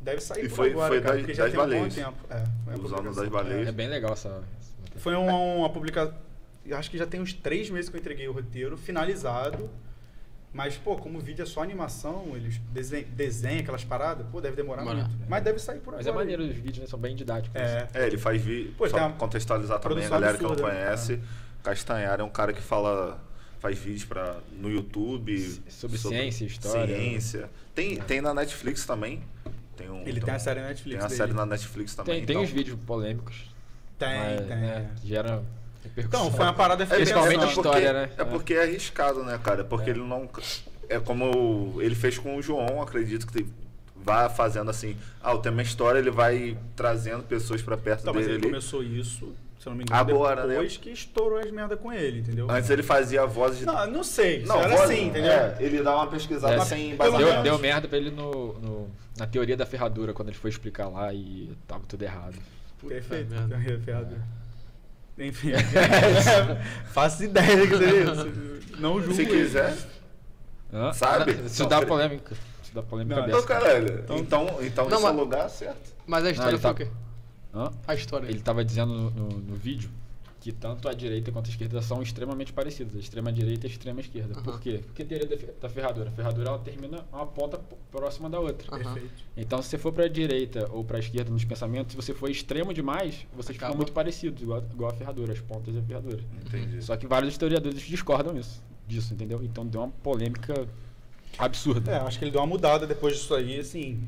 Deve 0.00 0.20
sair 0.20 0.46
E 0.46 0.48
por 0.48 0.56
foi- 0.56 0.70
agora, 0.72 0.88
foi 0.88 1.00
cara, 1.00 1.14
das- 1.14 1.20
porque 1.22 1.34
já 1.34 1.44
das 1.44 1.52
tem 1.52 1.60
um 1.60 1.62
bom 1.64 1.68
baleias. 1.70 1.94
tempo. 1.94 2.16
É, 2.28 2.76
Os 2.76 2.92
anos 2.92 3.14
das 3.16 3.28
baleias. 3.28 3.68
É 3.68 3.72
bem 3.72 3.86
legal 3.88 4.12
essa. 4.14 4.28
essa- 4.28 4.72
É. 4.96 4.98
Foi 4.98 5.14
uma, 5.14 5.32
uma 5.32 5.70
publicação. 5.70 6.25
Eu 6.68 6.76
acho 6.76 6.90
que 6.90 6.98
já 6.98 7.06
tem 7.06 7.20
uns 7.20 7.32
três 7.32 7.70
meses 7.70 7.88
que 7.88 7.96
eu 7.96 8.00
entreguei 8.00 8.28
o 8.28 8.32
roteiro, 8.32 8.76
finalizado. 8.76 9.70
Mas, 10.52 10.76
pô, 10.76 10.96
como 10.96 11.18
o 11.18 11.20
vídeo 11.20 11.42
é 11.42 11.46
só 11.46 11.62
animação, 11.62 12.32
eles 12.34 12.58
desenham, 12.72 13.06
desenham 13.10 13.60
aquelas 13.60 13.84
paradas, 13.84 14.26
pô, 14.32 14.40
deve 14.40 14.56
demorar 14.56 14.82
Demora. 14.82 15.04
muito. 15.08 15.28
Mas 15.28 15.44
deve 15.44 15.58
sair 15.58 15.80
por 15.80 15.92
Mas 15.94 16.06
agora. 16.06 16.24
é 16.24 16.24
maneiro 16.24 16.50
os 16.50 16.56
vídeos, 16.56 16.78
né? 16.78 16.86
São 16.86 16.98
bem 16.98 17.14
didáticos. 17.14 17.60
É. 17.60 17.86
É, 17.92 18.06
ele 18.06 18.16
faz 18.16 18.40
vídeo. 18.40 18.72
Pô, 18.78 18.88
Só 18.88 18.96
tem 18.96 19.06
uma 19.06 19.16
contextualizar 19.16 19.78
também 19.80 20.06
a 20.06 20.08
galera 20.08 20.36
que 20.38 20.42
não 20.42 20.52
absurda, 20.52 20.72
né? 20.72 20.80
conhece. 20.84 21.20
Castanhar 21.62 22.20
é 22.20 22.22
um 22.22 22.30
cara 22.30 22.52
que 22.52 22.62
fala. 22.62 23.22
Faz 23.58 23.78
vídeos 23.78 24.04
pra, 24.04 24.36
no 24.52 24.70
YouTube. 24.70 25.38
Sobre 25.68 25.98
ciência, 25.98 26.44
história. 26.44 26.94
Ciência. 26.94 27.50
Tem, 27.74 27.96
tem 27.96 28.20
na 28.20 28.32
Netflix 28.32 28.86
também. 28.86 29.22
Tem 29.76 29.90
um, 29.90 30.06
Ele 30.06 30.20
tem 30.20 30.32
a 30.32 30.38
série 30.38 30.60
na 30.60 30.68
Netflix 30.68 30.96
Tem 30.98 31.04
a 31.04 31.08
dele. 31.08 31.18
série 31.18 31.32
na 31.32 31.46
Netflix 31.46 31.94
também. 31.94 32.14
Tem, 32.18 32.26
tem 32.26 32.34
então. 32.36 32.44
uns 32.44 32.50
vídeos 32.50 32.78
polêmicos. 32.86 33.50
Tem, 33.98 34.08
mas, 34.18 34.38
tem. 34.40 34.48
né, 34.48 34.90
gera 35.04 35.28
repercussão. 35.28 35.55
Então, 35.96 36.30
foi 36.30 36.44
uma 36.44 36.52
parada 36.52 36.84
É, 36.84 36.86
Principalmente 36.86 37.36
é 37.36 37.38
porque- 37.46 37.54
história, 37.60 37.92
né? 37.92 38.10
É 38.16 38.24
porque 38.24 38.54
é 38.54 38.62
arriscado, 38.62 39.22
né, 39.24 39.38
cara? 39.42 39.64
Porque 39.64 39.90
É. 39.90 39.92
ele 39.92 40.02
não. 40.02 40.28
É 40.88 40.98
como 41.00 41.76
ele 41.80 41.94
fez 41.94 42.16
com 42.18 42.36
o 42.36 42.42
João, 42.42 42.80
acredito 42.80 43.26
que 43.26 43.32
tem- 43.32 43.46
vai 43.96 44.28
fazendo 44.28 44.70
assim. 44.70 44.96
Ah, 45.22 45.34
o 45.34 45.38
tema 45.38 45.60
história, 45.62 45.98
ele 45.98 46.10
vai 46.12 46.56
trazendo 46.76 47.22
pessoas 47.24 47.60
pra 47.62 47.76
perto 47.76 48.02
Então, 48.02 48.14
mas 48.14 48.24
dele 48.24 48.36
ele 48.38 48.44
ali. 48.44 48.50
começou 48.52 48.82
isso, 48.84 49.34
se 49.58 49.66
eu 49.66 49.70
não 49.70 49.76
me 49.78 49.82
engano, 49.82 49.98
Agora, 50.00 50.42
né? 50.46 50.54
depois 50.54 50.76
que 50.76 50.90
estourou 50.90 51.38
as 51.40 51.50
merda 51.50 51.76
com 51.76 51.92
ele, 51.92 52.20
entendeu? 52.20 52.48
Antes 52.48 52.70
ele 52.70 52.84
fazia 52.84 53.22
a 53.22 53.26
voz 53.26 53.58
de. 53.58 53.64
Não, 53.66 53.84
não 53.90 54.04
sei. 54.04 54.44
Não, 54.44 54.60
era 54.60 54.76
voz- 54.76 54.82
assim, 54.90 55.06
entendeu? 55.08 55.32
É, 55.32 55.56
ele 55.58 55.82
dá 55.82 55.96
uma 55.96 56.06
pesquisada 56.06 56.54
É, 56.54 56.60
sem. 56.60 56.96
Deu, 56.96 57.42
deu 57.42 57.58
merda 57.58 57.88
pra 57.88 57.98
ele 57.98 58.10
no, 58.12 58.52
no- 58.60 58.88
na 59.18 59.26
teoria 59.26 59.56
da 59.56 59.66
ferradura, 59.66 60.12
quando 60.12 60.28
ele 60.28 60.36
foi 60.38 60.50
explicar 60.50 60.86
lá 60.88 61.12
e 61.12 61.50
tava 61.66 61.82
tudo 61.88 62.02
errado. 62.04 62.36
Puta 62.78 62.94
Perfeito. 62.94 63.30
merda. 63.30 63.58
Ferrado. 63.84 64.14
Enfim. 65.18 65.52
Faço 66.92 67.24
ideia 67.24 67.56
do 67.56 67.66
que 67.78 67.84
é 67.84 68.02
isso. 68.02 68.80
Não 68.80 68.98
julgo. 69.00 69.14
Se 69.14 69.24
quiser. 69.26 69.74
Hã? 70.72 70.92
Sabe? 70.92 71.32
Isso 71.46 71.62
Não, 71.62 71.68
dá 71.70 71.82
polêmica. 71.86 72.34
Isso 72.62 72.74
dá 72.74 72.82
polêmica 72.82 73.16
Não, 73.20 73.26
Então, 73.26 73.36
dessa. 73.40 73.48
caralho. 73.48 74.00
Então, 74.00 74.18
então 74.18 74.44
Não, 74.44 74.60
esse 74.62 74.78
é 74.78 74.82
o 74.98 75.02
mas- 75.02 75.16
lugar 75.16 75.48
certo. 75.48 75.94
Mas 76.06 76.24
a 76.24 76.30
história 76.30 76.50
ele 76.50 76.58
foi 76.58 76.62
tá- 76.62 76.70
o 76.72 76.74
quê? 76.74 76.88
Hã? 77.54 77.70
A 77.88 77.94
história. 77.94 78.26
Ele 78.28 78.40
tava 78.40 78.64
dizendo 78.64 78.92
no, 78.92 79.10
no- 79.10 79.38
no 79.38 79.54
vídeo 79.56 79.88
que 80.46 80.52
tanto 80.52 80.88
a 80.88 80.92
direita 80.92 81.32
quanto 81.32 81.46
a 81.46 81.50
esquerda 81.50 81.82
são 81.82 82.00
extremamente 82.00 82.52
parecidas. 82.52 82.94
A 82.94 83.00
extrema 83.00 83.32
direita 83.32 83.66
e 83.66 83.68
a 83.68 83.72
extrema 83.72 84.00
esquerda. 84.00 84.34
Aham. 84.34 84.42
Por 84.44 84.60
quê? 84.60 84.80
Porque 84.86 85.02
a 85.02 85.04
teoria 85.04 85.26
da, 85.26 85.36
fe- 85.36 85.52
da 85.60 85.68
ferradura. 85.68 86.08
A 86.08 86.12
ferradura 86.12 86.48
ela 86.50 86.58
termina 86.60 87.04
uma 87.12 87.26
ponta 87.26 87.58
próxima 87.90 88.30
da 88.30 88.38
outra. 88.38 88.70
Perfeito. 88.78 89.24
Então, 89.36 89.60
se 89.60 89.70
você 89.70 89.76
for 89.78 89.92
pra 89.92 90.06
direita 90.06 90.68
ou 90.70 90.84
pra 90.84 91.00
esquerda 91.00 91.32
nos 91.32 91.44
pensamentos, 91.44 91.90
se 91.90 91.96
você 91.96 92.14
for 92.14 92.30
extremo 92.30 92.72
demais, 92.72 93.26
vocês 93.34 93.56
Acaba. 93.56 93.72
ficam 93.72 93.76
muito 93.76 93.92
parecidos, 93.92 94.40
igual, 94.40 94.62
igual 94.72 94.90
a 94.92 94.94
ferradura, 94.94 95.32
as 95.32 95.40
pontas 95.40 95.74
da 95.74 95.82
ferradura. 95.82 96.22
Entendi. 96.46 96.80
Só 96.80 96.96
que 96.96 97.08
vários 97.08 97.32
historiadores 97.32 97.80
discordam 97.80 98.38
isso, 98.38 98.62
disso, 98.86 99.12
entendeu? 99.14 99.42
Então 99.42 99.66
deu 99.66 99.80
uma 99.80 99.90
polêmica 100.00 100.68
absurda. 101.36 101.90
É, 101.90 101.96
acho 101.96 102.20
que 102.20 102.24
ele 102.24 102.30
deu 102.30 102.40
uma 102.40 102.46
mudada 102.46 102.86
depois 102.86 103.16
disso 103.16 103.34
aí, 103.34 103.58
assim. 103.58 104.00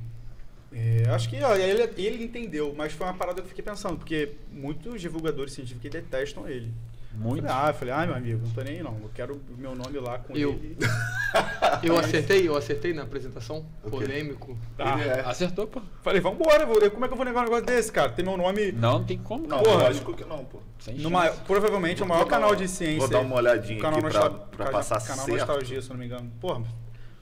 É, 0.73 1.05
acho 1.11 1.29
que 1.31 1.43
ó, 1.43 1.55
ele, 1.57 1.83
ele 1.97 2.25
entendeu, 2.25 2.75
mas 2.77 2.93
foi 2.93 3.07
uma 3.07 3.15
parada 3.15 3.41
que 3.41 3.47
eu 3.47 3.49
fiquei 3.49 3.65
pensando, 3.65 3.97
porque 3.97 4.33
muitos 4.53 5.01
divulgadores 5.01 5.53
científicos 5.55 5.91
detestam 5.91 6.47
ele. 6.49 6.73
Muito. 7.15 7.39
Eu 7.45 7.49
falei, 7.49 7.65
ah, 7.65 7.69
eu 7.71 7.75
falei, 7.75 7.95
ai 7.95 8.07
meu 8.07 8.15
amigo, 8.15 8.41
não 8.47 8.51
tô 8.53 8.61
nem 8.63 8.75
aí 8.77 8.83
não. 8.83 8.93
Eu 9.03 9.11
quero 9.15 9.35
o 9.35 9.57
meu 9.59 9.75
nome 9.75 9.99
lá 9.99 10.19
com 10.19 10.37
Eu. 10.37 10.51
ele. 10.51 10.77
Eu 11.83 11.99
acertei, 11.99 12.49
eu 12.49 12.57
acertei 12.57 12.95
na 12.95 13.03
apresentação. 13.03 13.59
O 13.85 13.91
quê? 13.91 13.97
Polêmico. 14.07 14.57
Ah, 14.79 14.99
Ele 14.99 15.09
é. 15.11 15.21
Acertou, 15.21 15.67
pô. 15.67 15.83
Falei, 16.03 16.21
vambora, 16.23 16.65
vou- 16.65 16.91
como 16.91 17.05
é 17.05 17.09
que 17.09 17.13
eu 17.13 17.17
vou 17.19 17.25
negar 17.27 17.41
um 17.41 17.45
negócio 17.45 17.67
desse, 17.67 17.93
cara? 17.93 18.11
Tem 18.11 18.25
meu 18.25 18.37
nome. 18.37 18.73
Não, 18.73 18.99
não 19.01 19.05
tem 19.05 19.19
como, 19.19 19.47
Não, 19.47 19.63
cara. 19.63 19.77
lógico 19.77 20.15
que 20.15 20.25
não, 20.25 20.45
pô. 20.47 20.59
Sem 20.79 20.95
No 20.97 21.11
maior- 21.11 21.33
chance. 21.35 21.45
provavelmente 21.47 22.01
é 22.01 22.05
o 22.05 22.09
Vou 22.09 22.17
maior 22.17 22.27
canal 22.27 22.51
uma- 22.51 22.57
de 22.57 22.67
ciência. 22.67 22.99
vou 23.01 23.09
dar 23.09 23.21
uma 23.21 23.37
olhadinha 23.37 23.79
canal 23.81 23.99
aqui 24.01 24.11
pra- 24.11 24.31
pra 24.31 24.71
passar 24.71 25.01
Canal 25.07 25.27
certo. 25.27 25.39
Nostalgia, 25.39 25.83
se 25.83 25.89
eu 25.91 25.95
não 25.95 26.01
me 26.01 26.07
engano. 26.07 26.33
Porra, 26.41 26.63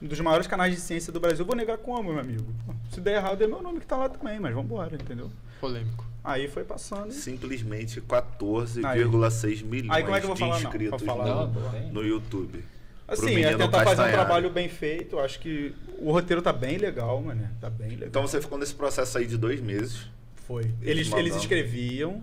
um 0.01 0.07
dos 0.07 0.19
maiores 0.19 0.47
canais 0.47 0.73
de 0.75 0.81
ciência 0.81 1.11
do 1.11 1.19
Brasil. 1.19 1.39
Eu 1.39 1.45
vou 1.45 1.55
negar 1.55 1.77
como, 1.77 2.11
meu 2.11 2.19
amigo? 2.19 2.45
Se 2.91 3.01
der 3.01 3.15
errado, 3.15 3.43
é 3.43 3.47
meu 3.47 3.61
nome 3.61 3.79
que 3.79 3.85
tá 3.85 3.97
lá 3.97 4.09
também, 4.09 4.39
mas 4.39 4.53
vambora, 4.53 4.95
entendeu? 4.95 5.31
Polêmico. 5.59 6.05
Aí 6.23 6.47
foi 6.47 6.63
passando. 6.63 7.11
Simplesmente 7.11 8.01
14,6 8.01 9.63
milhões 9.63 9.91
Aí 9.91 10.03
como 10.03 10.15
é 10.15 10.19
que 10.19 10.25
eu 10.25 10.27
vou 10.27 10.35
de 10.35 10.39
falar 10.39 10.59
não? 10.59 10.69
inscritos 10.69 11.01
Pra 11.01 11.13
falar 11.13 11.25
Não, 11.25 11.47
no, 11.47 11.61
não 11.61 11.93
no 11.93 12.03
YouTube. 12.03 12.63
Assim, 13.07 13.41
é 13.41 13.55
tentar 13.55 13.85
fazer 13.85 14.01
um 14.01 14.11
trabalho 14.11 14.49
bem 14.49 14.67
feito. 14.67 15.17
Acho 15.19 15.39
que 15.39 15.73
o 15.97 16.11
roteiro 16.11 16.41
tá 16.41 16.51
bem 16.51 16.77
legal, 16.77 17.21
mano. 17.21 17.47
Tá 17.61 17.69
bem 17.69 17.91
legal. 17.91 18.07
Então 18.09 18.21
você 18.27 18.41
ficou 18.41 18.57
nesse 18.57 18.75
processo 18.75 19.17
aí 19.17 19.25
de 19.25 19.37
dois 19.37 19.61
meses. 19.61 20.07
Foi. 20.45 20.63
Eles 20.81 21.07
Eles, 21.07 21.13
eles 21.13 21.35
escreviam 21.37 22.21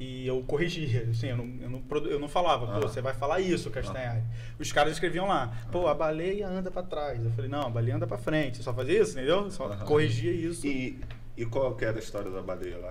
e 0.00 0.26
eu 0.26 0.42
corrigia. 0.44 1.06
Assim, 1.10 1.28
eu 1.28 1.36
não, 1.36 1.44
eu 1.60 1.68
não, 1.70 1.82
eu 2.06 2.18
não 2.18 2.28
falava, 2.28 2.66
pô, 2.66 2.72
Aham. 2.72 2.80
você 2.80 3.02
vai 3.02 3.12
falar 3.12 3.38
isso, 3.40 3.70
Castanhari. 3.70 4.22
Os 4.58 4.72
caras 4.72 4.94
escreviam 4.94 5.28
lá, 5.28 5.52
pô, 5.70 5.86
a 5.86 5.94
baleia 5.94 6.48
anda 6.48 6.70
pra 6.70 6.82
trás. 6.82 7.22
Eu 7.22 7.30
falei, 7.32 7.50
não, 7.50 7.66
a 7.66 7.70
baleia 7.70 7.96
anda 7.96 8.06
pra 8.06 8.16
frente. 8.16 8.62
Só 8.62 8.72
fazia 8.72 9.02
isso, 9.02 9.12
entendeu? 9.12 9.50
Só 9.50 9.66
Aham. 9.66 9.84
corrigia 9.84 10.32
isso. 10.32 10.66
E, 10.66 10.98
e 11.36 11.44
qual 11.44 11.76
que 11.76 11.84
era 11.84 11.98
a 11.98 12.00
história 12.00 12.30
da 12.30 12.40
baleia 12.40 12.78
lá? 12.78 12.90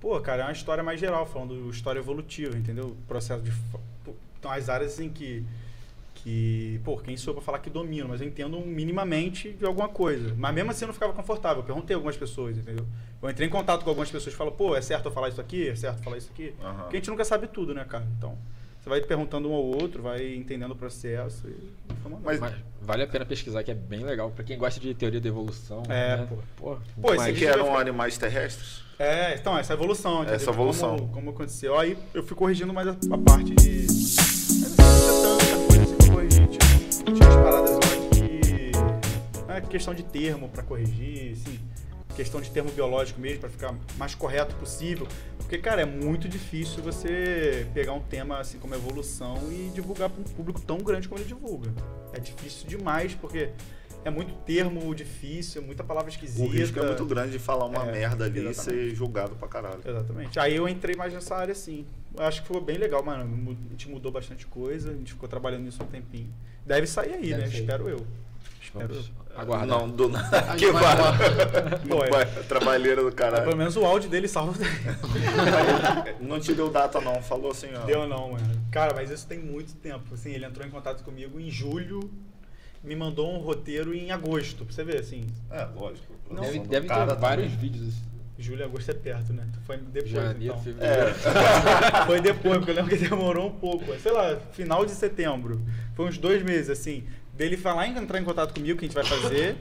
Pô, 0.00 0.18
cara, 0.20 0.42
é 0.42 0.46
uma 0.46 0.52
história 0.52 0.82
mais 0.82 0.98
geral, 0.98 1.26
falando 1.26 1.68
história 1.68 1.98
evolutiva, 1.98 2.56
entendeu? 2.56 2.96
Processo 3.06 3.42
de. 3.42 3.52
Então, 4.38 4.50
as 4.50 4.70
áreas 4.70 4.94
assim 4.94 5.10
que. 5.10 5.44
Que 6.16 6.80
pô, 6.84 6.96
quem 6.98 7.16
sou 7.16 7.30
eu 7.32 7.36
pra 7.36 7.44
falar 7.44 7.58
que 7.60 7.70
domino, 7.70 8.08
mas 8.08 8.20
eu 8.20 8.26
entendo 8.26 8.58
minimamente 8.60 9.52
de 9.52 9.64
alguma 9.64 9.88
coisa. 9.88 10.34
Mas 10.36 10.54
mesmo 10.54 10.70
assim 10.70 10.84
eu 10.84 10.88
não 10.88 10.94
ficava 10.94 11.12
confortável. 11.12 11.58
Eu 11.62 11.66
perguntei 11.66 11.94
a 11.94 11.96
algumas 11.96 12.16
pessoas, 12.16 12.56
entendeu? 12.58 12.84
Eu 13.22 13.30
entrei 13.30 13.46
em 13.46 13.50
contato 13.50 13.82
com 13.84 13.90
algumas 13.90 14.10
pessoas 14.10 14.34
e 14.34 14.36
falo, 14.36 14.52
pô, 14.52 14.74
é 14.76 14.80
certo 14.82 15.06
eu 15.06 15.12
falar 15.12 15.28
isso 15.28 15.40
aqui? 15.40 15.68
É 15.68 15.74
certo 15.76 15.98
eu 15.98 16.04
falar 16.04 16.18
isso 16.18 16.30
aqui? 16.32 16.54
Aham. 16.62 16.74
Porque 16.82 16.96
a 16.96 17.00
gente 17.00 17.10
nunca 17.10 17.24
sabe 17.24 17.46
tudo, 17.48 17.72
né, 17.74 17.84
cara? 17.88 18.06
Então, 18.18 18.36
Você 18.80 18.88
vai 18.90 19.00
perguntando 19.00 19.50
um 19.50 19.52
ao 19.54 19.64
outro, 19.64 20.00
vai 20.02 20.34
entendendo 20.36 20.70
o 20.70 20.76
processo 20.76 21.48
e. 21.48 21.56
Mas- 22.22 22.38
Mas 22.38 22.54
vale 22.80 23.02
a 23.02 23.06
pena 23.08 23.24
pesquisar, 23.26 23.64
que 23.64 23.70
é 23.70 23.74
bem 23.74 24.04
legal. 24.04 24.30
Pra 24.30 24.44
quem 24.44 24.56
gosta 24.56 24.78
de 24.78 24.94
teoria 24.94 25.20
da 25.20 25.28
evolução. 25.28 25.82
É, 25.88 26.18
né? 26.18 26.26
pô. 26.28 26.36
Pô, 26.56 26.76
Pô, 27.02 27.08
Mas 27.16 27.26
esse 27.28 27.38
que 27.40 27.44
eram 27.46 27.76
animais 27.76 28.16
terrestres? 28.16 28.82
É, 28.98 29.34
então, 29.34 29.58
essa 29.58 29.72
evolução. 29.72 30.18
entendeu? 30.18 30.34
Essa 30.36 30.50
evolução. 30.50 30.96
Como, 30.96 31.12
como 31.12 31.30
aconteceu. 31.30 31.76
Aí 31.78 31.98
eu 32.14 32.22
fui 32.22 32.36
corrigindo 32.36 32.72
mais 32.72 32.86
a, 32.88 32.92
a 32.92 33.18
parte 33.18 33.54
de. 33.56 33.86
Tinha, 37.06 37.28
umas 37.28 37.36
paradas 37.36 37.70
lá 37.72 37.80
que. 38.14 39.52
É 39.52 39.60
questão 39.60 39.94
de 39.94 40.02
termo 40.02 40.48
pra 40.48 40.62
corrigir, 40.62 41.32
assim. 41.32 41.58
Questão 42.14 42.40
de 42.40 42.50
termo 42.50 42.70
biológico 42.70 43.20
mesmo, 43.20 43.40
pra 43.40 43.50
ficar 43.50 43.74
mais 43.98 44.14
correto 44.14 44.54
possível. 44.56 45.06
Porque, 45.38 45.58
cara, 45.58 45.82
é 45.82 45.84
muito 45.84 46.28
difícil 46.28 46.82
você 46.82 47.66
pegar 47.74 47.92
um 47.92 48.00
tema 48.00 48.38
assim 48.38 48.58
como 48.58 48.74
evolução 48.74 49.36
e 49.52 49.70
divulgar 49.74 50.08
pra 50.08 50.20
um 50.20 50.24
público 50.24 50.60
tão 50.60 50.78
grande 50.78 51.08
como 51.08 51.20
ele 51.20 51.28
divulga. 51.28 51.70
É 52.14 52.18
difícil 52.18 52.66
demais, 52.66 53.14
porque 53.14 53.50
é 54.02 54.08
muito 54.10 54.32
termo 54.46 54.94
difícil, 54.94 55.60
muita 55.62 55.84
palavra 55.84 56.10
esquisita. 56.10 56.42
O 56.42 56.50
risco 56.50 56.78
é 56.80 56.86
muito 56.86 57.04
grande 57.04 57.32
de 57.32 57.38
falar 57.38 57.66
uma 57.66 57.86
É, 57.86 57.92
merda 57.92 58.24
ali 58.24 58.40
e 58.40 58.48
exatamente. 58.48 58.88
ser 58.88 58.94
julgado 58.94 59.36
pra 59.36 59.46
caralho. 59.46 59.80
Exatamente. 59.84 60.38
Aí 60.40 60.56
eu 60.56 60.66
entrei 60.66 60.96
mais 60.96 61.12
nessa 61.12 61.36
área, 61.36 61.54
sim. 61.54 61.84
Eu 62.16 62.24
acho 62.24 62.40
que 62.40 62.46
ficou 62.48 62.62
bem 62.62 62.78
legal, 62.78 63.02
mano. 63.04 63.22
A 63.68 63.70
gente 63.72 63.90
mudou 63.90 64.10
bastante 64.10 64.46
coisa, 64.46 64.90
a 64.90 64.94
gente 64.94 65.12
ficou 65.12 65.28
trabalhando 65.28 65.64
nisso 65.64 65.82
um 65.82 65.86
tempinho. 65.86 66.32
Deve 66.66 66.86
sair 66.86 67.14
aí, 67.14 67.30
Deve 67.30 67.42
né? 67.42 67.46
sair. 67.48 67.60
Espero 67.60 67.88
eu. 67.88 68.06
Espero 68.60 68.88
Vamos 68.88 69.06
eu. 69.06 69.40
aguardar. 69.40 69.66
Não, 69.68 69.88
do 69.88 70.08
nada. 70.10 70.56
Que 70.56 70.70
vai 70.72 70.96
vai. 72.10 72.26
Trabalheira 72.48 72.96
do 73.02 73.12
Pelo 73.12 73.16
caralho. 73.16 73.56
menos 73.56 73.76
o 73.76 73.84
áudio 73.86 74.10
dele 74.10 74.26
salva. 74.28 74.58
Não 76.20 76.40
te 76.40 76.52
deu 76.54 76.70
data, 76.70 77.00
não. 77.00 77.22
Falou 77.22 77.50
assim, 77.52 77.68
ó. 77.74 77.84
Deu 77.84 78.06
não, 78.08 78.32
mano. 78.32 78.62
Cara, 78.70 78.92
mas 78.94 79.10
isso 79.10 79.26
tem 79.26 79.38
muito 79.38 79.74
tempo. 79.76 80.14
Assim, 80.14 80.32
ele 80.32 80.44
entrou 80.44 80.66
em 80.66 80.70
contato 80.70 81.02
comigo 81.04 81.38
em 81.40 81.50
julho, 81.50 82.10
me 82.82 82.94
mandou 82.96 83.32
um 83.32 83.38
roteiro 83.38 83.94
em 83.94 84.10
agosto, 84.10 84.64
pra 84.64 84.74
você 84.74 84.84
ver, 84.84 84.98
assim. 85.00 85.26
É, 85.50 85.64
lógico. 85.74 86.12
Não, 86.30 86.42
Deve, 86.42 86.58
deve 86.60 86.88
ter 86.88 86.94
vários 87.16 87.46
também. 87.52 87.58
vídeos. 87.70 87.88
assim. 87.88 88.02
Julho 88.38 88.60
e 88.60 88.64
agosto 88.64 88.90
é 88.90 88.94
perto, 88.94 89.32
né? 89.32 89.46
Foi 89.64 89.78
depois, 89.78 90.10
Janeiro, 90.10 90.44
então. 90.44 90.62
fevereiro. 90.62 91.08
É. 91.08 92.04
Foi 92.06 92.20
depois, 92.20 92.58
porque 92.58 92.70
eu 92.70 92.74
lembro 92.74 92.90
que 92.90 93.08
demorou 93.08 93.48
um 93.48 93.52
pouco. 93.58 93.98
Sei 93.98 94.12
lá, 94.12 94.36
final 94.52 94.84
de 94.84 94.92
setembro. 94.92 95.60
Foi 95.94 96.06
uns 96.06 96.18
dois 96.18 96.42
meses, 96.42 96.68
assim. 96.68 97.04
Dele 97.32 97.56
falar 97.56 97.86
em 97.86 97.96
entrar 97.96 98.20
em 98.20 98.24
contato 98.24 98.52
comigo, 98.52 98.74
o 98.74 98.78
que 98.78 98.84
a 98.84 98.88
gente 98.88 98.94
vai 98.94 99.04
fazer. 99.04 99.56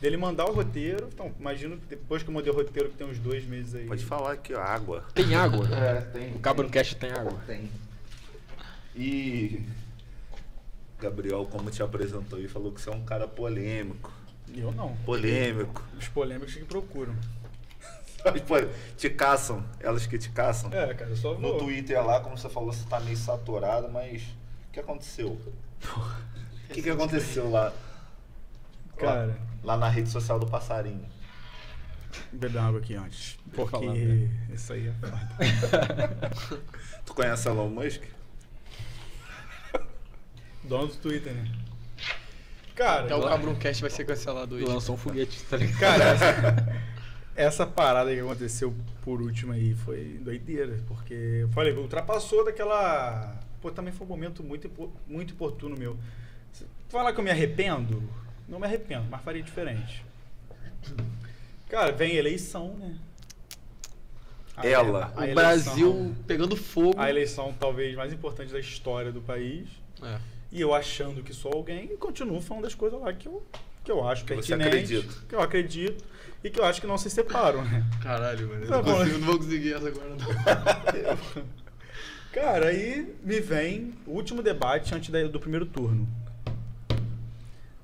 dele 0.00 0.16
mandar 0.16 0.46
o 0.46 0.52
roteiro. 0.52 1.08
Então, 1.12 1.32
imagino 1.40 1.76
que 1.76 1.86
depois 1.86 2.22
que 2.22 2.30
eu 2.30 2.34
mandei 2.34 2.52
o 2.52 2.54
roteiro, 2.54 2.88
que 2.88 2.96
tem 2.96 3.06
uns 3.06 3.18
dois 3.18 3.44
meses 3.44 3.74
aí. 3.74 3.86
Pode 3.86 4.04
falar 4.04 4.32
aqui, 4.32 4.54
ó, 4.54 4.60
água. 4.60 5.04
Tem 5.12 5.34
água? 5.34 5.66
É, 5.76 6.00
tem. 6.00 6.32
O 6.32 6.38
Cabo 6.38 6.62
no 6.62 6.70
Cast 6.70 6.94
tem 6.96 7.10
água. 7.10 7.38
Tem. 7.46 7.68
E. 8.94 9.60
Gabriel, 11.00 11.48
como 11.50 11.70
te 11.70 11.82
apresentou 11.82 12.38
e 12.40 12.46
falou 12.46 12.70
que 12.70 12.80
você 12.80 12.90
é 12.90 12.92
um 12.92 13.04
cara 13.04 13.26
polêmico. 13.26 14.12
Eu 14.54 14.70
não. 14.72 14.94
Polêmico. 15.04 15.82
Os 15.98 16.08
polêmicos 16.08 16.54
que 16.54 16.64
procuram. 16.64 17.14
Pô, 18.46 18.54
te 18.96 19.10
caçam, 19.10 19.64
elas 19.80 20.06
que 20.06 20.18
te 20.18 20.30
caçam. 20.30 20.70
É, 20.72 20.94
cara, 20.94 21.10
eu 21.10 21.16
só 21.16 21.34
No 21.34 21.40
vou. 21.52 21.58
Twitter 21.58 22.04
lá, 22.04 22.20
como 22.20 22.36
você 22.36 22.48
falou, 22.48 22.72
você 22.72 22.86
tá 22.88 23.00
meio 23.00 23.16
saturado, 23.16 23.88
mas 23.90 24.22
o 24.68 24.72
que 24.72 24.80
aconteceu? 24.80 25.40
O 25.84 26.72
que, 26.72 26.82
que 26.82 26.90
aconteceu 26.90 27.50
lá? 27.50 27.72
Cara. 28.96 29.26
Lá, 29.64 29.74
lá 29.74 29.76
na 29.76 29.88
rede 29.88 30.08
social 30.10 30.38
do 30.38 30.46
passarinho. 30.46 31.08
Beber 32.32 32.58
água 32.58 32.80
aqui 32.80 32.94
antes. 32.94 33.38
Porque 33.52 33.70
falar, 33.70 33.94
né? 33.94 34.28
isso 34.52 34.72
aí 34.72 34.88
é 34.88 34.92
foda. 34.92 36.30
Tu 37.06 37.14
conhece 37.14 37.48
Elon 37.48 37.68
Musk? 37.68 38.02
Dono 40.62 40.88
do 40.88 40.96
Twitter, 40.96 41.32
né? 41.32 41.50
Cara, 42.74 43.04
Até 43.04 43.14
o 43.14 43.22
Cabroncast 43.22 43.82
vai 43.82 43.90
ser 43.90 44.04
cancelado 44.04 44.54
hoje. 44.54 44.64
Lançou 44.64 44.94
um 44.94 44.98
foguete, 44.98 45.42
tá 45.44 45.56
ligado? 45.56 45.78
Cara, 45.78 46.82
essa, 47.40 47.66
parada 47.66 48.12
que 48.12 48.20
aconteceu 48.20 48.74
por 49.02 49.20
último 49.22 49.52
aí 49.52 49.74
foi 49.74 50.18
doideira, 50.22 50.78
porque 50.86 51.14
eu 51.14 51.48
falei, 51.50 51.72
ultrapassou 51.72 52.44
daquela. 52.44 53.38
Pô, 53.60 53.70
também 53.70 53.92
foi 53.92 54.06
um 54.06 54.10
momento 54.10 54.42
muito, 54.42 54.70
muito 55.06 55.34
oportuno 55.34 55.76
meu. 55.76 55.96
Falar 56.88 57.12
que 57.12 57.20
eu 57.20 57.24
me 57.24 57.30
arrependo, 57.30 58.02
não 58.48 58.58
me 58.58 58.66
arrependo, 58.66 59.04
mas 59.10 59.22
faria 59.22 59.42
diferente. 59.42 60.04
Cara, 61.68 61.92
vem 61.92 62.16
eleição, 62.16 62.74
né? 62.74 62.96
A- 64.56 64.66
Ela. 64.66 65.12
a 65.14 65.20
O 65.20 65.22
eleição- 65.22 65.34
Brasil 65.34 66.14
pegando 66.26 66.56
fogo. 66.56 66.98
A 67.00 67.08
eleição 67.08 67.54
talvez 67.58 67.94
mais 67.94 68.12
importante 68.12 68.52
da 68.52 68.58
história 68.58 69.12
do 69.12 69.20
país. 69.20 69.68
É. 70.02 70.18
E 70.52 70.60
eu 70.60 70.74
achando 70.74 71.22
que 71.22 71.32
sou 71.32 71.52
alguém 71.52 71.84
e 71.92 71.96
continuo 71.96 72.40
falando 72.40 72.64
das 72.64 72.74
coisas 72.74 73.00
lá 73.00 73.12
que 73.12 73.28
eu, 73.28 73.42
que 73.90 73.98
eu 73.98 74.08
acho 74.08 74.24
Que 74.24 74.34
você 74.36 74.56
pertinentes, 74.56 74.90
acredita. 74.98 75.14
que 75.28 75.34
eu 75.34 75.40
acredito 75.40 76.04
e 76.44 76.50
que 76.50 76.60
eu 76.60 76.64
acho 76.64 76.80
que 76.80 76.86
não 76.86 76.96
se 76.96 77.10
separam, 77.10 77.62
né? 77.64 77.84
Caralho, 78.02 78.48
mano. 78.48 78.62
Eu 78.64 78.68
Tá 78.68 78.76
não, 78.76 78.82
bom. 78.84 78.96
consigo, 78.98 79.18
não 79.18 79.26
vou 79.26 79.38
conseguir 79.38 79.74
essa 79.74 79.88
agora, 79.88 80.10
não. 80.10 81.44
Cara, 82.32 82.68
aí 82.68 83.12
me 83.24 83.40
vem 83.40 83.92
o 84.06 84.12
último 84.12 84.40
debate 84.42 84.94
antes 84.94 85.10
do 85.30 85.40
primeiro 85.40 85.66
turno. 85.66 86.08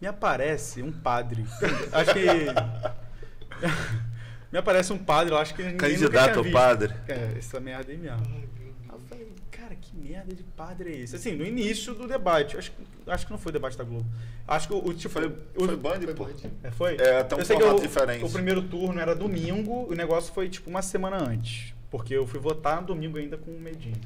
Me 0.00 0.06
aparece 0.06 0.80
um 0.82 0.92
padre. 0.92 1.44
Acho 1.92 2.12
que. 2.14 2.26
me 4.52 4.58
aparece 4.58 4.92
um 4.92 4.98
padre, 4.98 5.32
eu 5.34 5.38
acho 5.38 5.52
que 5.54 5.62
ninguém 5.62 5.72
nunca 5.76 5.88
Candidato 5.88 6.24
tinha 6.26 6.36
ao 6.36 6.42
visto. 6.44 6.54
padre. 6.54 6.94
É, 7.08 7.34
essa 7.38 7.58
merda 7.58 7.90
aí 7.90 7.98
mesmo. 7.98 8.22
Aí 8.26 8.48
eu 8.92 9.00
falei, 9.08 9.28
cara, 9.68 9.74
que 9.80 9.96
merda 9.96 10.34
de 10.34 10.42
padre 10.42 10.92
é 10.92 10.96
esse? 10.98 11.16
Assim, 11.16 11.32
no 11.34 11.44
início 11.44 11.94
do 11.94 12.06
debate. 12.06 12.56
Acho, 12.56 12.70
que- 12.70 13.10
acho 13.10 13.26
que 13.26 13.32
não 13.32 13.38
foi 13.38 13.50
o 13.50 13.52
debate 13.52 13.76
da 13.76 13.84
Globo. 13.84 14.06
Acho 14.46 14.68
que 14.68 14.74
o, 14.74 14.78
o 14.86 14.94
tipo. 14.94 15.12
Foi, 15.12 15.26
o, 15.26 15.64
foi 15.64 15.76
Band, 15.76 16.00
pô. 16.14 16.28
É, 16.62 16.70
foi? 16.70 16.94
É, 16.96 17.24
tem 17.24 17.36
um 17.36 17.40
Eu 17.40 17.44
sei 17.46 17.56
que 17.56 17.62
o- 17.62 17.80
diferente. 17.80 18.24
O 18.24 18.30
primeiro 18.30 18.62
turno 18.62 19.00
era 19.00 19.14
domingo, 19.14 19.86
o 19.90 19.94
negócio 19.94 20.32
foi 20.32 20.48
tipo 20.48 20.70
uma 20.70 20.82
semana 20.82 21.16
antes. 21.16 21.74
Porque 21.90 22.14
eu 22.14 22.26
fui 22.26 22.38
votar 22.40 22.80
no 22.80 22.86
domingo 22.88 23.18
ainda 23.18 23.36
com 23.36 23.50
medinho. 23.58 23.96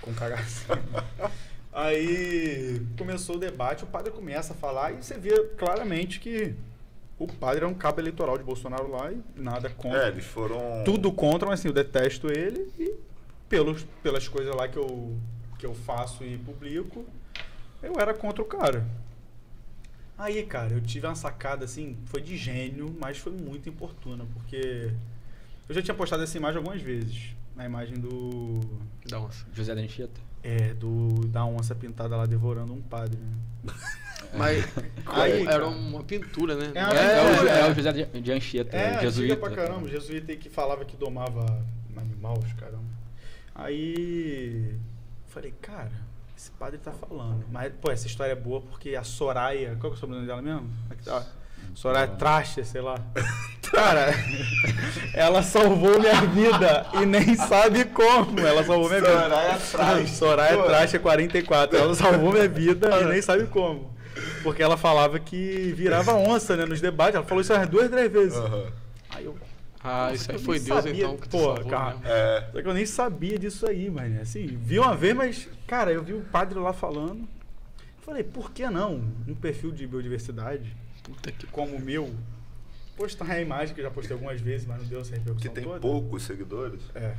Com 0.00 0.12
cagaço. 0.14 0.66
Aí 1.72 2.80
começou 2.96 3.34
o 3.36 3.38
debate, 3.38 3.82
o 3.82 3.86
padre 3.86 4.12
começa 4.12 4.52
a 4.52 4.56
falar 4.56 4.92
e 4.92 5.02
você 5.02 5.14
vê 5.18 5.36
claramente 5.58 6.20
que 6.20 6.54
o 7.18 7.26
padre 7.26 7.64
é 7.64 7.66
um 7.66 7.74
cabo 7.74 8.00
eleitoral 8.00 8.38
de 8.38 8.44
Bolsonaro 8.44 8.88
lá 8.88 9.10
e 9.10 9.18
nada 9.34 9.68
contra. 9.70 10.04
É, 10.04 10.08
eles 10.08 10.24
foram. 10.24 10.84
Tudo 10.84 11.10
contra, 11.12 11.48
mas 11.48 11.58
assim, 11.60 11.68
eu 11.68 11.74
detesto 11.74 12.28
ele 12.30 12.70
e 12.78 12.94
pelos, 13.48 13.84
pelas 14.02 14.26
coisas 14.28 14.54
lá 14.54 14.68
que 14.68 14.76
eu, 14.76 15.16
que 15.58 15.66
eu 15.66 15.74
faço 15.74 16.24
e 16.24 16.38
publico, 16.38 17.04
eu 17.82 17.94
era 17.98 18.14
contra 18.14 18.42
o 18.42 18.44
cara. 18.44 18.86
Aí, 20.16 20.42
cara, 20.44 20.72
eu 20.74 20.80
tive 20.80 21.06
uma 21.06 21.14
sacada 21.16 21.64
assim, 21.64 21.96
foi 22.06 22.20
de 22.20 22.36
gênio, 22.36 22.94
mas 23.00 23.18
foi 23.18 23.32
muito 23.32 23.68
importuna, 23.68 24.24
porque 24.32 24.90
eu 25.68 25.74
já 25.74 25.82
tinha 25.82 25.94
postado 25.94 26.22
essa 26.22 26.36
imagem 26.36 26.58
algumas 26.58 26.80
vezes. 26.80 27.34
A 27.56 27.64
imagem 27.64 27.94
do. 27.98 28.60
Dá 29.08 29.20
onça. 29.20 29.46
José 29.52 29.74
da 29.74 29.80
Anchieta. 29.80 30.20
É, 30.42 30.74
do. 30.74 31.26
Da 31.28 31.44
onça 31.44 31.72
pintada 31.74 32.16
lá 32.16 32.26
devorando 32.26 32.72
um 32.72 32.80
padre, 32.82 33.16
né? 33.16 33.72
Mas 34.36 34.64
Aí, 35.06 35.46
era 35.46 35.66
uma 35.68 36.02
pintura, 36.02 36.56
né? 36.56 36.72
É 36.74 36.78
É, 36.80 37.58
é. 37.58 37.60
é 37.60 37.70
o 37.70 37.74
José 37.74 37.92
de 37.92 38.32
Anchieta, 38.32 38.76
É, 38.76 39.00
jesuíta. 39.00 39.36
pra 39.36 39.50
caramba. 39.50 39.88
Jesuíta 39.88 40.34
que 40.34 40.48
falava 40.50 40.84
que 40.84 40.96
domava 40.96 41.44
animais, 41.96 42.52
caramba. 42.54 42.82
Aí 43.54 44.76
falei, 45.28 45.54
cara, 45.60 45.92
esse 46.36 46.50
padre 46.52 46.78
tá 46.78 46.92
falando. 46.92 47.44
Mas, 47.50 47.72
pô, 47.80 47.90
essa 47.90 48.06
história 48.06 48.32
é 48.32 48.36
boa 48.36 48.60
porque 48.60 48.96
a 48.96 49.04
Soraya. 49.04 49.76
Qual 49.80 49.92
que 49.92 49.96
é 49.96 49.98
o 49.98 50.00
sobrenome 50.00 50.26
dela 50.26 50.42
mesmo? 50.42 50.70
Tá. 51.04 51.24
Soraya 51.74 52.08
Traste, 52.08 52.64
sei 52.64 52.80
lá. 52.80 53.00
Cara, 53.72 54.14
ela 55.14 55.42
salvou 55.42 55.98
minha 55.98 56.20
vida 56.26 56.86
e 56.94 57.06
nem 57.06 57.34
sabe 57.34 57.84
como. 57.86 58.38
Ela 58.40 58.62
salvou 58.62 58.88
minha 58.88 59.00
vida. 59.00 59.20
Soraya 59.20 59.58
Traste. 59.58 60.16
Soraya. 60.16 60.62
Traste 60.62 60.96
é 60.96 60.98
44. 60.98 61.76
Ela 61.76 61.94
salvou 61.94 62.32
minha 62.32 62.48
vida 62.48 63.00
e 63.00 63.04
nem 63.06 63.22
sabe 63.22 63.46
como. 63.46 63.92
Porque 64.42 64.62
ela 64.62 64.76
falava 64.76 65.18
que 65.18 65.72
virava 65.76 66.14
onça, 66.14 66.56
né, 66.56 66.64
nos 66.64 66.80
debates. 66.80 67.16
Ela 67.16 67.24
falou 67.24 67.40
isso 67.40 67.52
umas 67.52 67.68
duas, 67.68 67.90
três 67.90 68.12
vezes. 68.12 68.38
Aí 69.10 69.24
eu. 69.24 69.36
Ah, 69.86 70.04
Nossa, 70.08 70.14
isso 70.14 70.32
aí 70.32 70.38
foi 70.38 70.58
Deus 70.58 70.82
sabia. 70.82 71.04
então 71.04 71.16
que 71.18 71.28
Pô, 71.28 71.54
cara. 71.68 71.98
É. 72.04 72.48
Só 72.52 72.62
que 72.62 72.68
eu 72.68 72.72
nem 72.74 72.86
sabia 72.86 73.38
disso 73.38 73.68
aí, 73.68 73.90
mano. 73.90 74.18
Assim, 74.20 74.46
vi 74.46 74.78
uma 74.78 74.96
vez, 74.96 75.14
mas, 75.14 75.48
cara, 75.66 75.92
eu 75.92 76.02
vi 76.02 76.14
o 76.14 76.22
padre 76.22 76.58
lá 76.58 76.72
falando. 76.72 77.28
Falei, 77.98 78.22
por 78.24 78.50
que 78.50 78.66
não? 78.70 79.02
Um 79.28 79.34
perfil 79.34 79.70
de 79.70 79.86
biodiversidade, 79.86 80.74
Puta 81.02 81.30
que 81.30 81.46
como 81.48 81.76
o 81.76 81.80
meu, 81.80 82.10
postar 82.96 83.30
a 83.30 83.40
imagem 83.42 83.74
que 83.74 83.80
eu 83.82 83.84
já 83.84 83.90
postei 83.90 84.14
algumas 84.14 84.40
vezes, 84.40 84.66
mas 84.66 84.78
não 84.80 84.86
deu 84.86 85.00
essa 85.02 85.12
Que 85.12 85.18
repercussão 85.18 85.52
tem 85.52 85.64
toda. 85.64 85.80
poucos 85.80 86.22
seguidores. 86.22 86.80
É. 86.94 87.14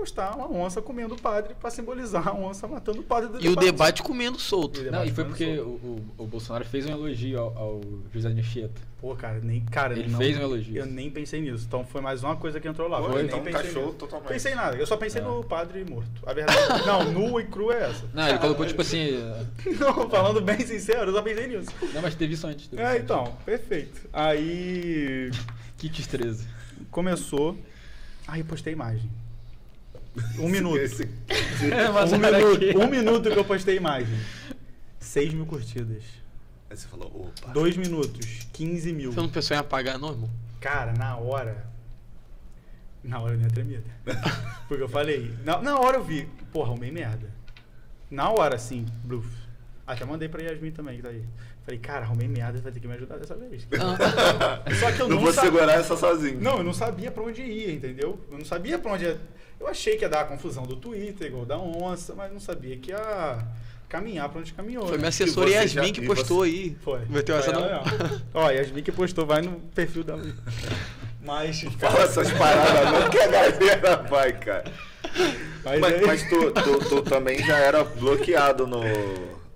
postar 0.00 0.34
uma 0.34 0.50
onça 0.50 0.80
comendo 0.80 1.14
o 1.14 1.20
padre 1.20 1.54
pra 1.60 1.70
simbolizar 1.70 2.26
a 2.28 2.32
onça 2.34 2.66
matando 2.66 3.00
o 3.00 3.02
padre 3.02 3.28
do 3.28 3.44
E 3.44 3.48
o 3.48 3.54
debate 3.56 4.02
comendo 4.02 4.38
solto. 4.38 4.80
E 4.80 4.84
Não, 4.90 5.04
e 5.04 5.10
debate 5.10 5.12
foi 5.12 5.24
porque 5.24 5.58
o, 5.58 5.68
o, 5.68 6.04
o 6.18 6.26
Bolsonaro 6.26 6.64
fez 6.64 6.86
um 6.86 6.90
elogio 6.90 7.38
ao, 7.38 7.56
ao 7.58 7.80
José 8.12 8.28
Anchieta. 8.28 8.80
Pô, 9.00 9.14
cara, 9.14 9.40
nem. 9.42 9.60
Cara, 9.66 9.98
Ele 9.98 10.08
não- 10.08 10.18
fez 10.18 10.36
um 10.38 10.42
elogio. 10.42 10.76
Eu 10.76 10.86
nem 10.86 11.10
pensei 11.10 11.40
nisso. 11.40 11.64
Então 11.66 11.84
foi 11.84 12.00
mais 12.00 12.22
uma 12.22 12.36
coisa 12.36 12.58
que 12.60 12.68
entrou 12.68 12.88
lá. 12.88 12.98
Pô, 13.00 13.10
eu 13.18 13.24
então 13.24 13.42
nem 13.42 13.52
pensei 13.52 13.74
nisso. 13.82 13.92
totalmente. 13.94 14.28
Pensei 14.28 14.52
em 14.52 14.56
nada. 14.56 14.76
Eu 14.76 14.86
só 14.86 14.96
pensei 14.96 15.20
É. 15.20 15.24
no 15.24 15.44
padre 15.44 15.84
morto. 15.84 16.10
A 16.26 16.32
verdade. 16.32 16.86
não, 16.86 17.04
nu 17.12 17.40
e 17.40 17.44
cru 17.44 17.70
é 17.72 17.90
essa. 17.90 18.04
Não, 18.14 18.28
ele 18.28 18.38
colocou 18.38 18.66
tipo 18.66 18.80
assim. 18.82 19.10
Não, 19.78 20.08
falando 20.10 20.40
bem 20.40 20.60
sincero, 20.60 21.10
eu 21.10 21.14
só 21.14 21.22
pensei 21.22 21.46
nisso. 21.46 21.70
Não, 21.94 22.02
mas 22.02 22.14
teve 22.14 22.34
isso 22.34 22.46
antes. 22.46 22.68
teve 22.68 22.82
isso 22.82 22.90
É, 22.90 22.94
antes. 22.94 23.04
então, 23.04 23.36
perfeito. 23.44 24.08
Aí 24.12 25.30
Kits 25.78 26.06
13. 26.06 26.46
começou. 26.90 27.56
Aí 28.28 28.44
postei 28.44 28.72
imagem. 28.72 29.10
Um 30.38 30.48
minuto. 30.48 30.78
Esse- 30.78 31.08
Mas 31.94 32.12
um, 32.12 32.18
minuto 32.18 32.78
um 32.78 32.86
minuto 32.88 33.30
que 33.30 33.38
eu 33.38 33.44
postei 33.44 33.76
imagem. 33.76 34.14
6 34.98 35.34
mil 35.34 35.46
curtidas. 35.46 36.02
Aí 36.68 36.76
você 36.76 36.86
falou, 36.88 37.08
opa. 37.40 37.52
Dois 37.52 37.76
minutos, 37.76 38.46
15 38.52 38.92
mil. 38.92 39.12
Você 39.12 39.20
não 39.20 39.28
pensou 39.28 39.56
em 39.56 39.60
apagar, 39.60 39.98
não, 39.98 40.10
irmão? 40.10 40.30
Cara, 40.60 40.92
na 40.92 41.16
hora. 41.16 41.64
Na 43.02 43.18
hora 43.20 43.34
eu 43.34 43.38
nem 43.38 43.48
tremida. 43.48 43.82
Porque 44.68 44.82
eu 44.82 44.88
falei. 44.88 45.34
Na, 45.44 45.60
na 45.60 45.78
hora 45.78 45.96
eu 45.96 46.04
vi, 46.04 46.28
porra, 46.52 46.70
arrumei 46.70 46.90
merda. 46.90 47.28
Na 48.10 48.30
hora, 48.30 48.56
assim, 48.56 48.86
bluf. 49.04 49.26
Até 49.86 50.04
mandei 50.04 50.28
pra 50.28 50.42
Yasmin 50.42 50.70
também, 50.70 50.96
que 50.96 51.02
tá 51.02 51.08
aí. 51.08 51.24
Falei, 51.64 51.80
cara, 51.80 52.04
arrumei 52.04 52.28
merda, 52.28 52.58
você 52.58 52.62
vai 52.64 52.72
ter 52.72 52.80
que 52.80 52.86
me 52.86 52.94
ajudar 52.94 53.16
dessa 53.18 53.34
vez. 53.34 53.66
Só 54.78 54.92
que 54.92 55.00
eu 55.02 55.08
não, 55.08 55.16
não, 55.16 55.22
vou 55.22 55.32
sa- 55.32 55.42
segurar 55.42 55.72
essa 55.72 55.96
sozinho. 55.96 56.40
Não, 56.40 56.58
eu 56.58 56.64
não 56.64 56.72
sabia 56.72 57.10
pra 57.10 57.22
onde 57.22 57.42
ia, 57.42 57.72
entendeu? 57.72 58.20
Eu 58.30 58.38
não 58.38 58.44
sabia 58.44 58.78
pra 58.78 58.92
onde 58.92 59.04
ia. 59.04 59.20
Eu 59.60 59.68
achei 59.68 59.96
que 59.96 60.04
ia 60.04 60.08
dar 60.08 60.22
a 60.22 60.24
confusão 60.24 60.64
do 60.64 60.74
Twitter, 60.76 61.26
igual 61.26 61.44
da 61.44 61.58
onça, 61.58 62.14
mas 62.14 62.32
não 62.32 62.40
sabia 62.40 62.76
que 62.78 62.90
ia 62.90 63.44
caminhar 63.88 64.28
pra 64.30 64.40
onde 64.40 64.52
caminhou. 64.54 64.84
Foi 64.84 64.92
né? 64.92 64.98
minha 64.98 65.08
assessora 65.10 65.48
você 65.48 65.54
Yasmin 65.54 65.86
já- 65.88 65.92
que 65.92 66.06
postou 66.06 66.42
aí. 66.42 66.76
Foi. 66.82 67.00
Meteu 67.10 67.36
essa 67.36 67.52
não. 67.52 67.62
Ó, 68.32 68.50
Yasmin 68.50 68.82
que 68.82 68.90
postou, 68.92 69.26
vai 69.26 69.42
no 69.42 69.52
perfil 69.74 70.02
da 70.02 70.16
Mas. 71.22 71.60
Fala 71.78 72.00
essas 72.04 72.30
paradas 72.32 72.92
não 72.92 73.10
que 73.10 73.18
a 73.18 73.26
galera 73.28 73.96
vai, 74.08 74.32
cara. 74.38 74.72
Mas, 75.64 75.80
Mas, 75.80 75.94
aí- 75.94 76.06
mas 76.06 76.28
tu, 76.28 76.50
tu, 76.52 76.88
tu 76.88 77.02
também 77.02 77.44
já 77.44 77.58
era 77.58 77.84
bloqueado 77.84 78.66
no, 78.66 78.82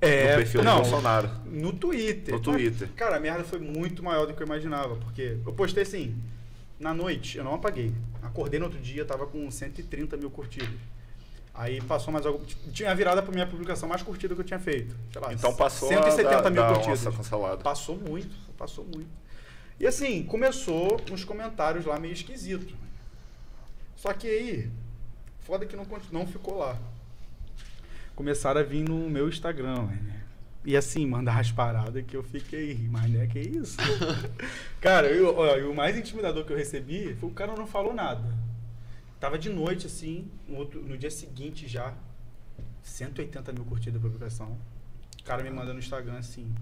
É, 0.01 0.31
no 0.33 0.37
perfil 0.37 0.63
não. 0.63 0.77
do 0.77 0.83
Bolsonaro. 0.83 1.31
No 1.47 1.73
Twitter. 1.73 2.35
No 2.35 2.41
Twitter. 2.41 2.89
Mas, 2.89 2.97
cara, 2.97 3.17
a 3.17 3.21
merda 3.21 3.43
foi 3.45 3.59
muito 3.59 4.03
maior 4.03 4.27
do 4.27 4.35
que 4.35 4.43
eu 4.43 4.47
imaginava. 4.47 4.97
Porque 4.97 5.39
eu 5.47 5.53
postei 5.55 5.85
assim, 5.85 6.15
na 6.79 6.93
noite, 6.93 7.39
eu 7.39 7.45
não 7.45 7.55
apaguei. 7.55 7.93
Acordei 8.35 8.59
no 8.59 8.67
outro 8.67 8.81
dia, 8.81 9.05
tava 9.05 9.29
com 9.29 9.49
130 9.49 10.17
mil 10.17 10.29
curtidas. 10.29 10.69
Aí 11.55 11.81
passou 11.83 12.13
mais 12.13 12.27
algo. 12.27 12.45
Tinha 12.73 12.93
virado 12.93 13.23
pra 13.23 13.31
minha 13.33 13.47
publicação 13.47 13.89
mais 13.89 14.03
curtida 14.03 14.35
que 14.35 14.41
eu 14.41 14.45
tinha 14.45 14.59
feito. 14.59 14.97
Sei 15.13 15.21
lá, 15.23 15.33
Então 15.33 15.55
passou 15.55 15.89
170 15.89 16.37
a 16.37 16.41
da, 16.41 16.51
mil 16.51 16.61
da 16.63 16.69
curtidas. 16.75 17.07
onça 17.07 17.13
cancelada. 17.17 17.59
Passou 17.59 17.97
muito, 17.97 18.35
passou 18.59 18.85
muito. 18.85 19.09
E 19.79 19.87
assim, 19.87 20.25
começou 20.25 21.01
uns 21.13 21.23
comentários 21.23 21.85
lá 21.87 21.97
meio 22.01 22.13
esquisitos. 22.13 22.75
Só 23.95 24.13
que 24.13 24.27
aí, 24.27 24.71
foda 25.43 25.65
que 25.65 25.77
não, 25.77 25.87
não 26.11 26.27
ficou 26.27 26.59
lá. 26.59 26.77
Começaram 28.17 28.61
a 28.61 28.65
vir 28.65 28.83
no 28.89 29.09
meu 29.09 29.29
Instagram, 29.29 29.83
né? 29.85 30.24
E 30.65 30.77
assim, 30.77 31.07
mandar 31.07 31.39
as 31.39 31.51
paradas 31.51 32.03
que 32.07 32.17
eu 32.17 32.23
fiquei, 32.23 32.89
mas 32.91 33.11
né, 33.11 33.27
que 33.27 33.39
isso? 33.39 33.77
cara, 34.81 35.09
eu, 35.09 35.37
ó, 35.37 35.57
o 35.71 35.75
mais 35.75 35.97
intimidador 35.97 36.45
que 36.45 36.53
eu 36.53 36.57
recebi 36.57 37.15
foi 37.17 37.29
o 37.29 37.33
cara 37.33 37.55
não 37.55 37.67
falou 37.67 37.93
nada. 37.93 38.35
Tava 39.21 39.39
de 39.39 39.51
noite, 39.51 39.87
assim, 39.87 40.31
no, 40.49 40.57
outro- 40.57 40.81
no 40.83 40.97
dia 40.97 41.11
seguinte 41.11 41.69
já, 41.69 41.95
180 42.83 43.53
mil 43.53 43.65
curtidas 43.65 44.01
a 44.01 44.03
publicação. 44.03 44.57
O 45.21 45.25
cara 45.25 45.43
me 45.43 45.51
manda 45.51 45.73
no 45.73 45.79
Instagram 45.79 46.19
assim, 46.19 46.55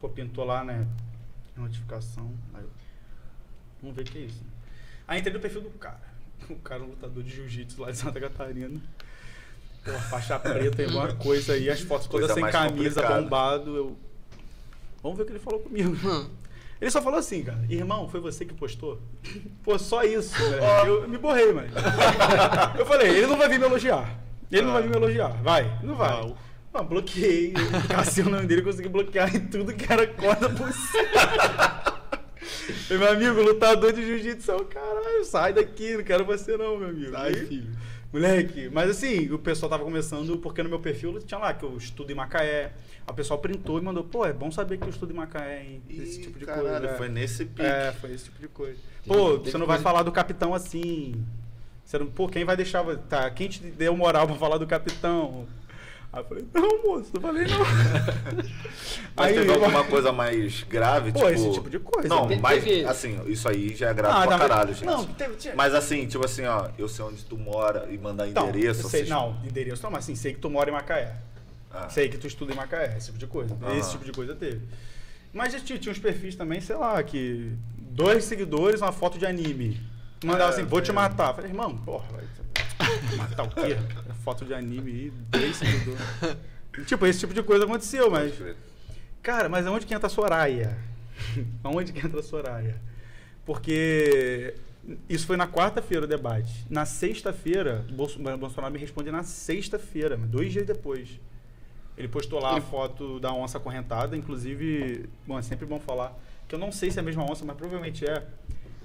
pô, 0.00 0.08
pintou 0.08 0.44
lá, 0.44 0.64
né? 0.64 0.86
Notificação. 1.56 2.32
Aí 2.54 2.62
eu, 2.62 2.70
vamos 3.80 3.96
ver 3.96 4.02
o 4.02 4.04
que 4.04 4.18
é 4.18 4.20
isso. 4.22 4.44
Aí 5.06 5.18
entrei 5.18 5.32
no 5.34 5.40
perfil 5.40 5.62
do 5.62 5.70
cara. 5.70 6.14
O 6.50 6.56
cara 6.56 6.82
é 6.82 6.84
um 6.84 6.90
lutador 6.90 7.22
de 7.24 7.30
jiu-jitsu 7.34 7.80
lá 7.80 7.90
de 7.90 7.96
Santa 7.96 8.20
Catarina. 8.20 8.78
Pô, 9.86 9.92
faixa 10.10 10.36
preta 10.36 10.82
e 10.82 10.86
alguma 10.86 11.12
coisa 11.14 11.52
aí, 11.52 11.70
as 11.70 11.80
fotos 11.80 12.08
todas 12.08 12.32
sem 12.32 12.44
camisa, 12.50 13.00
complicada. 13.00 13.22
bombado. 13.22 13.76
Eu. 13.76 13.96
Vamos 15.00 15.16
ver 15.16 15.22
o 15.22 15.26
que 15.26 15.32
ele 15.32 15.38
falou 15.38 15.60
comigo. 15.60 15.96
Ele 16.80 16.90
só 16.90 17.00
falou 17.00 17.18
assim, 17.18 17.42
cara, 17.42 17.64
irmão, 17.70 18.08
foi 18.08 18.20
você 18.20 18.44
que 18.44 18.52
postou? 18.52 19.00
Pô, 19.62 19.78
só 19.78 20.02
isso, 20.02 20.34
velho. 20.50 21.02
Eu 21.02 21.08
me 21.08 21.16
borrei, 21.16 21.52
mano. 21.52 21.68
Eu 22.76 22.84
falei, 22.84 23.10
ele 23.10 23.28
não 23.28 23.38
vai 23.38 23.48
vir 23.48 23.58
me 23.58 23.64
elogiar. 23.64 24.18
Ele 24.50 24.62
não 24.62 24.72
vai 24.72 24.82
vir 24.82 24.90
me 24.90 24.96
elogiar. 24.96 25.28
Vai, 25.42 25.78
não 25.82 25.94
vai. 25.94 26.10
Não. 26.10 26.36
Mano, 26.72 26.88
bloqueei. 26.88 27.54
Eu 27.54 27.88
Cacei 27.96 28.24
o 28.24 28.28
nome 28.28 28.46
dele, 28.46 28.62
consegui 28.62 28.88
bloquear 28.88 29.34
em 29.34 29.46
tudo 29.46 29.72
que 29.72 29.90
era 29.90 30.06
corda 30.06 30.50
possível. 30.50 31.06
Meu 32.90 33.10
amigo, 33.10 33.42
lutador 33.42 33.92
de 33.92 34.04
jiu-jitsu, 34.04 34.64
caralho, 34.66 35.24
sai 35.24 35.52
daqui, 35.52 35.96
não 35.96 36.04
quero 36.04 36.24
você 36.24 36.56
não, 36.56 36.76
meu 36.78 36.88
amigo. 36.88 37.12
Sai, 37.12 37.28
Aí, 37.28 37.46
filho. 37.46 37.70
Moleque, 38.12 38.70
mas 38.72 38.90
assim, 38.90 39.30
o 39.30 39.38
pessoal 39.38 39.68
tava 39.68 39.84
começando, 39.84 40.38
porque 40.38 40.62
no 40.62 40.68
meu 40.68 40.78
perfil 40.80 41.18
tinha 41.20 41.38
lá 41.38 41.52
que 41.52 41.64
eu 41.64 41.76
estudo 41.76 42.10
em 42.10 42.14
Macaé. 42.14 42.72
A 43.06 43.12
pessoal 43.12 43.38
printou 43.38 43.78
e 43.78 43.82
mandou, 43.82 44.04
pô, 44.04 44.24
é 44.24 44.32
bom 44.32 44.50
saber 44.50 44.78
que 44.78 44.84
eu 44.84 44.88
estudo 44.90 45.12
em 45.12 45.16
Macaé, 45.16 45.64
hein? 45.64 45.82
Esse 45.88 46.20
Ih, 46.20 46.22
tipo 46.24 46.38
de 46.38 46.46
caralho, 46.46 46.68
coisa. 46.68 46.86
é. 46.86 46.96
foi 46.96 47.08
nesse 47.08 47.44
pique. 47.44 47.62
É, 47.62 47.92
foi 47.92 48.12
esse 48.12 48.24
tipo 48.24 48.40
de 48.40 48.48
coisa. 48.48 48.78
Pô, 49.06 49.38
você 49.38 49.56
não 49.58 49.66
vai 49.66 49.78
falar 49.78 50.02
do 50.02 50.10
capitão 50.12 50.54
assim. 50.54 51.24
Você 51.84 51.98
não, 51.98 52.06
pô, 52.06 52.26
quem 52.28 52.44
vai 52.44 52.56
deixar. 52.56 52.84
Tá, 53.08 53.30
quem 53.30 53.48
te 53.48 53.60
deu 53.62 53.96
moral 53.96 54.26
pra 54.26 54.36
falar 54.36 54.58
do 54.58 54.66
capitão? 54.66 55.46
Aí 56.16 56.22
eu 56.22 56.24
falei, 56.24 56.46
não, 56.54 56.82
moço, 56.82 57.10
não 57.12 57.20
falei 57.20 57.44
não. 57.46 57.58
Mas 59.14 59.26
Aí- 59.28 59.34
teve 59.34 59.52
alguma 59.52 59.84
coisa 59.88 60.12
mais 60.12 60.62
grave? 60.62 61.12
Pô, 61.12 61.18
tipo... 61.18 61.30
esse 61.30 61.52
tipo 61.52 61.68
de 61.70 61.78
coisa. 61.78 62.08
Não, 62.08 62.26
Teve- 62.26 62.40
mas 62.40 62.64
teve- 62.64 62.84
assim, 62.86 63.20
isso 63.26 63.46
aí 63.48 63.74
já 63.76 63.90
é 63.90 63.94
grave 63.94 64.14
Ah, 64.14 64.20
pra 64.22 64.30
não, 64.30 64.38
mas- 64.38 64.48
caralho, 64.48 64.74
gente. 64.74 64.84
Não, 64.86 65.04
teve, 65.06 65.36
tinha- 65.36 65.54
Mas 65.54 65.74
assim, 65.74 66.06
tipo 66.06 66.24
assim, 66.24 66.44
ó, 66.46 66.68
eu 66.78 66.88
sei 66.88 67.04
onde 67.04 67.22
tu 67.24 67.36
mora 67.36 67.86
e 67.90 67.98
mandar 67.98 68.26
Então, 68.28 68.48
endereço. 68.48 68.80
eu 68.82 68.88
sei, 68.88 69.00
vocês- 69.00 69.08
não, 69.10 69.36
endereço 69.44 69.82
não, 69.82 69.90
mas 69.90 70.04
assim, 70.04 70.14
sei 70.14 70.32
que 70.32 70.40
tu 70.40 70.48
mora 70.50 70.70
em 70.70 70.72
Macaé. 70.72 71.16
Ah. 71.70 71.88
Sei 71.90 72.08
que 72.08 72.16
tu 72.16 72.26
estuda 72.26 72.52
em 72.52 72.56
Macaé, 72.56 72.94
esse 72.96 73.06
tipo 73.06 73.18
de 73.18 73.26
coisa. 73.26 73.54
Aham. 73.62 73.76
Esse 73.76 73.90
tipo 73.90 74.04
de 74.06 74.12
coisa 74.12 74.34
teve. 74.34 74.62
Mas 75.34 75.52
já 75.52 75.60
tinha, 75.60 75.78
tinha 75.78 75.92
uns 75.92 75.98
perfis 75.98 76.34
também, 76.34 76.60
sei 76.62 76.76
lá, 76.76 77.02
que 77.02 77.52
dois 77.78 78.24
seguidores, 78.24 78.80
uma 78.80 78.92
foto 78.92 79.18
de 79.18 79.26
anime. 79.26 79.78
Mandava 80.24 80.50
É, 80.50 80.54
assim, 80.54 80.64
vou 80.64 80.80
te 80.80 80.90
é. 80.90 80.94
matar. 80.94 81.34
Falei, 81.34 81.50
irmão, 81.50 81.76
porra, 81.76 82.06
vai 82.10 82.24
matar 83.18 83.42
o 83.44 83.48
quê? 83.50 83.76
Foto 84.26 84.44
de 84.44 84.52
anime 84.52 84.90
aí, 84.90 85.12
dois 85.30 85.54
seguidores. 85.54 86.00
tipo, 86.84 87.06
esse 87.06 87.20
tipo 87.20 87.32
de 87.32 87.44
coisa 87.44 87.64
aconteceu, 87.64 88.10
mas. 88.10 88.34
Cara, 89.22 89.48
mas 89.48 89.64
aonde 89.64 89.86
que 89.86 89.94
entra 89.94 90.08
a 90.08 90.10
Soraya? 90.10 90.76
aonde 91.62 91.92
que 91.92 92.04
entra 92.04 92.18
a 92.18 92.22
Soraya? 92.24 92.74
Porque 93.44 94.54
isso 95.08 95.28
foi 95.28 95.36
na 95.36 95.46
quarta-feira 95.46 96.04
o 96.06 96.08
debate. 96.08 96.66
Na 96.68 96.84
sexta-feira, 96.84 97.86
Bolso- 97.92 98.18
Bolsonaro 98.18 98.72
me 98.74 98.80
responde 98.80 99.12
na 99.12 99.22
sexta-feira, 99.22 100.16
dois 100.16 100.52
dias 100.52 100.66
depois. 100.66 101.08
Ele 101.96 102.08
postou 102.08 102.40
lá 102.40 102.56
a 102.58 102.60
foto 102.60 103.20
da 103.20 103.32
onça 103.32 103.58
acorrentada, 103.58 104.16
inclusive, 104.16 105.08
bom, 105.24 105.38
é 105.38 105.42
sempre 105.42 105.64
bom 105.66 105.78
falar 105.78 106.18
que 106.48 106.54
eu 106.54 106.58
não 106.58 106.72
sei 106.72 106.90
se 106.90 106.98
é 106.98 107.00
a 107.00 107.04
mesma 107.04 107.24
onça, 107.24 107.44
mas 107.44 107.56
provavelmente 107.56 108.04
é. 108.04 108.26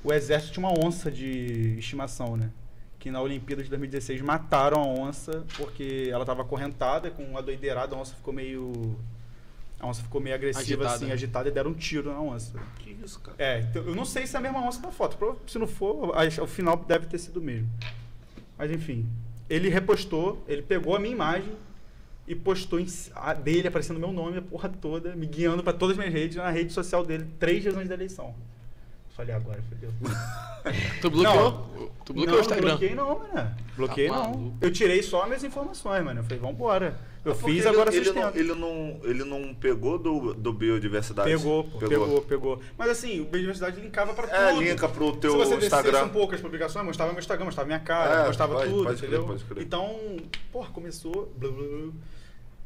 O 0.04 0.14
exército 0.14 0.54
tinha 0.54 0.68
uma 0.68 0.86
onça 0.86 1.10
de 1.12 1.78
estimação, 1.80 2.38
né? 2.38 2.52
Que 3.02 3.12
na 3.12 3.20
Olimpíada 3.20 3.64
de 3.64 3.70
2016 3.70 4.22
mataram 4.22 4.80
a 4.82 4.86
onça 4.86 5.44
porque 5.58 6.08
ela 6.12 6.22
estava 6.22 6.44
acorrentada, 6.44 7.12
com 7.12 7.24
uma 7.24 7.42
doideirada, 7.42 7.96
a 7.96 8.00
onça 8.00 8.16
ficou 8.16 8.34
meio. 8.34 8.96
A 9.80 9.88
onça 9.88 10.04
ficou 10.04 10.22
meio 10.22 10.36
agressiva, 10.36 10.84
Agitada. 10.84 10.96
assim, 10.96 11.12
agitada 11.12 11.50
e 11.50 11.52
deram 11.52 11.72
um 11.72 11.74
tiro 11.74 12.14
na 12.14 12.22
onça. 12.22 12.60
Que 12.78 12.96
isso, 13.04 13.20
cara? 13.20 13.36
É, 13.40 13.62
então, 13.62 13.82
eu 13.82 13.96
não 13.96 14.06
sei 14.06 14.28
se 14.28 14.36
é 14.36 14.40
a 14.40 14.42
mesma 14.42 14.64
onça 14.64 14.80
da 14.80 14.92
foto. 14.92 15.18
Se 15.48 15.58
não 15.58 15.66
for, 15.66 16.16
o 16.16 16.48
final 16.48 16.78
deve 16.78 17.08
ter 17.08 17.18
sido 17.18 17.38
o 17.38 17.42
mesmo. 17.42 17.68
Mas 18.56 18.70
enfim, 18.70 19.10
ele 19.50 19.68
repostou, 19.68 20.44
ele 20.48 20.62
pegou 20.62 20.96
a 20.96 21.00
minha 21.00 21.12
imagem 21.14 21.52
e 22.28 22.36
postou 22.36 22.80
em, 22.80 22.86
a 23.16 23.34
dele 23.34 23.68
aparecendo 23.68 24.00
meu 24.00 24.14
nome, 24.14 24.38
a 24.38 24.42
porra 24.42 24.70
toda, 24.70 25.16
me 25.16 25.26
guiando 25.26 25.64
pra 25.64 25.74
todas 25.74 25.98
as 25.98 25.98
minhas 25.98 26.14
redes, 26.14 26.38
na 26.38 26.52
rede 26.52 26.72
social 26.72 27.04
dele, 27.04 27.26
três 27.40 27.64
dias 27.64 27.76
antes 27.76 27.90
da 27.90 27.96
eleição. 27.96 28.36
Falei, 29.16 29.36
agora, 29.36 29.62
fodeu. 29.70 29.92
Tu 31.02 31.10
bloqueou? 31.12 31.92
Tu 32.06 32.14
bloqueou 32.14 32.32
não, 32.34 32.38
o 32.38 32.42
Instagram. 32.42 32.68
Não 32.70 32.78
bloqueei 32.78 32.96
não, 32.96 33.20
mano. 33.20 33.56
Bloqueei 33.76 34.08
Tá 34.08 34.16
não. 34.16 34.24
maluco. 34.32 34.58
Eu 34.62 34.72
tirei 34.72 35.04
só 35.04 35.26
minhas 35.28 35.44
informações, 35.44 36.04
mano. 36.04 36.20
Eu 36.22 36.24
falei, 36.24 36.40
vambora. 36.40 36.98
Eu 37.24 37.34
É 37.34 37.36
porque 37.36 37.52
fiz, 37.52 37.66
ele- 37.66 37.76
agora 37.76 37.94
ele 37.94 38.06
sustento. 38.06 38.24
não, 38.24 38.36
ele 38.36 38.56
não 38.56 39.00
Ele 39.04 39.24
não 39.24 39.54
pegou 39.54 40.00
do, 40.00 40.34
do 40.34 40.52
biodiversidade? 40.54 41.30
Pegou, 41.30 41.66
pô, 41.66 41.78
pegou, 41.78 42.22
pegou, 42.24 42.62
Mas 42.78 42.90
assim, 42.90 43.20
o 43.22 43.26
Biodiversidade 43.26 43.80
linkava 43.80 44.12
pra 44.14 44.26
É, 44.28 44.50
tudo. 44.54 44.64
linka 44.64 44.90
pro 44.90 45.16
teu 45.18 45.32
Se 45.34 45.38
você 45.38 45.56
Instagram. 45.66 46.06
um 46.06 46.10
pouco 46.10 46.34
as 46.34 46.42
publicações, 46.42 46.84
mostrava 46.84 47.12
meu 47.12 47.20
Instagram, 47.20 47.46
mostrava 47.46 47.68
minha 47.68 47.80
cara, 47.80 48.24
É, 48.24 48.28
mostrava 48.28 48.56
pode- 48.56 48.72
tudo, 48.72 48.84
pode 48.86 48.98
crer, 48.98 49.08
entendeu? 49.10 49.28
pode 49.28 49.44
crer. 49.44 49.64
Então, 49.64 50.18
porra, 50.52 50.70
começou. 50.72 51.32
blá, 51.38 51.52
blá, 51.52 51.62
blá. 51.68 51.92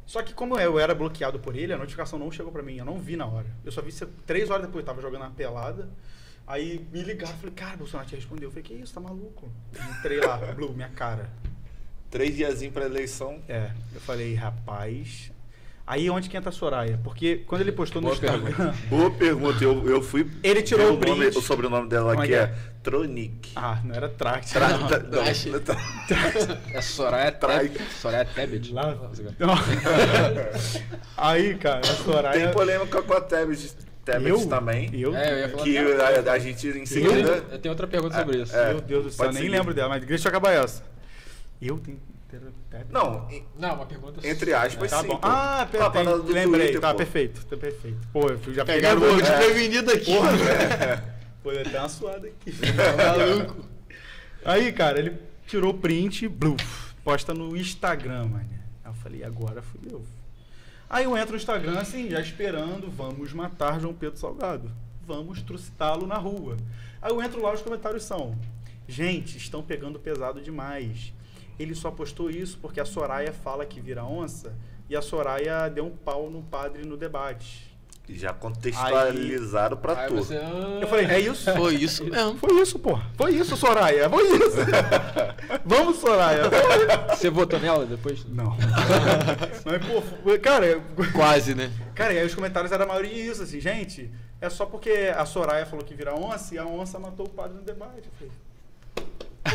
Só 0.05 0.21
que 0.21 0.33
como 0.33 0.57
eu 0.57 0.79
era 0.79 0.95
bloqueado 0.95 1.37
por 1.39 1.53
ele, 1.55 1.73
a 1.73 1.77
notificação 1.77 2.17
não 2.17 2.31
chegou 2.31 2.51
pra 2.51 2.61
mim, 2.63 2.77
eu 2.77 2.85
não 2.85 2.97
vi 2.97 3.17
na 3.17 3.25
hora. 3.25 3.47
Eu 3.65 3.71
só 3.73 3.81
vi 3.81 3.91
três 4.25 4.49
horas 4.49 4.67
depois, 4.67 4.83
eu 4.83 4.85
tava 4.85 5.01
jogando 5.01 5.23
uma 5.23 5.31
pelada. 5.31 5.89
Aí 6.47 6.85
me 6.93 7.01
ligaram, 7.01 7.35
falei, 7.37 7.55
cara, 7.55 7.75
Bolsonaro 7.77 8.07
te 8.07 8.15
respondeu. 8.15 8.47
Eu 8.47 8.51
falei, 8.51 8.63
que 8.63 8.73
isso, 8.75 8.93
tá 8.93 8.99
maluco? 8.99 9.49
Entrei 9.97 10.19
lá, 10.19 10.37
Blue, 10.37 10.73
minha 10.73 10.89
cara. 10.89 11.29
Três 12.11 12.35
diazinhos 12.35 12.73
pra 12.73 12.85
eleição. 12.85 13.39
É, 13.49 13.71
eu 13.93 13.99
falei, 14.01 14.35
rapaz. 14.35 15.31
Aí 15.87 16.09
onde 16.09 16.29
que 16.29 16.37
entra 16.37 16.49
a 16.49 16.53
Soraya? 16.53 16.99
Porque 17.03 17.43
quando 17.47 17.61
ele 17.61 17.71
postou 17.71 18.01
no 18.01 18.07
Boa 18.07 18.15
Instagram. 18.15 18.73
Boa 18.89 19.11
pergunta. 19.11 19.63
Eu, 19.63 19.87
eu 19.87 20.01
fui. 20.01 20.27
Ele 20.41 20.63
tirou 20.63 20.95
o 20.95 20.99
nome, 20.99 21.27
o 21.27 21.41
sobrenome 21.41 21.87
dela 21.87 22.11
Como 22.13 22.23
é 22.23 22.27
que 22.27 22.33
que 22.33 22.39
é, 22.39 22.43
é? 22.43 22.55
Tronic. 22.81 23.51
Ah, 23.55 23.79
não 23.83 23.93
era 23.93 24.09
tract. 24.09 24.51
Tra- 24.51 24.69
não. 24.77 24.87
tra- 24.87 24.99
Trash. 24.99 25.45
não, 25.45 25.59
tra- 25.59 25.77
É 26.73 26.81
Soraya. 26.81 27.31
Tebet. 27.31 27.83
Soraya 28.01 28.25
Tebet. 28.25 28.73
Lá- 28.73 28.97
Aí, 31.17 31.55
cara, 31.55 31.79
a 31.81 31.83
Soraya. 31.83 32.45
Tem 32.45 32.53
polêmica 32.53 33.01
com 33.01 33.13
a 33.13 33.21
Tebet, 33.21 33.75
Tebet 34.05 34.29
eu, 34.29 34.47
também. 34.47 34.89
Eu? 34.93 35.15
É, 35.15 35.31
eu 35.33 35.37
ia 35.39 35.49
falar 35.49 35.63
Que 35.63 35.77
a, 36.29 36.33
a 36.33 36.39
gente 36.39 36.67
em 36.67 36.85
seguida. 36.85 37.43
Eu 37.51 37.59
tenho 37.59 37.71
outra 37.73 37.87
pergunta 37.87 38.15
sobre 38.15 38.37
isso. 38.43 38.55
é. 38.55 38.69
Meu 38.69 38.81
Deus 38.81 39.03
do 39.05 39.09
céu, 39.11 39.25
pode 39.25 39.33
nem 39.33 39.43
seguir. 39.43 39.57
lembro 39.57 39.73
dela, 39.73 39.89
mas 39.89 40.05
deixa 40.05 40.27
eu 40.27 40.29
acabar 40.29 40.51
essa. 40.51 40.83
Eu 41.61 41.77
tenho. 41.79 41.99
Não, 42.91 43.29
em- 43.31 43.45
Não, 43.57 43.75
uma 43.75 43.85
pergunta 43.85 44.27
entre 44.27 44.53
aspas, 44.53 44.91
Tá 44.91 45.01
sim. 45.01 45.07
bom. 45.07 45.15
pô. 45.17 45.25
Ah, 45.27 45.61
a 45.61 45.65
perfeito. 45.65 45.93
parada 45.93 46.17
do 46.19 46.31
Lembrei. 46.33 46.63
Twitter, 46.65 46.81
tá, 46.81 46.91
pô. 46.91 46.97
perfeito. 46.97 47.45
Tá 47.45 47.57
perfeito. 47.57 47.97
Pô, 48.11 48.29
eu 48.29 48.53
já 48.53 48.65
Pegaram 48.65 48.97
o 48.97 49.05
pouco 49.05 49.19
É. 49.21 49.23
desprevenido 49.23 49.91
aqui. 49.91 50.11
Pô, 51.41 51.51
eu 51.51 51.61
até 51.61 51.79
uma 51.79 51.87
suada 51.89 52.27
aqui. 52.27 52.51
Maluco. 52.97 53.65
Aí, 54.43 54.71
cara, 54.73 54.99
ele 54.99 55.13
tirou 55.47 55.71
o 55.71 55.77
print, 55.77 56.27
bluf, 56.27 56.93
posta 57.03 57.33
no 57.33 57.55
Instagram, 57.55 58.25
mano. 58.25 58.49
Aí 58.83 58.91
eu 58.91 58.93
falei, 58.95 59.23
agora 59.23 59.61
fudeu. 59.61 60.03
Aí 60.89 61.05
eu 61.05 61.17
entro 61.17 61.31
no 61.31 61.37
Instagram, 61.37 61.79
assim, 61.79 62.09
já 62.09 62.21
esperando, 62.21 62.89
vamos 62.91 63.33
matar 63.33 63.79
João 63.79 63.93
Pedro 63.93 64.19
Salgado. 64.19 64.71
Vamos 65.05 65.41
trucidá-lo 65.41 66.05
na 66.05 66.17
rua. 66.17 66.57
Aí 67.01 67.11
eu 67.11 67.21
entro 67.21 67.41
lá, 67.41 67.53
os 67.53 67.61
comentários 67.61 68.03
são: 68.03 68.37
Gente, 68.87 69.37
estão 69.37 69.63
pegando 69.63 69.99
pesado 69.99 70.41
demais. 70.41 71.11
Ele 71.57 71.73
só 71.73 71.89
postou 71.89 72.29
isso 72.29 72.59
porque 72.61 72.79
a 72.79 72.85
Soraya 72.85 73.33
fala 73.33 73.65
que 73.65 73.79
vira 73.79 74.03
onça 74.03 74.55
e 74.89 74.95
a 74.95 75.01
Soraya 75.01 75.69
deu 75.69 75.85
um 75.87 75.95
pau 75.95 76.29
no 76.29 76.43
padre 76.43 76.85
no 76.85 76.97
debate. 76.97 77.74
Já 78.07 78.33
contextualizaram 78.33 79.77
pra 79.77 79.99
Aí 80.01 80.07
tu. 80.07 80.15
você. 80.15 80.37
ah, 80.37 80.79
Eu 80.81 80.87
falei, 80.87 81.05
é 81.07 81.19
isso? 81.19 81.51
Foi 81.53 81.73
isso 81.75 82.03
mesmo. 82.05 82.37
Foi 82.37 82.61
isso, 82.61 82.77
pô. 82.77 82.99
Foi 83.15 83.31
isso, 83.33 83.57
Soraya. 83.57 84.07
Foi 84.09 84.23
isso. 84.37 84.57
Vamos, 85.65 85.97
Soraya. 85.97 86.43
Você 87.09 87.29
votou 87.31 87.59
nela 87.59 87.85
depois? 87.85 88.23
Não. 88.25 88.55
Mas, 89.65 89.85
pô, 89.85 90.39
cara, 90.39 90.79
Quase, 91.13 91.55
né? 91.55 91.71
cara, 91.95 92.13
e 92.13 92.19
aí 92.19 92.25
os 92.25 92.35
comentários 92.35 92.71
eram 92.71 92.85
a 92.85 92.87
maioria 92.87 93.31
isso, 93.31 93.41
assim, 93.41 93.59
gente, 93.59 94.11
é 94.39 94.49
só 94.49 94.65
porque 94.67 95.11
a 95.15 95.25
Soraya 95.25 95.65
falou 95.65 95.83
que 95.83 95.95
vira 95.95 96.13
onça 96.13 96.53
e 96.53 96.57
a 96.59 96.65
onça 96.65 96.99
matou 96.99 97.25
o 97.25 97.29
padre 97.29 97.57
no 97.57 97.63
debate. 97.63 98.03
Eu 98.21 98.29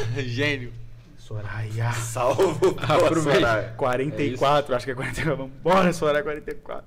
falei, 0.09 0.25
Gênio. 0.29 0.73
Soraya. 1.17 1.93
Salvo 1.93 2.77
Aproveita. 2.83 3.39
Soraya. 3.41 3.75
44, 3.77 4.75
acho 4.75 4.85
que 4.85 4.91
é 4.91 4.95
44. 4.97 5.37
Vambora, 5.37 5.93
Soraya, 5.93 6.25
44. 6.25 6.85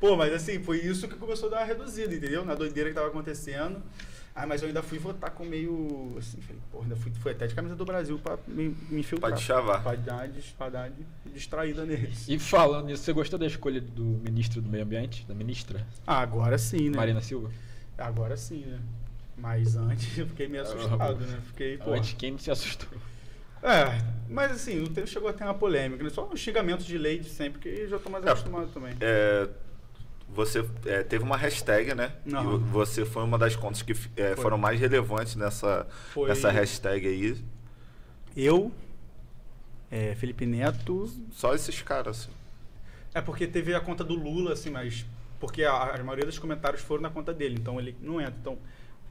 Pô, 0.00 0.16
mas 0.16 0.32
assim, 0.32 0.62
foi 0.62 0.78
isso 0.78 1.08
que 1.08 1.14
começou 1.16 1.48
a 1.48 1.52
dar 1.52 1.56
uma 1.58 1.64
reduzida, 1.66 2.14
entendeu? 2.14 2.44
Na 2.44 2.54
doideira 2.54 2.88
que 2.90 2.94
tava 2.94 3.08
acontecendo. 3.08 3.82
Ah, 4.34 4.46
mas 4.46 4.62
eu 4.62 4.68
ainda 4.68 4.82
fui 4.82 4.98
votar 4.98 5.30
com 5.30 5.44
meio. 5.44 6.16
Assim, 6.18 6.40
falei, 6.40 6.60
pô, 6.72 6.82
ainda 6.82 6.96
fui, 6.96 7.12
fui 7.20 7.30
até 7.30 7.46
de 7.46 7.54
camisa 7.54 7.76
do 7.76 7.84
Brasil 7.84 8.18
pra 8.18 8.36
me, 8.48 8.76
me 8.90 9.00
infiltrar. 9.00 9.30
Pra 9.30 9.38
te 9.38 9.44
chavar. 9.44 9.80
Pra 9.80 9.94
dar, 9.94 10.28
pra 10.58 10.68
dar 10.68 10.92
distraída 11.32 11.86
neles. 11.86 12.28
E 12.28 12.36
falando 12.38 12.86
nisso, 12.86 13.04
você 13.04 13.12
gostou 13.12 13.38
da 13.38 13.46
escolha 13.46 13.80
do 13.80 14.02
ministro 14.02 14.60
do 14.60 14.68
Meio 14.68 14.82
Ambiente? 14.82 15.24
Da 15.26 15.34
ministra? 15.34 15.86
Ah, 16.04 16.18
agora 16.18 16.58
sim, 16.58 16.90
né? 16.90 16.96
Marina 16.96 17.20
Silva? 17.20 17.48
Agora 17.96 18.36
sim, 18.36 18.64
né? 18.66 18.80
Mas 19.36 19.76
antes 19.76 20.16
eu 20.18 20.26
fiquei 20.26 20.48
meio 20.48 20.64
assustado, 20.64 21.20
né? 21.20 21.40
Fiquei, 21.46 21.78
pô. 21.78 21.92
Antes, 21.92 22.14
quem 22.14 22.32
não 22.32 22.38
se 22.38 22.50
assustou? 22.50 22.88
É, 23.62 23.98
mas 24.28 24.52
assim, 24.52 24.80
não 24.80 24.88
teve, 24.92 25.06
chegou 25.06 25.28
a 25.28 25.32
ter 25.32 25.44
uma 25.44 25.54
polêmica, 25.54 26.02
né? 26.04 26.10
Só 26.10 26.28
um 26.28 26.36
xingamento 26.36 26.84
de 26.84 26.98
lei 26.98 27.18
de 27.18 27.30
sempre, 27.30 27.60
que 27.60 27.68
eu 27.68 27.88
já 27.88 27.98
tô 27.98 28.10
mais 28.10 28.24
É, 28.26 28.30
acostumado 28.30 28.66
também. 28.68 28.94
É, 29.00 29.48
você 30.28 30.64
é, 30.86 31.02
teve 31.02 31.22
uma 31.24 31.36
hashtag, 31.36 31.94
né? 31.94 32.12
Aham. 32.32 32.54
E 32.56 32.58
você 32.70 33.04
foi 33.04 33.22
uma 33.22 33.38
das 33.38 33.54
contas 33.56 33.82
que 33.82 33.94
é, 34.16 34.34
foram 34.36 34.58
mais 34.58 34.78
relevantes 34.80 35.36
nessa, 35.36 35.86
Foi- 36.12 36.28
nessa 36.28 36.50
hashtag 36.50 37.06
aí. 37.06 37.36
Eu, 38.36 38.72
é, 39.90 40.14
Felipe 40.16 40.44
Neto. 40.44 41.08
Só 41.30 41.54
esses 41.54 41.80
caras, 41.82 42.20
assim. 42.20 42.30
É 43.14 43.20
porque 43.20 43.46
teve 43.46 43.72
a 43.74 43.80
conta 43.80 44.02
do 44.02 44.14
Lula, 44.14 44.52
assim, 44.54 44.70
mas. 44.70 45.06
Porque 45.38 45.62
a, 45.62 45.94
a 45.94 46.02
maioria 46.02 46.24
dos 46.26 46.38
comentários 46.38 46.82
foram 46.82 47.02
na 47.02 47.10
conta 47.10 47.32
dele, 47.32 47.56
então 47.60 47.78
ele 47.78 47.94
não 48.00 48.20
entra. 48.20 48.34
Então, 48.40 48.58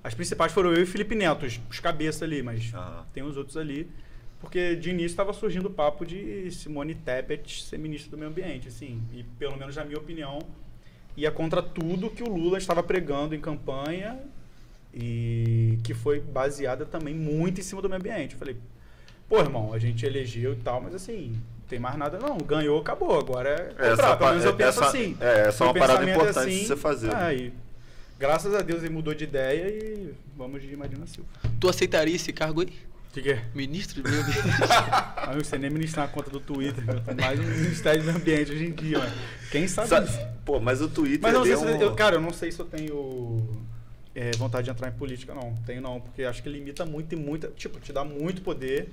as 0.04 0.14
principais 0.14 0.52
foram 0.52 0.74
eu 0.74 0.84
e 0.84 0.86
Felipe 0.86 1.16
Neto, 1.16 1.46
os, 1.46 1.60
os 1.70 1.80
cabeças 1.80 2.24
ali, 2.24 2.42
mas 2.44 2.74
Aham. 2.74 3.06
tem 3.14 3.24
os 3.24 3.38
outros 3.38 3.56
ali. 3.56 3.90
Porque 4.42 4.76
de 4.76 4.90
início 4.90 5.08
estava 5.14 5.32
surgindo 5.32 5.68
o 5.68 5.70
papo 5.70 6.06
de 6.06 6.52
Simone 6.52 6.96
Tebet 6.96 7.64
ser 7.64 7.78
ministra 7.78 8.12
do 8.12 8.18
meio 8.18 8.30
ambiente, 8.30 8.68
assim. 8.68 9.02
E 9.14 9.24
pelo 9.40 9.56
menos 9.56 9.74
na 9.78 9.86
minha 9.86 9.98
opinião, 9.98 10.40
ia 11.16 11.32
contra 11.32 11.62
tudo 11.62 12.10
que 12.10 12.24
o 12.24 12.28
Lula 12.30 12.58
estava 12.58 12.82
pregando 12.84 13.36
em 13.36 13.40
campanha 13.40 14.20
e 14.94 15.78
que 15.84 15.94
foi 15.94 16.20
baseada 16.20 16.86
também 16.86 17.14
muito 17.14 17.60
em 17.60 17.64
cima 17.64 17.82
do 17.82 17.90
meio 17.90 18.00
ambiente. 18.00 18.34
Eu 18.34 18.40
falei, 18.40 18.56
pô, 19.28 19.40
irmão, 19.40 19.74
a 19.74 19.80
gente 19.80 20.06
elegeu 20.06 20.54
e 20.54 20.58
tal, 20.58 20.82
mas 20.82 20.94
assim, 20.96 21.32
não 21.32 21.68
tem 21.68 21.80
mais 21.80 21.98
nada 21.98 22.20
não. 22.20 22.38
Ganhou, 22.38 22.80
acabou. 22.80 23.18
Agora 23.18 23.50
é 23.50 23.64
comprar. 23.70 23.88
Essa 23.92 24.18
Pelo 24.18 24.30
menos 24.32 24.46
eu 24.46 24.56
penso 24.56 24.70
essa- 24.80 24.88
assim. 24.88 25.18
é, 25.20 25.48
essa 25.48 25.64
é 25.64 25.68
uma 25.68 25.74
parada 25.74 26.10
é 26.10 26.14
importante 26.14 26.50
de 26.50 26.66
você 26.68 26.76
fazer, 26.76 27.08
né? 27.08 27.14
Ah, 27.16 27.34
e 27.34 27.54
graças 28.20 28.54
a 28.54 28.62
Deus 28.62 28.84
ele 28.84 28.94
mudou 28.94 29.14
de 29.14 29.24
ideia 29.24 29.68
e 29.68 30.14
vamos 30.38 30.62
de 30.62 30.76
Marina 30.76 31.06
Silva. 31.08 31.28
Tu 31.60 31.70
aceitaria 31.70 32.16
esse 32.16 32.32
cargo 32.32 32.62
aí? 32.62 32.74
De 33.14 33.22
quê? 33.22 33.40
Ministro 33.54 34.02
do 34.02 34.10
meio 34.10 34.22
ambiente? 34.24 34.42
Ah, 34.70 35.28
eu 35.32 35.38
não 35.38 35.44
sei 35.44 35.60
nem 35.60 35.70
ministrar 35.70 36.06
a 36.06 36.08
conta 36.10 36.32
do 36.32 36.40
Twitter. 36.40 36.84
Mais 37.22 37.40
no 37.40 37.46
Ministério 37.46 38.02
do 38.02 38.06
Meio 38.08 38.18
Ambiente 38.18 38.52
hoje 38.52 38.66
em 38.66 38.72
dia, 38.72 38.98
mano. 39.00 39.12
Quem 39.52 39.68
sabe 39.68 39.88
Sa- 39.88 40.00
disso? 40.00 40.20
Pô, 40.44 40.60
mas 40.60 40.82
o 40.82 40.90
Twitter. 40.90 41.20
Mas 41.22 41.34
não 41.34 41.44
sei 41.44 41.54
é 41.54 41.58
se, 41.58 41.64
um- 41.66 41.82
eu, 41.82 41.96
cara, 41.96 42.16
eu 42.16 42.22
não 42.22 42.34
sei 42.34 42.52
se 42.52 42.60
eu 42.60 42.66
tenho 42.66 43.64
é, 44.16 44.32
vontade 44.32 44.66
de 44.66 44.72
entrar 44.72 44.90
em 44.90 44.94
política, 44.94 45.34
não. 45.34 45.56
Tenho 45.66 45.80
não, 45.82 46.02
porque 46.02 46.24
acho 46.24 46.42
que 46.42 46.50
limita 46.50 46.86
muito 46.86 47.14
e 47.14 47.16
muita. 47.16 47.50
Tipo, 47.50 47.80
te 47.80 47.94
dá 47.94 48.04
muito 48.04 48.42
poder, 48.42 48.90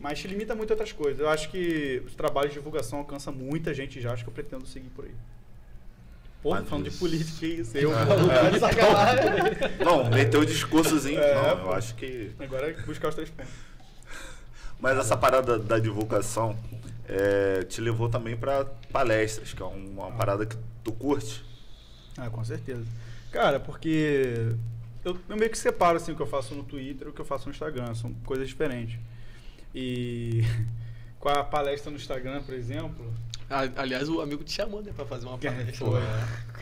mas 0.00 0.18
te 0.18 0.26
limita 0.28 0.54
muito 0.54 0.70
outras 0.70 0.90
coisas. 0.90 1.20
Eu 1.20 1.28
acho 1.28 1.50
que 1.50 2.02
os 2.06 2.14
trabalhos 2.14 2.52
de 2.52 2.58
divulgação 2.58 3.00
alcançam 3.00 3.34
muita 3.34 3.74
gente 3.74 4.00
já, 4.00 4.12
acho 4.14 4.24
que 4.24 4.30
eu 4.30 4.34
pretendo 4.34 4.66
seguir 4.66 4.88
por 4.88 5.04
aí. 5.04 5.12
Porra, 6.42 6.60
Mas 6.60 6.68
falando 6.68 6.90
de 6.90 6.96
política, 6.96 7.38
que 7.38 7.46
isso? 7.46 7.76
Eu, 7.78 7.92
É. 7.94 8.58
sacanagem. 8.58 9.24
Não, 9.84 10.10
meteu 10.10 10.40
o 10.40 10.46
discursozinho. 10.46 11.20
É, 11.20 11.34
não, 11.34 11.56
pô. 11.58 11.66
eu 11.68 11.72
acho 11.74 11.94
que. 11.94 12.32
Agora 12.40 12.70
é 12.70 12.72
buscar 12.82 13.08
os 13.08 13.14
três 13.14 13.30
pontos. 13.30 13.52
Mas 14.80 14.98
essa 14.98 15.16
parada 15.16 15.56
da 15.56 15.78
divulgação 15.78 16.58
é, 17.08 17.62
te 17.62 17.80
levou 17.80 18.08
também 18.08 18.36
pra 18.36 18.64
palestras, 18.90 19.54
que 19.54 19.62
é 19.62 19.64
uma 19.64 20.10
parada 20.10 20.44
que 20.44 20.56
tu 20.82 20.90
curte. 20.92 21.44
Ah, 22.18 22.28
com 22.28 22.44
certeza. 22.44 22.84
Cara, 23.30 23.60
porque 23.60 24.52
eu, 25.04 25.16
eu 25.28 25.36
meio 25.36 25.50
que 25.50 25.56
separo 25.56 25.96
assim, 25.96 26.10
o 26.10 26.16
que 26.16 26.22
eu 26.22 26.26
faço 26.26 26.54
no 26.56 26.64
Twitter 26.64 27.06
e 27.06 27.10
o 27.10 27.12
que 27.12 27.20
eu 27.20 27.24
faço 27.24 27.46
no 27.46 27.52
Instagram. 27.52 27.94
São 27.94 28.12
coisas 28.24 28.48
diferentes. 28.48 28.98
E 29.72 30.42
com 31.20 31.28
a 31.28 31.44
palestra 31.44 31.88
no 31.90 31.96
Instagram, 31.96 32.42
por 32.42 32.52
exemplo. 32.54 33.14
Ah, 33.52 33.68
Aliás, 33.82 34.08
o 34.08 34.20
amigo 34.20 34.42
te 34.42 34.52
chamou, 34.52 34.82
né? 34.82 34.92
Pra 34.94 35.04
fazer 35.04 35.26
uma 35.26 35.36
palestra. 35.38 35.72
foi. 35.86 36.00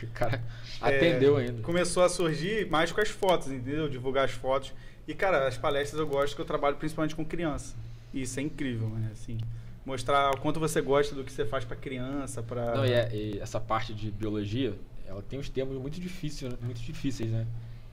O 0.03 0.13
cara 0.13 0.43
é, 0.83 0.97
atendeu 0.97 1.37
ainda. 1.37 1.63
Começou 1.63 2.03
a 2.03 2.09
surgir 2.09 2.69
mais 2.71 2.91
com 2.91 3.01
as 3.01 3.09
fotos, 3.09 3.49
entendeu? 3.49 3.89
Divulgar 3.89 4.25
as 4.25 4.33
fotos. 4.33 4.73
E, 5.07 5.15
cara, 5.15 5.47
as 5.47 5.57
palestras 5.57 6.01
eu 6.01 6.07
gosto 6.07 6.35
que 6.35 6.41
eu 6.41 6.45
trabalho 6.47 6.77
principalmente 6.77 7.15
com 7.15 7.25
criança. 7.25 7.75
E 8.13 8.23
isso 8.23 8.39
é 8.41 8.43
incrível, 8.43 8.89
né? 8.89 9.11
Assim, 9.13 9.39
mostrar 9.85 10.31
o 10.33 10.39
quanto 10.41 10.59
você 10.61 10.81
gosta 10.81 11.15
do 11.15 11.23
que 11.25 11.33
você 11.33 11.45
faz 11.45 11.65
pra 11.65 11.77
criança, 11.77 12.43
pra. 12.43 12.75
Não, 12.75 12.87
e, 12.87 12.93
é- 12.93 13.11
e 13.15 13.39
essa 13.41 13.61
parte 13.61 13.93
de 13.95 14.11
biologia, 14.11 14.75
ela 15.07 15.23
tem 15.23 15.39
uns 15.39 15.49
termos 15.49 15.77
muito 15.81 16.01
difíceis, 16.01 16.53
muito 16.63 16.81
difíceis, 16.81 17.31
né? 17.31 17.47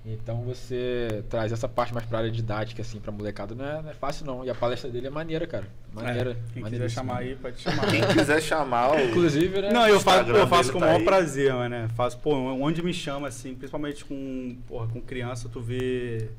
Então 0.09 0.41
você 0.43 1.23
traz 1.29 1.51
essa 1.51 1.67
parte 1.67 1.93
mais 1.93 2.05
pra 2.05 2.19
área 2.19 2.31
didática, 2.31 2.81
assim, 2.81 2.97
pra 2.99 3.11
molecada, 3.11 3.53
não 3.53 3.65
é, 3.65 3.81
não 3.81 3.89
é 3.89 3.93
fácil 3.93 4.25
não. 4.25 4.45
E 4.45 4.49
a 4.49 4.55
palestra 4.55 4.89
dele 4.89 5.07
é 5.07 5.09
maneira, 5.09 5.45
cara. 5.45 5.67
Maneira. 5.93 6.31
É, 6.31 6.53
quem 6.53 6.63
quiser 6.63 6.89
chamar 6.89 7.17
aí, 7.17 7.35
pode 7.35 7.59
chamar. 7.59 7.91
Quem 7.91 8.01
quiser 8.07 8.41
chamar 8.41 8.91
o. 8.95 8.99
Inclusive, 9.01 9.61
né? 9.61 9.71
Não, 9.71 9.85
eu 9.88 9.99
faço, 9.99 10.29
eu 10.29 10.47
faço 10.47 10.71
com 10.71 10.77
o 10.77 10.81
tá 10.81 10.88
maior 10.88 10.99
aí. 10.99 11.05
prazer, 11.05 11.53
mano, 11.53 11.69
né? 11.69 11.88
Faço, 11.95 12.17
pô, 12.19 12.34
onde 12.35 12.81
me 12.81 12.93
chama, 12.93 13.27
assim, 13.27 13.53
principalmente 13.53 14.05
com, 14.05 14.57
porra, 14.65 14.88
com 14.88 15.01
criança, 15.01 15.49
tu 15.49 15.59
vê. 15.59 16.29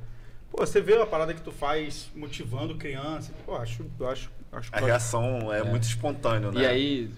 Pô, 0.50 0.64
você 0.64 0.80
vê 0.80 0.94
a 0.96 1.04
parada 1.06 1.34
que 1.34 1.42
tu 1.42 1.52
faz 1.52 2.10
motivando 2.16 2.74
criança. 2.76 3.32
Pô, 3.44 3.54
acho, 3.56 3.84
eu 4.00 4.08
acho, 4.08 4.30
acho 4.50 4.70
A 4.74 4.78
reação 4.80 5.52
é, 5.52 5.58
É. 5.58 5.64
muito 5.64 5.82
espontâneo, 5.82 6.50
né? 6.50 6.62
E 6.62 6.66
aí, 6.66 7.10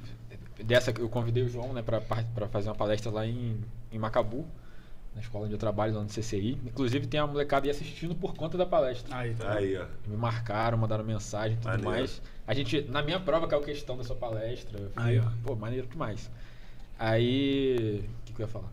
dessa 0.65 0.93
eu 0.99 1.09
convidei 1.09 1.45
o 1.45 1.49
João, 1.49 1.73
né, 1.73 1.81
pra, 1.81 2.01
pra 2.01 2.49
fazer 2.49 2.69
uma 2.69 2.75
palestra 2.75 3.11
lá 3.13 3.25
em, 3.25 3.57
em 3.93 3.99
Macabu, 4.01 4.45
na 5.21 5.25
escola 5.27 5.45
onde 5.45 5.55
eu 5.55 5.59
trabalho, 5.59 5.95
lá 5.95 6.01
no 6.03 6.09
CCI. 6.09 6.59
Inclusive 6.65 7.07
tem 7.07 7.21
uma 7.21 7.27
molecada 7.27 7.67
aí 7.67 7.71
assistindo 7.71 8.15
por 8.15 8.35
conta 8.35 8.57
da 8.57 8.65
palestra. 8.67 9.15
Aí, 9.15 9.35
tá. 9.35 9.53
Aí, 9.53 9.77
ó. 9.77 9.85
Me 10.09 10.17
marcaram, 10.17 10.79
mandaram 10.79 11.05
mensagem 11.05 11.53
e 11.53 11.57
tudo 11.61 11.67
Maneiro. 11.71 11.91
mais. 11.91 12.23
A 12.47 12.55
gente, 12.55 12.81
na 12.89 13.03
minha 13.03 13.21
prova, 13.21 13.47
caiu 13.47 13.61
questão 13.63 13.97
da 13.97 14.03
sua 14.03 14.17
palestra. 14.17 14.79
Eu 14.81 14.87
Aí, 14.97 15.19
falei, 15.19 15.21
ó. 15.21 15.25
pô, 15.47 15.55
maneiro 15.55 15.87
demais. 15.87 16.31
Aí. 16.99 18.05
O 18.21 18.25
que, 18.25 18.33
que 18.33 18.43
eu 18.43 18.47
ia 18.47 18.51
falar? 18.53 18.69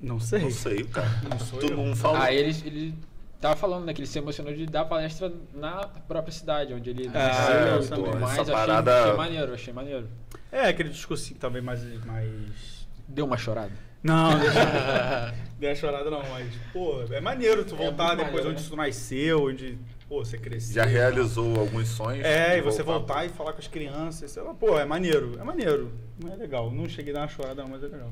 Não 0.00 0.18
sei. 0.20 0.40
Não 0.40 0.50
sei, 0.50 0.84
cara. 0.84 1.08
Não 1.28 1.38
sou 1.38 1.60
eu. 1.60 1.76
não 1.76 1.94
falou. 1.96 2.16
Aí 2.18 2.36
eles, 2.36 2.64
eles 2.64 2.94
tava 3.40 3.56
falando, 3.56 3.84
né, 3.84 3.92
que 3.92 4.00
ele 4.00 4.06
se 4.06 4.18
emocionou 4.18 4.52
de 4.54 4.64
dar 4.66 4.84
palestra 4.84 5.32
na 5.54 5.86
própria 5.86 6.32
cidade, 6.32 6.72
onde 6.72 6.88
ele 6.90 7.06
É, 7.06 7.10
nasceu 7.10 7.54
e 7.54 7.78
essa- 7.78 7.94
tudo 7.96 8.08
essa 8.08 8.18
mais. 8.18 8.38
Achei, 8.38 8.54
parada- 8.54 9.02
achei 9.04 9.16
maneiro, 9.16 9.54
achei 9.54 9.72
maneiro. 9.74 10.08
É, 10.52 10.68
aquele 10.68 10.88
discursinho 10.88 11.38
também 11.38 11.60
mais. 11.60 11.82
mais... 12.06 12.86
Deu 13.08 13.26
uma 13.26 13.36
chorada. 13.36 13.72
Não, 14.02 14.38
deixa. 14.38 15.34
Deu 15.58 15.70
a 15.70 15.74
chorada 15.74 16.10
não, 16.10 16.22
mas, 16.30 16.48
pô, 16.72 17.02
é 17.10 17.20
maneiro 17.20 17.64
tu 17.64 17.74
É 17.74 17.78
voltar 17.78 18.06
muito 18.16 18.18
depois 18.24 18.44
maneiro, 18.44 18.50
onde 18.50 18.62
né? 18.62 18.68
tu 18.70 18.76
nasceu, 18.76 19.44
onde, 19.44 19.78
pô, 20.08 20.24
você 20.24 20.38
cresceu. 20.38 20.74
Já 20.74 20.84
realizou 20.84 21.58
alguns 21.60 21.88
sonhos? 21.88 22.24
É, 22.24 22.56
e 22.56 22.62
você 22.62 22.82
voltar 22.82 23.26
e 23.26 23.28
falar 23.28 23.52
com 23.52 23.58
as 23.58 23.68
crianças, 23.68 24.30
sei 24.30 24.42
lá, 24.42 24.54
pô, 24.54 24.78
é 24.78 24.86
maneiro, 24.86 25.36
é 25.38 25.44
maneiro. 25.44 25.92
Não 26.18 26.32
é 26.32 26.36
legal. 26.36 26.70
Não 26.70 26.88
cheguei 26.88 27.12
a 27.12 27.16
dar 27.16 27.20
uma 27.22 27.28
chorada, 27.28 27.62
não, 27.62 27.68
mas 27.68 27.82
é 27.84 27.88
legal. 27.88 28.10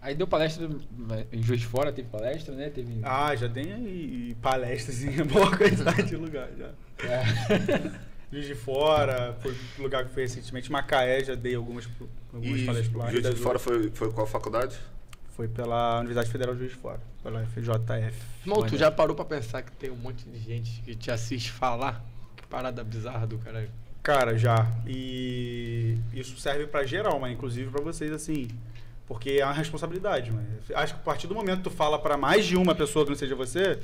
Aí 0.00 0.14
deu 0.14 0.26
palestra 0.26 0.66
em 1.32 1.42
Juiz 1.42 1.60
de 1.60 1.66
Fora, 1.66 1.92
teve 1.92 2.08
palestra, 2.08 2.54
né? 2.54 2.70
Teve. 2.70 3.00
Ah, 3.02 3.34
já 3.34 3.48
tem 3.48 3.72
aí 3.72 4.36
palestras 4.40 5.02
em 5.02 5.10
boa 5.26 5.54
quantidade 5.54 6.04
de 6.04 6.16
lugar 6.16 6.48
já. 6.56 6.70
É. 7.06 7.22
Juiz 8.32 8.46
de 8.46 8.54
Fora, 8.54 9.36
foi 9.42 9.54
um 9.78 9.82
lugar 9.82 10.04
que 10.06 10.14
foi 10.14 10.22
recentemente. 10.22 10.70
Macaé, 10.70 11.24
já 11.24 11.34
dei 11.34 11.54
algumas, 11.54 11.86
algumas 12.32 12.60
E 12.60 12.64
palestras 12.64 12.96
lá. 12.96 13.10
Juiz 13.10 13.28
de 13.28 13.36
Fora 13.36 13.58
foi, 13.58 13.90
foi 13.90 14.10
qual 14.12 14.26
faculdade? 14.26 14.78
Foi 15.38 15.46
pela 15.46 15.98
Universidade 15.98 16.32
Federal 16.32 16.52
de 16.52 16.62
Juiz 16.62 16.72
de 16.72 16.78
Fora, 16.78 17.00
pela 17.22 17.46
FJF. 17.46 18.20
Irmão, 18.44 18.66
tu 18.66 18.76
já 18.76 18.90
parou 18.90 19.14
pra 19.14 19.24
pensar 19.24 19.62
que 19.62 19.70
tem 19.70 19.88
um 19.88 19.94
monte 19.94 20.28
de 20.28 20.36
gente 20.36 20.82
que 20.82 20.96
te 20.96 21.12
assiste 21.12 21.52
falar? 21.52 22.04
Que 22.36 22.44
parada 22.48 22.82
bizarra 22.82 23.24
do 23.24 23.38
caralho. 23.38 23.70
Cara, 24.02 24.36
já. 24.36 24.66
E 24.84 25.96
isso 26.12 26.36
serve 26.40 26.66
pra 26.66 26.82
geral, 26.82 27.20
mas 27.20 27.32
inclusive 27.32 27.70
pra 27.70 27.80
vocês, 27.80 28.10
assim. 28.10 28.48
Porque 29.06 29.30
é 29.40 29.44
uma 29.44 29.54
responsabilidade, 29.54 30.32
mano. 30.32 30.44
Acho 30.74 30.94
que 30.94 31.00
a 31.00 31.04
partir 31.04 31.28
do 31.28 31.36
momento 31.36 31.58
que 31.58 31.64
tu 31.64 31.70
fala 31.70 32.00
pra 32.00 32.16
mais 32.16 32.44
de 32.44 32.56
uma 32.56 32.74
pessoa 32.74 33.04
que 33.04 33.12
não 33.12 33.16
seja 33.16 33.36
você, 33.36 33.78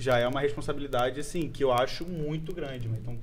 já 0.00 0.18
é 0.18 0.26
uma 0.26 0.40
responsabilidade, 0.40 1.20
assim, 1.20 1.48
que 1.48 1.62
eu 1.62 1.72
acho 1.72 2.04
muito 2.04 2.52
grande, 2.52 2.88
mano. 2.88 3.00
Então, 3.00 3.18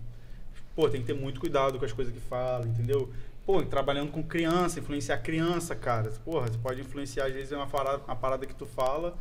pô, 0.73 0.89
tem 0.89 1.01
que 1.01 1.07
ter 1.07 1.13
muito 1.13 1.41
cuidado 1.41 1.77
com 1.77 1.83
as 1.83 1.91
coisas 1.91 2.13
que 2.13 2.21
fala, 2.21 2.65
entendeu? 2.65 3.11
Pô, 3.49 3.63
trabalhando 3.63 4.11
com 4.11 4.21
criança, 4.21 4.79
influenciar 4.79 5.17
criança, 5.17 5.75
cara. 5.75 6.11
Porra, 6.23 6.45
você 6.45 6.57
pode 6.59 6.81
influenciar, 6.81 7.25
às 7.25 7.33
vezes, 7.33 7.51
é 7.51 7.57
uma 7.57 7.65
parada, 7.65 8.03
uma 8.05 8.15
parada 8.15 8.45
que 8.45 8.53
tu 8.53 8.67
fala, 8.67 9.17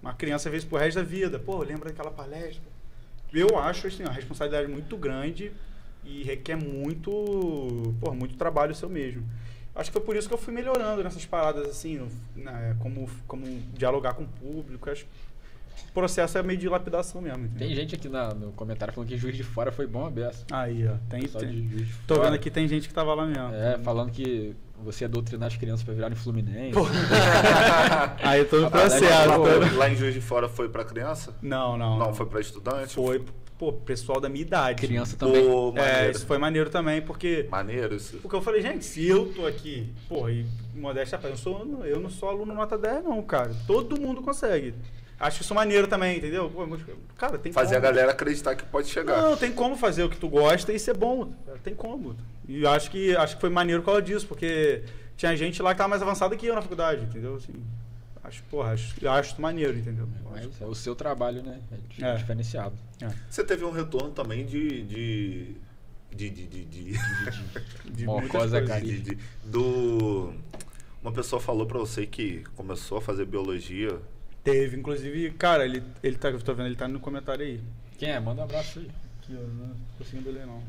uma 0.00 0.14
criança, 0.14 0.48
às 0.48 0.52
vezes, 0.52 0.64
pro 0.64 0.78
resto 0.78 0.98
da 0.98 1.02
vida. 1.02 1.36
Pô, 1.36 1.60
lembra 1.64 1.88
daquela 1.88 2.12
palestra? 2.12 2.62
Eu 3.34 3.58
acho, 3.58 3.88
assim, 3.88 4.04
uma 4.04 4.12
responsabilidade 4.12 4.68
muito 4.68 4.96
grande 4.96 5.50
e 6.04 6.22
requer 6.22 6.54
muito, 6.54 7.92
porra, 7.98 8.14
muito 8.14 8.36
trabalho 8.36 8.72
seu 8.72 8.88
mesmo. 8.88 9.28
Acho 9.74 9.90
que 9.90 9.94
foi 9.94 10.06
por 10.06 10.14
isso 10.14 10.28
que 10.28 10.34
eu 10.34 10.38
fui 10.38 10.54
melhorando 10.54 11.02
nessas 11.02 11.26
paradas, 11.26 11.68
assim, 11.68 12.08
né, 12.36 12.76
como, 12.78 13.10
como 13.26 13.44
dialogar 13.74 14.14
com 14.14 14.22
o 14.22 14.28
público. 14.28 14.88
Acho 14.90 15.06
processo 15.94 16.38
é 16.38 16.42
meio 16.42 16.58
de 16.58 16.68
lapidação 16.68 17.20
mesmo. 17.20 17.44
entendeu? 17.44 17.66
Tem 17.68 17.76
gente 17.76 17.94
aqui 17.94 18.08
na- 18.08 18.32
no 18.34 18.52
comentário 18.52 18.92
falando 18.94 19.08
que 19.08 19.16
Juiz 19.16 19.36
de 19.36 19.42
Fora 19.42 19.70
foi 19.70 19.86
bom 19.86 20.06
a 20.06 20.10
beça. 20.10 20.44
Aí, 20.50 20.86
ó. 20.88 20.94
Tem, 21.10 21.22
tem. 21.22 21.48
de 21.50 21.68
Juiz 21.68 21.86
de 21.88 21.94
Tô 22.06 22.14
Fora. 22.14 22.26
vendo 22.28 22.34
aqui, 22.36 22.50
tem 22.50 22.66
gente 22.68 22.88
que 22.88 22.94
tava 22.94 23.14
lá 23.14 23.26
mesmo. 23.26 23.54
É, 23.54 23.78
falando 23.78 24.10
que 24.10 24.54
você 24.82 25.04
é 25.04 25.08
doutrinar 25.08 25.46
as 25.48 25.56
crianças 25.56 25.84
pra 25.84 25.94
virarem 25.94 26.16
Fluminense. 26.16 26.72
Aí 28.22 28.40
eu 28.40 28.48
tô 28.48 28.60
no 28.60 28.70
processo. 28.70 29.04
lá, 29.28 29.36
tô- 29.36 29.42
lá, 29.44 29.72
lá 29.76 29.90
em 29.90 29.96
Juiz 29.96 30.14
de 30.14 30.20
Fora 30.20 30.48
foi 30.48 30.68
pra 30.68 30.84
criança? 30.84 31.34
Não, 31.42 31.76
não. 31.76 31.98
Não, 31.98 32.14
foi 32.14 32.26
pra 32.26 32.40
estudante? 32.40 32.94
Foi, 32.94 33.24
pô, 33.58 33.72
pessoal 33.72 34.20
da 34.20 34.28
minha 34.28 34.42
idade. 34.42 34.80
Criança 34.80 35.16
também. 35.16 35.44
Pô, 35.46 35.72
É, 35.76 36.10
isso 36.10 36.26
foi 36.26 36.38
maneiro 36.38 36.70
também, 36.70 37.00
porque. 37.02 37.46
Maneiro 37.50 37.94
isso. 37.94 38.16
Porque 38.18 38.34
eu 38.36 38.42
falei, 38.42 38.62
gente, 38.62 38.84
se 38.84 39.06
eu 39.06 39.32
tô 39.34 39.46
aqui, 39.46 39.92
porra, 40.08 40.30
e 40.32 40.46
modéstia, 40.74 41.18
eu, 41.22 41.36
sou, 41.36 41.84
eu 41.84 42.00
não 42.00 42.10
sou 42.10 42.28
aluno 42.28 42.54
nota 42.54 42.76
10, 42.78 43.04
não, 43.04 43.22
cara. 43.22 43.52
Todo 43.66 44.00
mundo 44.00 44.22
consegue. 44.22 44.74
Acho 45.22 45.42
isso 45.42 45.54
maneiro 45.54 45.86
também, 45.86 46.18
entendeu? 46.18 46.50
Pô, 46.50 46.66
mas, 46.66 46.80
cara, 47.16 47.38
tem 47.38 47.52
Fazer 47.52 47.76
a 47.76 47.80
como. 47.80 47.92
galera 47.92 48.10
acreditar 48.10 48.56
que 48.56 48.64
pode 48.64 48.88
chegar. 48.88 49.22
Não, 49.22 49.36
tem 49.36 49.52
como 49.52 49.76
fazer 49.76 50.02
o 50.02 50.10
que 50.10 50.16
tu 50.16 50.28
gosta 50.28 50.72
e 50.72 50.78
ser 50.80 50.96
bom. 50.96 51.32
Tem 51.62 51.74
como. 51.76 52.16
E 52.48 52.66
acho 52.66 52.90
que, 52.90 53.14
acho 53.16 53.36
que 53.36 53.40
foi 53.40 53.48
maneiro 53.50 53.82
por 53.82 53.86
causa 53.86 54.02
disso, 54.02 54.26
porque 54.26 54.82
tinha 55.16 55.36
gente 55.36 55.62
lá 55.62 55.72
que 55.72 55.78
tava 55.78 55.88
mais 55.90 56.02
avançada 56.02 56.36
que 56.36 56.44
eu 56.46 56.54
na 56.56 56.60
faculdade, 56.60 57.04
entendeu? 57.04 57.36
Assim, 57.36 57.52
acho, 58.24 58.42
porra, 58.50 58.72
acho, 58.72 59.08
acho 59.08 59.32
isso 59.32 59.40
maneiro, 59.40 59.78
entendeu? 59.78 60.08
Mas 60.28 60.60
é 60.60 60.66
o 60.66 60.74
seu 60.74 60.96
trabalho, 60.96 61.40
né? 61.42 61.60
É 62.00 62.04
É. 62.10 62.16
diferenciado. 62.16 62.74
Você 63.30 63.44
teve 63.44 63.64
um 63.64 63.70
retorno 63.70 64.10
também 64.10 64.44
de. 64.44 64.82
de. 64.82 65.56
de. 66.12 66.30
de. 66.30 66.46
de. 66.48 66.64
de, 66.64 66.98
De 67.92 68.04
Mocosa, 68.06 68.20
muitas 68.20 68.30
coisas. 68.40 68.68
cara. 68.68 68.80
de- 68.80 68.98
de- 68.98 69.18
do. 69.44 70.32
Uma 71.00 71.12
pessoa 71.12 71.40
falou 71.40 71.64
pra 71.66 71.78
você 71.78 72.06
que 72.06 72.44
começou 72.56 72.98
a 72.98 73.00
fazer 73.00 73.24
biologia. 73.24 73.98
Teve, 74.44 74.76
inclusive, 74.76 75.30
cara, 75.32 75.64
ele, 75.64 75.82
ele 76.02 76.16
tá, 76.16 76.28
eu 76.30 76.40
tô 76.40 76.52
vendo, 76.54 76.66
ele 76.66 76.76
tá 76.76 76.88
no 76.88 76.98
comentário 76.98 77.44
aí. 77.44 77.60
Quem 77.96 78.10
é? 78.10 78.18
Manda 78.18 78.40
um 78.40 78.44
abraço 78.44 78.80
aí. 78.80 78.88
Aqui, 79.22 79.36
ó, 79.36 79.40
não 79.40 79.68
tô 79.68 79.74
conseguindo 79.98 80.30
ler 80.32 80.46
não. 80.46 80.60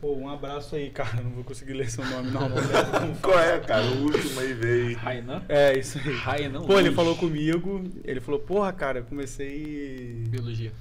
Pô, 0.00 0.14
um 0.16 0.28
abraço 0.30 0.76
aí, 0.76 0.88
cara, 0.90 1.22
não 1.22 1.30
vou 1.30 1.44
conseguir 1.44 1.74
ler 1.74 1.90
seu 1.90 2.04
nome 2.04 2.30
não. 2.30 2.48
Qual 3.20 3.38
é, 3.38 3.58
cara? 3.60 3.84
O 3.84 4.04
último 4.04 4.40
aí 4.40 4.52
veio. 4.54 4.96
Rainan? 4.96 5.42
É, 5.48 5.78
isso 5.78 5.98
aí. 5.98 6.14
Rainan 6.14 6.62
Pô, 6.66 6.78
ele 6.78 6.90
falou 6.92 7.16
comigo, 7.16 7.84
ele 8.04 8.20
falou, 8.20 8.40
porra, 8.40 8.72
cara, 8.72 9.00
eu 9.00 9.04
comecei. 9.04 10.24
Biologia. 10.28 10.72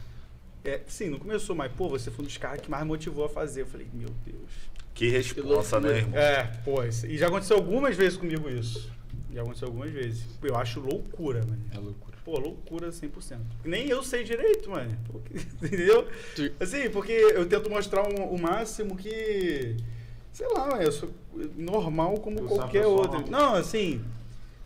É, 0.64 0.82
sim, 0.88 1.10
não 1.10 1.20
começou, 1.20 1.54
mas, 1.56 1.72
pô, 1.72 1.90
você 1.90 2.10
foi 2.12 2.24
um 2.24 2.28
dos 2.28 2.38
caras 2.38 2.62
que 2.62 2.70
mais 2.72 2.86
motivou 2.86 3.26
a 3.26 3.30
fazer. 3.30 3.62
Eu 3.62 3.68
falei, 3.68 3.88
meu 3.94 4.10
Deus. 4.26 4.52
Que 4.94 5.10
responsa, 5.10 5.80
né, 5.80 5.98
irmão? 5.98 6.18
É, 6.20 6.44
pô, 6.64 6.84
isso- 6.84 7.06
e 7.08 7.18
já 7.18 7.28
aconteceu 7.28 7.58
algumas 7.58 7.96
vezes 7.96 8.18
comigo 8.18 8.50
isso. 8.50 8.90
Já 9.34 9.42
aconteceu 9.42 9.68
algumas 9.68 9.92
vezes. 9.92 10.24
Eu 10.42 10.56
acho 10.56 10.80
loucura, 10.80 11.40
mano. 11.46 11.62
É 11.74 11.78
loucura. 11.78 12.18
Pô, 12.26 12.40
loucura 12.40 12.90
100%. 12.92 13.38
Nem 13.64 13.88
eu 13.88 14.04
sei 14.04 14.24
direito, 14.24 14.70
mano. 14.70 14.98
Porque- 15.12 15.34
Entendeu? 15.62 16.08
Tu- 16.36 16.52
Assim, 16.60 16.90
porque 16.90 17.12
eu 17.12 17.46
tento 17.48 17.70
mostrar 17.70 18.04
um- 18.08 18.26
o 18.34 18.40
máximo 18.40 18.96
que. 18.96 19.76
Sei 20.32 20.48
lá, 20.48 20.68
mano, 20.68 20.82
eu 20.82 20.92
sou 20.92 21.10
normal 21.58 22.16
como 22.20 22.40
Eu 22.40 22.46
qualquer 22.46 22.86
outro. 22.86 23.20
normal. 23.22 23.30
Não, 23.32 23.56
assim, 23.56 24.02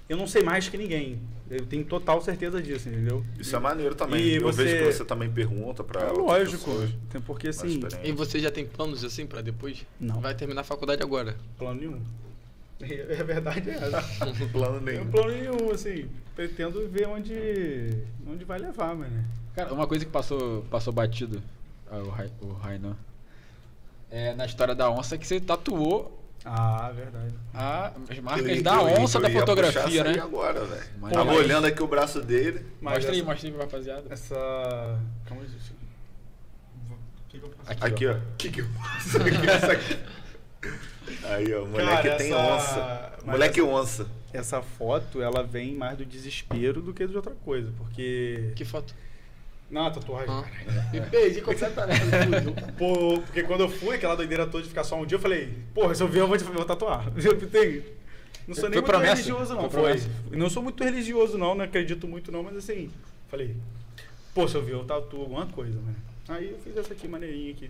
eu 0.10 0.18
não 0.18 0.28
sei 0.28 0.44
mais 0.44 0.68
que 0.68 0.78
ninguém. 0.78 1.20
Eu 1.50 1.66
tenho 1.66 1.84
total 1.86 2.20
certeza 2.22 2.62
disso, 2.62 2.90
entendeu? 2.90 3.24
Isso 3.38 3.56
é 3.56 3.60
maneiro 3.60 3.94
também. 3.94 4.22
E 4.22 4.36
Eu 4.36 4.42
você- 4.42 4.64
vejo 4.64 4.78
que 4.86 4.92
você 4.94 5.06
também 5.06 5.30
pergunta 5.30 5.84
pra. 5.84 6.02
É 6.02 6.12
lógico. 6.12 6.72
Tem 7.12 7.22
porque 7.22 7.50
assim. 7.50 7.80
E 8.04 8.12
você 8.12 8.40
já 8.40 8.50
tem 8.50 8.66
planos 8.66 9.04
assim 9.04 9.26
pra 9.26 9.42
depois? 9.42 9.86
Não. 10.00 10.20
Vai 10.20 10.34
terminar 10.34 10.62
a 10.62 10.64
faculdade 10.64 11.04
agora. 11.04 11.36
Plano 11.58 11.80
nenhum. 11.80 12.02
A 13.20 13.24
verdade 13.24 13.70
é 13.70 13.74
essa. 13.74 14.02
Plano 14.52 14.76
Não 14.76 14.84
tenho 14.84 15.00
nenhum. 15.00 15.12
plano 15.12 15.32
nenhum, 15.32 15.72
assim. 15.72 16.10
Pretendo 16.36 16.88
ver 16.90 17.08
onde, 17.08 17.94
onde 18.28 18.44
vai 18.46 18.60
levar, 18.60 18.96
mano. 18.96 19.24
Cara, 19.56 19.74
uma 19.74 19.86
coisa 19.88 20.04
que 20.04 20.12
passou, 20.12 20.64
passou 20.64 20.92
batido, 20.92 21.42
ah, 21.92 21.98
o, 22.42 22.48
o 22.48 22.54
Rainan, 22.54 22.96
é 24.10 24.34
na 24.34 24.46
história 24.46 24.74
da 24.74 24.90
onça 24.90 25.16
que 25.18 25.28
você 25.28 25.40
tatuou 25.40 26.20
Ah, 26.44 26.92
verdade. 26.96 27.34
a- 27.54 27.94
as 28.10 28.18
Eu 28.18 28.24
marcas 28.24 28.46
ia- 28.48 28.64
da 28.64 28.76
eu 28.76 29.02
onça 29.02 29.18
eu 29.18 29.22
da 29.22 29.30
ia 29.30 29.40
fotografia, 29.40 30.04
aí 30.04 30.16
né? 30.18 30.22
agora, 30.22 30.66
velho. 30.66 30.84
Tava 31.12 31.26
mas- 31.26 31.38
olhando 31.38 31.66
aqui 31.68 31.84
o 31.84 31.88
braço 31.88 32.22
dele. 32.22 32.66
Mas 32.82 32.96
Mostra 32.96 33.12
aí, 33.12 33.18
essa- 33.20 33.28
mostra 33.30 33.50
aí 33.50 33.56
rapaziada. 33.58 34.04
Essa. 34.10 34.36
Calma 35.26 35.44
aí, 35.44 35.50
gente. 35.50 35.72
O 36.92 36.96
que 37.30 37.40
que 37.40 37.46
eu 37.46 37.50
faço? 37.52 37.72
Aqui, 37.72 37.86
Aqui, 37.86 38.08
ó. 38.08 38.14
ó. 38.14 38.18
Que 38.38 38.50
que 38.52 38.62
eu 38.62 38.66
faço 38.70 39.18
aqui? 39.72 40.00
Aí, 41.24 41.54
ó. 41.54 41.66
Moleque 41.66 41.90
Cara, 42.04 42.16
tem 42.18 42.28
essa- 42.34 42.38
onça. 42.56 43.14
mas 43.26 43.36
Moleque 43.36 43.60
essa- 43.60 43.70
onça. 43.70 44.08
Essa 44.34 44.62
foto, 44.64 45.22
ela 45.22 45.44
vem 45.44 45.76
mais 45.76 45.98
do 45.98 46.06
desespero 46.06 46.82
do 46.82 46.92
que 46.94 47.06
de 47.06 47.16
outra 47.16 47.34
coisa, 47.46 47.72
porque... 47.78 48.52
Que 48.56 48.66
foto? 48.66 48.96
Não, 49.70 49.86
a 49.88 49.92
tatuagem, 49.92 50.30
Ah. 50.30 50.44
Me 50.92 51.02
perdi 51.02 51.42
completamente. 51.42 52.02
Pô, 52.78 53.20
porque 53.22 53.44
quando 53.44 53.62
eu 53.62 53.70
fui, 53.70 53.96
aquela 53.96 54.16
doideira 54.16 54.46
toda 54.48 54.64
de 54.64 54.70
ficar 54.70 54.84
só 54.84 54.96
um 55.00 55.06
dia, 55.06 55.16
eu 55.18 55.22
falei, 55.22 55.54
porra, 55.74 55.94
se 55.94 56.02
eu 56.02 56.08
ver, 56.08 56.20
eu 56.22 56.28
vou, 56.28 56.38
te- 56.38 56.44
vou 56.44 56.66
tatuar. 56.66 57.06
Eu 57.18 57.38
tenho- 57.50 57.84
Não 58.48 58.56
sou 58.56 58.64
Foi 58.64 58.70
nem 58.72 58.80
muito 58.82 58.86
promessa? 58.86 59.14
religioso, 59.16 59.54
não. 59.56 59.62
Foi 59.70 59.82
promessa? 59.82 60.10
Eu 60.32 60.38
Não 60.38 60.50
sou 60.50 60.62
muito 60.64 60.84
religioso, 60.84 61.38
não, 61.38 61.56
não 61.56 61.64
acredito 61.64 62.08
muito, 62.08 62.32
não, 62.32 62.44
mas 62.44 62.58
assim, 62.58 62.90
falei, 63.30 63.56
pô, 64.34 64.48
se 64.48 64.56
eu 64.56 64.64
ver, 64.64 64.74
eu 64.74 64.84
tatuo 64.84 65.22
alguma 65.22 65.46
coisa, 65.46 65.80
né? 65.80 65.94
Aí 66.28 66.50
eu 66.52 66.58
fiz 66.60 66.76
essa 66.76 66.92
aqui, 66.94 67.08
maneirinha 67.08 67.52
aqui. 67.52 67.70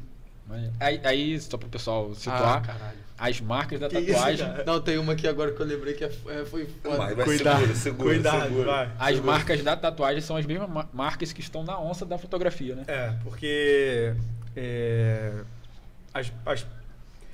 Aí, 0.80 1.02
aí, 1.03 1.40
só 1.40 1.57
pro 1.57 1.68
pessoal 1.70 2.10
Ah, 2.11 2.15
situar, 2.15 2.61
caralho. 2.61 2.98
as 3.18 3.40
marcas 3.41 3.80
da 3.80 3.90
Que 3.90 3.98
isso, 3.99 4.14
tatuagem. 4.14 4.45
cara? 4.48 4.64
Não, 4.65 4.82
tem 4.82 4.98
uma 4.98 5.14
aqui 5.14 5.28
agora 5.28 5.52
que 5.52 5.60
eu 5.60 5.65
lembrei 5.65 5.94
que 5.94 6.03
é, 6.03 6.11
é- 6.28 6.45
foi 6.45 6.65
foda. 6.65 6.98
Vai, 6.98 7.15
vai, 7.15 7.26
Cuidado, 7.26 7.60
segura, 7.60 7.76
segura, 7.76 8.10
cuidado, 8.14 8.41
segura. 8.44 8.65
vai. 8.65 8.91
As 8.99 9.15
segura. 9.15 9.32
marcas 9.32 9.64
da 9.64 9.76
tatuagem 9.78 10.22
são 10.22 10.36
as 10.36 10.45
mesmas 10.45 10.70
ma- 10.70 10.88
marcas 10.94 11.32
que 11.34 11.41
estão 11.41 11.64
na 11.64 11.80
onça 11.80 12.06
da 12.06 12.18
fotografia, 12.18 12.76
né? 12.76 12.84
É, 12.88 13.14
porque 13.24 14.14
é, 14.56 15.41
as, 16.14 16.32
as, 16.45 16.65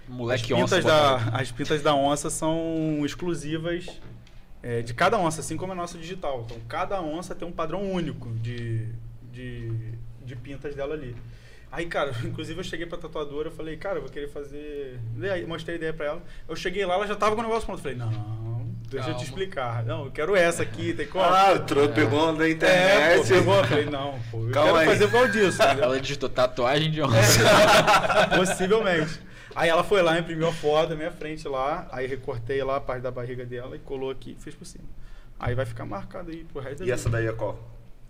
Moleque 0.07 0.53
as, 0.53 0.59
onça. 0.61 0.75
pintas 0.77 0.83
bota- 0.91 1.31
da, 1.31 1.37
as 1.39 1.51
pintas 1.51 1.81
da 1.81 1.95
onça 1.95 2.29
são 2.29 3.01
exclusivas 3.03 3.87
é, 4.63 4.81
de 4.81 4.93
cada 4.93 5.17
onça, 5.17 5.41
assim 5.41 5.57
como 5.57 5.71
a 5.73 5.75
nossa 5.75 5.97
digital. 5.97 6.43
Então, 6.45 6.57
cada 6.67 7.01
onça 7.01 7.33
tem 7.35 7.47
um 7.47 7.51
padrão 7.51 7.91
único 7.91 8.29
de, 8.35 8.87
de, 9.31 9.71
de 10.23 10.35
pintas 10.35 10.73
dela 10.75 10.93
ali. 10.93 11.15
Aí, 11.71 11.85
cara, 11.85 12.11
inclusive 12.23 12.59
eu 12.59 12.63
cheguei 12.63 12.85
pra 12.85 12.97
tatuadora, 12.97 13.49
eu 13.49 13.51
falei, 13.51 13.77
cara, 13.77 13.97
eu 13.97 14.01
vou 14.01 14.09
querer 14.11 14.27
fazer. 14.29 14.99
Daí, 15.15 15.45
mostrei 15.45 15.75
a 15.75 15.77
ideia 15.77 15.93
pra 15.93 16.05
ela. 16.07 16.23
Eu 16.47 16.55
cheguei 16.55 16.85
lá, 16.85 16.95
ela 16.95 17.07
já 17.07 17.15
tava 17.15 17.35
com 17.35 17.41
o 17.41 17.43
negócio 17.43 17.65
pronto. 17.65 17.79
Eu 17.79 17.83
falei, 17.83 17.97
não, 17.97 18.49
Deixa 18.89 19.05
eu 19.05 19.11
Calma. 19.11 19.19
te 19.19 19.25
explicar. 19.25 19.83
Não, 19.85 20.05
eu 20.05 20.11
quero 20.11 20.35
essa 20.35 20.63
aqui, 20.63 20.93
tem 20.95 21.05
como? 21.07 21.23
Ah, 21.23 21.53
o 21.53 21.59
Tro 21.59 21.89
pegou 21.89 22.33
na 22.33 22.45
é, 22.45 22.49
internet. 22.49 23.17
pô, 23.21 23.27
pegou. 23.35 23.55
Eu 23.57 23.63
falei, 23.65 23.85
não, 23.85 24.19
pô, 24.31 24.47
eu 24.47 24.51
Calma 24.51 24.69
quero 24.69 24.77
aí. 24.79 24.87
fazer 24.87 25.05
por 25.07 25.11
causa 25.13 25.29
disso. 25.31 25.61
entendeu? 25.63 25.83
Ela 25.83 25.99
digitou 25.99 26.27
tatuagem 26.29 26.89
de 26.89 27.01
onça. 27.03 27.39
Possivelmente. 28.35 29.21
Aí 29.55 29.69
ela 29.69 29.83
foi 29.83 30.01
lá, 30.01 30.17
imprimiu 30.17 30.47
a 30.47 30.53
foto 30.53 30.89
na 30.91 30.95
minha 30.95 31.11
frente 31.11 31.47
lá, 31.47 31.87
aí 31.91 32.07
recortei 32.07 32.63
lá 32.63 32.77
a 32.77 32.81
parte 32.81 33.01
da 33.01 33.11
barriga 33.11 33.45
dela 33.45 33.75
e 33.75 33.79
colou 33.79 34.09
aqui 34.09 34.35
e 34.39 34.41
fez 34.41 34.55
por 34.55 34.65
cima. 34.65 34.85
Aí 35.39 35.53
vai 35.55 35.65
ficar 35.65 35.85
marcado 35.85 36.31
aí 36.31 36.43
pro 36.45 36.61
resto 36.61 36.79
da 36.79 36.85
E 36.85 36.91
essa 36.91 37.09
vida. 37.09 37.17
daí 37.17 37.27
é 37.27 37.31
qual? 37.33 37.59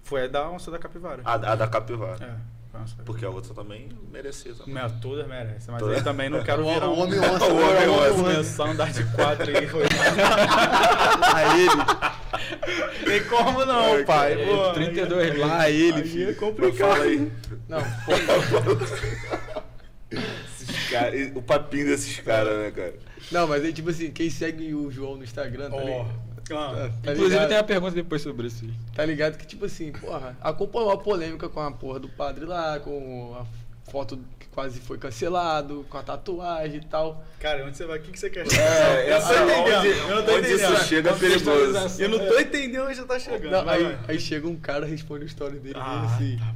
Foi 0.03 0.23
a 0.25 0.27
da 0.27 0.49
onça 0.49 0.69
da 0.71 0.77
capivara. 0.79 1.21
A, 1.25 1.33
a 1.33 1.55
da 1.55 1.67
capivara. 1.67 2.23
É, 2.23 2.35
a 2.73 3.03
Porque 3.03 3.25
a 3.25 3.29
outra 3.29 3.53
também 3.53 3.89
merecia 4.11 4.53
também. 4.53 4.75
Não, 4.75 4.89
todas 4.99 5.27
merecem, 5.27 5.71
mas 5.71 5.79
Todas. 5.79 5.97
eu 5.97 6.03
também 6.03 6.29
não 6.29 6.43
quero 6.43 6.65
O 6.65 6.73
virar 6.73 6.89
um... 6.89 6.99
homem 6.99 7.19
onça. 7.19 7.45
O 7.45 7.55
homem 7.55 7.87
o 7.87 7.93
onça. 7.93 8.13
Começar 8.13 8.65
a 8.65 8.69
andar 8.71 8.91
de 8.91 9.03
quatro 9.15 9.57
aí 9.57 9.67
foi... 9.67 9.83
Lá 11.33 11.57
ele. 11.57 13.05
Tem 13.05 13.23
como 13.29 13.65
não, 13.65 13.93
Ai, 13.95 14.03
pai. 14.03 14.35
cara, 14.35 14.47
Pô, 14.57 14.73
32 14.73 15.31
aí- 15.31 15.37
Lá 15.37 15.69
ele, 15.69 16.01
aí 16.01 16.23
é 16.29 16.33
complicado. 16.33 16.89
Fala 16.91 17.03
aí. 17.05 17.31
Não, 17.67 17.79
cara- 20.89 21.15
o 21.35 21.41
papinho 21.41 21.85
desses 21.87 22.19
caras, 22.19 22.57
né, 22.57 22.71
cara? 22.71 22.93
não, 23.31 23.47
mas 23.47 23.63
aí, 23.63 23.73
tipo 23.73 23.89
assim, 23.89 24.11
quem 24.11 24.29
segue 24.29 24.73
o 24.73 24.89
João 24.91 25.15
no 25.17 25.23
Instagram, 25.23 25.69
tá 25.69 25.75
Ó, 25.77 26.05
ah, 26.57 26.89
Tá 27.03 27.11
Inclusive 27.13 27.29
ligado? 27.29 27.47
tem 27.49 27.57
uma 27.57 27.63
pergunta 27.63 27.91
depois 27.95 28.21
sobre 28.21 28.47
isso. 28.47 28.65
aí. 28.65 28.73
Tá 28.95 29.05
ligado 29.05 29.37
que, 29.37 29.45
tipo 29.47 29.65
assim, 29.65 29.91
porra, 29.91 30.35
acompanhou 30.41 30.91
a 30.91 30.97
polêmica 30.97 31.49
com 31.49 31.59
a 31.59 31.71
porra 31.71 31.99
do 31.99 32.09
padre 32.09 32.45
lá, 32.45 32.79
com 32.79 33.35
a 33.39 33.91
foto 33.91 34.19
que 34.39 34.47
quase 34.47 34.79
foi 34.79 34.97
cancelado, 34.97 35.85
com 35.89 35.97
a 35.97 36.03
tatuagem 36.03 36.77
e 36.77 36.85
tal. 36.85 37.23
Cara, 37.39 37.65
onde 37.65 37.75
você 37.77 37.85
vai? 37.85 37.97
O 37.97 38.01
que, 38.01 38.11
que 38.11 38.19
você 38.19 38.29
quer 38.29 38.45
É, 38.53 39.15
Eu 39.15 39.21
tô 39.21 39.27
onde, 39.27 39.87
entendendo. 39.87 40.09
Eu 40.09 40.15
não 40.15 40.23
tô 40.25 40.31
onde 40.35 40.47
entendendo. 40.47 40.73
isso 40.75 40.85
chega 40.87 41.09
é 41.09 41.13
perigoso. 41.13 42.01
Eu 42.03 42.09
não 42.09 42.19
tô 42.19 42.39
entendendo 42.39 42.85
onde 42.85 42.95
você 42.95 43.05
tá 43.05 43.19
chegando. 43.19 43.51
Não, 43.51 43.69
aí, 43.69 43.97
aí 44.07 44.19
chega 44.19 44.47
um 44.47 44.55
cara, 44.55 44.85
responde 44.85 45.23
a 45.23 45.27
história 45.27 45.59
dele 45.59 45.75
Ah, 45.77 46.03
assim, 46.05 46.37
tá, 46.37 46.53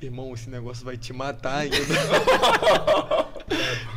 irmão, 0.00 0.32
esse 0.34 0.48
negócio 0.50 0.84
vai 0.84 0.96
te 0.96 1.12
matar 1.12 1.58
ainda. 1.60 1.76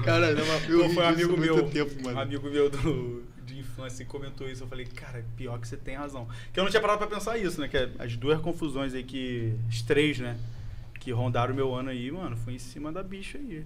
cara, 0.04 0.34
não, 0.34 0.46
mas 0.46 0.70
eu 0.70 0.88
ri 0.88 0.94
foi 0.94 1.06
amigo 1.06 1.38
muito 1.38 1.56
meu, 1.56 1.70
tempo, 1.70 2.04
mano. 2.04 2.20
amigo 2.20 2.50
meu 2.50 2.70
do, 2.70 3.24
de 3.80 3.86
infância 3.88 4.06
que 4.06 4.12
comentou 4.12 4.50
isso. 4.50 4.64
Eu 4.64 4.68
falei, 4.68 4.86
cara, 4.86 5.24
pior 5.38 5.60
que 5.60 5.68
você 5.68 5.78
tem 5.78 5.96
razão. 5.96 6.28
Que 6.54 6.60
eu 6.60 6.64
não 6.64 6.70
tinha 6.72 6.82
parado 6.82 7.00
pra 7.00 7.08
pensar 7.08 7.38
isso, 7.38 7.60
né? 7.62 7.68
Que 7.68 7.78
é 7.78 7.90
as 8.00 8.16
duas 8.16 8.40
confusões 8.42 8.94
aí 8.94 9.04
que. 9.04 9.54
As 9.70 9.82
três, 9.82 10.20
né? 10.20 10.38
Que 11.00 11.12
rondaram 11.12 11.54
o 11.54 11.56
meu 11.56 11.74
ano 11.74 11.90
aí, 11.90 12.12
mano, 12.12 12.36
foi 12.38 12.54
em 12.54 12.60
cima 12.60 12.92
da 12.92 13.02
bicha 13.02 13.38
aí. 13.38 13.66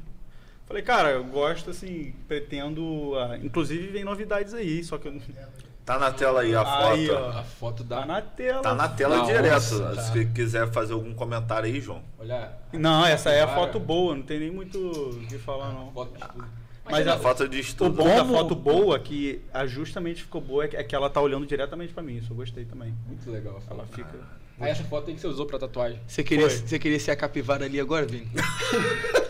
Falei, 0.67 0.81
cara, 0.83 1.09
eu 1.11 1.23
gosto, 1.25 1.71
assim, 1.71 2.13
pretendo. 2.27 3.13
ah, 3.17 3.37
inclusive 3.37 3.87
vem 3.87 4.03
novidades 4.03 4.53
aí, 4.53 4.83
só 4.83 4.97
que 4.97 5.07
eu 5.07 5.13
não. 5.13 5.21
Tá 5.85 5.99
na 5.99 6.11
tela 6.13 6.39
aí 6.39 6.55
a 6.55 6.63
foto. 6.63 6.87
Aí, 6.93 7.09
ó. 7.09 7.29
A 7.31 7.43
foto 7.43 7.83
Tá 7.83 7.99
da. 7.99 8.05
na 8.05 8.21
tela. 8.21 8.61
Tá 8.61 8.73
na 8.73 8.87
tela 8.87 9.17
Da 9.17 9.23
direto. 9.25 9.79
tá. 9.81 10.01
Se 10.01 10.25
quiser 10.27 10.71
fazer 10.71 10.93
algum 10.93 11.13
comentário 11.13 11.65
aí, 11.65 11.81
João. 11.81 12.01
Olha. 12.17 12.53
Não, 12.71 13.05
essa 13.05 13.31
é 13.31 13.41
a 13.41 13.47
foto 13.49 13.81
boa, 13.81 14.15
não 14.15 14.23
tem 14.23 14.39
nem 14.39 14.49
muito 14.49 14.77
o 14.79 15.27
que 15.27 15.37
falar, 15.37 15.73
não. 15.73 15.91
Foto 15.91 16.13
de 16.17 16.25
tudo. 16.25 16.45
Mas 16.89 17.07
A 17.07 17.13
a- 17.13 17.19
foto 17.19 17.47
de 17.47 17.57
O 17.57 17.59
estudo. 17.59 17.95
bom 17.95 18.15
da 18.15 18.25
foto 18.25 18.55
boa, 18.55 18.99
que 18.99 19.41
a 19.53 19.65
justamente 19.65 20.21
ficou 20.23 20.41
boa, 20.41 20.65
é 20.65 20.67
que- 20.67 20.75
é 20.77 20.85
ela 20.91 21.09
tá 21.09 21.21
olhando 21.21 21.45
diretamente 21.45 21.93
pra 21.93 22.03
mim. 22.03 22.17
Isso 22.17 22.31
eu 22.31 22.35
gostei 22.35 22.65
também. 22.65 22.93
Muito 23.07 23.29
legal. 23.31 23.57
a 23.57 23.61
foto. 23.61 23.73
Ela 23.79 23.87
fica. 23.87 24.19
Aí 24.59 24.69
essa 24.69 24.83
foto 24.83 25.07
aí 25.09 25.15
que 25.15 25.21
você 25.21 25.27
usou 25.27 25.45
pra 25.45 25.57
tatuagem. 25.57 25.99
Você 26.07 26.23
queria, 26.23 26.49
Foi. 26.49 26.59
você 26.67 26.77
queria 26.77 26.99
ser 26.99 27.11
a 27.11 27.15
capivara 27.15 27.65
ali 27.65 27.79
agora, 27.79 28.05
Vini? 28.05 28.27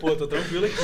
Pô, 0.00 0.16
tô 0.16 0.26
tranquilo 0.26 0.66
aqui. 0.66 0.74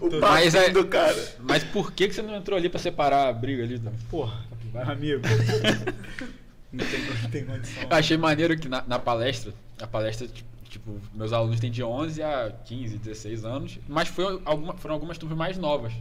O 0.00 0.08
Tô- 0.10 0.20
Mas 0.20 0.54
é- 0.54 0.70
do 0.70 0.86
cara. 0.86 1.16
Mas 1.40 1.62
por 1.64 1.92
que, 1.92 2.08
que 2.08 2.14
você 2.14 2.22
não 2.22 2.34
entrou 2.36 2.58
ali 2.58 2.68
pra 2.68 2.78
separar 2.80 3.28
a 3.28 3.32
briga 3.32 3.62
ali? 3.62 3.76
Então? 3.76 3.92
Porra, 4.10 4.40
amigo. 4.86 5.22
não, 6.72 6.84
tem, 6.84 7.00
não 7.22 7.30
tem 7.30 7.44
condição. 7.44 7.82
Eu 7.82 7.96
achei 7.96 8.16
maneiro 8.16 8.56
que 8.58 8.68
na, 8.68 8.82
na 8.86 8.98
palestra, 8.98 9.52
a 9.80 9.86
palestra, 9.86 10.26
ti- 10.28 10.44
tipo, 10.72 10.98
meus 11.12 11.32
alunos 11.34 11.60
têm 11.60 11.70
de 11.70 11.82
11 11.82 12.22
a 12.22 12.50
15, 12.64 12.96
16 12.96 13.44
anos, 13.44 13.78
mas 13.86 14.08
foi 14.08 14.40
alguma, 14.44 14.74
foram 14.74 14.94
algumas 14.94 15.18
turmas 15.18 15.36
mais 15.36 15.58
novas. 15.58 15.92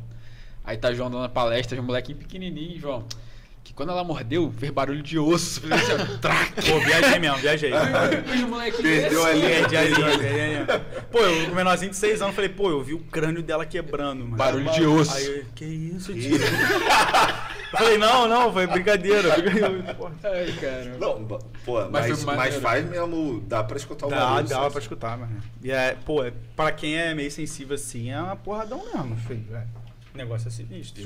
Aí 0.64 0.77
tá 0.77 0.93
João 0.93 1.11
dando 1.11 1.30
palestra, 1.30 1.77
os 1.77 1.85
molequinho 1.85 2.18
pequenininho, 2.18 2.80
João, 2.80 3.06
que 3.64 3.73
quando 3.73 3.89
ela 3.89 4.03
mordeu, 4.03 4.49
fez 4.57 4.72
barulho 4.72 5.02
de 5.02 5.19
osso. 5.19 5.60
Fez 5.60 5.73
assim, 5.73 6.18
trac. 6.22 6.53
Pô, 6.56 6.80
viajei 6.80 7.19
mesmo, 7.19 7.38
viajei. 7.38 7.72
Os 7.76 8.76
Perdeu 8.77 9.26
ali. 9.26 9.43
Pô, 11.11 11.19
eu, 11.19 11.52
o 11.52 11.56
menorzinho 11.56 11.91
de 11.91 11.98
6 11.98 12.22
anos, 12.22 12.34
falei, 12.34 12.49
pô, 12.49 12.69
eu 12.69 12.81
vi 12.81 12.93
o 12.93 12.99
crânio 12.99 13.43
dela 13.43 13.65
quebrando, 13.65 14.23
mano. 14.23 14.38
Barulho 14.38 14.72
de 14.72 14.85
osso. 14.85 15.15
Aí 15.15 15.26
eu, 15.26 15.45
que 15.53 15.65
isso, 15.65 16.14
tio? 16.14 16.39
eu 17.72 17.77
falei, 17.77 17.98
não, 17.98 18.27
não, 18.27 18.52
foi 18.53 18.68
brincadeira. 18.68 19.30
Ai, 20.23 20.52
cara. 20.60 20.98
Não, 20.99 21.26
pô, 21.26 21.39
Mas 21.89 22.10
mas, 22.10 22.23
mas, 22.23 22.56
faz 22.56 22.89
mesmo. 22.89 23.41
Dá 23.48 23.64
pra 23.64 23.77
escutar 23.77 24.07
o 24.07 24.10
Dá, 24.10 24.18
barulho. 24.18 24.48
dá 24.49 24.56
só. 24.56 24.69
pra 24.69 24.80
escutar, 24.81 25.18
mano. 25.18 25.41
E 25.64 25.72
é, 25.72 25.95
pô, 26.06 26.23
é, 26.23 26.34
pra 26.56 26.72
quem 26.72 26.98
é 26.98 27.14
meio 27.14 27.31
sensível 27.31 27.76
assim, 27.76 28.11
é 28.11 28.19
uma 28.22 28.35
porradão 28.35 28.84
mesmo, 28.93 29.15
filho. 29.27 29.56
É. 29.56 29.65
O 30.14 30.18
negócio 30.18 30.48
é 30.48 30.52
sinistro. 30.52 31.03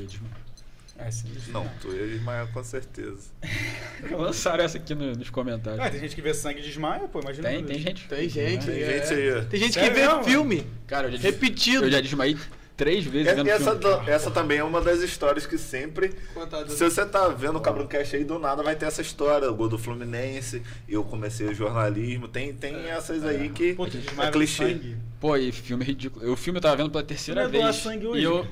É 0.97 1.11
sinistro. 1.11 1.51
Não, 1.51 1.67
tu 1.81 1.89
ia 1.93 2.07
desmaiar 2.07 2.47
com 2.53 2.63
certeza. 2.63 3.29
Lançaram 4.11 4.63
essa 4.63 4.77
aqui 4.77 4.95
no- 4.95 5.13
nos 5.13 5.29
comentários. 5.29 5.79
Ah, 5.85 5.89
tem 5.89 5.99
gente 5.99 6.15
que 6.15 6.21
vê 6.21 6.33
sangue 6.33 6.59
e 6.59 6.63
desmaia, 6.63 7.07
pô, 7.07 7.19
imagina. 7.19 7.49
Tem, 7.49 7.63
tem 7.63 7.77
gente. 7.79 8.07
Tem 8.07 8.29
gente, 8.29 8.65
Tem 8.65 8.81
é. 8.81 9.01
gente 9.05 9.13
aí. 9.13 9.45
Tem 9.45 9.59
gente 9.59 9.73
Sério 9.73 9.89
que 9.93 9.99
vê 9.99 10.07
mesmo? 10.07 10.23
filme 10.23 10.67
Cara, 10.87 11.07
eu 11.07 11.11
já, 11.11 11.17
des- 11.17 11.25
repetido. 11.25 11.85
eu 11.85 11.91
já 11.91 11.99
desmaiei 12.01 12.37
três 12.75 13.05
vezes 13.05 13.33
vendo 13.33 13.47
Essa, 13.49 13.75
filme. 13.75 14.09
essa 14.09 14.31
também 14.31 14.57
é 14.57 14.63
uma 14.63 14.81
das 14.81 15.01
histórias 15.01 15.45
que 15.45 15.57
sempre. 15.57 16.13
Contado. 16.33 16.69
Se 16.71 16.83
você 16.83 17.05
tá 17.05 17.29
vendo 17.29 17.57
o 17.57 17.61
Cabroncast 17.61 18.15
aí, 18.15 18.23
do 18.23 18.37
nada 18.37 18.61
vai 18.63 18.75
ter 18.75 18.85
essa 18.85 19.01
história. 19.01 19.49
O 19.49 19.55
gol 19.55 19.69
do 19.69 19.77
Fluminense, 19.77 20.61
eu 20.87 21.03
comecei 21.03 21.47
o 21.47 21.53
jornalismo. 21.53 22.27
Tem, 22.27 22.53
tem 22.53 22.75
essas 22.89 23.25
aí 23.25 23.49
que 23.49 23.73
Pô, 23.73 23.85
tu 23.87 23.97
é 24.21 24.31
clichê. 24.31 24.63
sangue. 24.73 24.97
Pô, 25.19 25.35
e 25.37 25.51
filme 25.51 25.83
ridículo. 25.85 26.31
O 26.31 26.35
filme 26.35 26.57
eu 26.57 26.61
tava 26.61 26.75
vendo 26.75 26.89
pela 26.91 27.03
terceira 27.03 27.41
não 27.43 27.47
ia 27.47 27.59
doar 27.59 27.71
vez. 27.71 27.83
sangue 27.83 28.03
e 28.03 28.07
hoje, 28.07 28.23
eu. 28.23 28.47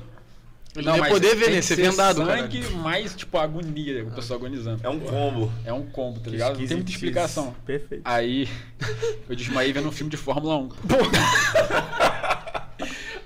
Ele 0.76 0.88
não 0.88 0.98
mas 0.98 1.10
poder 1.14 1.36
ver, 1.36 1.46
tem 1.46 1.54
né? 1.54 1.60
que 1.60 1.66
Ser 1.68 1.76
ser 1.76 1.92
vendado, 1.92 2.26
sangue, 2.26 2.62
cara. 2.64 2.76
mais, 2.78 3.14
tipo, 3.16 3.38
agonia, 3.38 4.06
o 4.06 4.12
pessoal 4.12 4.40
agonizando. 4.40 4.80
É 4.84 4.90
um 4.90 5.00
combo. 5.00 5.52
É 5.64 5.72
um 5.72 5.86
combo, 5.86 6.20
tá 6.20 6.32
ligado? 6.32 6.60
Não 6.60 6.66
tem 6.68 6.78
muita 6.78 6.90
explicação. 6.92 7.56
Perfeito. 7.64 8.02
Aí, 8.04 8.50
eu 9.30 9.36
desmaiei 9.36 9.72
vendo 9.72 9.88
um 9.88 9.92
filme 9.92 10.10
de 10.10 10.18
Fórmula 10.18 10.58
1. 10.58 10.70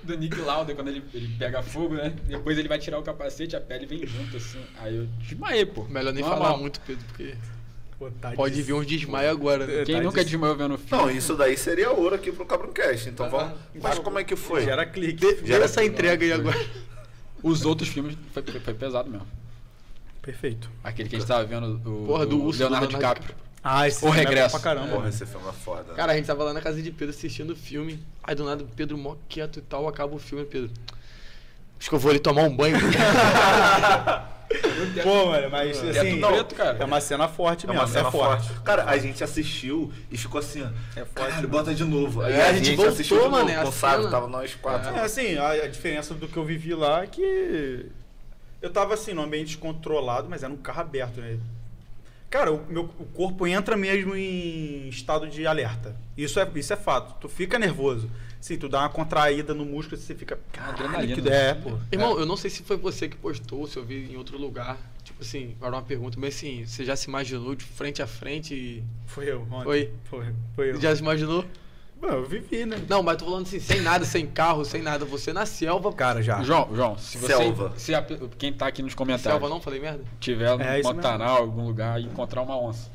Do 0.08 0.16
Nick 0.16 0.40
Lauda, 0.40 0.74
quando 0.74 0.88
ele, 0.88 1.04
ele 1.12 1.36
pega 1.38 1.62
fogo, 1.62 1.94
né? 1.94 2.14
Depois 2.26 2.56
ele 2.56 2.66
vai 2.66 2.78
tirar 2.78 2.98
o 2.98 3.02
capacete, 3.02 3.54
a 3.54 3.60
pele 3.60 3.84
vem 3.84 4.06
junto, 4.06 4.38
assim. 4.38 4.58
Aí 4.78 4.96
eu 4.96 5.06
desmaiei, 5.18 5.66
pô. 5.66 5.84
Melhor 5.84 6.14
nem 6.14 6.22
Normal. 6.22 6.40
falar 6.42 6.56
muito, 6.56 6.80
Pedro, 6.80 7.04
porque 7.08 7.34
Pô, 7.98 8.10
tá 8.12 8.30
pode 8.32 8.54
de- 8.54 8.62
vir 8.62 8.72
uns 8.72 8.86
desmaios 8.86 9.30
agora. 9.30 9.66
né? 9.66 9.84
Quem 9.84 9.96
Tá 9.96 10.02
nunca 10.02 10.24
de- 10.24 10.30
desmaiou 10.30 10.56
vendo 10.56 10.78
filme? 10.78 11.04
Não, 11.04 11.10
isso 11.10 11.36
daí 11.36 11.58
seria 11.58 11.90
ouro 11.90 12.14
aqui 12.14 12.32
pro 12.32 12.46
Cabroncast. 12.46 13.10
Então 13.10 13.26
Ah, 13.26 13.28
vamos. 13.28 13.58
Mas 13.82 13.98
como 13.98 14.18
é 14.18 14.24
que 14.24 14.34
foi? 14.34 14.64
Gera 14.64 14.86
clique. 14.86 15.20
Dê 15.20 15.46
Gera- 15.46 15.66
essa 15.66 15.84
entrega 15.84 16.24
aí 16.24 16.32
agora. 16.32 16.58
Os 17.42 17.66
outros 17.66 17.90
filmes 17.90 18.16
foi, 18.32 18.42
foi 18.42 18.72
pesado 18.74 19.10
mesmo. 19.10 19.26
Perfeito. 20.22 20.70
Aquele 20.82 21.08
que 21.08 21.16
a 21.16 21.18
gente 21.18 21.28
tava 21.28 21.44
vendo, 21.44 21.80
o 21.84 22.06
Porra, 22.06 22.24
do 22.24 22.36
Leonardo 22.36 22.58
Leonardo 22.58 22.88
DiCaprio. 22.88 23.34
Ah, 23.62 23.88
esse 23.88 23.98
O 23.98 24.00
filme 24.00 24.20
é 24.20 24.22
bom 24.24 24.28
regresso. 24.30 24.50
pra 24.52 24.60
caramba. 24.60 24.88
Porra, 24.88 25.02
né? 25.04 25.08
esse 25.10 25.26
filme 25.26 25.48
é 25.48 25.52
foda. 25.52 25.94
Cara, 25.94 26.12
a 26.12 26.16
gente 26.16 26.26
tava 26.26 26.44
lá 26.44 26.52
na 26.52 26.60
casa 26.60 26.80
de 26.80 26.90
Pedro 26.90 27.14
assistindo 27.14 27.50
o 27.52 27.56
filme. 27.56 28.02
Aí 28.22 28.34
do 28.34 28.44
nada 28.44 28.62
o 28.62 28.66
Pedro 28.68 28.96
mó 28.96 29.16
quieto 29.28 29.58
e 29.58 29.62
tal, 29.62 29.88
acaba 29.88 30.14
o 30.14 30.18
filme, 30.18 30.44
Pedro. 30.44 30.70
Acho 31.78 31.88
que 31.88 31.94
eu 31.94 31.98
vou 31.98 32.10
ali 32.10 32.18
tomar 32.20 32.42
um 32.42 32.54
banho. 32.56 32.76
Pô, 35.02 35.26
mano, 35.26 35.50
mas 35.50 35.78
assim. 35.84 36.20
preto, 36.20 36.54
cara. 36.54 36.78
É 36.80 36.84
uma 36.84 37.00
cena 37.00 37.28
forte 37.28 37.66
É 37.66 37.68
mesmo. 37.68 37.82
uma 37.82 37.86
cena 37.88 38.08
é 38.08 38.10
forte. 38.10 38.48
forte. 38.48 38.60
Cara, 38.62 38.84
a 38.84 38.96
gente 38.96 39.22
assistiu 39.22 39.92
e 40.10 40.16
ficou 40.16 40.38
assim. 40.38 40.62
É 40.96 41.04
forte. 41.04 41.12
Caralho, 41.14 41.48
bota 41.48 41.74
de 41.74 41.84
novo. 41.84 42.22
Aí 42.22 42.32
É, 42.32 42.48
a 42.48 42.52
gente 42.54 42.74
voltou, 42.74 42.92
assistiu 42.94 43.16
de 43.18 43.22
novo, 43.24 43.36
mano, 43.36 43.50
é 43.50 43.56
a 43.56 43.62
com 43.62 43.68
o 43.68 43.72
Sábio, 43.72 43.98
cena. 43.98 44.10
tava 44.10 44.26
nós 44.26 44.54
quatro. 44.54 44.88
É, 44.96 45.00
assim, 45.00 45.36
a, 45.36 45.50
a 45.50 45.68
diferença 45.68 46.14
do 46.14 46.26
que 46.26 46.36
eu 46.36 46.44
vivi 46.44 46.74
lá 46.74 47.02
é 47.02 47.06
que 47.06 47.86
eu 48.62 48.70
tava 48.70 48.94
assim, 48.94 49.12
num 49.12 49.22
ambiente 49.22 49.58
controlado, 49.58 50.28
mas 50.30 50.42
era 50.42 50.52
um 50.52 50.56
carro 50.56 50.80
aberto, 50.80 51.20
né? 51.20 51.38
Cara, 52.30 52.52
o, 52.52 52.64
meu, 52.70 52.84
o 52.98 53.04
corpo 53.06 53.46
entra 53.46 53.76
mesmo 53.76 54.14
em 54.14 54.88
estado 54.88 55.28
de 55.28 55.46
alerta. 55.46 55.96
Isso 56.16 56.38
é, 56.38 56.50
isso 56.54 56.72
é 56.72 56.76
fato. 56.76 57.18
Tu 57.20 57.28
fica 57.28 57.58
nervoso. 57.58 58.10
Sim, 58.40 58.56
tu 58.56 58.68
dá 58.68 58.80
uma 58.80 58.88
contraída 58.88 59.52
no 59.54 59.64
músculo, 59.64 60.00
você 60.00 60.14
fica. 60.14 60.38
Caralho, 60.52 60.74
Adrenalina, 60.74 61.14
que 61.14 61.22
né? 61.22 61.50
é, 61.50 61.54
pô. 61.54 61.76
Irmão, 61.90 62.18
eu 62.18 62.26
não 62.26 62.36
sei 62.36 62.50
se 62.50 62.62
foi 62.62 62.76
você 62.76 63.08
que 63.08 63.16
postou, 63.16 63.66
se 63.66 63.76
eu 63.76 63.84
vi 63.84 64.12
em 64.12 64.16
outro 64.16 64.38
lugar. 64.38 64.78
Tipo 65.02 65.22
assim, 65.22 65.54
agora 65.58 65.76
uma 65.76 65.82
pergunta, 65.82 66.18
mas 66.20 66.36
assim, 66.36 66.64
você 66.66 66.84
já 66.84 66.94
se 66.94 67.08
imaginou 67.08 67.54
de 67.54 67.64
frente 67.64 68.02
a 68.02 68.06
frente 68.06 68.54
e. 68.54 68.84
Foi 69.06 69.28
eu, 69.30 69.42
ontem. 69.50 69.64
Foi? 69.64 69.92
Foi, 70.04 70.34
foi 70.54 70.70
eu. 70.72 70.80
Já 70.80 70.94
se 70.94 71.02
imaginou? 71.02 71.44
Bom, 72.00 72.06
eu 72.08 72.24
vivi, 72.24 72.64
né? 72.64 72.76
Não, 72.88 73.02
mas 73.02 73.16
tô 73.16 73.24
falando 73.24 73.42
assim, 73.46 73.58
sem 73.58 73.80
nada, 73.80 74.04
sem 74.04 74.24
carro, 74.26 74.64
sem 74.64 74.80
nada. 74.82 75.04
Você 75.04 75.32
na 75.32 75.44
selva. 75.44 75.92
Cara, 75.92 76.22
já. 76.22 76.42
João, 76.42 76.68
João, 76.74 76.96
se 76.96 77.18
você. 77.18 77.36
Selva. 77.36 77.72
Se 77.76 77.94
a- 77.94 78.06
quem 78.38 78.52
tá 78.52 78.66
aqui 78.68 78.82
nos 78.82 78.94
comentários 78.94 79.40
Selva 79.40 79.48
não? 79.52 79.60
Falei 79.60 79.80
merda? 79.80 80.04
tiver 80.20 80.56
no 80.56 80.62
É, 80.62 80.80
Pantanal, 80.80 81.38
algum 81.38 81.66
lugar, 81.66 82.00
e 82.00 82.04
encontrar 82.04 82.42
uma 82.42 82.56
onça. 82.56 82.88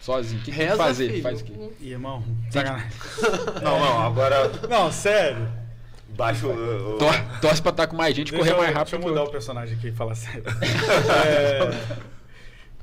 Sozinho. 0.00 0.40
O 0.40 0.44
que, 0.44 0.50
que 0.50 0.56
tem 0.56 0.66
que 0.66 0.70
Reza, 0.72 0.82
fazer? 0.82 1.10
filho. 1.10 1.22
Faz 1.22 1.40
o 1.40 1.44
quê? 1.44 1.52
Ih, 1.80 1.90
irmão, 1.92 2.22
sacanagem. 2.50 2.88
Não, 3.62 3.78
não, 3.80 4.02
agora 4.02 4.50
Não, 4.68 4.90
sério. 4.92 5.48
Baixo. 6.10 6.46
o- 6.48 6.94
o- 6.94 6.98
Tor- 6.98 7.40
torce 7.40 7.62
pra 7.62 7.70
estar 7.70 7.86
com 7.86 7.96
mais 7.96 8.14
gente 8.14 8.28
e 8.28 8.30
Deixa 8.32 8.44
correr 8.46 8.52
eu- 8.52 8.62
mais 8.62 8.74
rápido. 8.74 8.90
Deixa 8.92 9.06
eu 9.06 9.10
mudar 9.10 9.24
o 9.24 9.30
personagem 9.30 9.76
aqui 9.78 9.88
e 9.88 9.92
falar 9.92 10.14
sério. 10.16 10.42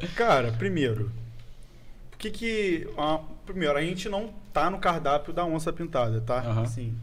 É, 0.01 0.07
Cara, 0.15 0.51
primeiro. 0.53 1.11
Por 2.09 2.17
que 2.17 2.31
que... 2.31 2.87
ah, 2.97 3.19
primeiro, 3.51 3.77
a 3.77 3.81
gente 3.81 4.09
não 4.09 4.33
tá 4.51 4.69
no 4.69 4.79
cardápio 4.79 5.33
da 5.33 5.45
onça 5.45 5.71
pintada, 5.71 6.21
tá? 6.21 6.39
Aham. 6.39 6.61
Assim, 6.63 6.97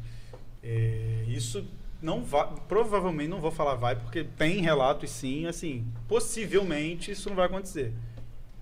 é, 0.63 1.25
isso 1.29 1.65
não 2.03 2.23
vai... 2.23 2.49
Provavelmente 2.69 3.29
não 3.29 3.41
vou 3.41 3.51
falar 3.51 3.75
vai, 3.75 3.97
porque 3.97 4.25
tem 4.25 4.61
relatos 4.61 5.11
sim, 5.11 5.47
assim... 5.47 5.87
Possivelmente 6.07 7.11
isso 7.11 7.29
não 7.29 7.37
vai 7.37 7.47
acontecer. 7.47 7.93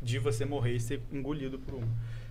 De 0.00 0.18
você 0.18 0.44
morrer 0.44 0.74
e 0.74 0.80
ser 0.80 1.00
engolido 1.12 1.58
por 1.58 1.74
uma. 1.74 1.88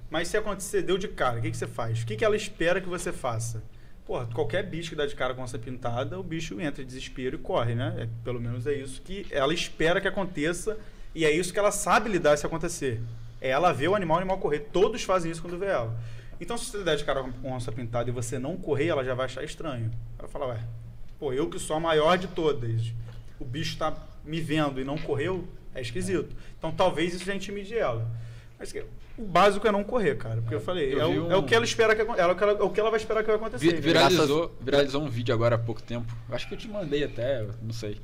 Mas 0.09 0.27
se 0.27 0.37
acontecer, 0.37 0.81
deu 0.81 0.97
de 0.97 1.07
cara, 1.07 1.39
o 1.39 1.41
que, 1.41 1.51
que 1.51 1.57
você 1.57 1.67
faz? 1.67 2.03
O 2.03 2.05
que, 2.05 2.15
que 2.15 2.23
ela 2.23 2.35
espera 2.35 2.79
que 2.79 2.87
você 2.87 3.11
faça? 3.11 3.63
Porra, 4.05 4.27
qualquer 4.27 4.63
bicho 4.63 4.91
que 4.91 4.95
dá 4.95 5.05
de 5.05 5.15
cara 5.15 5.33
com 5.33 5.41
onça 5.41 5.57
pintada, 5.57 6.19
o 6.19 6.23
bicho 6.23 6.61
entra 6.61 6.83
em 6.83 6.85
desespero 6.85 7.37
e 7.37 7.39
corre, 7.39 7.73
né? 7.73 7.95
É, 7.97 8.07
pelo 8.23 8.39
menos 8.39 8.67
é 8.67 8.73
isso 8.73 9.01
que 9.01 9.25
ela 9.31 9.53
espera 9.53 9.99
que 9.99 10.07
aconteça 10.07 10.77
e 11.15 11.25
é 11.25 11.31
isso 11.31 11.51
que 11.51 11.57
ela 11.57 11.71
sabe 11.71 12.09
lidar 12.09 12.37
se 12.37 12.45
acontecer. 12.45 13.01
É 13.45 13.49
ela 13.49 13.71
ver 13.71 13.87
o 13.89 13.95
animal, 13.95 14.17
o 14.17 14.19
animal 14.21 14.39
correr. 14.39 14.59
Todos 14.73 15.03
fazem 15.03 15.31
isso 15.31 15.39
quando 15.41 15.59
vê 15.59 15.67
ela. 15.67 15.95
Então, 16.41 16.57
se 16.57 16.65
você 16.65 16.83
der 16.83 16.97
de 16.97 17.03
cara 17.03 17.23
com 17.23 17.51
onça 17.51 17.71
pintada 17.71 18.09
e 18.09 18.11
você 18.11 18.39
não 18.39 18.57
correr, 18.57 18.87
ela 18.87 19.03
já 19.03 19.13
vai 19.13 19.25
achar 19.25 19.43
estranho. 19.43 19.91
Ela 20.17 20.27
fala, 20.27 20.47
ué, 20.47 20.59
pô, 21.19 21.31
eu 21.31 21.47
que 21.47 21.59
sou 21.59 21.75
a 21.75 21.79
maior 21.79 22.17
de 22.17 22.27
todas, 22.27 22.91
o 23.39 23.45
bicho 23.45 23.77
tá 23.77 23.93
me 24.25 24.41
vendo 24.41 24.81
e 24.81 24.83
não 24.83 24.97
correu, 24.97 25.47
é 25.75 25.81
esquisito. 25.81 26.35
Então, 26.57 26.71
talvez 26.71 27.13
isso 27.13 27.23
já 27.23 27.35
intimide 27.35 27.77
ela. 27.77 28.09
Mas 28.57 28.73
o 29.17 29.21
básico 29.23 29.67
é 29.67 29.71
não 29.71 29.83
correr, 29.83 30.15
cara. 30.17 30.41
Porque 30.41 30.55
eu 30.55 30.59
falei, 30.61 30.91
Eu 30.93 31.01
é, 31.01 31.11
vi 31.13 31.19
o, 31.19 31.27
um- 31.27 31.31
é 31.31 31.35
o 31.37 31.43
que 31.43 31.53
ela 31.53 31.63
espera 31.65 31.95
que 31.95 32.01
ela, 32.01 32.17
é 32.17 32.25
o 32.25 32.35
que 32.35 32.43
ela- 32.43 32.51
é 32.59 32.63
o 32.63 32.69
que 32.71 32.79
ela 32.79 32.89
vai 32.89 32.99
esperar 32.99 33.21
que 33.21 33.27
vai 33.27 33.35
acontecer. 33.35 33.73
Vi- 33.75 33.79
viralizou, 33.79 34.55
viralizou 34.59 35.01
um 35.03 35.09
vídeo 35.09 35.35
agora 35.35 35.55
há 35.55 35.59
pouco 35.59 35.83
tempo. 35.83 36.11
Acho 36.31 36.47
que 36.47 36.55
eu 36.55 36.57
te 36.57 36.67
mandei 36.67 37.03
até, 37.03 37.45
não 37.61 37.71
sei. 37.73 37.97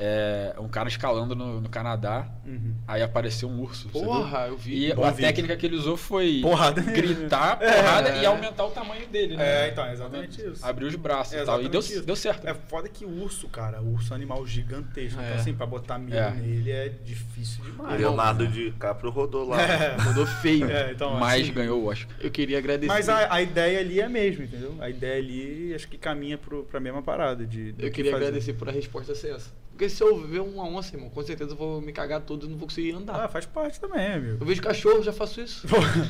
É, 0.00 0.54
um 0.60 0.68
cara 0.68 0.88
escalando 0.88 1.34
no, 1.34 1.60
no 1.60 1.68
Canadá. 1.68 2.30
Uhum. 2.46 2.72
Aí 2.86 3.02
apareceu 3.02 3.48
um 3.48 3.60
urso. 3.60 3.88
Porra, 3.88 4.46
eu 4.46 4.56
vi. 4.56 4.86
E 4.90 4.94
Bom 4.94 5.02
a 5.04 5.10
vídeo. 5.10 5.26
técnica 5.26 5.56
que 5.56 5.66
ele 5.66 5.74
usou 5.74 5.96
foi 5.96 6.38
Porrada. 6.40 6.80
gritar, 6.80 7.58
É. 7.60 7.72
porrada 7.82 8.10
e 8.16 8.24
aumentar 8.24 8.64
o 8.64 8.70
tamanho 8.70 9.08
dele, 9.08 9.36
né? 9.36 9.66
É, 9.66 9.68
então, 9.72 9.84
é 9.84 9.92
exatamente 9.92 10.40
isso. 10.40 10.64
Abriu 10.64 10.86
os 10.86 10.94
braços 10.94 11.34
É 11.34 11.42
e 11.42 11.44
tal. 11.44 11.60
E 11.60 11.68
deu, 11.68 11.80
isso. 11.80 12.00
deu 12.06 12.14
certo. 12.14 12.46
É 12.46 12.54
foda 12.54 12.88
que 12.88 13.04
o 13.04 13.22
urso, 13.22 13.48
cara, 13.48 13.82
o 13.82 13.94
urso 13.94 14.12
é 14.12 14.14
um 14.14 14.16
animal 14.16 14.46
gigantesco. 14.46 15.20
É. 15.20 15.24
Então, 15.30 15.36
assim, 15.40 15.52
pra 15.52 15.66
botar 15.66 15.98
medo 15.98 16.16
É. 16.16 16.30
nele 16.30 16.70
é 16.70 16.88
difícil 17.04 17.64
demais. 17.64 17.98
Leonardo 18.00 18.46
DiCaprio 18.46 19.10
rodou 19.10 19.48
lá. 19.48 19.58
É. 19.68 19.96
Mandou 20.02 20.26
feio. 20.26 20.70
É, 20.70 20.92
então, 20.92 21.14
Mas 21.18 21.42
assim, 21.42 21.52
ganhou 21.52 21.82
o 21.82 21.86
Oscar. 21.88 22.16
Eu 22.20 22.30
queria 22.30 22.58
agradecer. 22.58 22.86
Mas 22.86 23.08
a, 23.08 23.32
a 23.34 23.42
ideia 23.42 23.80
ali 23.80 23.98
é 24.00 24.04
a 24.04 24.08
mesma, 24.08 24.44
entendeu? 24.44 24.76
A 24.80 24.88
ideia 24.88 25.18
ali 25.18 25.74
acho 25.74 25.88
que 25.88 25.98
caminha 25.98 26.38
pro, 26.38 26.62
pra 26.64 26.78
mesma 26.78 27.02
parada. 27.02 27.44
De, 27.44 27.70
Eu 27.78 27.86
que 27.86 27.90
queria 27.90 28.12
fazer. 28.12 28.24
agradecer 28.26 28.52
por 28.54 28.68
a 28.68 28.72
resposta 28.72 29.12
ser 29.14 29.34
essa. 29.34 29.50
Porque 29.78 29.88
se 29.88 30.02
eu 30.02 30.20
ver 30.26 30.40
uma 30.40 30.64
onça, 30.64 30.96
irmão, 30.96 31.08
com 31.08 31.22
certeza 31.22 31.52
eu 31.52 31.56
vou 31.56 31.80
me 31.80 31.92
cagar 31.92 32.20
todo 32.22 32.46
e 32.46 32.50
não 32.50 32.58
vou 32.58 32.66
conseguir 32.66 32.90
andar. 32.90 33.14
Ah, 33.14 33.28
faz 33.28 33.46
parte 33.46 33.78
também, 33.78 34.08
amigo. 34.08 34.38
Eu 34.40 34.44
vejo 34.44 34.60
cachorro, 34.60 35.04
já 35.04 35.12
faço 35.12 35.40
isso. 35.40 35.68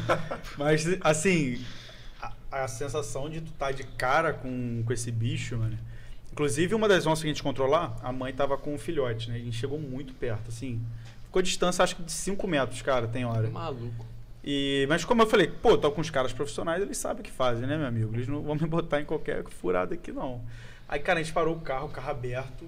Mas, 0.57 0.87
assim, 1.03 1.63
a, 2.19 2.33
a 2.51 2.67
sensação 2.67 3.29
de 3.29 3.43
tu 3.43 3.53
tá 3.53 3.71
de 3.71 3.85
cara 3.85 4.33
com, 4.33 4.83
com 4.87 4.91
esse 4.91 5.13
bicho, 5.13 5.59
mano. 5.59 5.79
Inclusive, 6.33 6.75
uma 6.75 6.89
das 6.89 7.07
onças 7.07 7.21
que 7.21 7.27
a 7.27 7.31
gente 7.31 7.41
encontrou 7.41 7.69
lá, 7.69 7.95
a 8.03 8.11
mãe 8.11 8.33
tava 8.33 8.57
com 8.57 8.73
um 8.73 8.79
filhote, 8.79 9.29
né? 9.29 9.37
A 9.37 9.39
gente 9.39 9.59
chegou 9.59 9.79
muito 9.79 10.15
perto, 10.15 10.49
assim. 10.49 10.81
Ficou 11.25 11.41
a 11.41 11.43
distância, 11.43 11.85
acho 11.85 11.95
que 11.97 12.03
de 12.03 12.13
5 12.13 12.49
metros, 12.49 12.81
cara, 12.81 13.07
tem 13.07 13.27
hora. 13.27 13.51
Maluco. 13.51 14.07
E, 14.43 14.87
mas 14.89 15.05
como 15.05 15.21
eu 15.21 15.27
falei, 15.27 15.47
pô, 15.47 15.77
tô 15.77 15.93
com 15.93 16.01
os 16.01 16.09
caras 16.09 16.33
profissionais, 16.33 16.83
eles 16.83 16.97
sabem 16.97 17.21
o 17.21 17.23
que 17.23 17.31
fazem, 17.31 17.67
né, 17.67 17.77
meu 17.77 17.87
amigo? 17.87 18.15
Eles 18.15 18.29
não 18.29 18.41
vão 18.41 18.55
me 18.55 18.67
botar 18.67 18.99
em 19.03 19.05
qualquer 19.05 19.45
furada 19.45 19.93
aqui, 19.93 20.11
não. 20.11 20.41
Aí, 20.89 21.01
cara, 21.01 21.21
a 21.21 21.23
gente 21.23 21.35
parou 21.35 21.55
o 21.55 21.61
carro, 21.61 21.89
o 21.89 21.91
carro 21.91 22.11
aberto. 22.11 22.65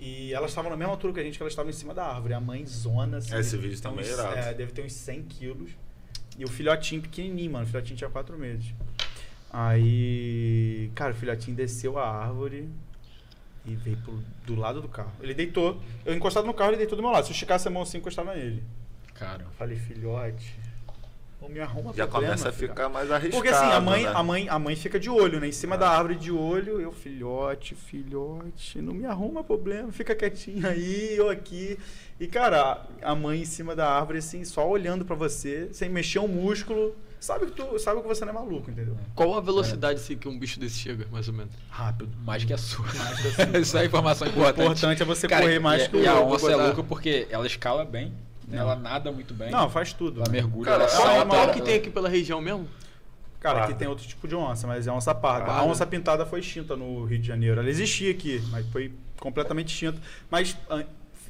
E 0.00 0.32
elas 0.32 0.50
estavam 0.50 0.70
na 0.70 0.76
mesma 0.78 0.94
altura 0.94 1.12
que 1.12 1.20
a 1.20 1.22
gente, 1.22 1.36
que 1.36 1.42
elas 1.42 1.52
estavam 1.52 1.68
em 1.70 1.74
cima 1.74 1.92
da 1.92 2.06
árvore. 2.06 2.32
A 2.32 2.40
mãe 2.40 2.64
zona, 2.64 3.18
assim. 3.18 3.36
Esse 3.36 3.56
vídeo 3.58 3.78
também 3.82 4.00
é 4.04 4.08
uns- 4.08 4.14
irado. 4.18 4.38
É, 4.38 4.54
deve 4.54 4.72
ter 4.72 4.82
uns 4.82 4.94
100 4.94 5.22
quilos. 5.24 5.70
E 6.38 6.44
o 6.44 6.48
filhotinho 6.48 7.02
pequenininho, 7.02 7.52
mano. 7.52 7.64
O 7.64 7.68
filhotinho 7.68 7.96
tinha 7.98 8.08
4 8.08 8.38
meses. 8.38 8.72
Aí, 9.52 10.90
cara, 10.94 11.12
o 11.12 11.14
filhotinho 11.14 11.54
desceu 11.56 11.98
a 11.98 12.08
árvore 12.08 12.68
e 13.66 13.74
veio 13.76 13.98
pro- 13.98 14.22
do 14.46 14.54
lado 14.54 14.80
do 14.80 14.88
carro. 14.88 15.12
Ele 15.20 15.34
deitou. 15.34 15.80
Eu 16.04 16.14
encostado 16.14 16.46
no 16.46 16.54
carro, 16.54 16.70
ele 16.70 16.78
deitou 16.78 16.96
do 16.96 17.02
meu 17.02 17.10
lado. 17.12 17.24
Se 17.24 17.30
eu 17.30 17.34
esticasse 17.34 17.68
a 17.68 17.70
mão 17.70 17.82
assim, 17.82 17.98
encostava 17.98 18.34
nele. 18.34 18.62
Cara. 19.14 19.42
Eu 19.42 19.50
falei, 19.50 19.76
filhote, 19.76 20.54
me 21.48 21.60
arruma 21.60 21.92
Já 21.94 22.06
problema, 22.06 22.34
começa 22.34 22.48
a 22.48 22.52
ficar 22.52 22.88
mais 22.88 23.10
arriscado. 23.10 23.42
Porque 23.42 23.48
assim, 23.48 23.72
a 23.72 23.80
mãe, 23.80 24.02
né? 24.04 24.12
a 24.14 24.22
mãe, 24.22 24.48
a 24.48 24.58
mãe 24.58 24.76
fica 24.76 24.98
de 25.00 25.08
olho, 25.08 25.40
né? 25.40 25.48
Em 25.48 25.52
cima 25.52 25.74
Ah. 25.76 25.78
da 25.78 25.88
árvore 25.90 26.16
de 26.16 26.30
olho, 26.30 26.80
eu, 26.80 26.92
filhote, 26.92 27.74
filhote, 27.74 28.80
não 28.80 28.92
me 28.92 29.06
arruma 29.06 29.42
problema, 29.42 29.90
fica 29.92 30.14
quietinho 30.14 30.66
aí, 30.66 31.16
eu 31.16 31.30
aqui. 31.30 31.78
E, 32.18 32.26
cara, 32.26 32.84
a 33.02 33.14
mãe 33.14 33.40
em 33.40 33.44
cima 33.44 33.74
da 33.74 33.88
árvore, 33.90 34.18
assim, 34.18 34.44
só 34.44 34.68
olhando 34.68 35.04
pra 35.04 35.16
você, 35.16 35.68
sem 35.72 35.88
mexer 35.88 36.18
um 36.18 36.28
músculo. 36.28 36.94
Sabe 37.18 37.46
que, 37.46 37.52
tu, 37.52 37.78
sabe 37.78 38.00
que 38.00 38.08
você 38.08 38.24
não 38.24 38.30
é 38.30 38.34
maluco, 38.34 38.70
entendeu? 38.70 38.96
Qual 39.14 39.34
a 39.34 39.40
velocidade 39.42 40.00
assim, 40.00 40.16
que 40.16 40.26
um 40.26 40.38
bicho 40.38 40.58
desse 40.58 40.78
chega, 40.78 41.06
mais 41.12 41.28
ou 41.28 41.34
menos? 41.34 41.52
Rápido. 41.68 42.10
Mais 42.24 42.44
que 42.44 42.52
a 42.54 42.56
sua. 42.58 42.86
Mais 42.86 43.20
que 43.20 43.28
a 43.42 43.44
sua. 43.46 43.58
Isso 43.58 43.76
é 43.76 43.84
informação 43.84 44.26
O 44.26 44.30
importante. 44.30 44.60
importante 44.62 45.02
é 45.02 45.04
você 45.04 45.28
Cara, 45.28 45.42
correr 45.42 45.58
mais 45.58 45.84
e, 45.84 45.88
que 45.90 45.96
o 45.98 46.02
E 46.02 46.06
a 46.08 46.14
outro. 46.18 46.34
onça 46.34 46.46
é 46.46 46.50
botar- 46.52 46.64
louca 46.66 46.82
porque 46.82 47.26
ela 47.30 47.46
escala 47.46 47.84
bem, 47.84 48.14
né? 48.50 48.56
Não. 48.56 48.64
ela 48.64 48.76
nada 48.76 49.10
muito 49.12 49.32
bem. 49.34 49.50
Não, 49.50 49.70
faz 49.70 49.92
tudo. 49.92 50.20
Ela 50.20 50.30
né? 50.30 50.40
mergulha, 50.40 50.64
Cara, 50.70 50.84
ela 50.84 51.22
é 51.22 51.24
Qual, 51.26 51.50
que 51.52 51.62
tem 51.62 51.74
aqui 51.76 51.90
pela 51.90 52.08
região 52.08 52.40
mesmo? 52.40 52.68
Cara, 53.40 53.58
aqui 53.60 53.68
Parda. 53.68 53.78
tem 53.78 53.88
outro 53.88 54.06
tipo 54.06 54.28
de 54.28 54.34
onça, 54.34 54.66
mas 54.66 54.86
é 54.86 54.92
onça 54.92 55.14
parda. 55.14 55.44
A 55.46 55.54
Parda. 55.54 55.64
onça 55.70 55.86
pintada 55.86 56.26
foi 56.26 56.40
extinta 56.40 56.76
no 56.76 57.04
Rio 57.04 57.18
de 57.18 57.26
Janeiro. 57.26 57.58
Ela 57.60 57.70
existia 57.70 58.10
aqui, 58.10 58.42
mas 58.50 58.66
foi 58.70 58.92
completamente 59.18 59.68
extinta. 59.72 59.98
Mas 60.30 60.54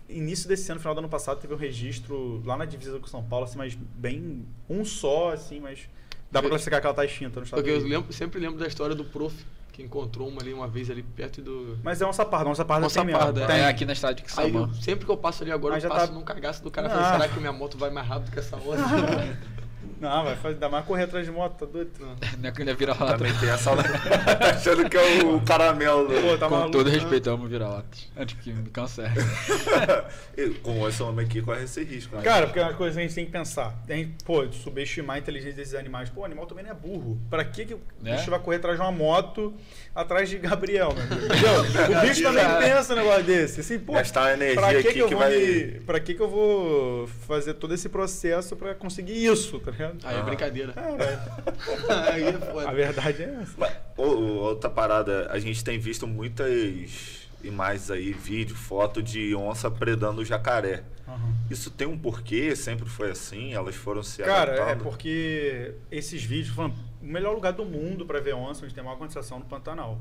início 0.08 0.48
desse 0.48 0.70
ano, 0.72 0.80
final 0.80 0.92
do 0.94 0.98
ano 0.98 1.08
passado, 1.08 1.38
teve 1.40 1.54
um 1.54 1.56
registro 1.56 2.42
lá 2.44 2.56
na 2.56 2.64
divisa 2.64 2.98
com 2.98 3.06
São 3.06 3.22
Paulo, 3.22 3.44
assim, 3.44 3.56
mas 3.58 3.74
bem 3.74 4.44
um 4.68 4.84
só, 4.84 5.32
assim, 5.32 5.60
mas 5.60 5.88
dá 6.32 6.40
pra 6.40 6.46
Eu- 6.46 6.50
classificar 6.50 6.80
que 6.80 6.86
ela 6.86 6.94
tá 6.94 7.04
extinta 7.04 7.38
no 7.38 7.44
estado 7.44 7.62
Porque 7.62 7.70
eu 7.76 7.86
lembro- 7.86 8.12
sempre 8.12 8.40
lembro 8.40 8.58
da 8.58 8.66
história 8.66 8.94
do 8.96 9.04
prof, 9.04 9.34
que 9.72 9.82
encontrou 9.82 10.28
uma 10.28 10.40
ali 10.40 10.52
uma 10.52 10.66
vez 10.68 10.90
ali 10.90 11.02
perto 11.02 11.40
do. 11.42 11.78
Mas 11.82 12.00
é 12.02 12.06
onça 12.06 12.24
parda, 12.24 12.50
onça 12.50 12.64
parda 12.64 12.86
Onça 12.86 12.96
tem 13.00 13.06
mesmo. 13.06 13.18
parda, 13.20 13.42
É 13.42 13.46
Tem. 13.46 13.64
aqui 13.66 13.84
na 13.84 13.94
cidade 13.94 14.22
de 14.22 14.22
Aí 14.36 14.46
Quixamã. 14.50 14.68
eu- 14.68 14.82
sempre 14.82 15.04
que 15.04 15.10
eu 15.10 15.16
passo 15.16 15.42
ali 15.42 15.52
agora, 15.52 15.74
Mas 15.74 15.84
eu 15.84 15.88
já 15.90 15.94
passo 15.96 16.08
tá- 16.12 16.18
num 16.18 16.22
cagaço 16.24 16.62
do 16.62 16.70
cara. 16.70 16.88
Ah. 16.88 16.90
Falei, 16.90 17.12
será 17.12 17.28
que 17.28 17.40
minha 17.40 17.52
moto 17.52 17.78
vai 17.78 17.90
mais 17.90 18.06
rápido 18.06 18.32
que 18.32 18.38
essa 18.38 18.56
outra? 18.56 18.80
Não, 20.00 20.24
vai 20.24 20.34
fazer, 20.36 20.54
dá 20.56 20.68
mais 20.68 20.84
correr 20.86 21.02
atrás 21.04 21.26
de 21.26 21.30
moto, 21.30 21.58
tá 21.58 21.66
doido? 21.66 21.90
Não. 22.00 22.16
Não 22.40 22.48
é 22.48 22.52
que 22.52 22.62
ele 22.62 22.74
vira 22.74 22.92
lata. 22.92 23.18
Também 23.18 23.34
tem 23.38 23.48
essa. 23.50 23.70
achando 24.50 24.88
que 24.88 24.96
é 24.96 25.22
o 25.24 25.40
caramelo. 25.42 26.06
Pô, 26.06 26.38
tá 26.38 26.48
Com 26.48 26.54
maluco. 26.54 26.70
todo 26.72 26.88
respeito, 26.88 27.28
eu 27.28 27.34
amo 27.34 27.46
vira-latas. 27.46 28.08
Antes 28.16 28.36
que 28.40 28.52
me 28.52 28.68
cancele. 28.70 29.10
Com 30.62 30.88
esse 30.88 31.02
homem 31.02 31.26
aqui 31.26 31.42
corre 31.42 31.64
esse 31.64 31.82
risco. 31.84 32.16
né? 32.16 32.22
Cara, 32.22 32.46
porque 32.46 32.58
é 32.58 32.62
uma 32.62 32.74
coisa 32.74 32.94
que 32.94 33.00
a 33.00 33.02
gente 33.06 33.14
tem 33.14 33.26
que 33.26 33.32
pensar. 33.32 33.78
A 33.88 33.92
gente, 33.92 34.24
pô, 34.24 34.50
subestimar 34.52 35.16
a 35.16 35.18
inteligência 35.18 35.56
desses 35.56 35.74
animais. 35.74 36.08
Pô, 36.08 36.22
o 36.22 36.24
animal 36.24 36.46
também 36.46 36.64
não 36.64 36.70
é 36.70 36.74
burro. 36.74 37.18
Pra 37.28 37.44
que, 37.44 37.66
que 37.66 37.74
o 37.74 37.80
Né? 38.00 38.16
bicho 38.16 38.30
vai 38.30 38.38
correr 38.40 38.56
atrás 38.56 38.76
de 38.76 38.82
uma 38.82 38.92
moto 38.92 39.52
atrás 39.94 40.28
de 40.30 40.38
Gabriel, 40.38 40.94
meu? 40.94 41.04
Entendeu? 41.04 41.98
O 41.98 42.00
bicho 42.06 42.22
também 42.22 42.44
pensa 42.60 42.92
um 42.94 42.96
negócio 42.96 43.24
desse. 43.24 43.60
Assim, 43.60 43.78
pô, 43.78 43.92
Gastar 43.92 44.22
uma 44.22 44.32
energia 44.32 44.60
pra 44.60 44.70
que, 44.70 44.76
aqui 44.78 44.92
que 44.94 44.98
eu 45.00 45.08
que 45.08 45.14
vou 45.14 45.22
vai- 45.22 45.36
me- 45.38 45.80
Pra 45.80 46.00
que, 46.00 46.14
que 46.14 46.20
eu 46.22 46.28
vou 46.30 47.06
fazer 47.26 47.54
todo 47.54 47.74
esse 47.74 47.88
processo 47.88 48.56
pra 48.56 48.74
conseguir 48.74 49.22
isso, 49.24 49.58
tá 49.60 49.70
ligado? 49.70 49.89
Aí 50.04 50.16
é 50.16 50.18
Ah. 50.18 50.22
brincadeira. 50.22 50.74
É, 50.76 52.12
Aí 52.12 52.22
é 52.24 52.28
a 52.30 52.38
foda. 52.38 52.72
verdade 52.72 53.22
é 53.22 53.38
essa. 53.42 53.54
Mas, 53.56 53.72
ô, 53.96 54.02
ô, 54.02 54.34
outra 54.42 54.70
parada, 54.70 55.28
a 55.30 55.38
gente 55.38 55.62
tem 55.64 55.78
visto 55.78 56.06
muitas 56.06 57.28
imagens 57.42 57.90
aí, 57.90 58.12
vídeo, 58.12 58.54
foto 58.54 59.02
de 59.02 59.34
onça 59.34 59.70
predando 59.70 60.24
jacaré. 60.24 60.82
Aham. 61.08 61.34
Isso 61.50 61.70
tem 61.70 61.86
um 61.86 61.98
porquê? 61.98 62.54
Sempre 62.54 62.88
foi 62.88 63.10
assim? 63.10 63.52
Elas 63.52 63.74
foram 63.74 64.02
se 64.02 64.22
Cara, 64.22 64.52
é 64.52 64.60
adaptando? 64.62 64.82
porque 64.84 65.74
esses 65.90 66.22
vídeos 66.22 66.54
falam 66.54 66.72
o 67.02 67.06
melhor 67.06 67.34
lugar 67.34 67.52
do 67.52 67.64
mundo 67.64 68.04
para 68.06 68.20
ver 68.20 68.34
onça, 68.34 68.64
onde 68.64 68.74
tem 68.74 68.84
maior 68.84 68.96
concentração 68.96 69.38
no 69.38 69.44
Pantanal. 69.46 69.98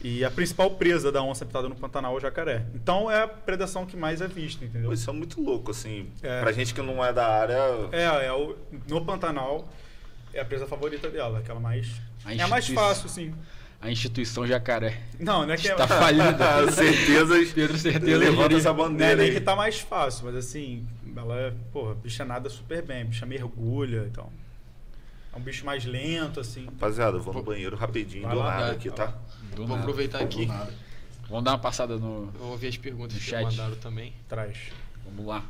E 0.00 0.22
a 0.24 0.30
principal 0.30 0.70
presa 0.72 1.10
da 1.10 1.22
onça 1.22 1.46
pintada 1.46 1.68
no 1.68 1.74
Pantanal 1.74 2.14
é 2.14 2.16
o 2.16 2.20
jacaré. 2.20 2.66
Então 2.74 3.10
é 3.10 3.22
a 3.22 3.28
predação 3.28 3.86
que 3.86 3.96
mais 3.96 4.20
é 4.20 4.28
vista, 4.28 4.64
entendeu? 4.64 4.92
Isso 4.92 5.08
é 5.08 5.12
muito 5.12 5.40
louco, 5.40 5.70
assim. 5.70 6.10
É. 6.22 6.40
Pra 6.40 6.52
gente 6.52 6.74
que 6.74 6.82
não 6.82 7.02
é 7.02 7.12
da 7.12 7.26
área. 7.26 7.58
É, 7.90 8.26
é 8.26 8.32
o, 8.32 8.54
no 8.86 9.04
Pantanal 9.04 9.66
é 10.34 10.40
a 10.40 10.44
presa 10.44 10.66
favorita 10.66 11.08
dela, 11.08 11.38
aquela 11.38 11.60
mais. 11.60 12.00
A 12.24 12.34
É 12.34 12.40
a 12.40 12.48
mais 12.48 12.68
fácil, 12.68 13.08
sim. 13.08 13.32
A 13.80 13.90
instituição 13.90 14.46
jacaré. 14.46 14.98
Não, 15.18 15.46
não 15.46 15.52
é 15.52 15.56
que 15.56 15.68
é. 15.68 15.72
Está 15.72 15.86
falida. 15.86 16.72
certezas. 16.72 17.52
Pedro 17.52 17.76
Certeza 17.78 18.18
Levanta 18.18 18.42
diria. 18.48 18.58
essa 18.58 18.72
Não 18.72 18.84
é 18.84 18.88
bandeira 18.88 19.16
nem 19.16 19.32
que 19.32 19.40
tá 19.40 19.54
mais 19.54 19.80
fácil, 19.80 20.24
mas 20.26 20.36
assim, 20.36 20.86
ela 21.16 21.38
é, 21.38 21.52
porra, 21.72 21.94
bicha 21.94 22.24
nada 22.24 22.48
super 22.48 22.82
bem, 22.82 23.04
bicha 23.04 23.26
mergulha, 23.26 24.06
então. 24.10 24.30
É 25.34 25.38
um 25.38 25.40
bicho 25.40 25.64
mais 25.66 25.84
lento, 25.84 26.38
assim. 26.40 26.66
Rapaziada, 26.66 27.16
eu 27.16 27.22
vou 27.22 27.34
no 27.34 27.42
banheiro 27.42 27.76
rapidinho, 27.76 28.22
Vai 28.22 28.32
do 28.34 28.38
lá, 28.38 28.50
nada 28.50 28.66
vai. 28.66 28.74
aqui, 28.76 28.90
tá? 28.90 29.06
Do 29.50 29.56
Vou 29.56 29.68
nada. 29.68 29.80
aproveitar 29.80 30.20
aqui. 30.20 30.46
Vamos 31.28 31.44
dar 31.44 31.52
uma 31.52 31.58
passada 31.58 31.96
no. 31.98 32.30
Eu 32.34 32.40
vou 32.40 32.56
ver 32.56 32.68
as 32.68 32.76
perguntas 32.76 33.18
que 33.18 33.24
chat. 33.24 33.42
mandaram 33.44 33.74
também. 33.76 34.12
Traz. 34.28 34.56
Vamos 35.04 35.26
lá. 35.26 35.44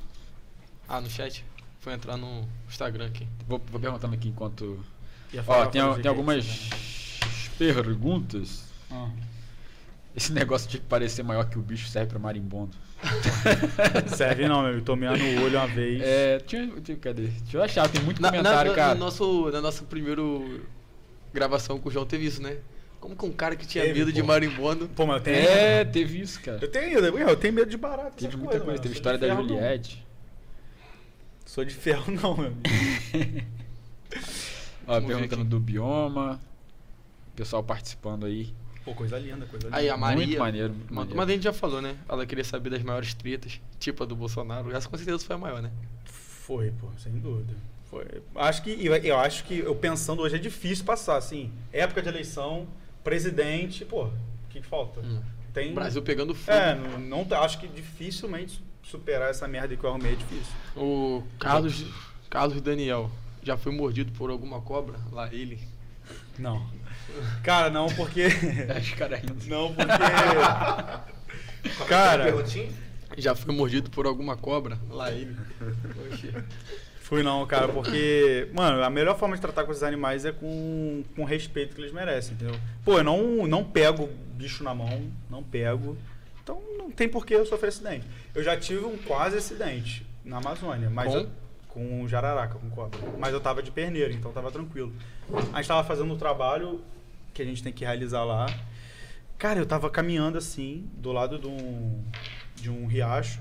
Ah, 0.89 1.01
no 1.01 1.11
chat? 1.11 1.44
Foi 1.81 1.93
entrar 1.93 2.16
no 2.16 2.48
Instagram 2.69 3.06
aqui. 3.06 3.28
Vou, 3.47 3.61
vou 3.70 3.78
perguntando 3.81 4.15
aqui 4.15 4.28
enquanto. 4.28 4.82
Ó, 5.47 5.66
tem, 5.66 5.82
tem 6.01 6.09
algumas 6.09 6.70
perguntas. 7.59 8.65
Ah. 8.90 9.11
Esse 10.16 10.32
negócio 10.32 10.70
de 10.70 10.78
parecer 10.78 11.23
maior 11.24 11.44
que 11.48 11.59
o 11.59 11.62
bicho 11.62 11.89
serve 11.89 12.11
pra 12.11 12.19
marimbondo. 12.19 12.77
Serve 14.16 14.49
não, 14.49 14.61
meu 14.62 14.71
amigo. 14.71 14.85
Tomei 14.85 15.09
no 15.09 15.45
olho 15.45 15.59
uma 15.59 15.66
vez. 15.66 16.01
É, 16.03 16.39
tinha, 16.41 16.66
tinha- 16.81 16.97
cadê? 16.97 17.27
Deixa 17.27 17.57
eu 17.57 17.62
achar, 17.62 17.89
tem 17.89 18.03
muito 18.03 18.21
Na, 18.23 18.31
comentário, 18.31 18.71
na- 18.71 18.77
cara. 18.77 18.95
no 18.95 19.01
nosso, 19.01 19.51
na 19.51 19.61
nossa 19.61 19.85
primeira 19.85 20.23
gravação 21.33 21.79
com 21.79 21.89
o 21.89 21.93
João 21.93 22.07
teve 22.07 22.27
isso, 22.27 22.41
né? 22.43 22.57
Como 23.01 23.15
que 23.15 23.27
um 23.27 23.33
cara 23.33 23.55
que 23.55 23.66
tinha 23.66 23.85
Teve, 23.85 23.99
medo 23.99 24.12
de 24.12 24.23
pô. 24.23 24.29
marimbondo. 24.29 24.89
Pô, 24.89 25.05
mas 25.07 25.16
eu 25.19 25.23
tenho. 25.25 25.37
É, 25.37 25.85
teve 25.85 26.21
isso, 26.21 26.41
cara. 26.41 26.59
Eu 26.62 26.69
tenho, 26.71 26.99
eu, 27.01 27.19
eu 27.19 27.37
tenho 27.37 27.53
medo 27.53 27.71
de 27.71 27.77
barato. 27.77 28.12
Teve 28.16 28.37
muita 28.37 28.53
coisa. 28.53 28.65
mano. 28.66 28.79
Teve 28.79 28.95
história 28.95 29.19
de 29.19 29.27
da 29.27 29.35
ferro, 29.35 29.47
não. 29.47 29.55
Juliette. 29.57 30.03
Sou 31.45 31.62
de 31.65 31.75
ferro, 31.75 32.11
não, 32.11 32.35
meu 32.35 32.47
amigo. 32.47 32.62
Ó, 34.87 34.95
Vamos 34.95 35.09
perguntando 35.09 35.45
do 35.45 35.61
bioma. 35.61 36.41
Pessoal 37.37 37.62
participando 37.62 38.25
aí. 38.25 38.55
Pô, 38.85 38.94
coisa 38.94 39.19
linda, 39.19 39.47
coisa 39.47 39.66
linda. 39.66 39.77
Aí 39.78 39.89
a 39.89 39.97
Maria. 39.97 40.27
Muito 40.27 40.39
maneiro, 40.39 40.69
muito 40.74 40.86
Mas 40.89 40.97
maneiro. 40.97 41.16
mas 41.16 41.28
a 41.28 41.32
gente 41.32 41.43
já 41.44 41.52
falou, 41.52 41.81
né? 41.81 41.97
Ela 42.09 42.27
queria 42.27 42.44
saber 42.44 42.70
das 42.70 42.82
maiores 42.82 43.15
tretas, 43.15 43.61
tipo 43.78 44.02
a 44.02 44.06
do 44.06 44.15
Bolsonaro. 44.15 44.70
Essa 44.74 44.89
com 44.89 44.97
certeza 44.97 45.24
foi 45.24 45.36
a 45.36 45.39
maior, 45.39 45.62
né? 45.62 45.70
Foi, 46.05 46.70
pô, 46.73 46.89
sem 46.98 47.12
dúvida. 47.19 47.55
Foi. 47.90 48.05
Acho 48.35 48.62
que, 48.62 48.70
eu, 48.85 48.94
eu 48.97 49.19
acho 49.19 49.44
que, 49.44 49.61
eu 49.61 49.74
pensando 49.74 50.20
hoje, 50.23 50.36
é 50.36 50.39
difícil 50.39 50.85
passar, 50.85 51.16
assim. 51.16 51.51
Época 51.73 52.02
de 52.02 52.09
eleição, 52.09 52.66
presidente, 53.02 53.85
pô, 53.85 54.05
o 54.05 54.12
que, 54.51 54.61
que 54.61 54.66
falta? 54.66 55.01
Hum. 55.01 55.23
Tem. 55.55 55.70
O 55.70 55.74
Brasil 55.74 56.02
pegando 56.02 56.35
fogo. 56.35 56.56
É, 56.59 56.74
não, 56.74 56.98
não 56.98 57.24
tá- 57.24 57.40
acho 57.40 57.59
que 57.61 57.69
dificilmente 57.69 58.61
superar 58.82 59.31
essa 59.31 59.47
merda 59.48 59.74
que 59.77 59.85
eu 59.85 59.89
arrumei 59.90 60.12
é 60.12 60.16
difícil. 60.16 60.52
O 60.77 61.23
Carlos, 61.39 61.85
Carlos 62.28 62.61
Daniel 62.61 63.11
já 63.43 63.56
foi 63.56 63.73
mordido 63.73 64.12
por 64.12 64.28
alguma 64.31 64.61
cobra? 64.61 64.98
Lá 65.12 65.32
ele. 65.32 65.59
Não. 66.39 66.66
Cara, 67.43 67.70
não, 67.70 67.86
porque. 67.89 68.27
Os 68.27 68.91
caras 68.95 69.20
rindo. 69.20 69.45
não, 69.47 69.74
porque. 69.74 69.93
Cara, 71.89 72.24
Já 73.16 73.35
foi 73.35 73.55
mordido 73.55 73.91
por 73.91 74.07
alguma 74.07 74.36
cobra? 74.36 74.78
Lá 74.91 75.11
ele. 75.11 75.36
Fui 77.01 77.23
não, 77.23 77.47
cara, 77.47 77.69
porque. 77.69 78.49
Mano, 78.53 78.82
a 78.82 78.91
melhor 78.91 79.16
forma 79.19 79.35
de 79.35 79.41
tratar 79.43 79.65
com 79.65 79.70
esses 79.73 79.82
animais 79.82 80.24
é 80.24 80.32
com, 80.32 81.03
com 81.15 81.23
o 81.23 81.24
respeito 81.24 81.74
que 81.74 81.81
eles 81.81 81.93
merecem, 81.93 82.35
entendeu? 82.35 82.59
Pô, 82.85 82.99
eu 82.99 83.05
não, 83.05 83.47
não 83.47 83.62
pego 83.65 84.09
bicho 84.35 84.62
na 84.65 84.74
mão, 84.74 85.11
não 85.31 85.43
pego. 85.43 85.97
Então 86.43 86.61
não 86.77 86.91
tem 86.91 87.09
por 87.09 87.24
que 87.24 87.35
eu 87.35 87.47
sofrer 87.47 87.69
acidente. 87.69 88.07
Eu 88.35 88.43
já 88.43 88.57
tive 88.57 88.85
um 88.85 88.97
quase 88.99 89.36
acidente 89.39 90.05
na 90.24 90.39
Amazônia, 90.39 90.91
mas 90.91 91.12
Com? 91.12 91.19
eu- 91.19 91.28
com 91.69 92.03
um 92.03 92.09
jararaca, 92.09 92.55
com 92.55 92.70
cobra. 92.70 92.99
Mas 93.19 93.32
eu 93.32 93.41
tava 93.41 93.61
de 93.62 93.70
perneiro, 93.70 94.12
então 94.12 94.31
tava 94.32 94.51
tranquilo. 94.53 94.93
A 95.53 95.57
gente 95.57 95.66
tava 95.69 95.82
fazendo 95.82 96.12
um 96.12 96.16
trabalho 96.16 96.81
que 97.35 97.43
a 97.43 97.44
gente 97.44 97.62
tem 97.62 97.73
que 97.73 97.85
realizar 97.85 98.24
lá. 98.24 98.47
Cara, 99.36 99.59
eu 99.59 99.66
tava 99.66 99.90
caminhando 99.90 100.39
assim, 100.39 100.89
do 100.97 101.12
lado 101.12 101.39
de 101.39 101.48
um, 101.48 102.02
de 102.55 102.70
um 102.70 102.86
riacho. 102.86 103.40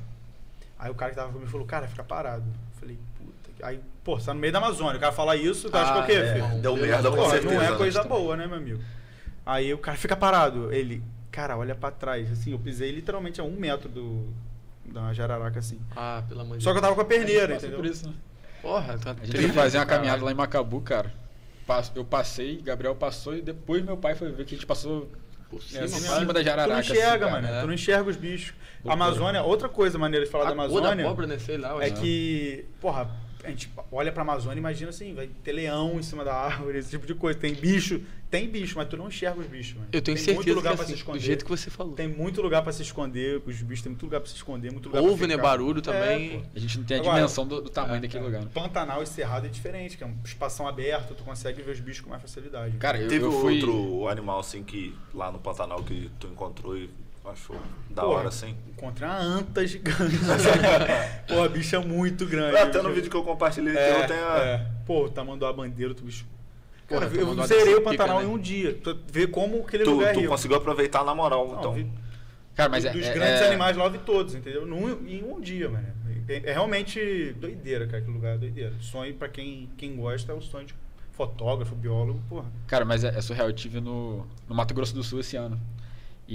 Aí 0.77 0.91
o 0.91 0.95
cara 0.95 1.11
que 1.11 1.17
tava 1.17 1.31
comigo 1.31 1.49
falou, 1.49 1.65
cara, 1.65 1.87
fica 1.87 2.03
parado. 2.03 2.43
Eu 2.43 2.79
falei, 2.79 2.97
puta. 3.17 3.51
que- 3.55 3.63
Aí, 3.63 3.79
pô, 4.03 4.19
você 4.19 4.25
tá 4.25 4.33
no 4.33 4.39
meio 4.39 4.51
da 4.51 4.59
Amazônia. 4.59 4.97
O 4.97 4.99
cara 4.99 5.13
fala 5.13 5.35
isso, 5.37 5.69
tu 5.69 5.77
acha 5.77 5.93
que 5.93 5.99
é 5.99 6.01
o 6.01 6.05
quê, 6.05 6.13
é, 6.13 6.33
filho? 6.33 6.61
Deu 6.61 6.75
merda 6.75 7.11
com 7.11 7.29
certeza. 7.29 7.53
não 7.53 7.61
é 7.61 7.71
né? 7.71 7.77
coisa 7.77 8.03
boa, 8.03 8.35
né, 8.35 8.47
meu 8.47 8.57
amigo? 8.57 8.83
Aí 9.45 9.73
o 9.73 9.77
cara 9.77 9.97
fica 9.97 10.15
parado. 10.15 10.73
Ele, 10.73 11.01
cara, 11.31 11.55
olha 11.55 11.75
pra 11.75 11.91
trás. 11.91 12.29
Assim, 12.31 12.51
eu 12.51 12.59
pisei 12.59 12.91
literalmente 12.91 13.39
a 13.39 13.43
um 13.43 13.51
metro 13.51 13.87
do, 13.87 14.27
da 14.85 15.13
jararaca, 15.13 15.59
assim. 15.59 15.79
Ah, 15.95 16.23
pelo 16.27 16.41
amor 16.41 16.57
de 16.57 16.63
Só 16.63 16.71
que 16.71 16.77
eu 16.79 16.81
tava 16.81 16.95
com 16.95 17.01
a 17.01 17.05
perneira, 17.05 17.53
Passou 17.53 17.69
entendeu? 17.69 17.77
por 17.77 17.85
isso, 17.85 18.07
né? 18.07 18.13
Porra, 18.61 18.97
tá 18.97 19.11
A 19.21 19.25
gente 19.25 19.37
foi 19.37 19.51
fazer 19.51 19.77
uma 19.77 19.85
caminhada 19.85 20.23
lá 20.23 20.31
em 20.31 20.35
Macabu, 20.35 20.81
cara. 20.81 21.22
Eu 21.95 22.05
passei, 22.05 22.61
Gabriel 22.61 22.95
passou 22.95 23.35
e 23.35 23.41
depois 23.41 23.83
meu 23.83 23.97
pai 23.97 24.15
foi 24.15 24.31
ver 24.31 24.45
que 24.45 24.53
a 24.53 24.57
gente 24.57 24.65
passou 24.65 25.09
por 25.49 25.57
em 25.57 25.61
cima, 25.61 25.83
assim 25.85 26.25
da 26.25 26.43
jararaca. 26.43 26.83
Tu 26.83 26.89
não 26.89 26.97
enxerga, 26.97 27.25
assim, 27.25 27.35
mano. 27.35 27.47
é. 27.47 27.61
Tu 27.61 27.67
não 27.67 27.73
enxerga 27.73 28.09
os 28.09 28.15
bichos. 28.17 28.53
Loucura. 28.83 28.93
Amazônia, 28.93 29.43
outra 29.43 29.69
coisa 29.69 29.97
maneira 29.97 30.25
de 30.25 30.31
falar 30.31 30.45
da 30.45 30.49
A 30.51 30.55
cor 30.55 30.63
Amazônia 30.65 31.03
da 31.15 31.27
né? 31.27 31.39
Sei 31.39 31.57
lá. 31.57 31.83
é 31.83 31.89
que, 31.89 32.65
porra, 32.81 33.09
a 33.43 33.49
gente 33.49 33.71
olha 33.91 34.11
pra 34.11 34.21
Amazônia 34.21 34.55
e 34.55 34.59
imagina 34.59 34.89
assim, 34.89 35.13
vai 35.13 35.27
ter 35.43 35.51
leão 35.51 35.99
em 35.99 36.03
cima 36.03 36.23
da 36.23 36.33
árvore, 36.35 36.77
esse 36.79 36.89
tipo 36.89 37.05
de 37.05 37.13
coisa. 37.13 37.37
Tem 37.37 37.53
bicho, 37.53 38.01
tem 38.29 38.47
bicho, 38.49 38.75
mas 38.77 38.87
tu 38.87 38.97
não 38.97 39.07
enxerga 39.07 39.39
os 39.39 39.47
bichos, 39.47 39.75
mano. 39.75 39.87
Eu 39.91 40.01
tenho 40.01 40.15
tem 40.15 40.23
certeza 40.25 40.35
muito 40.45 40.53
lugar 40.55 40.71
que 40.71 40.75
pra 40.77 40.83
assim, 40.85 40.93
se 40.93 40.99
esconder. 40.99 41.19
do 41.19 41.25
jeito 41.25 41.43
que 41.45 41.51
você 41.51 41.69
falou. 41.69 41.93
Tem 41.93 42.07
muito 42.07 42.41
lugar 42.41 42.61
pra 42.63 42.71
se 42.71 42.81
esconder, 42.81 43.41
os 43.45 43.61
bichos 43.61 43.83
tem 43.83 43.91
muito 43.91 44.03
lugar 44.03 44.19
pra 44.21 44.29
se 44.29 44.35
esconder, 44.35 44.71
muito 44.71 44.87
lugar 44.89 45.01
Ouve, 45.01 45.27
né? 45.27 45.37
Barulho 45.37 45.81
também. 45.81 46.43
É. 46.53 46.57
A 46.57 46.59
gente 46.59 46.77
não 46.79 46.85
tem 46.85 46.97
a 46.97 46.99
Agora, 47.01 47.15
dimensão 47.17 47.45
do, 47.47 47.61
do 47.61 47.69
tamanho 47.69 47.97
É, 47.97 48.01
daquele 48.01 48.23
é. 48.23 48.25
lugar. 48.25 48.41
né? 48.41 48.49
Pantanal 48.53 49.03
e 49.03 49.07
Cerrado 49.07 49.45
é 49.45 49.49
diferente, 49.49 49.97
que 49.97 50.03
é 50.03 50.07
um 50.07 50.15
espação 50.25 50.67
aberto, 50.67 51.13
tu 51.13 51.23
consegue 51.23 51.61
ver 51.61 51.71
os 51.71 51.79
bichos 51.79 52.01
com 52.01 52.09
mais 52.09 52.21
facilidade. 52.21 52.77
Cara, 52.77 52.97
eu, 52.99 53.07
Teve 53.07 53.25
eu 53.25 53.31
fui. 53.31 53.55
outro 53.61 54.07
animal 54.07 54.39
assim 54.39 54.63
que 54.63 54.95
lá 55.13 55.31
no 55.31 55.39
Pantanal 55.39 55.83
que 55.83 56.09
tu 56.19 56.27
encontrou 56.27 56.77
e 56.77 56.89
achou 57.25 57.55
da 57.89 58.01
Pô, 58.03 58.09
hora 58.09 58.27
assim? 58.29 58.55
Encontrei 58.67 59.07
uma 59.07 59.17
anta 59.19 59.65
gigante. 59.65 60.17
Pô, 61.27 61.43
a 61.43 61.49
bicha 61.49 61.77
é 61.77 61.79
muito 61.79 62.25
grande. 62.25 62.57
Até 62.57 62.81
no 62.81 62.91
vídeo 62.91 63.09
que 63.09 63.15
eu 63.15 63.23
compartilhei 63.23 63.75
É, 63.75 63.99
teu 63.99 64.07
tem 64.07 64.17
a. 64.17 64.37
é. 64.37 64.67
Pô, 64.85 65.05
o 65.05 65.09
tamanho 65.09 65.39
da 65.39 65.51
bandeira, 65.53 65.93
tu 65.93 66.03
bicho. 66.03 66.25
Cara, 66.87 67.07
Porra, 67.07 67.15
eu 67.15 67.25
tamanho 67.27 67.37
da 67.37 67.47
zerei 67.47 67.73
o 67.75 67.77
pica, 67.77 67.89
Pantanal 67.91 68.19
né? 68.19 68.25
em 68.25 68.27
um 68.27 68.37
dia. 68.37 68.73
Tu 68.83 68.99
vê 69.11 69.25
como 69.27 69.61
aquele 69.61 69.83
Tu, 69.83 69.91
lugar 69.91 70.09
é 70.09 70.13
tu 70.13 70.19
rico. 70.19 70.31
conseguiu 70.31 70.57
aproveitar 70.57 71.03
na 71.05 71.15
moral, 71.15 71.47
Não, 71.47 71.59
então. 71.59 71.73
vi- 71.73 71.89
Cara, 72.55 72.69
mas 72.69 72.85
é. 72.85 72.91
dos 72.91 73.05
é- 73.05 73.13
grandes 73.13 73.41
é- 73.41 73.47
animais 73.47 73.75
lá 73.77 73.85
eu 73.85 73.91
vi 73.91 73.97
todos, 73.99 74.35
entendeu? 74.35 74.65
Num, 74.65 75.07
em 75.07 75.23
um 75.23 75.39
dia, 75.39 75.69
mano. 75.69 75.87
É, 76.27 76.49
é 76.49 76.53
realmente 76.53 77.33
doideira, 77.39 77.85
cara, 77.85 77.97
aquele 77.97 78.13
lugar 78.13 78.35
é 78.35 78.37
doideira. 78.37 78.73
Sonho 78.79 79.13
pra 79.15 79.27
quem, 79.27 79.69
quem 79.77 79.95
gosta 79.95 80.31
é 80.31 80.35
o 80.35 80.41
sonho 80.41 80.65
de 80.67 80.75
fotógrafo, 81.11 81.73
biólogo, 81.75 82.21
porra. 82.29 82.45
Cara, 82.67 82.85
mas 82.85 83.03
é, 83.03 83.09
é 83.09 83.21
surreal. 83.21 83.47
Eu 83.47 83.53
tive 83.53 83.81
no, 83.81 84.25
no 84.47 84.55
Mato 84.55 84.73
Grosso 84.73 84.93
do 84.93 85.03
Sul 85.03 85.19
esse 85.19 85.35
ano. 85.35 85.59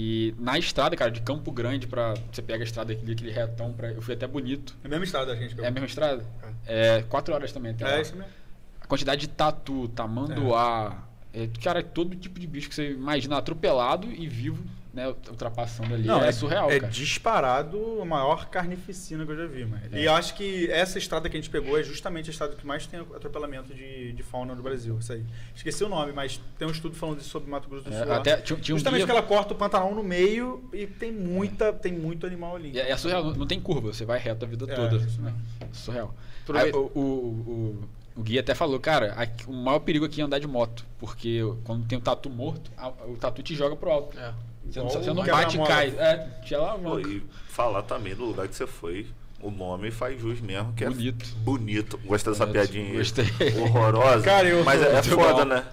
E 0.01 0.33
na 0.39 0.57
estrada, 0.57 0.95
cara, 0.95 1.11
de 1.11 1.19
Campo 1.19 1.51
Grande 1.51 1.85
pra. 1.85 2.13
Você 2.31 2.41
pega 2.41 2.63
a 2.63 2.65
estrada 2.65 2.93
aquele, 2.93 3.11
aquele 3.11 3.31
retão 3.31 3.73
pra. 3.73 3.91
Eu 3.91 4.01
fui 4.01 4.13
até 4.13 4.25
bonito. 4.25 4.73
É 4.81 4.87
a 4.87 4.89
mesma 4.89 5.03
estrada 5.03 5.25
da 5.25 5.35
gente. 5.35 5.57
eu- 5.57 5.65
É 5.65 5.67
a 5.67 5.71
mesma 5.71 5.87
estrada? 5.87 6.23
É 6.65 7.03
quatro 7.09 7.33
horas 7.33 7.51
também 7.51 7.73
até 7.73 7.83
É 7.83 7.95
lá. 7.95 8.01
isso 8.01 8.15
mesmo. 8.15 8.31
A 8.79 8.87
quantidade 8.87 9.19
de 9.19 9.27
tatu, 9.27 9.89
tamanduá, 9.89 11.03
é, 11.33 11.49
cara, 11.61 11.83
todo 11.83 12.15
tipo 12.15 12.39
de 12.39 12.47
bicho 12.47 12.69
que 12.69 12.75
você 12.75 12.91
imagina 12.91 13.37
atropelado 13.37 14.07
e 14.09 14.25
vivo, 14.29 14.63
né, 14.99 15.07
ultrapassando 15.29 15.93
ali. 15.93 16.09
é, 16.09 16.31
surreal, 16.31 16.69
é 16.69 16.79
cara. 16.79 16.91
disparado 16.91 18.01
a 18.01 18.05
maior 18.05 18.49
carnificina 18.49 19.25
que 19.25 19.31
eu 19.31 19.37
já 19.37 19.45
vi, 19.47 19.65
mano. 19.65 19.81
É. 19.91 20.01
E 20.01 20.07
acho 20.07 20.35
que 20.35 20.69
essa 20.69 20.97
estrada 20.97 21.29
que 21.29 21.37
a 21.37 21.39
gente 21.39 21.49
pegou 21.49 21.79
é 21.79 21.83
justamente 21.83 22.29
a 22.29 22.31
estrada 22.31 22.55
que 22.55 22.65
mais 22.67 22.85
tem 22.85 22.99
atropelamento 22.99 23.73
de, 23.73 24.11
de 24.13 24.23
fauna 24.23 24.53
no 24.53 24.61
Brasil. 24.61 24.97
Isso 24.99 25.13
aí. 25.13 25.23
Esqueci 25.55 25.83
o 25.83 25.89
nome, 25.89 26.11
mas 26.11 26.39
tem 26.57 26.67
um 26.67 26.71
estudo 26.71 26.95
falando 26.95 27.19
isso 27.19 27.29
sobre 27.29 27.49
Mato 27.49 27.69
Grosso 27.69 27.85
do 27.89 27.93
É, 27.95 28.03
Sul. 28.03 28.11
até 28.13 28.37
tinha, 28.37 28.59
tinha 28.59 28.75
um 28.75 28.77
Justamente 28.77 28.99
guia, 28.99 29.05
que 29.05 29.11
ela 29.11 29.23
corta 29.23 29.53
o 29.53 29.57
Pantanal 29.57 29.95
no 29.95 30.03
meio 30.03 30.69
e 30.73 30.85
tem 30.85 31.11
muita, 31.11 31.71
tem 31.71 31.93
muito 31.93 32.25
animal 32.27 32.55
ali. 32.57 32.77
é, 32.77 32.91
é 32.91 32.97
surreal, 32.97 33.23
não, 33.23 33.31
não 33.33 33.47
tem 33.47 33.59
curva, 33.59 33.93
você 33.93 34.03
vai 34.05 34.19
reto 34.19 34.43
a 34.45 34.47
vida 34.47 34.65
É, 34.69 34.75
toda. 34.75 34.97
isso 34.97 35.21
né? 35.21 35.33
Surreal. 35.71 36.13
Aí, 36.53 36.71
o, 36.71 36.77
o, 36.77 37.01
o, 37.01 37.83
o 38.19 38.23
guia 38.23 38.41
até 38.41 38.53
falou, 38.53 38.79
cara, 38.79 39.13
aqui- 39.17 39.45
o 39.47 39.53
maior 39.53 39.79
perigo 39.79 40.05
aqui 40.05 40.19
é 40.21 40.23
andar 40.23 40.39
de 40.39 40.47
moto, 40.47 40.85
porque 40.99 41.39
quando 41.63 41.85
tem 41.87 41.97
um 41.97 42.01
tatu 42.01 42.29
morto, 42.29 42.69
a- 42.77 42.89
o 43.07 43.15
tatu 43.19 43.41
te 43.41 43.55
joga 43.55 43.75
pro 43.75 43.89
alto. 43.91 44.17
É. 44.19 44.33
Você 44.69 44.79
não, 44.79 44.89
você 44.89 45.09
o 45.09 45.13
não 45.13 45.25
bate 45.25 45.57
e 45.57 45.65
cai. 45.65 45.87
É, 45.97 46.17
te 46.43 46.53
alavanca. 46.53 47.09
e 47.09 47.23
falar 47.47 47.81
também 47.83 48.13
do 48.15 48.25
lugar 48.25 48.47
que 48.47 48.55
você 48.55 48.67
foi. 48.67 49.07
O 49.41 49.49
nome 49.49 49.89
faz 49.89 50.19
jus 50.19 50.41
mesmo, 50.41 50.73
que 50.73 50.83
Bonito. 50.85 51.25
é 51.25 51.39
bonito. 51.43 51.97
Gostei 52.05 52.33
dessa 52.33 52.45
Bonito. 52.45 52.69
piadinha 52.69 52.97
Gostei. 52.97 53.25
horrorosa. 53.63 54.23
Cara, 54.23 54.47
eu 54.49 54.63
mas 54.65 54.79
tô- 54.81 54.85
é, 54.87 54.95
é 54.99 55.03
foda, 55.03 55.45
né? 55.45 55.63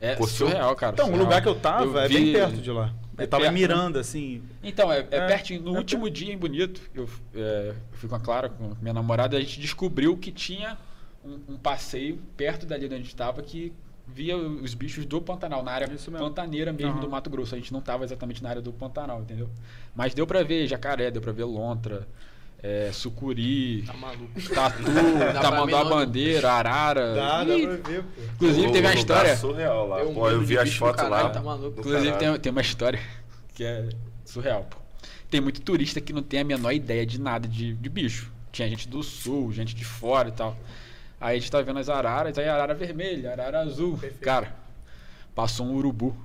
É 0.00 0.14
Curtiu? 0.16 0.48
surreal, 0.48 0.74
cara. 0.74 0.92
Então, 0.92 1.04
o 1.06 1.08
surreal. 1.10 1.24
lugar 1.24 1.40
que 1.40 1.48
eu 1.48 1.54
tava 1.54 1.84
Eu 1.84 1.98
é 2.00 2.08
vi- 2.08 2.14
bem 2.16 2.32
perto 2.32 2.56
de 2.56 2.70
lá. 2.72 2.92
É 3.16 3.22
Eu 3.22 3.28
tava 3.28 3.42
em 3.44 3.46
perto, 3.46 3.54
né? 3.54 3.60
Miranda, 3.60 4.00
assim. 4.00 4.42
Então, 4.60 4.90
é, 4.92 5.06
é 5.08 5.18
É, 5.18 5.26
pertinho. 5.28 5.62
No 5.62 5.76
é 5.76 5.78
último 5.78 6.02
perto. 6.04 6.14
dia 6.16 6.32
em 6.34 6.36
Bonito, 6.36 6.80
eu, 6.92 7.08
é, 7.34 7.68
eu 7.70 7.74
fui 7.92 8.08
com 8.08 8.16
a 8.16 8.20
Clara, 8.20 8.48
com 8.48 8.74
minha 8.82 8.92
namorada, 8.92 9.36
a 9.36 9.40
gente 9.40 9.60
descobriu 9.60 10.16
que 10.16 10.32
tinha 10.32 10.76
um, 11.24 11.54
um 11.54 11.56
passeio 11.56 12.18
perto 12.36 12.66
dali 12.66 12.84
onde 12.86 12.94
a 12.94 12.98
gente 12.98 13.08
estava 13.08 13.42
que 13.42 13.72
via 14.06 14.36
os 14.36 14.74
bichos 14.74 15.06
do 15.06 15.20
Pantanal, 15.20 15.62
na 15.62 15.70
área 15.72 15.92
Isso 15.92 16.10
mesmo. 16.10 16.26
pantaneira 16.26 16.72
mesmo 16.72 16.92
Aham. 16.92 17.00
do 17.00 17.08
Mato 17.08 17.30
Grosso. 17.30 17.54
A 17.54 17.58
gente 17.58 17.72
não 17.72 17.80
estava 17.80 18.04
exatamente 18.04 18.42
na 18.42 18.50
área 18.50 18.60
do 18.62 18.72
Pantanal, 18.72 19.20
entendeu? 19.22 19.48
Mas 19.94 20.12
deu 20.12 20.26
pra 20.26 20.42
ver 20.42 20.66
jacaré, 20.66 21.10
deu 21.10 21.22
pra 21.22 21.32
ver 21.32 21.44
lontra, 21.44 22.06
é, 22.62 22.90
sucuri, 22.92 23.82
Tá 23.86 23.92
maluco. 23.94 24.30
tatu, 24.54 24.82
Dá 25.32 25.40
tamanduá 25.40 25.84
bandeira, 25.84 26.52
arara. 26.52 27.14
Dá, 27.14 27.44
dá 27.44 27.56
Ih, 27.56 27.66
pra 27.66 27.76
ver, 27.90 28.02
pô. 28.02 28.22
Inclusive 28.34 28.66
teve 28.66 28.78
uma 28.78 28.78
lugar 28.90 28.96
história. 28.96 29.36
surreal 29.36 29.88
lá. 29.88 30.02
Um 30.02 30.14
Pô, 30.14 30.28
eu 30.30 30.40
vi 30.40 30.58
as 30.58 30.74
fotos 30.74 31.08
lá. 31.08 31.30
tá 31.30 31.40
maluco. 31.40 31.80
Inclusive 31.80 32.16
tem, 32.18 32.38
tem 32.40 32.52
uma 32.52 32.60
história 32.60 33.00
que 33.54 33.64
é 33.64 33.88
surreal, 34.24 34.64
pô. 34.64 34.76
Tem 35.30 35.40
muito 35.40 35.62
turista 35.62 36.00
que 36.00 36.12
não 36.12 36.22
tem 36.22 36.40
a 36.40 36.44
menor 36.44 36.72
ideia 36.72 37.06
de 37.06 37.20
nada 37.20 37.48
de, 37.48 37.72
de 37.74 37.88
bicho. 37.88 38.30
Tinha 38.50 38.68
gente 38.68 38.86
do 38.86 39.02
sul, 39.02 39.50
gente 39.52 39.74
de 39.74 39.84
fora 39.84 40.28
e 40.28 40.32
tal. 40.32 40.56
Aí 41.22 41.36
a 41.36 41.38
gente 41.38 41.52
tá 41.52 41.62
vendo 41.62 41.78
as 41.78 41.88
araras, 41.88 42.36
aí 42.36 42.48
arara 42.48 42.74
vermelha, 42.74 43.30
arara 43.30 43.60
azul. 43.60 43.92
Perfeito. 43.96 44.24
Cara, 44.24 44.52
passou 45.32 45.64
um 45.64 45.76
urubu. 45.76 46.16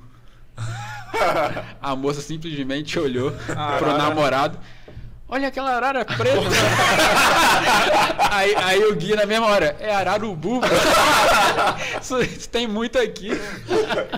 a 1.80 1.96
moça 1.96 2.20
simplesmente 2.20 2.98
olhou 2.98 3.32
pro 3.78 3.96
namorado. 3.96 4.58
Olha 5.30 5.50
aquela 5.50 5.72
arara 5.76 6.06
preta. 6.06 6.40
aí, 8.32 8.56
aí 8.56 8.86
o 8.86 8.96
Gui 8.96 9.14
na 9.14 9.26
mesma 9.26 9.48
hora, 9.48 9.76
é 9.80 9.94
ararubu. 9.94 10.62
isso, 12.02 12.22
isso 12.22 12.48
tem 12.50 12.66
muito 12.66 12.98
aqui. 12.98 13.32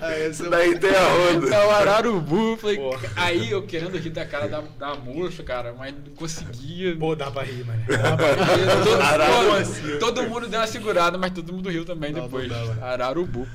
Aí, 0.02 0.30
Isso 0.30 0.48
daí 0.50 0.78
tem 0.78 0.92
a 0.92 1.10
roda. 1.10 1.56
É 1.56 1.66
o 1.66 1.72
ararubu. 1.72 2.58
Falei, 2.58 2.80
aí 3.16 3.50
eu 3.50 3.64
querendo 3.64 3.98
rir 3.98 4.12
da 4.12 4.24
cara 4.24 4.48
da, 4.48 4.62
da 4.78 4.94
moça, 4.96 5.42
cara, 5.42 5.74
mas 5.76 5.94
não 5.94 6.14
conseguia. 6.16 6.96
Pô, 6.96 7.16
dá 7.16 7.32
pra 7.32 7.42
rir, 7.42 7.66
mano. 7.66 7.84
Dá 7.88 8.16
pra 8.16 8.28
rir. 8.34 10.00
todo, 10.00 10.00
todo 10.00 10.30
mundo 10.30 10.48
deu 10.48 10.60
uma 10.60 10.68
segurada, 10.68 11.18
mas 11.18 11.32
todo 11.32 11.52
mundo 11.52 11.70
riu 11.70 11.86
também 11.86 12.14
Não, 12.14 12.24
depois. 12.24 12.48
não 12.48 12.76
dá. 12.76 12.86
Ararubu. 12.86 13.48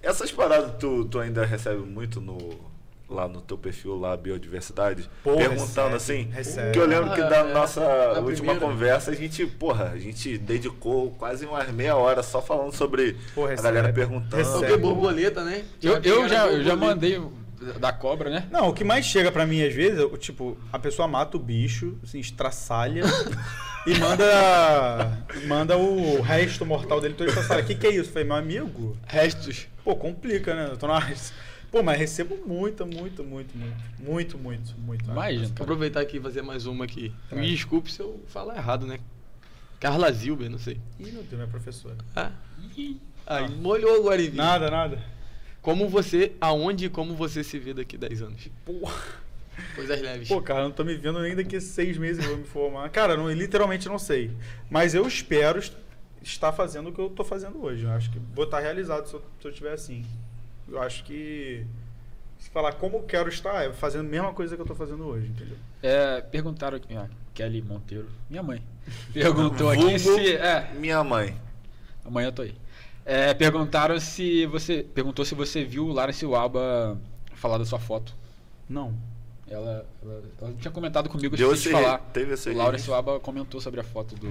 Essas 0.00 0.30
paradas 0.30 0.72
tu, 0.78 1.04
tu 1.06 1.18
ainda 1.18 1.44
recebe 1.44 1.80
muito 1.82 2.20
no 2.20 2.38
lá 3.12 3.28
no 3.28 3.40
teu 3.40 3.56
perfil 3.58 3.96
lá 3.98 4.16
biodiversidade, 4.16 5.08
Pô, 5.22 5.36
perguntando 5.36 5.90
recebe, 5.90 5.94
assim, 5.96 6.30
recebe. 6.32 6.72
que 6.72 6.78
eu 6.78 6.86
lembro 6.86 7.12
que 7.14 7.20
Ah, 7.20 7.28
da 7.28 7.36
é, 7.38 7.52
nossa 7.52 7.80
na 7.80 8.20
última 8.20 8.54
primeira. 8.54 8.60
conversa 8.60 9.10
a 9.10 9.14
gente, 9.14 9.46
porra, 9.46 9.90
a 9.94 9.98
gente 9.98 10.36
dedicou 10.38 11.10
quase 11.12 11.46
umas 11.46 11.68
meia 11.70 11.94
hora 11.96 12.22
só 12.22 12.40
falando 12.42 12.72
sobre 12.74 13.16
Pô, 13.34 13.44
a 13.46 13.50
recebe. 13.50 13.68
galera 13.68 13.92
perguntando. 13.92 14.36
Recebe. 14.36 14.58
Porque 14.58 14.76
borboleta, 14.76 15.44
né? 15.44 15.64
Eu, 15.82 15.98
eu 16.02 16.28
já, 16.28 16.46
eu 16.48 16.64
já 16.64 16.74
mandei 16.74 17.20
da 17.78 17.92
cobra, 17.92 18.28
né? 18.28 18.48
Não, 18.50 18.68
o 18.68 18.72
que 18.72 18.82
mais 18.82 19.04
chega 19.06 19.30
pra 19.30 19.46
mim 19.46 19.62
às 19.62 19.72
vezes, 19.72 20.00
é, 20.00 20.08
tipo, 20.16 20.58
a 20.72 20.78
pessoa 20.80 21.06
mata 21.06 21.36
o 21.36 21.40
bicho, 21.40 21.96
assim, 22.02 22.18
estraçalha 22.18 23.04
e 23.86 23.96
manda 24.00 25.18
manda 25.46 25.76
o 25.76 26.20
resto 26.20 26.66
mortal 26.66 27.00
dele 27.00 27.14
todo 27.14 27.28
estraçalha. 27.28 27.62
O 27.62 27.66
que 27.66 27.74
que 27.76 27.86
é 27.86 27.90
isso? 27.90 28.08
Eu 28.08 28.12
falei, 28.12 28.26
meu 28.26 28.36
amigo, 28.36 28.96
Restos. 29.06 29.68
pô, 29.84 29.94
complica, 29.94 30.54
né? 30.54 30.68
Eu 30.72 30.76
tô 30.76 30.86
na... 30.88 31.00
Pô, 31.72 31.82
mas 31.82 31.98
recebo 31.98 32.36
muito, 32.46 32.84
muito, 32.86 33.24
muito, 33.24 33.56
muito, 33.56 33.76
muito, 33.98 34.38
muito, 34.38 34.74
muito. 34.78 35.04
Imagina, 35.10 35.46
Vou 35.46 35.62
aproveitar 35.62 36.00
aqui 36.02 36.18
e 36.18 36.20
fazer 36.20 36.42
mais 36.42 36.66
uma 36.66 36.84
aqui. 36.84 37.12
Tá. 37.30 37.36
Me 37.36 37.48
desculpe 37.50 37.90
se 37.90 37.98
eu 38.00 38.22
falar 38.28 38.56
errado, 38.56 38.86
né? 38.86 39.00
Carla 39.80 40.12
Zilber, 40.12 40.50
não 40.50 40.58
sei. 40.58 40.78
Ih, 41.00 41.04
meu 41.10 41.22
Deus, 41.22 41.32
minha 41.32 41.46
professora. 41.48 41.96
Ah. 42.14 42.30
Aí, 43.26 43.50
molhou 43.56 43.96
agora 43.96 44.20
em 44.22 44.30
mim. 44.30 44.36
Nada, 44.36 44.70
nada. 44.70 45.02
Como 45.62 45.88
você, 45.88 46.32
aonde 46.40 46.84
e 46.86 46.88
como 46.90 47.14
você 47.14 47.42
se 47.42 47.58
vê 47.58 47.72
daqui 47.72 47.96
10 47.96 48.20
anos? 48.22 48.48
Porra. 48.64 49.22
Coisas 49.74 50.00
leves. 50.00 50.28
Pô, 50.28 50.42
cara, 50.42 50.60
eu 50.60 50.64
não 50.64 50.72
tô 50.72 50.84
me 50.84 50.94
vendo 50.94 51.20
nem 51.20 51.34
daqui 51.34 51.56
a 51.56 51.60
seis 51.60 51.96
meses 51.96 52.22
eu 52.24 52.30
vou 52.30 52.38
me 52.38 52.44
formar. 52.44 52.88
Cara, 52.90 53.14
eu 53.14 53.16
não, 53.18 53.30
literalmente 53.32 53.88
não 53.88 53.98
sei. 53.98 54.30
Mas 54.70 54.94
eu 54.94 55.06
espero 55.06 55.58
est- 55.58 55.72
estar 56.22 56.52
fazendo 56.52 56.88
o 56.90 56.92
que 56.92 57.00
eu 57.00 57.08
tô 57.10 57.24
fazendo 57.24 57.62
hoje. 57.62 57.84
Eu 57.84 57.90
acho 57.92 58.10
que 58.10 58.18
vou 58.34 58.44
estar 58.44 58.60
realizado 58.60 59.06
se 59.06 59.14
eu, 59.14 59.20
se 59.40 59.46
eu 59.46 59.50
estiver 59.50 59.72
assim. 59.72 60.04
Eu 60.68 60.80
acho 60.80 61.04
que. 61.04 61.64
Se 62.38 62.50
falar 62.50 62.72
como 62.72 62.96
eu 62.96 63.02
quero 63.02 63.28
estar, 63.28 63.64
é 63.64 63.72
fazendo 63.72 64.06
a 64.06 64.10
mesma 64.10 64.32
coisa 64.32 64.56
que 64.56 64.62
eu 64.62 64.66
tô 64.66 64.74
fazendo 64.74 65.06
hoje, 65.06 65.28
entendeu? 65.28 65.56
É, 65.82 66.20
perguntaram 66.20 66.76
aqui, 66.76 66.92
ah, 66.96 67.08
Kelly 67.32 67.62
Monteiro, 67.62 68.08
minha 68.28 68.42
mãe, 68.42 68.60
perguntou 69.14 69.70
aqui 69.70 69.98
se. 69.98 70.34
É, 70.36 70.72
Minha 70.74 71.04
mãe. 71.04 71.36
amanhã 72.04 72.28
eu 72.28 72.32
tô 72.32 72.42
aí. 72.42 72.54
É, 73.04 73.32
perguntaram 73.34 73.98
se 74.00 74.44
você. 74.46 74.82
Perguntou 74.94 75.24
se 75.24 75.34
você 75.36 75.64
viu 75.64 75.86
o 75.86 75.92
Lara 75.92 76.12
Silaba 76.12 76.98
falar 77.34 77.58
da 77.58 77.64
sua 77.64 77.78
foto. 77.78 78.14
Não. 78.68 78.92
Ela, 79.48 79.84
ela, 80.02 80.22
ela 80.40 80.52
tinha 80.58 80.70
comentado 80.72 81.08
comigo 81.10 81.36
Deu 81.36 81.52
esqueci 81.52 81.74
de 81.76 81.82
falar. 81.82 81.98
teve 82.12 82.32
esse 82.34 82.48
O 82.50 82.56
Laura. 82.56 82.78
Silaba 82.78 83.20
comentou 83.20 83.60
sobre 83.60 83.80
a 83.80 83.84
foto 83.84 84.14
do, 84.14 84.26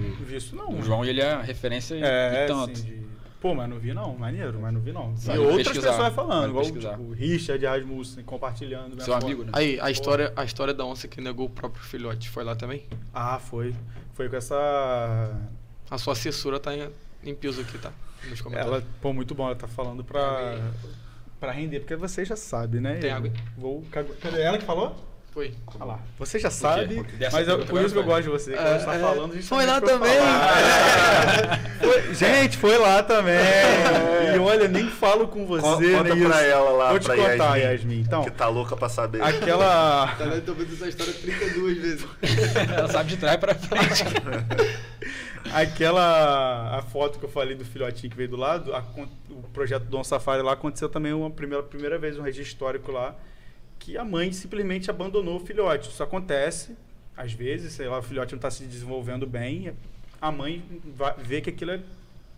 não. 0.56 0.74
do 0.74 0.82
João 0.82 1.04
e 1.04 1.08
ele 1.10 1.20
é 1.20 1.40
referência 1.40 1.94
É, 1.94 2.44
e 2.44 2.48
tanto. 2.48 2.72
assim, 2.72 2.82
de... 2.84 3.06
Pô, 3.42 3.56
mas 3.56 3.68
não 3.68 3.76
vi 3.76 3.92
não, 3.92 4.16
maneiro, 4.16 4.60
mas 4.60 4.72
não 4.72 4.80
vi 4.80 4.92
não. 4.92 5.12
Vale 5.16 5.38
outras 5.40 5.66
pesquisar, 5.66 5.90
pessoas 5.90 6.14
falando, 6.14 6.50
igual 6.50 6.64
pesquisar. 6.64 6.90
tipo, 6.92 7.02
o 7.02 7.12
Richard 7.12 7.66
Rasmussen 7.66 8.22
compartilhando. 8.22 9.02
Seu 9.02 9.14
foto. 9.14 9.26
amigo, 9.26 9.42
né? 9.42 9.50
Aí, 9.52 9.80
a 9.80 9.90
história, 9.90 10.32
a 10.36 10.44
história 10.44 10.72
da 10.72 10.86
onça 10.86 11.08
que 11.08 11.20
negou 11.20 11.46
o 11.46 11.50
próprio 11.50 11.82
filhote 11.82 12.30
foi 12.30 12.44
lá 12.44 12.54
também? 12.54 12.86
Ah, 13.12 13.40
foi. 13.40 13.74
Foi 14.12 14.28
com 14.28 14.36
essa 14.36 15.36
A 15.90 15.98
sua 15.98 16.12
assessora 16.12 16.60
tá 16.60 16.72
em, 16.72 16.88
em 17.24 17.34
peso 17.34 17.62
aqui, 17.62 17.78
tá? 17.78 17.90
Nos 18.30 18.40
comentários. 18.40 18.76
Ela, 18.76 18.86
pô, 19.00 19.12
muito 19.12 19.34
bom, 19.34 19.46
ela 19.46 19.56
tá 19.56 19.66
falando 19.66 20.04
pra, 20.04 20.60
pra 21.40 21.50
render, 21.50 21.80
porque 21.80 21.96
você 21.96 22.24
já 22.24 22.36
sabe, 22.36 22.78
né? 22.78 22.98
Tem 23.00 23.10
água? 23.10 23.32
Vou. 23.58 23.82
Cadê 23.90 24.40
ela 24.40 24.56
que 24.56 24.64
falou? 24.64 24.94
Foi. 25.32 25.54
Olha 25.76 25.84
lá. 25.86 25.98
Você 26.18 26.38
já 26.38 26.50
sabe, 26.50 27.02
mas 27.32 27.48
eu- 27.48 27.64
por 27.64 27.80
isso 27.80 27.94
que 27.94 27.98
eu 27.98 28.04
gosto 28.04 28.24
de 28.24 28.28
você, 28.28 28.52
que 28.52 28.58
É, 28.58 28.60
ela 28.60 28.76
está 28.76 28.94
é. 28.94 28.98
falando 28.98 29.34
justamente 29.34 29.46
Foi 29.48 29.64
lá 29.66 29.80
também. 29.80 30.12
É. 30.12 31.86
Foi- 31.86 32.14
gente, 32.14 32.56
foi 32.58 32.76
lá 32.78 33.02
também. 33.02 33.34
E 34.34 34.38
olha, 34.38 34.68
nem 34.68 34.88
falo 34.90 35.26
com 35.28 35.46
você, 35.46 35.62
Con- 35.62 35.80
né? 35.80 35.98
Conta 35.98 36.14
isso. 36.16 36.28
pra 36.28 36.42
ela 36.42 36.70
lá, 36.72 36.90
Vou 36.90 36.98
te 36.98 37.06
pra 37.06 37.16
contar, 37.16 37.56
Yasmin, 37.56 37.62
Yasmin. 37.72 38.00
Então, 38.00 38.24
que 38.24 38.30
tá 38.30 38.46
louca 38.48 38.76
pra 38.76 38.90
saber. 38.90 39.22
aquela. 39.22 40.08
Tá 40.18 40.24
vendo? 40.26 40.44
Tô 40.44 40.52
vendo 40.52 40.72
essa 40.74 40.88
história 40.88 41.14
32 41.14 41.78
vezes. 41.78 42.06
Ela 42.76 42.88
sabe 42.88 43.08
de 43.10 43.16
trás 43.16 43.38
pra 43.38 43.54
frente. 43.54 44.04
Aquela 45.52 46.78
a 46.78 46.82
foto 46.82 47.18
que 47.18 47.24
eu 47.24 47.28
falei 47.30 47.54
do 47.54 47.64
filhotinho 47.64 48.10
que 48.10 48.16
veio 48.16 48.28
do 48.28 48.36
lado, 48.36 48.74
a 48.74 48.80
o 49.30 49.42
projeto 49.52 49.84
Dom 49.84 50.02
Safari 50.04 50.40
lá 50.42 50.52
aconteceu 50.52 50.88
também 50.88 51.12
uma 51.12 51.30
primeira, 51.30 51.62
primeira 51.62 51.98
vez 51.98 52.18
um 52.18 52.22
registro 52.22 52.52
histórico 52.52 52.90
lá 52.92 53.14
que 53.82 53.98
a 53.98 54.04
mãe 54.04 54.32
simplesmente 54.32 54.90
abandonou 54.90 55.36
o 55.36 55.40
filhote. 55.40 55.90
Isso 55.90 56.02
acontece 56.02 56.76
às 57.16 57.32
vezes, 57.32 57.72
sei 57.72 57.88
lá, 57.88 57.98
o 57.98 58.02
filhote 58.02 58.32
não 58.32 58.38
está 58.38 58.50
se 58.50 58.64
desenvolvendo 58.64 59.26
bem, 59.26 59.74
a 60.20 60.32
mãe 60.32 60.62
vê 61.18 61.40
que 61.40 61.50
aquilo 61.50 61.72
é 61.72 61.80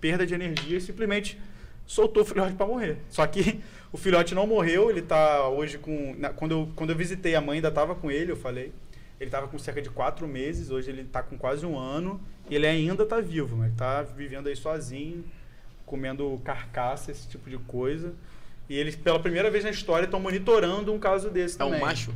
perda 0.00 0.26
de 0.26 0.34
energia 0.34 0.78
e 0.78 0.80
simplesmente 0.80 1.38
soltou 1.86 2.22
o 2.22 2.26
filhote 2.26 2.54
para 2.54 2.66
morrer. 2.66 2.96
Só 3.10 3.26
que 3.26 3.60
o 3.92 3.96
filhote 3.96 4.34
não 4.34 4.46
morreu, 4.46 4.90
ele 4.90 5.00
está 5.00 5.48
hoje 5.48 5.78
com 5.78 6.16
quando 6.36 6.52
eu, 6.52 6.68
quando 6.74 6.90
eu 6.90 6.96
visitei 6.96 7.34
a 7.34 7.40
mãe 7.40 7.56
ainda 7.56 7.68
estava 7.68 7.94
com 7.94 8.10
ele, 8.10 8.32
eu 8.32 8.36
falei 8.36 8.72
ele 9.20 9.28
estava 9.28 9.46
com 9.46 9.58
cerca 9.58 9.80
de 9.80 9.88
quatro 9.90 10.26
meses, 10.26 10.70
hoje 10.70 10.90
ele 10.90 11.02
está 11.02 11.22
com 11.22 11.38
quase 11.38 11.64
um 11.64 11.78
ano 11.78 12.20
ele 12.50 12.66
ainda 12.66 13.04
está 13.04 13.20
vivo, 13.20 13.56
mas 13.56 13.72
está 13.72 14.02
vivendo 14.02 14.48
aí 14.48 14.56
sozinho, 14.56 15.24
comendo 15.86 16.40
carcaça, 16.44 17.10
esse 17.10 17.28
tipo 17.28 17.48
de 17.48 17.58
coisa. 17.58 18.12
E 18.68 18.76
eles, 18.78 18.96
pela 18.96 19.18
primeira 19.18 19.50
vez 19.50 19.64
na 19.64 19.70
história, 19.70 20.04
estão 20.06 20.18
monitorando 20.20 20.92
um 20.92 20.98
caso 20.98 21.28
desse 21.30 21.56
É 21.56 21.58
também. 21.58 21.80
um 21.80 21.84
macho? 21.84 22.14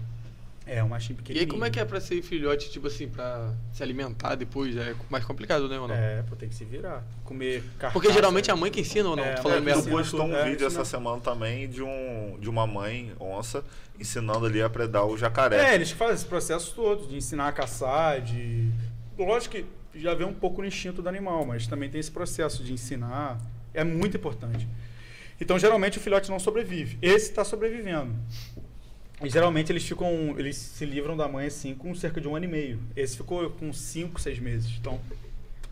É, 0.67 0.85
um 0.85 0.89
machinho 0.89 1.15
E 1.15 1.17
pequenininho. 1.17 1.47
aí 1.47 1.51
como 1.51 1.65
é 1.65 1.71
que 1.71 1.81
é 1.81 1.85
pra 1.85 1.99
ser 1.99 2.21
filhote, 2.21 2.71
tipo 2.71 2.89
assim, 2.89 3.09
pra 3.09 3.55
se 3.73 3.83
alimentar 3.83 4.35
depois? 4.35 4.77
É 4.77 4.95
mais 5.09 5.25
complicado, 5.25 5.67
né, 5.67 5.81
ou 5.81 5.89
não? 5.89 5.95
É, 5.95 6.23
pô, 6.29 6.37
tem 6.37 6.47
que 6.47 6.55
se 6.55 6.65
virar. 6.65 7.03
Comer 7.25 7.63
carcaça. 7.79 7.93
Porque 7.95 8.13
geralmente 8.13 8.51
é 8.51 8.53
a 8.53 8.57
mãe 8.57 8.71
que 8.71 8.81
ensina 8.83 9.09
ou 9.09 9.17
não? 9.17 9.25
É, 9.25 9.33
Tô 9.35 9.45
falando 9.45 9.59
que 9.61 9.65
merda. 9.65 9.91
Postou 9.91 10.27
um 10.27 10.35
é, 10.37 10.45
vídeo 10.51 10.67
essa 10.67 10.85
semana 10.85 11.21
também 11.23 11.69
de, 11.71 11.83
um, 11.83 12.37
de 12.39 12.51
uma 12.51 12.67
mãe 12.67 13.13
onça 13.19 13.65
ensinando 13.99 14.45
ali 14.45 14.61
a 14.61 14.69
predar 14.69 15.07
o 15.07 15.17
jacaré. 15.17 15.71
É, 15.71 15.75
eles 15.75 15.91
fazem 15.91 16.17
esse 16.17 16.27
processo 16.27 16.75
todo 16.75 17.07
de 17.09 17.17
ensinar 17.17 17.49
a 17.49 17.53
caçar, 17.53 18.21
de. 18.21 18.71
Lógico 19.19 19.57
que 19.57 19.65
já 19.95 20.13
vem 20.15 20.27
um 20.27 20.35
pouco 20.35 20.61
no 20.61 20.69
instinto 20.69 21.01
do 21.01 21.09
animal, 21.09 21.47
mas 21.47 21.67
também 21.67 21.89
tem 21.89 21.99
esse 21.99 22.11
processo 22.11 22.63
de 22.63 22.75
ensinar. 22.75 23.41
É 23.73 23.83
muito 23.85 24.19
importante. 24.19 24.69
Então, 25.41 25.59
geralmente, 25.59 25.99
o 25.99 26.01
filhote 26.01 26.31
não 26.31 26.39
sobrevive. 26.39 26.99
Esse 27.01 27.31
está 27.31 27.45
sobrevivendo. 27.45 28.15
E 29.23 29.29
geralmente 29.29 29.73
eles 29.73 29.85
ficam. 29.85 30.35
Eles 30.39 30.57
se 30.57 30.85
livram 30.87 31.17
da 31.17 31.27
mãe 31.29 31.47
assim 31.47 31.75
com 31.75 31.93
cerca 31.95 32.21
de 32.21 32.29
um 32.29 32.37
ano 32.37 32.45
e 32.45 32.49
meio. 32.49 32.81
Esse 32.95 33.17
ficou 33.17 33.51
com 33.51 33.73
5, 33.73 34.21
6 34.21 34.39
meses. 34.39 34.71
Então, 34.81 35.01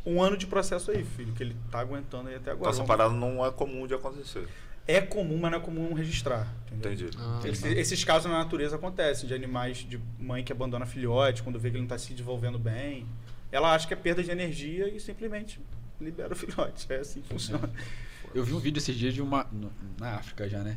um 0.05 0.21
ano 0.21 0.37
de 0.37 0.47
processo 0.49 0.91
aí, 0.91 1.05
filho, 1.05 1.33
que 1.33 1.43
ele 1.45 1.57
tá 1.71 1.79
aguentando 1.81 2.29
aí 2.29 2.35
até 2.35 2.43
Então 2.51 2.55
agora. 2.55 2.71
essa 2.71 2.85
parada 2.85 3.15
não 3.15 3.45
é 3.47 3.51
comum 3.53 3.87
de 3.87 3.95
acontecer. 3.95 4.49
É 4.89 5.01
comum, 5.01 5.39
mas 5.39 5.51
não 5.53 5.59
é 5.59 5.61
comum 5.61 5.93
registrar. 5.95 6.53
Entendeu? 6.73 6.93
Entendi. 7.09 7.19
Ah, 7.21 7.41
Esse- 7.45 7.69
esses 7.69 8.05
casos 8.05 8.31
na 8.31 8.39
natureza 8.39 8.77
acontecem, 8.77 9.29
de 9.29 9.35
animais, 9.35 9.79
de 9.79 10.01
mãe 10.19 10.43
que 10.45 10.53
abandona 10.53 10.87
filhote, 10.87 11.43
quando 11.45 11.59
vê 11.59 11.71
que 11.71 11.77
ele 11.77 11.83
não 11.83 11.87
está 11.87 11.99
se 11.99 12.13
desenvolvendo 12.13 12.59
bem. 12.59 13.07
Ela 13.53 13.73
acha 13.75 13.87
que 13.87 13.95
é 13.95 13.97
perda 13.97 14.23
de 14.25 14.31
energia 14.31 14.89
e 14.89 14.99
simplesmente 15.01 15.61
libera 16.01 16.33
o 16.33 16.37
filhote. 16.37 16.87
É 16.93 16.97
assim 16.97 17.21
que 17.21 17.29
funciona. 17.29 17.69
Eu 18.37 18.45
vi 18.45 18.53
um 18.53 18.59
vídeo 18.59 18.79
esses 18.79 18.95
dias 18.97 19.15
de 19.15 19.23
uma. 19.23 19.47
no- 19.53 19.73
Na 19.99 20.17
África 20.17 20.49
já, 20.49 20.61
né? 20.63 20.77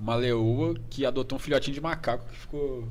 Uma 0.00 0.14
leoa 0.14 0.74
que 0.90 1.04
adotou 1.06 1.36
um 1.36 1.40
filhotinho 1.40 1.74
de 1.74 1.80
macaco 1.80 2.24
que 2.30 2.36
ficou 2.38 2.86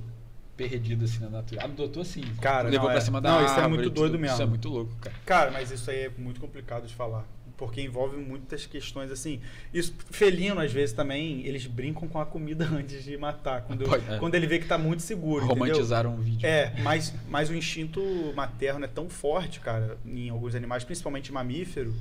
perdido 0.57 1.05
assim 1.05 1.19
na 1.19 1.29
natureza. 1.29 1.65
Adotou 1.65 2.01
assim. 2.01 2.21
Cara, 2.41 2.67
levou 2.67 2.87
não, 2.87 2.93
pra 2.93 2.97
é- 2.97 3.01
cima 3.01 3.21
da 3.21 3.29
não, 3.29 3.35
árvore. 3.37 3.51
isso 3.53 3.61
é 3.63 3.67
muito 3.67 3.89
doido 3.91 4.13
tudo. 4.13 4.25
Isso 4.25 4.33
é 4.33 4.37
mesmo. 4.39 4.49
muito 4.49 4.69
louco, 4.69 4.95
cara. 4.99 5.15
Cara, 5.25 5.51
mas 5.51 5.71
isso 5.71 5.89
aí 5.91 5.99
é 6.05 6.11
muito 6.17 6.39
complicado 6.41 6.87
de 6.87 6.93
falar. 6.95 7.25
Porque 7.55 7.81
envolve 7.81 8.17
muitas 8.17 8.67
questões 8.67 9.09
assim. 9.09 9.39
Isso, 9.73 9.91
felino, 10.11 10.59
às 10.59 10.71
vezes, 10.71 10.93
também, 10.93 11.43
eles 11.45 11.65
brincam 11.65 12.07
com 12.07 12.19
a 12.19 12.25
comida 12.25 12.65
antes 12.71 13.03
de 13.03 13.17
matar. 13.17 13.61
Quando, 13.63 13.85
Pode, 13.85 14.03
é. 14.11 14.17
quando 14.19 14.35
ele 14.35 14.45
vê 14.45 14.59
que 14.59 14.67
tá 14.67 14.77
muito 14.77 15.01
seguro. 15.01 15.45
entendeu? 15.45 15.63
Romantizaram 15.63 16.13
o 16.15 16.17
vídeo. 16.21 16.45
É, 16.45 16.73
mas, 16.81 17.13
mas 17.29 17.49
o 17.49 17.55
instinto 17.55 17.99
materno 18.35 18.83
é 18.85 18.87
tão 18.87 19.09
forte, 19.09 19.59
cara, 19.59 19.97
em 20.05 20.29
alguns 20.29 20.53
animais, 20.53 20.83
principalmente 20.83 21.31
mamífero, 21.31 21.95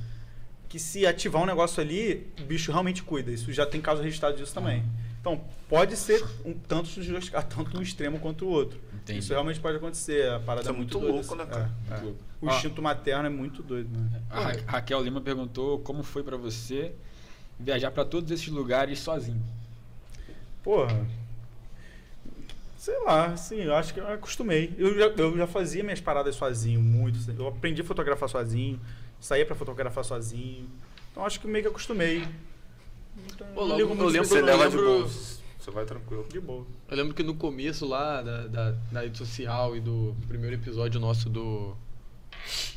que 0.68 0.78
se 0.78 1.06
ativar 1.06 1.42
um 1.42 1.46
negócio 1.46 1.80
ali, 1.80 2.26
o 2.40 2.44
bicho 2.44 2.70
realmente 2.72 3.02
cuida. 3.02 3.30
Isso 3.30 3.52
já 3.52 3.64
tem 3.66 3.80
caso 3.80 4.02
registrado 4.02 4.36
disso 4.36 4.52
também. 4.54 4.82
Então, 5.20 5.40
pode 5.68 5.96
ser 5.96 6.24
um, 6.44 6.52
tanto, 6.54 6.88
tanto 7.48 7.78
um 7.78 7.82
extremo 7.82 8.18
quanto 8.20 8.44
o 8.46 8.48
outro. 8.48 8.78
Entendi. 8.94 9.20
Isso 9.20 9.32
realmente 9.32 9.58
pode 9.60 9.76
acontecer. 9.76 10.28
A 10.30 10.38
parada 10.40 10.62
Isso 10.62 10.70
é 10.70 10.72
é 10.72 10.76
muito, 10.76 10.98
muito 11.00 11.12
doida, 11.12 11.28
louco, 11.28 11.34
assim. 11.42 11.44
né, 11.44 11.46
cara? 11.50 11.70
É, 11.90 11.94
é. 11.94 11.94
Muito 11.94 12.04
louco. 12.04 12.20
O 12.40 12.46
Ó, 12.48 12.54
instinto 12.54 12.82
materno 12.82 13.26
é 13.26 13.30
muito 13.30 13.62
doido, 13.62 13.88
né? 13.98 14.20
A 14.30 14.40
Ra- 14.40 14.56
Raquel 14.66 15.02
Lima 15.02 15.20
perguntou 15.20 15.78
como 15.80 16.02
foi 16.02 16.22
pra 16.22 16.36
você 16.36 16.92
viajar 17.58 17.90
pra 17.90 18.04
todos 18.04 18.30
esses 18.30 18.48
lugares 18.48 18.98
sozinho. 18.98 19.42
Porra. 20.62 21.06
Sei 22.78 22.96
lá, 23.04 23.26
assim, 23.26 23.56
eu 23.56 23.74
acho 23.74 23.94
que 23.94 24.00
eu 24.00 24.06
acostumei. 24.08 24.72
Eu 24.78 24.94
já, 24.96 25.06
eu 25.06 25.36
já 25.36 25.46
fazia 25.46 25.82
minhas 25.82 26.00
paradas 26.00 26.36
sozinho, 26.36 26.80
muito. 26.80 27.18
assim. 27.18 27.34
Eu 27.36 27.48
aprendi 27.48 27.80
a 27.80 27.84
fotografar 27.84 28.28
sozinho, 28.28 28.78
saía 29.20 29.44
pra 29.46 29.54
fotografar 29.56 30.04
sozinho. 30.04 30.68
Então 31.12 31.24
acho 31.24 31.40
que 31.40 31.46
meio 31.46 31.64
que 31.64 31.70
acostumei. 31.70 32.26
Então, 33.32 33.46
Pô, 33.54 33.64
logo- 33.64 33.80
eu 33.80 33.88
lembro- 34.08 34.24
Você 34.26 34.42
leva 34.42 34.68
de 34.68 34.76
boa. 34.76 35.08
Você 35.08 35.70
vai 35.72 35.84
tranquilo. 35.84 36.26
de 36.30 36.38
boa. 36.40 36.64
Eu 36.88 36.96
lembro 36.96 37.14
que 37.14 37.22
no 37.22 37.34
começo 37.34 37.86
lá 37.86 38.22
da, 38.22 38.46
da, 38.46 38.70
da 38.92 39.00
rede 39.00 39.18
social 39.18 39.76
e 39.76 39.80
do 39.80 40.14
primeiro 40.28 40.54
episódio 40.54 41.00
nosso 41.00 41.28
do. 41.28 41.76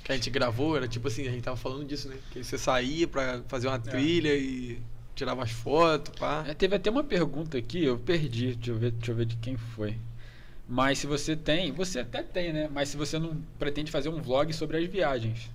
Que 0.03 0.11
a 0.11 0.15
gente 0.15 0.29
gravou, 0.31 0.75
era 0.75 0.87
tipo 0.87 1.07
assim, 1.07 1.27
a 1.27 1.31
gente 1.31 1.43
tava 1.43 1.55
falando 1.57 1.85
disso, 1.85 2.09
né? 2.09 2.17
Que 2.31 2.43
você 2.43 2.57
saía 2.57 3.07
pra 3.07 3.41
fazer 3.47 3.67
uma 3.67 3.77
trilha 3.77 4.35
e 4.35 4.81
tirava 5.13 5.43
as 5.43 5.51
fotos, 5.51 6.17
pá. 6.17 6.43
É, 6.47 6.53
teve 6.55 6.75
até 6.75 6.89
uma 6.89 7.03
pergunta 7.03 7.57
aqui, 7.59 7.83
eu 7.85 7.99
perdi, 7.99 8.55
deixa 8.55 8.71
eu, 8.71 8.77
ver, 8.77 8.91
deixa 8.91 9.11
eu 9.11 9.15
ver 9.15 9.25
de 9.25 9.35
quem 9.35 9.55
foi. 9.57 9.95
Mas 10.67 10.97
se 10.99 11.05
você 11.05 11.35
tem, 11.35 11.71
você 11.71 11.99
até 11.99 12.23
tem, 12.23 12.51
né? 12.53 12.69
Mas 12.73 12.89
se 12.89 12.97
você 12.97 13.19
não 13.19 13.37
pretende 13.59 13.91
fazer 13.91 14.09
um 14.09 14.19
vlog 14.21 14.51
sobre 14.53 14.77
as 14.77 14.85
viagens. 14.89 15.49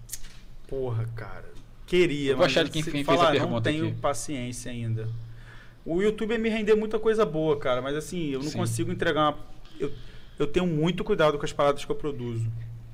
Porra, 0.68 1.06
cara. 1.14 1.52
Queria, 1.86 2.32
Eu 2.32 2.36
vou 2.36 2.44
mas 2.44 2.52
achar 2.52 2.64
de 2.64 2.70
quem 2.70 2.82
fez 2.82 3.06
a 3.06 3.12
falar, 3.12 3.32
pergunta 3.32 3.52
não 3.52 3.60
tenho 3.60 3.88
aqui. 3.88 4.00
paciência 4.00 4.70
ainda. 4.72 5.08
O 5.84 6.00
YouTube 6.00 6.32
ia 6.32 6.38
me 6.38 6.48
render 6.48 6.74
muita 6.74 6.98
coisa 6.98 7.26
boa, 7.26 7.58
cara, 7.58 7.82
mas 7.82 7.94
assim, 7.94 8.30
eu 8.30 8.40
não 8.40 8.50
Sim. 8.50 8.58
consigo 8.58 8.90
entregar 8.90 9.30
uma... 9.30 9.38
eu, 9.78 9.92
eu 10.38 10.46
tenho 10.46 10.66
muito 10.66 11.04
cuidado 11.04 11.38
com 11.38 11.44
as 11.44 11.52
paradas 11.52 11.84
que 11.84 11.90
eu 11.92 11.96
produzo. 11.96 12.50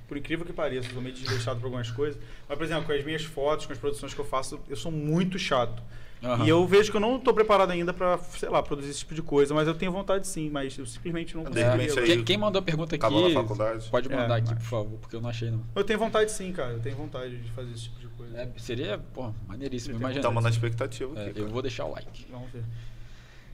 Por 0.09 0.17
incrível 0.17 0.45
que 0.45 0.53
pareça, 0.53 0.89
eu 0.89 0.95
sou 0.95 1.01
meio 1.03 1.15
desleixado 1.15 1.61
por 1.61 1.67
algumas 1.67 1.89
coisas. 1.89 2.21
Mas, 2.49 2.59
por 2.59 2.65
exemplo, 2.65 2.85
com 2.85 2.93
as 2.93 3.05
minhas 3.05 3.23
fotos, 3.23 3.67
com 3.67 3.73
as 3.73 3.79
produções 3.79 4.13
que 4.13 4.21
eu 4.21 4.25
faço, 4.25 4.59
eu 4.69 4.75
sou 4.75 4.91
muito 4.91 5.39
chato. 5.39 5.81
Aham. 6.23 6.45
E 6.45 6.49
eu 6.51 6.67
vejo 6.67 6.91
que 6.91 6.97
eu 6.97 7.01
não 7.01 7.17
estou 7.17 7.33
preparado 7.33 7.71
ainda 7.71 7.95
pra, 7.95 8.19
sei 8.19 8.49
lá, 8.51 8.63
produzir 8.63 8.91
esse 8.91 8.99
tipo 9.01 9.15
de 9.15 9.23
coisa, 9.23 9.55
mas 9.55 9.67
eu 9.67 9.75
tenho 9.75 9.91
vontade 9.91 10.27
sim, 10.27 10.51
mas 10.51 10.77
eu 10.77 10.85
simplesmente 10.85 11.35
não 11.35 11.45
consigo. 11.45 11.67
aí- 11.71 11.89
Quem, 12.07 12.23
quem 12.25 12.37
mandou 12.37 12.61
a 12.61 12.63
pergunta 12.63 12.95
aqui, 12.95 13.05
Acabou 13.05 13.27
na 13.29 13.35
faculdade. 13.35 13.89
pode 13.91 14.13
É, 14.13 14.17
mandar 14.17 14.37
aqui, 14.37 14.51
mas- 14.51 14.59
por 14.63 14.69
favor, 14.69 14.99
porque 14.99 15.17
eu 15.17 15.21
não 15.23 15.31
achei 15.31 15.51
não. 15.51 15.63
Eu 15.75 15.83
tenho 15.83 15.99
vontade 15.99 16.31
sim, 16.31 16.53
cara. 16.53 16.73
Eu 16.73 16.81
tenho 16.81 16.95
vontade 16.97 17.39
de 17.39 17.51
fazer 17.53 17.71
esse 17.73 17.85
tipo 17.85 17.99
de 18.01 18.09
coisa. 18.09 18.37
É, 18.37 18.49
seria, 18.59 18.99
pô, 19.15 19.33
maneiríssimo, 19.49 19.97
imagina. 19.97 20.21
Estamos 20.21 20.43
na 20.43 20.51
expectativa 20.51 21.19
É, 21.19 21.27
aqui. 21.31 21.41
eu 21.41 21.49
vou 21.49 21.63
deixar 21.63 21.87
o 21.87 21.93
like. 21.93 22.27
Vamos 22.31 22.51
ver. 22.53 22.65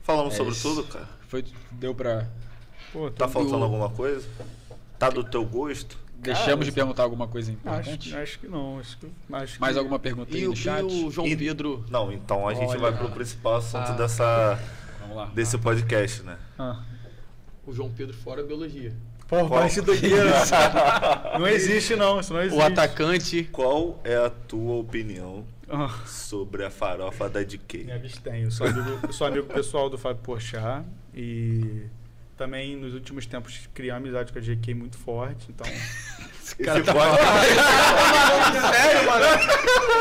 Falamos 0.03 0.33
É 0.33 0.37
sobre 0.37 0.53
tudo, 0.55 0.83
cara. 0.85 1.07
Foi, 1.27 1.45
deu 1.71 1.95
pra... 1.95 2.27
Pô, 2.91 3.09
Tá 3.11 3.27
faltando 3.27 3.57
eu- 3.57 3.63
alguma 3.63 3.89
coisa? 3.89 4.27
Tá 4.99 5.09
do 5.09 5.23
teu 5.23 5.45
gosto? 5.45 5.97
Deixamos 6.19 6.65
de 6.65 6.71
perguntar 6.71 7.03
alguma 7.03 7.27
coisa 7.27 7.51
importante? 7.51 8.09
Acho, 8.13 8.17
acho 8.23 8.39
que 8.39 8.47
não. 8.47 8.79
Acho 8.79 8.97
que, 8.97 9.07
acho 9.33 9.61
Mais 9.61 9.73
que- 9.73 9.79
alguma 9.79 9.99
pergunta 9.99 10.35
aí 10.35 10.41
E, 10.41 10.45
no 10.45 10.51
o- 10.53 10.55
chat? 10.55 10.81
e 10.81 11.05
o 11.05 11.11
João 11.11 11.27
E- 11.27 11.35
Pedro. 11.37 11.85
Não, 11.89 12.11
então 12.11 12.47
a 12.47 12.53
gente 12.53 12.69
Olha. 12.71 12.79
vai 12.79 12.97
pro 12.97 13.09
principal 13.11 13.55
assunto 13.57 13.91
Ah. 13.91 13.95
dessa, 13.95 14.59
Vamos 15.01 15.15
lá. 15.15 15.25
desse 15.27 15.57
podcast, 15.57 16.23
né? 16.23 16.37
Ah. 16.57 16.81
O 17.65 17.71
João 17.73 17.89
Pedro 17.91 18.15
fora 18.15 18.43
biologia. 18.43 18.93
Porra, 19.27 19.49
parece 19.49 19.81
doideira. 19.81 20.31
não 21.37 21.47
existe, 21.47 21.95
não. 21.95 22.19
Isso 22.19 22.33
não 22.33 22.41
existe. 22.41 22.57
O 22.57 22.61
atacante. 22.65 23.43
Qual 23.51 23.99
é 24.03 24.15
a 24.15 24.29
tua 24.29 24.75
opinião 24.75 25.45
Ah, 25.69 25.93
sobre 26.05 26.63
a 26.63 26.69
farofa 26.71 27.29
da 27.29 27.41
me 27.41 27.45
DK? 27.45 27.91
abstenho. 27.91 28.45
Eu 28.47 28.51
sou 28.51 28.67
amigo, 28.67 28.99
eu 29.05 29.11
sou 29.13 29.27
amigo 29.27 29.47
pessoal 29.47 29.89
do 29.89 29.97
Fábio 29.97 30.23
Porchat 30.23 30.85
e 31.13 31.83
também 32.37 32.75
nos 32.75 32.93
últimos 32.93 33.25
tempos 33.25 33.67
criei 33.73 33.91
uma 33.91 33.97
amizade 33.97 34.31
com 34.31 34.39
a 34.39 34.41
GK 34.41 34.73
muito 34.73 34.97
forte. 34.97 35.47
Então, 35.49 35.65
Esse 36.47 36.55
corte... 36.55 36.85
Sério, 38.71 39.05
mano? 39.05 39.25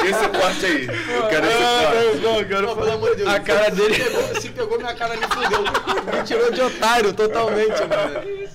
esse 0.09 0.29
corte 0.29 0.67
aí. 0.67 0.87
Eu 1.17 1.29
quero 1.29 1.47
esse 1.47 1.57
Ah, 1.63 1.91
corte. 1.93 2.19
não, 2.23 2.33
não, 2.35 2.45
quero 2.45 2.67
Pô, 2.69 2.77
pelo 2.77 2.93
amor 2.93 3.11
de 3.11 3.17
Deus. 3.17 3.29
A 3.29 3.41
cara 3.41 3.71
dele- 3.71 3.95
Se 3.95 4.01
pegou, 4.05 4.41
se 4.41 4.49
pegou 4.51 4.79
minha 4.79 4.95
cara, 4.95 5.17
me 5.17 5.27
fudeu. 5.27 5.63
Me 5.63 6.23
tirou 6.25 6.53
de 6.53 6.61
otário 6.61 7.13
totalmente, 7.13 7.81
mano. 7.83 8.47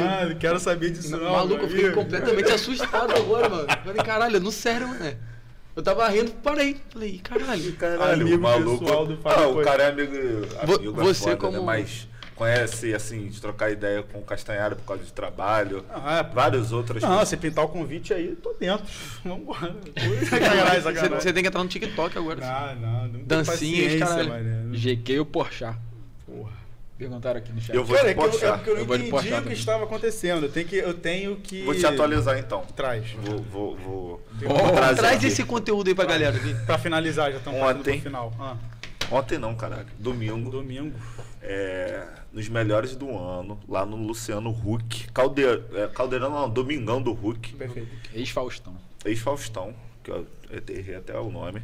Ah, 0.00 0.26
não 0.26 0.36
quero 0.36 0.58
saber 0.60 0.90
disso 0.90 1.10
não. 1.16 1.32
Maluco, 1.32 1.64
eu 1.64 1.68
fiquei 1.68 1.86
amigo. 1.86 2.00
completamente 2.00 2.52
assustado 2.52 3.12
agora, 3.16 3.48
mano. 3.48 3.66
Falei, 3.84 4.02
caralho, 4.04 4.40
no 4.40 4.52
sério, 4.52 4.86
mano. 4.88 5.16
Eu 5.74 5.82
tava 5.82 6.06
rindo, 6.08 6.30
parei. 6.42 6.80
Falei, 6.92 7.18
caralho. 7.18 7.72
Caralho, 7.76 8.22
Amigo 8.22 8.36
o 8.36 8.40
maluco. 8.40 8.84
pessoal 8.84 9.06
do 9.06 9.16
Fábio 9.16 9.42
ah, 9.44 9.48
o 9.48 9.62
cara 9.64 9.82
é 9.84 9.88
amigo. 9.88 10.12
Amigo 10.60 11.00
é 11.00 11.04
você 11.04 11.20
foda, 11.24 11.36
como- 11.38 11.58
né? 11.58 11.62
Mas 11.64 12.08
conhece, 12.42 12.94
assim, 12.94 13.28
de 13.28 13.40
trocar 13.40 13.70
ideia 13.70 14.02
com 14.02 14.18
o 14.18 14.22
Castanhari 14.22 14.74
por 14.74 14.84
causa 14.84 15.04
de 15.04 15.12
trabalho. 15.12 15.84
Ah, 15.90 16.18
é, 16.18 16.22
Várias 16.34 16.72
outras 16.72 17.02
Não, 17.02 17.24
se 17.24 17.36
pintar 17.36 17.64
o 17.64 17.68
convite 17.68 18.12
aí, 18.12 18.36
tô 18.42 18.52
dentro. 18.54 18.84
Vambora. 19.24 19.74
Você, 20.82 21.08
você 21.08 21.32
tem 21.32 21.42
que 21.42 21.48
entrar 21.48 21.62
no 21.62 21.68
TikTok 21.68 22.18
agora. 22.18 22.40
Não, 22.40 22.74
não, 22.80 23.02
não 23.02 23.10
tenho 23.10 23.24
Dancinhas, 23.26 23.54
paciência, 23.54 24.06
caralho. 24.06 24.28
mano. 24.28 24.74
GQ 24.76 25.18
ou 25.20 25.26
Porchat? 25.26 25.78
Porra. 26.26 26.52
Perguntaram 26.98 27.38
aqui 27.38 27.52
no 27.52 27.60
chat. 27.60 27.74
Eu 27.74 27.84
vou 27.84 27.96
Cara, 27.96 28.08
te 28.08 28.10
é, 28.10 28.14
que 28.14 28.20
eu, 28.20 28.24
é 28.24 28.56
porque 28.56 28.70
eu 28.70 28.74
não 28.74 28.80
Eu 28.80 28.96
entendi 28.96 29.14
o 29.14 29.20
que 29.22 29.30
também. 29.30 29.52
estava 29.52 29.84
acontecendo. 29.84 30.46
Eu 30.46 30.52
tenho 30.52 30.66
que. 30.66 30.76
Eu 30.76 30.94
tenho 30.94 31.36
que... 31.36 31.62
Vou 31.64 31.74
te 31.74 31.86
atualizar 31.86 32.38
então. 32.38 32.62
Traz. 32.76 33.10
Vou, 33.12 33.42
vou, 33.42 33.76
vou, 33.76 34.72
trazer 34.72 35.00
Traz 35.00 35.16
aqui. 35.16 35.26
esse 35.26 35.44
conteúdo 35.44 35.88
aí 35.88 35.94
pra 35.94 36.04
galera. 36.04 36.38
Pra 36.66 36.78
finalizar, 36.78 37.30
já 37.32 37.38
estamos 37.38 37.60
pro 37.82 38.00
final. 38.00 38.32
Ah, 38.38 38.56
Ontem 39.10 39.38
não, 39.38 39.54
caralho. 39.54 39.86
Domingo. 39.98 40.50
domingo. 40.50 40.96
É, 41.42 42.04
nos 42.32 42.48
melhores 42.48 42.94
do 42.94 43.16
ano, 43.16 43.58
lá 43.68 43.84
no 43.84 43.96
Luciano 43.96 44.50
Huck. 44.50 45.10
Caldeirão, 45.12 45.62
é, 45.74 45.88
Caldeirão 45.88 46.30
não, 46.30 46.48
Domingão 46.48 47.02
do 47.02 47.12
Huck. 47.12 47.54
Perfeito. 47.54 47.88
Ex-Faustão. 48.14 48.74
Ex-Faustão, 49.04 49.74
que 50.02 50.10
eu 50.10 50.26
errei 50.68 50.94
até 50.94 51.18
o 51.18 51.30
nome. 51.30 51.62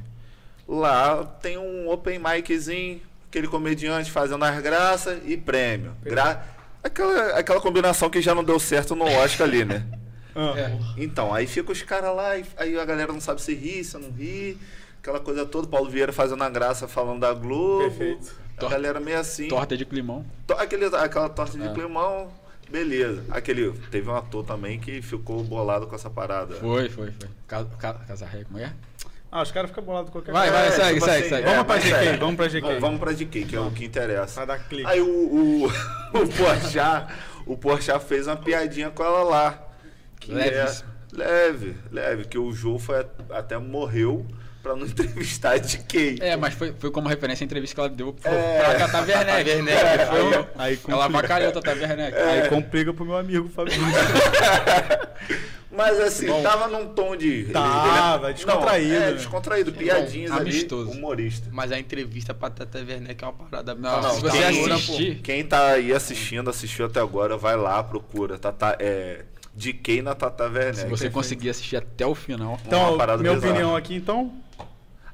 Lá 0.67 1.25
tem 1.25 1.57
um 1.57 1.89
open 1.89 2.19
miczinho, 2.19 3.01
aquele 3.29 3.49
comediante 3.49 4.11
fazendo 4.11 4.45
as 4.45 4.61
graças 4.61 5.21
e 5.25 5.37
prêmio. 5.37 5.93
Gra... 6.03 6.45
Aquela, 6.83 7.39
aquela 7.39 7.61
combinação 7.61 8.11
que 8.11 8.21
já 8.21 8.35
não 8.35 8.45
deu 8.45 8.59
certo 8.59 8.95
no 8.95 9.05
Oscar 9.05 9.47
ali, 9.47 9.65
né? 9.65 9.87
Ah, 10.41 10.55
É. 10.57 10.79
Então, 10.97 11.35
aí 11.35 11.49
fica 11.49 11.73
os 11.73 11.83
caras 11.83 12.15
lá, 12.15 12.37
e 12.37 12.45
aí 12.57 12.79
a 12.79 12.85
galera 12.85 13.13
não 13.13 13.21
sabe 13.21 13.43
se 13.43 13.53
ri, 13.55 13.83
se 13.83 13.99
não 13.99 14.13
ri. 14.13 14.57
Aquela 15.03 15.19
coisa 15.19 15.45
toda, 15.45 15.67
Paulo 15.67 15.91
Vieira 15.91 16.13
fazendo 16.13 16.45
a 16.45 16.49
graça 16.49 16.87
falando 16.87 17.19
da 17.19 17.33
Globo. 17.33 17.89
Perfeito. 17.89 18.37
A 18.67 18.69
galera 18.71 19.01
meio 19.01 19.19
assim. 19.19 19.49
Torta 19.49 19.77
de 19.77 19.85
climão. 19.85 20.25
To- 20.47 20.55
Aquele, 20.55 20.85
aquela 20.87 21.29
torta 21.29 21.57
de 21.59 21.67
É. 21.69 21.73
climão, 21.73 22.29
beleza. 22.71 23.23
Aquele, 23.31 23.73
teve 23.91 24.09
um 24.11 24.17
ator 24.17 24.45
também 24.45 24.79
que 24.79 25.01
ficou 25.03 25.43
bolado 25.45 25.87
com 25.87 25.95
essa 25.95 26.11
parada. 26.11 26.55
Foi, 26.57 26.89
foi, 26.89 27.11
foi. 27.13 27.29
Ca- 27.47 27.65
ca- 27.79 27.95
Casarré, 28.07 28.45
como 28.45 28.59
é? 28.59 28.73
Ah, 29.31 29.43
os 29.43 29.51
caras 29.53 29.69
ficam 29.71 29.85
bolados 29.85 30.11
com 30.11 30.19
qualquer 30.21 30.33
Vai, 30.33 30.49
coisa. 30.51 30.65
vai, 30.69 30.73
segue, 30.77 30.95
tipo 30.95 31.05
segue, 31.07 31.29
segue. 31.29 31.45
Vamos 31.49 31.65
pra 31.67 31.77
GK, 31.79 31.89
sério. 31.91 32.19
vamos 32.21 32.37
pra 32.37 32.49
GK. 32.49 32.61
Vamos, 32.63 32.81
vamos 32.81 33.01
pra 33.01 33.13
GK, 33.13 33.45
que 33.45 33.57
é 33.57 33.61
o 33.61 33.71
que 33.71 33.85
interessa. 33.85 34.35
Pra 34.45 34.57
dar 34.57 34.65
clique. 34.69 34.87
Aí 34.89 35.01
o, 35.03 35.07
o, 35.07 35.67
o 36.19 36.29
Porchat, 36.29 37.13
o 37.47 37.57
Porchat 37.57 38.03
fez 38.05 38.27
uma 38.27 38.37
piadinha 38.37 38.91
com 38.91 39.05
ela 39.05 39.23
lá. 39.23 39.63
Que 40.19 40.33
Levíssimo. 40.33 40.89
É, 41.13 41.17
leve, 41.17 41.77
leve, 41.93 42.25
que 42.25 42.39
o 42.39 42.51
Jô 42.53 42.79
foi, 42.79 43.07
até 43.31 43.59
morreu 43.59 44.27
pra 44.69 44.77
não 44.77 44.85
entrevistar 44.87 45.53
a 45.53 45.59
GK. 45.59 46.19
É, 46.21 46.37
mas 46.37 46.53
foi, 46.55 46.75
foi 46.79 46.91
como 46.91 47.09
referência 47.09 47.43
a 47.45 47.47
entrevista 47.47 47.75
que 47.75 47.81
ela 47.81 47.89
deu 47.89 48.13
pro, 48.13 48.31
É. 48.31 48.59
pra 48.65 48.75
Tata 48.87 49.01
Werneck. 49.01 49.49
Werneck, 49.51 50.07
Foi 50.11 50.23
um- 50.23 50.29
aí- 50.29 50.47
aí 50.73 50.79
ela 50.89 51.05
avacalhou 51.07 51.49
a 51.49 51.53
Tata 51.53 51.71
Werneck. 51.73 52.17
Aí 52.19 52.49
complica 52.49 52.93
pro 52.93 53.05
meu 53.05 53.17
amigo 53.17 53.49
Fabinho. 53.49 53.81
Mas 55.71 56.01
assim, 56.01 56.27
Bom. 56.27 56.43
tava 56.43 56.67
num 56.67 56.89
tom 56.89 57.15
de. 57.15 57.45
Tava, 57.53 58.33
descontraído, 58.33 58.89
Não, 58.95 58.97
é, 58.97 59.01
né? 59.07 59.13
descontraído, 59.13 59.73
piadinhas 59.73 60.33
ali, 60.33 60.51
amistoso. 60.51 60.91
humorista. 60.91 61.49
Mas 61.53 61.71
a 61.71 61.79
entrevista 61.79 62.35
pra 62.35 62.51
Tata 62.51 62.79
Werneck 62.79 63.23
é 63.23 63.27
uma 63.27 63.33
parada. 63.35 63.75
Não, 63.75 64.03
Não, 64.03 64.11
se 64.15 64.21
você 64.21 64.39
quem- 64.39 64.73
assistir, 64.73 65.15
Quem 65.23 65.45
tá 65.45 65.73
aí 65.73 65.93
assistindo, 65.93 66.49
assistiu 66.51 66.87
até 66.87 67.01
agora, 67.01 67.37
vai 67.37 67.55
lá, 67.57 67.83
procura. 67.85 68.39
Tata, 68.39 68.77
é, 68.81 69.25
DK 69.55 70.03
na 70.03 70.15
Tata 70.15 70.45
Werneck. 70.45 70.79
se 70.79 70.87
você 70.87 71.11
conseguir 71.11 71.51
assistir 71.51 71.77
até 71.77 72.05
o 72.07 72.15
final. 72.15 72.59
Então, 72.67 72.89
Uma 72.89 72.99
parada 72.99 73.23
minha 73.23 73.35
bizarra. 73.35 73.53
opinião 73.53 73.77
aqui, 73.77 73.95
então. 73.95 74.33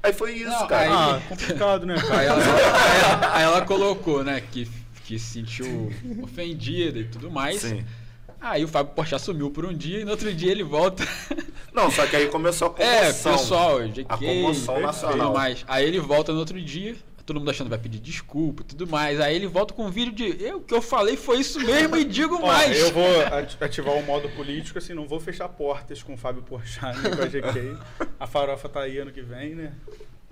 Aí 0.05 0.13
foi 0.13 0.33
isso, 0.33 0.49
Não, 0.49 0.67
cara. 0.67 1.15
Ah, 1.15 1.21
complicado, 1.27 1.85
né, 1.85 1.95
Aí 2.11 2.25
ela, 2.27 2.43
aí 2.43 2.99
ela- 3.01 3.35
aí 3.37 3.43
ela 3.43 3.61
colocou, 3.61 4.23
né, 4.23 4.41
que, 4.51 4.69
que 5.03 5.17
se 5.17 5.33
sentiu 5.33 5.91
ofendida 6.21 6.99
e 6.99 7.05
tudo 7.05 7.31
mais. 7.31 7.61
Sim. 7.61 7.83
Aí 8.39 8.63
o 8.63 8.67
Fábio 8.67 8.93
Porchat 8.93 9.19
sumiu 9.21 9.49
por 9.49 9.65
um 9.65 9.73
dia 9.73 10.01
e 10.01 10.05
no 10.05 10.11
outro 10.11 10.31
dia 10.31 10.51
ele 10.51 10.63
volta. 10.63 11.03
Não, 11.73 11.89
só 11.89 12.05
que 12.05 12.15
aí 12.15 12.27
começou 12.27 12.75
a 12.77 12.83
É, 12.83 12.99
comoção. 13.11 13.31
pessoal, 13.31 13.79
GK, 13.87 14.05
A 14.07 14.17
comoção 14.17 14.79
nacional. 14.79 15.33
mais. 15.33 15.65
Aí 15.67 15.85
ele 15.85 15.99
volta 15.99 16.31
no 16.31 16.39
outro 16.39 16.61
dia, 16.61 16.95
todo 17.25 17.39
mundo 17.39 17.49
achando 17.49 17.67
que 17.67 17.71
vai 17.71 17.79
pedir 17.79 17.99
desculpa 17.99 18.61
e 18.61 18.65
tudo 18.65 18.87
mais. 18.87 19.19
Aí 19.19 19.35
ele 19.35 19.47
volta 19.47 19.73
com 19.73 19.85
um 19.85 19.89
vídeo 19.91 20.13
de 20.13 20.43
eu 20.43 20.57
o 20.57 20.61
que 20.61 20.73
eu 20.73 20.81
falei 20.81 21.17
foi 21.17 21.39
isso 21.39 21.59
mesmo 21.59 21.97
e 21.97 22.03
digo 22.05 22.35
Ó, 22.41 22.45
mais. 22.47 22.77
eu 22.79 22.91
vou 22.91 23.21
ati- 23.25 23.57
ativar 23.59 23.95
o 23.95 24.03
modo 24.03 24.29
político, 24.29 24.77
assim, 24.77 24.93
não 24.93 25.07
vou 25.07 25.19
fechar 25.19 25.49
portas 25.49 26.03
com 26.03 26.13
o 26.13 26.17
Fábio 26.17 26.43
Porchat 26.43 26.95
com 27.01 27.21
a 27.21 27.25
GK. 27.25 27.77
A 28.19 28.27
farofa 28.27 28.69
tá 28.69 28.81
aí 28.81 28.97
ano 28.99 29.11
que 29.11 29.21
vem, 29.21 29.55
né? 29.55 29.73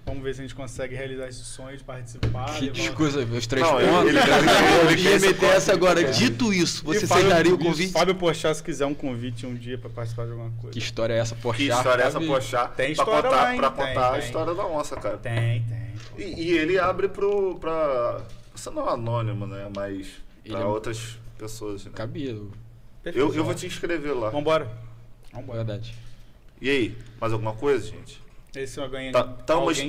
Vamos 0.05 0.21
ver 0.21 0.35
se 0.35 0.41
a 0.41 0.43
gente 0.43 0.53
consegue 0.53 0.93
realizar 0.95 1.27
esse 1.29 1.43
sonho 1.45 1.77
de 1.77 1.83
participar. 1.83 2.53
Que 2.59 2.69
discurso, 2.69 3.19
os 3.19 3.47
três 3.47 3.65
Não, 3.65 3.79
ele- 3.79 3.89
pontos. 3.89 4.09
ele- 4.09 4.19
Eu 4.19 4.91
ele- 4.91 5.01
ia 5.01 5.15
esse 5.15 5.27
meter 5.27 5.49
essa 5.49 5.71
agora. 5.71 6.01
ele- 6.01 6.11
Dito 6.11 6.53
isso, 6.53 6.83
você 6.83 7.05
aceitaria 7.05 7.53
o 7.53 7.57
convite? 7.57 7.93
Fábio 7.93 8.13
Porchat, 8.15 8.57
se 8.57 8.61
quiser 8.63 8.85
um 8.85 8.93
convite 8.93 9.45
um 9.45 9.55
dia 9.55 9.77
pra 9.77 9.89
participar 9.89 10.25
de 10.25 10.31
alguma 10.31 10.49
Que 10.51 10.57
coisa. 10.57 10.77
história 10.77 11.13
é 11.13 11.17
essa, 11.19 11.35
Porchat? 11.35 11.65
Que 11.69 11.73
história 11.73 12.03
é 12.03 12.07
essa? 12.07 12.19
Pochá? 12.19 12.67
Tem 12.67 12.93
pra 12.93 13.03
história 13.03 13.29
contar, 13.29 13.41
lá, 13.43 13.51
hein? 13.53 13.57
pra 13.59 13.71
Tem, 13.71 13.85
contar 13.87 14.07
a 14.09 14.11
tem. 14.11 14.19
história 14.25 14.53
da 14.53 14.65
onça, 14.65 14.95
cara. 14.97 15.17
Tem, 15.17 15.63
tem. 15.63 15.93
E, 16.17 16.41
e 16.43 16.57
ele 16.57 16.77
abre 16.77 17.07
pro. 17.07 17.55
pra. 17.59 18.21
Você 18.53 18.69
não 18.69 18.87
é 18.89 18.93
anônimo, 18.93 19.47
né? 19.47 19.69
Mas. 19.73 20.07
Ele 20.43 20.53
Pra 20.53 20.63
é- 20.63 20.65
outras 20.65 21.17
pessoas, 21.37 21.85
né? 21.85 21.91
Cabelo. 21.95 22.51
Eu, 23.05 23.33
eu 23.33 23.43
vou 23.45 23.53
te 23.53 23.65
inscrever 23.65 24.13
lá. 24.13 24.29
Vambora. 24.29 24.69
Vambora. 25.33 25.59
Verdade. 25.63 25.95
E 26.61 26.69
aí, 26.69 26.97
mais 27.21 27.31
alguma 27.33 27.53
coisa, 27.53 27.85
gente? 27.87 28.21
Esse 28.55 28.79
é 28.79 28.83
alguém. 28.83 29.11
Tá- 29.11 29.35
Estamos 29.39 29.81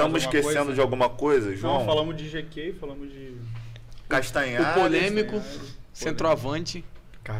alguma 0.00 0.18
esquecendo 0.18 0.54
coisa? 0.56 0.74
de 0.74 0.80
alguma 0.80 1.08
coisa, 1.10 1.54
João? 1.54 1.78
Não, 1.80 1.86
falamos 1.86 2.16
de 2.16 2.28
GQ, 2.28 2.74
falamos 2.80 3.10
de. 3.10 3.34
Castanhar. 4.08 4.76
O 4.78 4.82
polêmico, 4.82 5.32
Castanhari, 5.32 5.70
centroavante. 5.92 6.84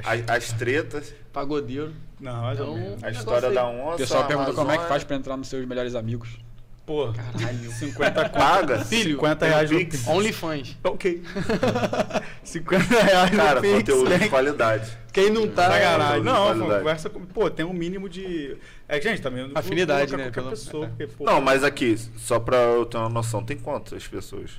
As, 0.04 0.28
as 0.28 0.52
tretas, 0.52 1.14
pagodeiro. 1.32 1.94
Não, 2.20 2.52
Então, 2.52 2.76
a 3.02 3.10
história 3.10 3.50
da 3.50 3.66
onça. 3.68 3.94
O 3.94 3.96
pessoal 3.98 4.26
pergunta 4.26 4.52
como 4.52 4.70
é 4.72 4.78
que 4.78 4.86
faz 4.88 5.04
pra 5.04 5.16
entrar 5.16 5.36
nos 5.36 5.48
seus 5.48 5.64
melhores 5.66 5.94
amigos. 5.94 6.38
Pô, 6.86 7.12
Caralho. 7.12 7.72
50 7.72 8.28
Paga? 8.28 8.84
Filho, 8.86 9.16
50 9.16 9.36
tem 9.36 9.48
o 9.48 9.52
reais 9.52 9.70
no 9.72 9.78
Pix. 9.78 10.06
OnlyFans. 10.06 10.76
Ok. 10.84 11.20
50 12.44 13.02
reais 13.02 13.30
Cara, 13.34 13.54
no 13.56 13.60
Pix, 13.62 13.74
conteúdo 13.78 14.10
né? 14.10 14.18
de 14.18 14.28
qualidade. 14.28 14.98
Quem 15.12 15.30
não 15.30 15.48
tá. 15.48 15.70
Sacanagem. 15.70 16.18
de 16.20 16.24
Não, 16.26 16.44
qualidade. 16.44 16.78
conversa 16.78 17.10
com. 17.10 17.26
Pô, 17.26 17.50
tem 17.50 17.66
um 17.66 17.72
mínimo 17.72 18.08
de. 18.08 18.56
É, 18.88 19.00
gente, 19.00 19.20
também. 19.20 19.48
não 19.48 19.58
Afinidade, 19.58 20.16
né, 20.16 20.30
pelo- 20.30 20.50
pessoa, 20.50 20.86
porque, 20.88 21.08
pô, 21.08 21.24
Não, 21.24 21.40
mas 21.40 21.64
aqui, 21.64 21.96
só 22.16 22.38
pra 22.38 22.56
eu 22.58 22.86
ter 22.86 22.98
uma 22.98 23.08
noção, 23.08 23.42
tem 23.44 23.56
quantas 23.56 24.06
pessoas? 24.06 24.52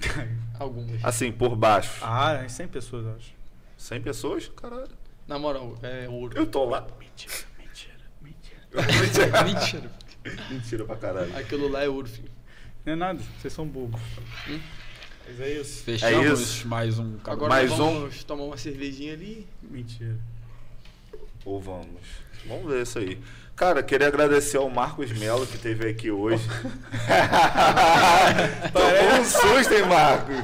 Algumas. 0.60 1.04
Assim, 1.04 1.32
por 1.32 1.56
baixo. 1.56 1.98
Ah, 2.02 2.34
é 2.44 2.48
100 2.48 2.68
pessoas, 2.68 3.04
eu 3.04 3.14
acho. 3.16 3.32
100 3.76 4.00
pessoas? 4.02 4.48
Caralho. 4.54 4.88
Na 5.26 5.38
moral, 5.40 5.76
é 5.82 6.08
ouro. 6.08 6.36
Eu 6.38 6.46
tô 6.46 6.64
lá. 6.64 6.86
Mentira, 7.00 7.32
mentira, 7.58 7.94
mentira. 8.22 9.44
Mentira. 9.44 9.90
Mentira 10.50 10.84
pra 10.84 10.96
caralho. 10.96 11.36
Aquilo 11.36 11.68
lá 11.68 11.82
é 11.82 11.88
ouro, 11.88 12.08
filho. 12.08 12.30
Não 12.84 12.92
é 12.92 12.96
nada, 12.96 13.20
vocês 13.38 13.52
são 13.52 13.66
bobos. 13.66 14.00
Hum? 14.48 14.60
Mas 15.26 15.40
é 15.40 15.60
isso. 15.60 15.84
Fechamos 15.84 16.40
isso. 16.40 16.68
mais 16.68 16.98
um 16.98 17.18
cabelo. 17.18 17.32
Agora 17.32 17.48
Mais 17.50 17.70
nós 17.70 17.80
um. 17.80 18.00
vamos 18.00 18.24
tomar 18.24 18.44
uma 18.44 18.56
cervejinha 18.56 19.12
ali. 19.12 19.46
Mentira. 19.62 20.16
Ou 21.44 21.60
vamos. 21.60 22.00
Vamos 22.46 22.72
ver 22.72 22.82
isso 22.82 22.98
aí. 22.98 23.20
Cara, 23.58 23.82
queria 23.82 24.06
agradecer 24.06 24.56
ao 24.56 24.70
Marcos 24.70 25.10
Melo 25.10 25.44
que 25.44 25.56
esteve 25.56 25.88
aqui 25.88 26.12
hoje. 26.12 26.48
Tomou 28.72 29.20
um 29.20 29.24
susto, 29.24 29.74
hein, 29.74 29.84
Marcos? 29.86 30.36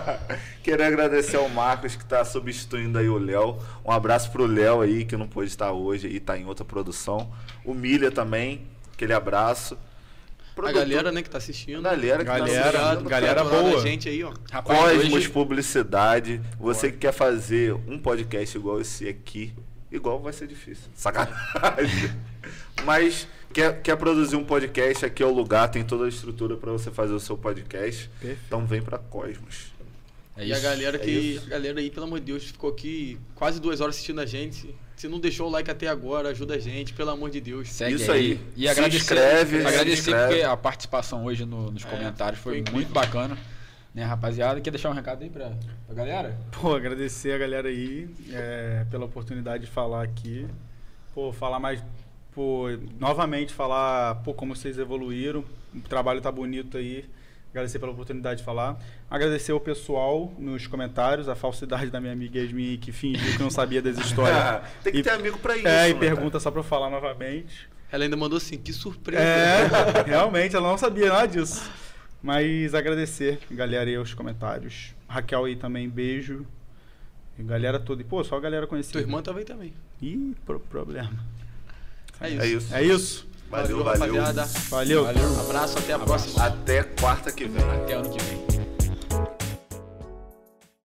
queria 0.64 0.86
agradecer 0.86 1.36
ao 1.36 1.48
Marcos 1.50 1.94
que 1.94 2.02
está 2.02 2.24
substituindo 2.24 2.98
aí 2.98 3.08
o 3.08 3.18
Léo. 3.18 3.58
Um 3.84 3.92
abraço 3.92 4.32
pro 4.32 4.46
Léo 4.46 4.80
aí 4.80 5.04
que 5.04 5.14
não 5.14 5.28
pôde 5.28 5.48
estar 5.48 5.72
hoje 5.72 6.06
aí, 6.06 6.18
tá 6.18 6.38
em 6.38 6.46
outra 6.46 6.64
produção. 6.64 7.30
O 7.64 7.74
Milha 7.74 8.10
também, 8.10 8.62
aquele 8.94 9.12
abraço. 9.12 9.74
A 9.74 10.54
Produtor- 10.54 10.80
galera, 10.86 11.10
né, 11.12 11.20
que 11.22 11.28
tá 11.30 11.38
assistindo. 11.38 11.82
Galera 11.82 12.18
que 12.18 12.30
tá 12.30 12.38
Galera, 12.38 12.78
assistindo, 12.80 13.08
galera. 13.10 13.40
Adorando 13.40 13.70
boa. 13.70 13.80
a 13.80 13.82
gente 13.82 14.08
aí, 14.08 14.22
ó. 14.22 14.32
Rapaz, 14.52 14.78
Cosmos 14.78 15.12
hoje, 15.14 15.28
Publicidade. 15.28 16.40
Você 16.60 16.92
que 16.92 16.98
quer 16.98 17.12
fazer 17.12 17.74
um 17.88 17.98
podcast 17.98 18.56
igual 18.56 18.80
esse 18.80 19.08
aqui, 19.08 19.52
igual 19.90 20.20
vai 20.20 20.32
ser 20.32 20.46
difícil. 20.46 20.84
Sacanagem. 20.94 22.14
Mas 22.84 23.26
quer, 23.52 23.82
quer 23.82 23.96
produzir 23.96 24.36
um 24.36 24.44
podcast, 24.44 25.04
aqui 25.04 25.22
é 25.24 25.26
o 25.26 25.32
lugar, 25.32 25.68
tem 25.68 25.82
toda 25.84 26.04
a 26.04 26.08
estrutura 26.08 26.56
para 26.56 26.70
você 26.70 26.88
fazer 26.90 27.14
o 27.14 27.20
seu 27.20 27.36
podcast. 27.36 28.08
Perfeito. 28.20 28.40
Então 28.46 28.64
vem 28.64 28.80
para 28.80 28.98
Cosmos. 28.98 29.73
É 30.36 30.46
e 30.46 30.52
a 30.52 30.56
isso. 30.56 30.62
galera 30.62 30.96
é 30.96 31.00
que. 31.00 31.10
isso. 31.10 31.46
a 31.46 31.50
galera 31.50 31.80
aí, 31.80 31.90
pelo 31.90 32.06
amor 32.06 32.20
de 32.20 32.26
Deus, 32.26 32.44
ficou 32.44 32.70
aqui 32.70 33.18
quase 33.34 33.60
duas 33.60 33.80
horas 33.80 33.94
assistindo 33.94 34.20
a 34.20 34.26
gente. 34.26 34.56
Se, 34.56 34.74
se 34.96 35.08
não 35.08 35.18
deixou 35.20 35.48
o 35.48 35.50
like 35.50 35.70
até 35.70 35.86
agora, 35.88 36.28
ajuda 36.30 36.54
a 36.54 36.58
gente, 36.58 36.92
pelo 36.92 37.10
amor 37.10 37.30
de 37.30 37.40
Deus. 37.40 37.70
Segue 37.70 37.96
Isso 37.96 38.10
aí. 38.12 38.40
E 38.56 38.62
Se 38.62 38.68
agradecer, 38.68 38.96
inscreve, 38.98 39.60
se 39.60 39.66
agradecer 39.66 39.92
inscreve. 40.10 40.26
porque 40.28 40.42
a 40.42 40.56
participação 40.56 41.24
hoje 41.24 41.44
no- 41.44 41.70
nos 41.70 41.84
É, 41.84 41.88
comentários 41.88 42.40
foi, 42.40 42.62
foi 42.64 42.72
muito 42.72 42.92
bacana. 42.92 43.36
Né, 43.94 44.02
rapaziada? 44.02 44.60
Quer 44.60 44.70
deixar 44.72 44.90
um 44.90 44.92
recado 44.92 45.22
aí 45.22 45.30
pra, 45.30 45.52
pra 45.86 45.94
galera? 45.94 46.36
Pô, 46.60 46.74
agradecer 46.74 47.32
a 47.32 47.38
galera 47.38 47.68
aí 47.68 48.08
é, 48.32 48.84
pela 48.90 49.04
oportunidade 49.04 49.66
de 49.66 49.70
falar 49.70 50.02
aqui. 50.02 50.48
Pô, 51.14 51.32
falar 51.32 51.60
mais. 51.60 51.80
Pô, 52.34 52.64
novamente 52.98 53.52
falar 53.52 54.16
pô, 54.16 54.34
como 54.34 54.56
vocês 54.56 54.78
evoluíram. 54.78 55.44
O 55.72 55.80
trabalho 55.80 56.20
tá 56.20 56.32
bonito 56.32 56.76
aí. 56.76 57.04
Agradecer 57.54 57.78
pela 57.78 57.92
oportunidade 57.92 58.38
de 58.40 58.44
falar. 58.44 58.76
Agradecer 59.08 59.52
ao 59.52 59.60
pessoal 59.60 60.32
nos 60.36 60.66
comentários, 60.66 61.28
a 61.28 61.36
falsidade 61.36 61.88
da 61.88 62.00
minha 62.00 62.12
amiga 62.12 62.40
Yasmin 62.40 62.76
que 62.78 62.90
fingiu 62.90 63.32
que 63.36 63.38
não 63.40 63.48
sabia 63.48 63.80
das 63.80 63.96
histórias. 63.96 64.60
tem 64.82 64.92
que 64.92 64.98
E- 64.98 65.02
ter 65.04 65.10
amigo 65.10 65.38
para 65.38 65.56
isso. 65.56 65.68
é, 65.68 65.90
e 65.90 65.94
né, 65.94 66.00
pergunta 66.00 66.40
só 66.40 66.50
pra 66.50 66.58
eu 66.58 66.64
falar 66.64 66.90
novamente. 66.90 67.68
Ela 67.92 68.02
ainda 68.02 68.16
mandou 68.16 68.38
assim, 68.38 68.58
que 68.58 68.72
surpresa. 68.72 69.22
É, 69.22 69.68
realmente, 70.04 70.56
ela 70.56 70.68
não 70.68 70.76
sabia 70.76 71.06
nada 71.12 71.28
disso. 71.28 71.70
Mas 72.20 72.74
agradecer, 72.74 73.38
galera, 73.52 73.88
aí 73.88 73.96
os 73.98 74.12
comentários. 74.14 74.92
Raquel 75.08 75.44
aí 75.44 75.54
também, 75.54 75.88
beijo. 75.88 76.44
E 77.38 77.42
galera 77.44 77.78
toda. 77.78 78.02
E, 78.02 78.04
pô, 78.04 78.24
só 78.24 78.36
a 78.36 78.40
galera 78.40 78.66
conhecida. 78.66 78.94
Tua 78.98 79.02
irmã 79.02 79.22
também 79.22 79.44
também. 79.44 79.72
Ih, 80.02 80.34
pro- 80.44 80.58
problema. 80.58 81.12
É 82.20 82.28
isso. 82.30 82.40
É 82.42 82.48
isso. 82.48 82.74
É 82.74 82.82
isso. 82.82 83.28
Valeu, 83.62 83.84
valeu. 83.84 84.14
rapaziada. 84.14 84.48
Valeu. 84.68 85.04
Valeu. 85.04 85.40
Abraço, 85.40 85.78
até 85.78 85.92
a 85.92 85.98
próxima. 85.98 86.44
Até 86.44 86.82
quarta 86.82 87.30
que 87.30 87.46
vem. 87.46 87.62
Até 87.62 87.94
ano 87.94 88.10
que 88.10 88.22
vem. 88.24 88.53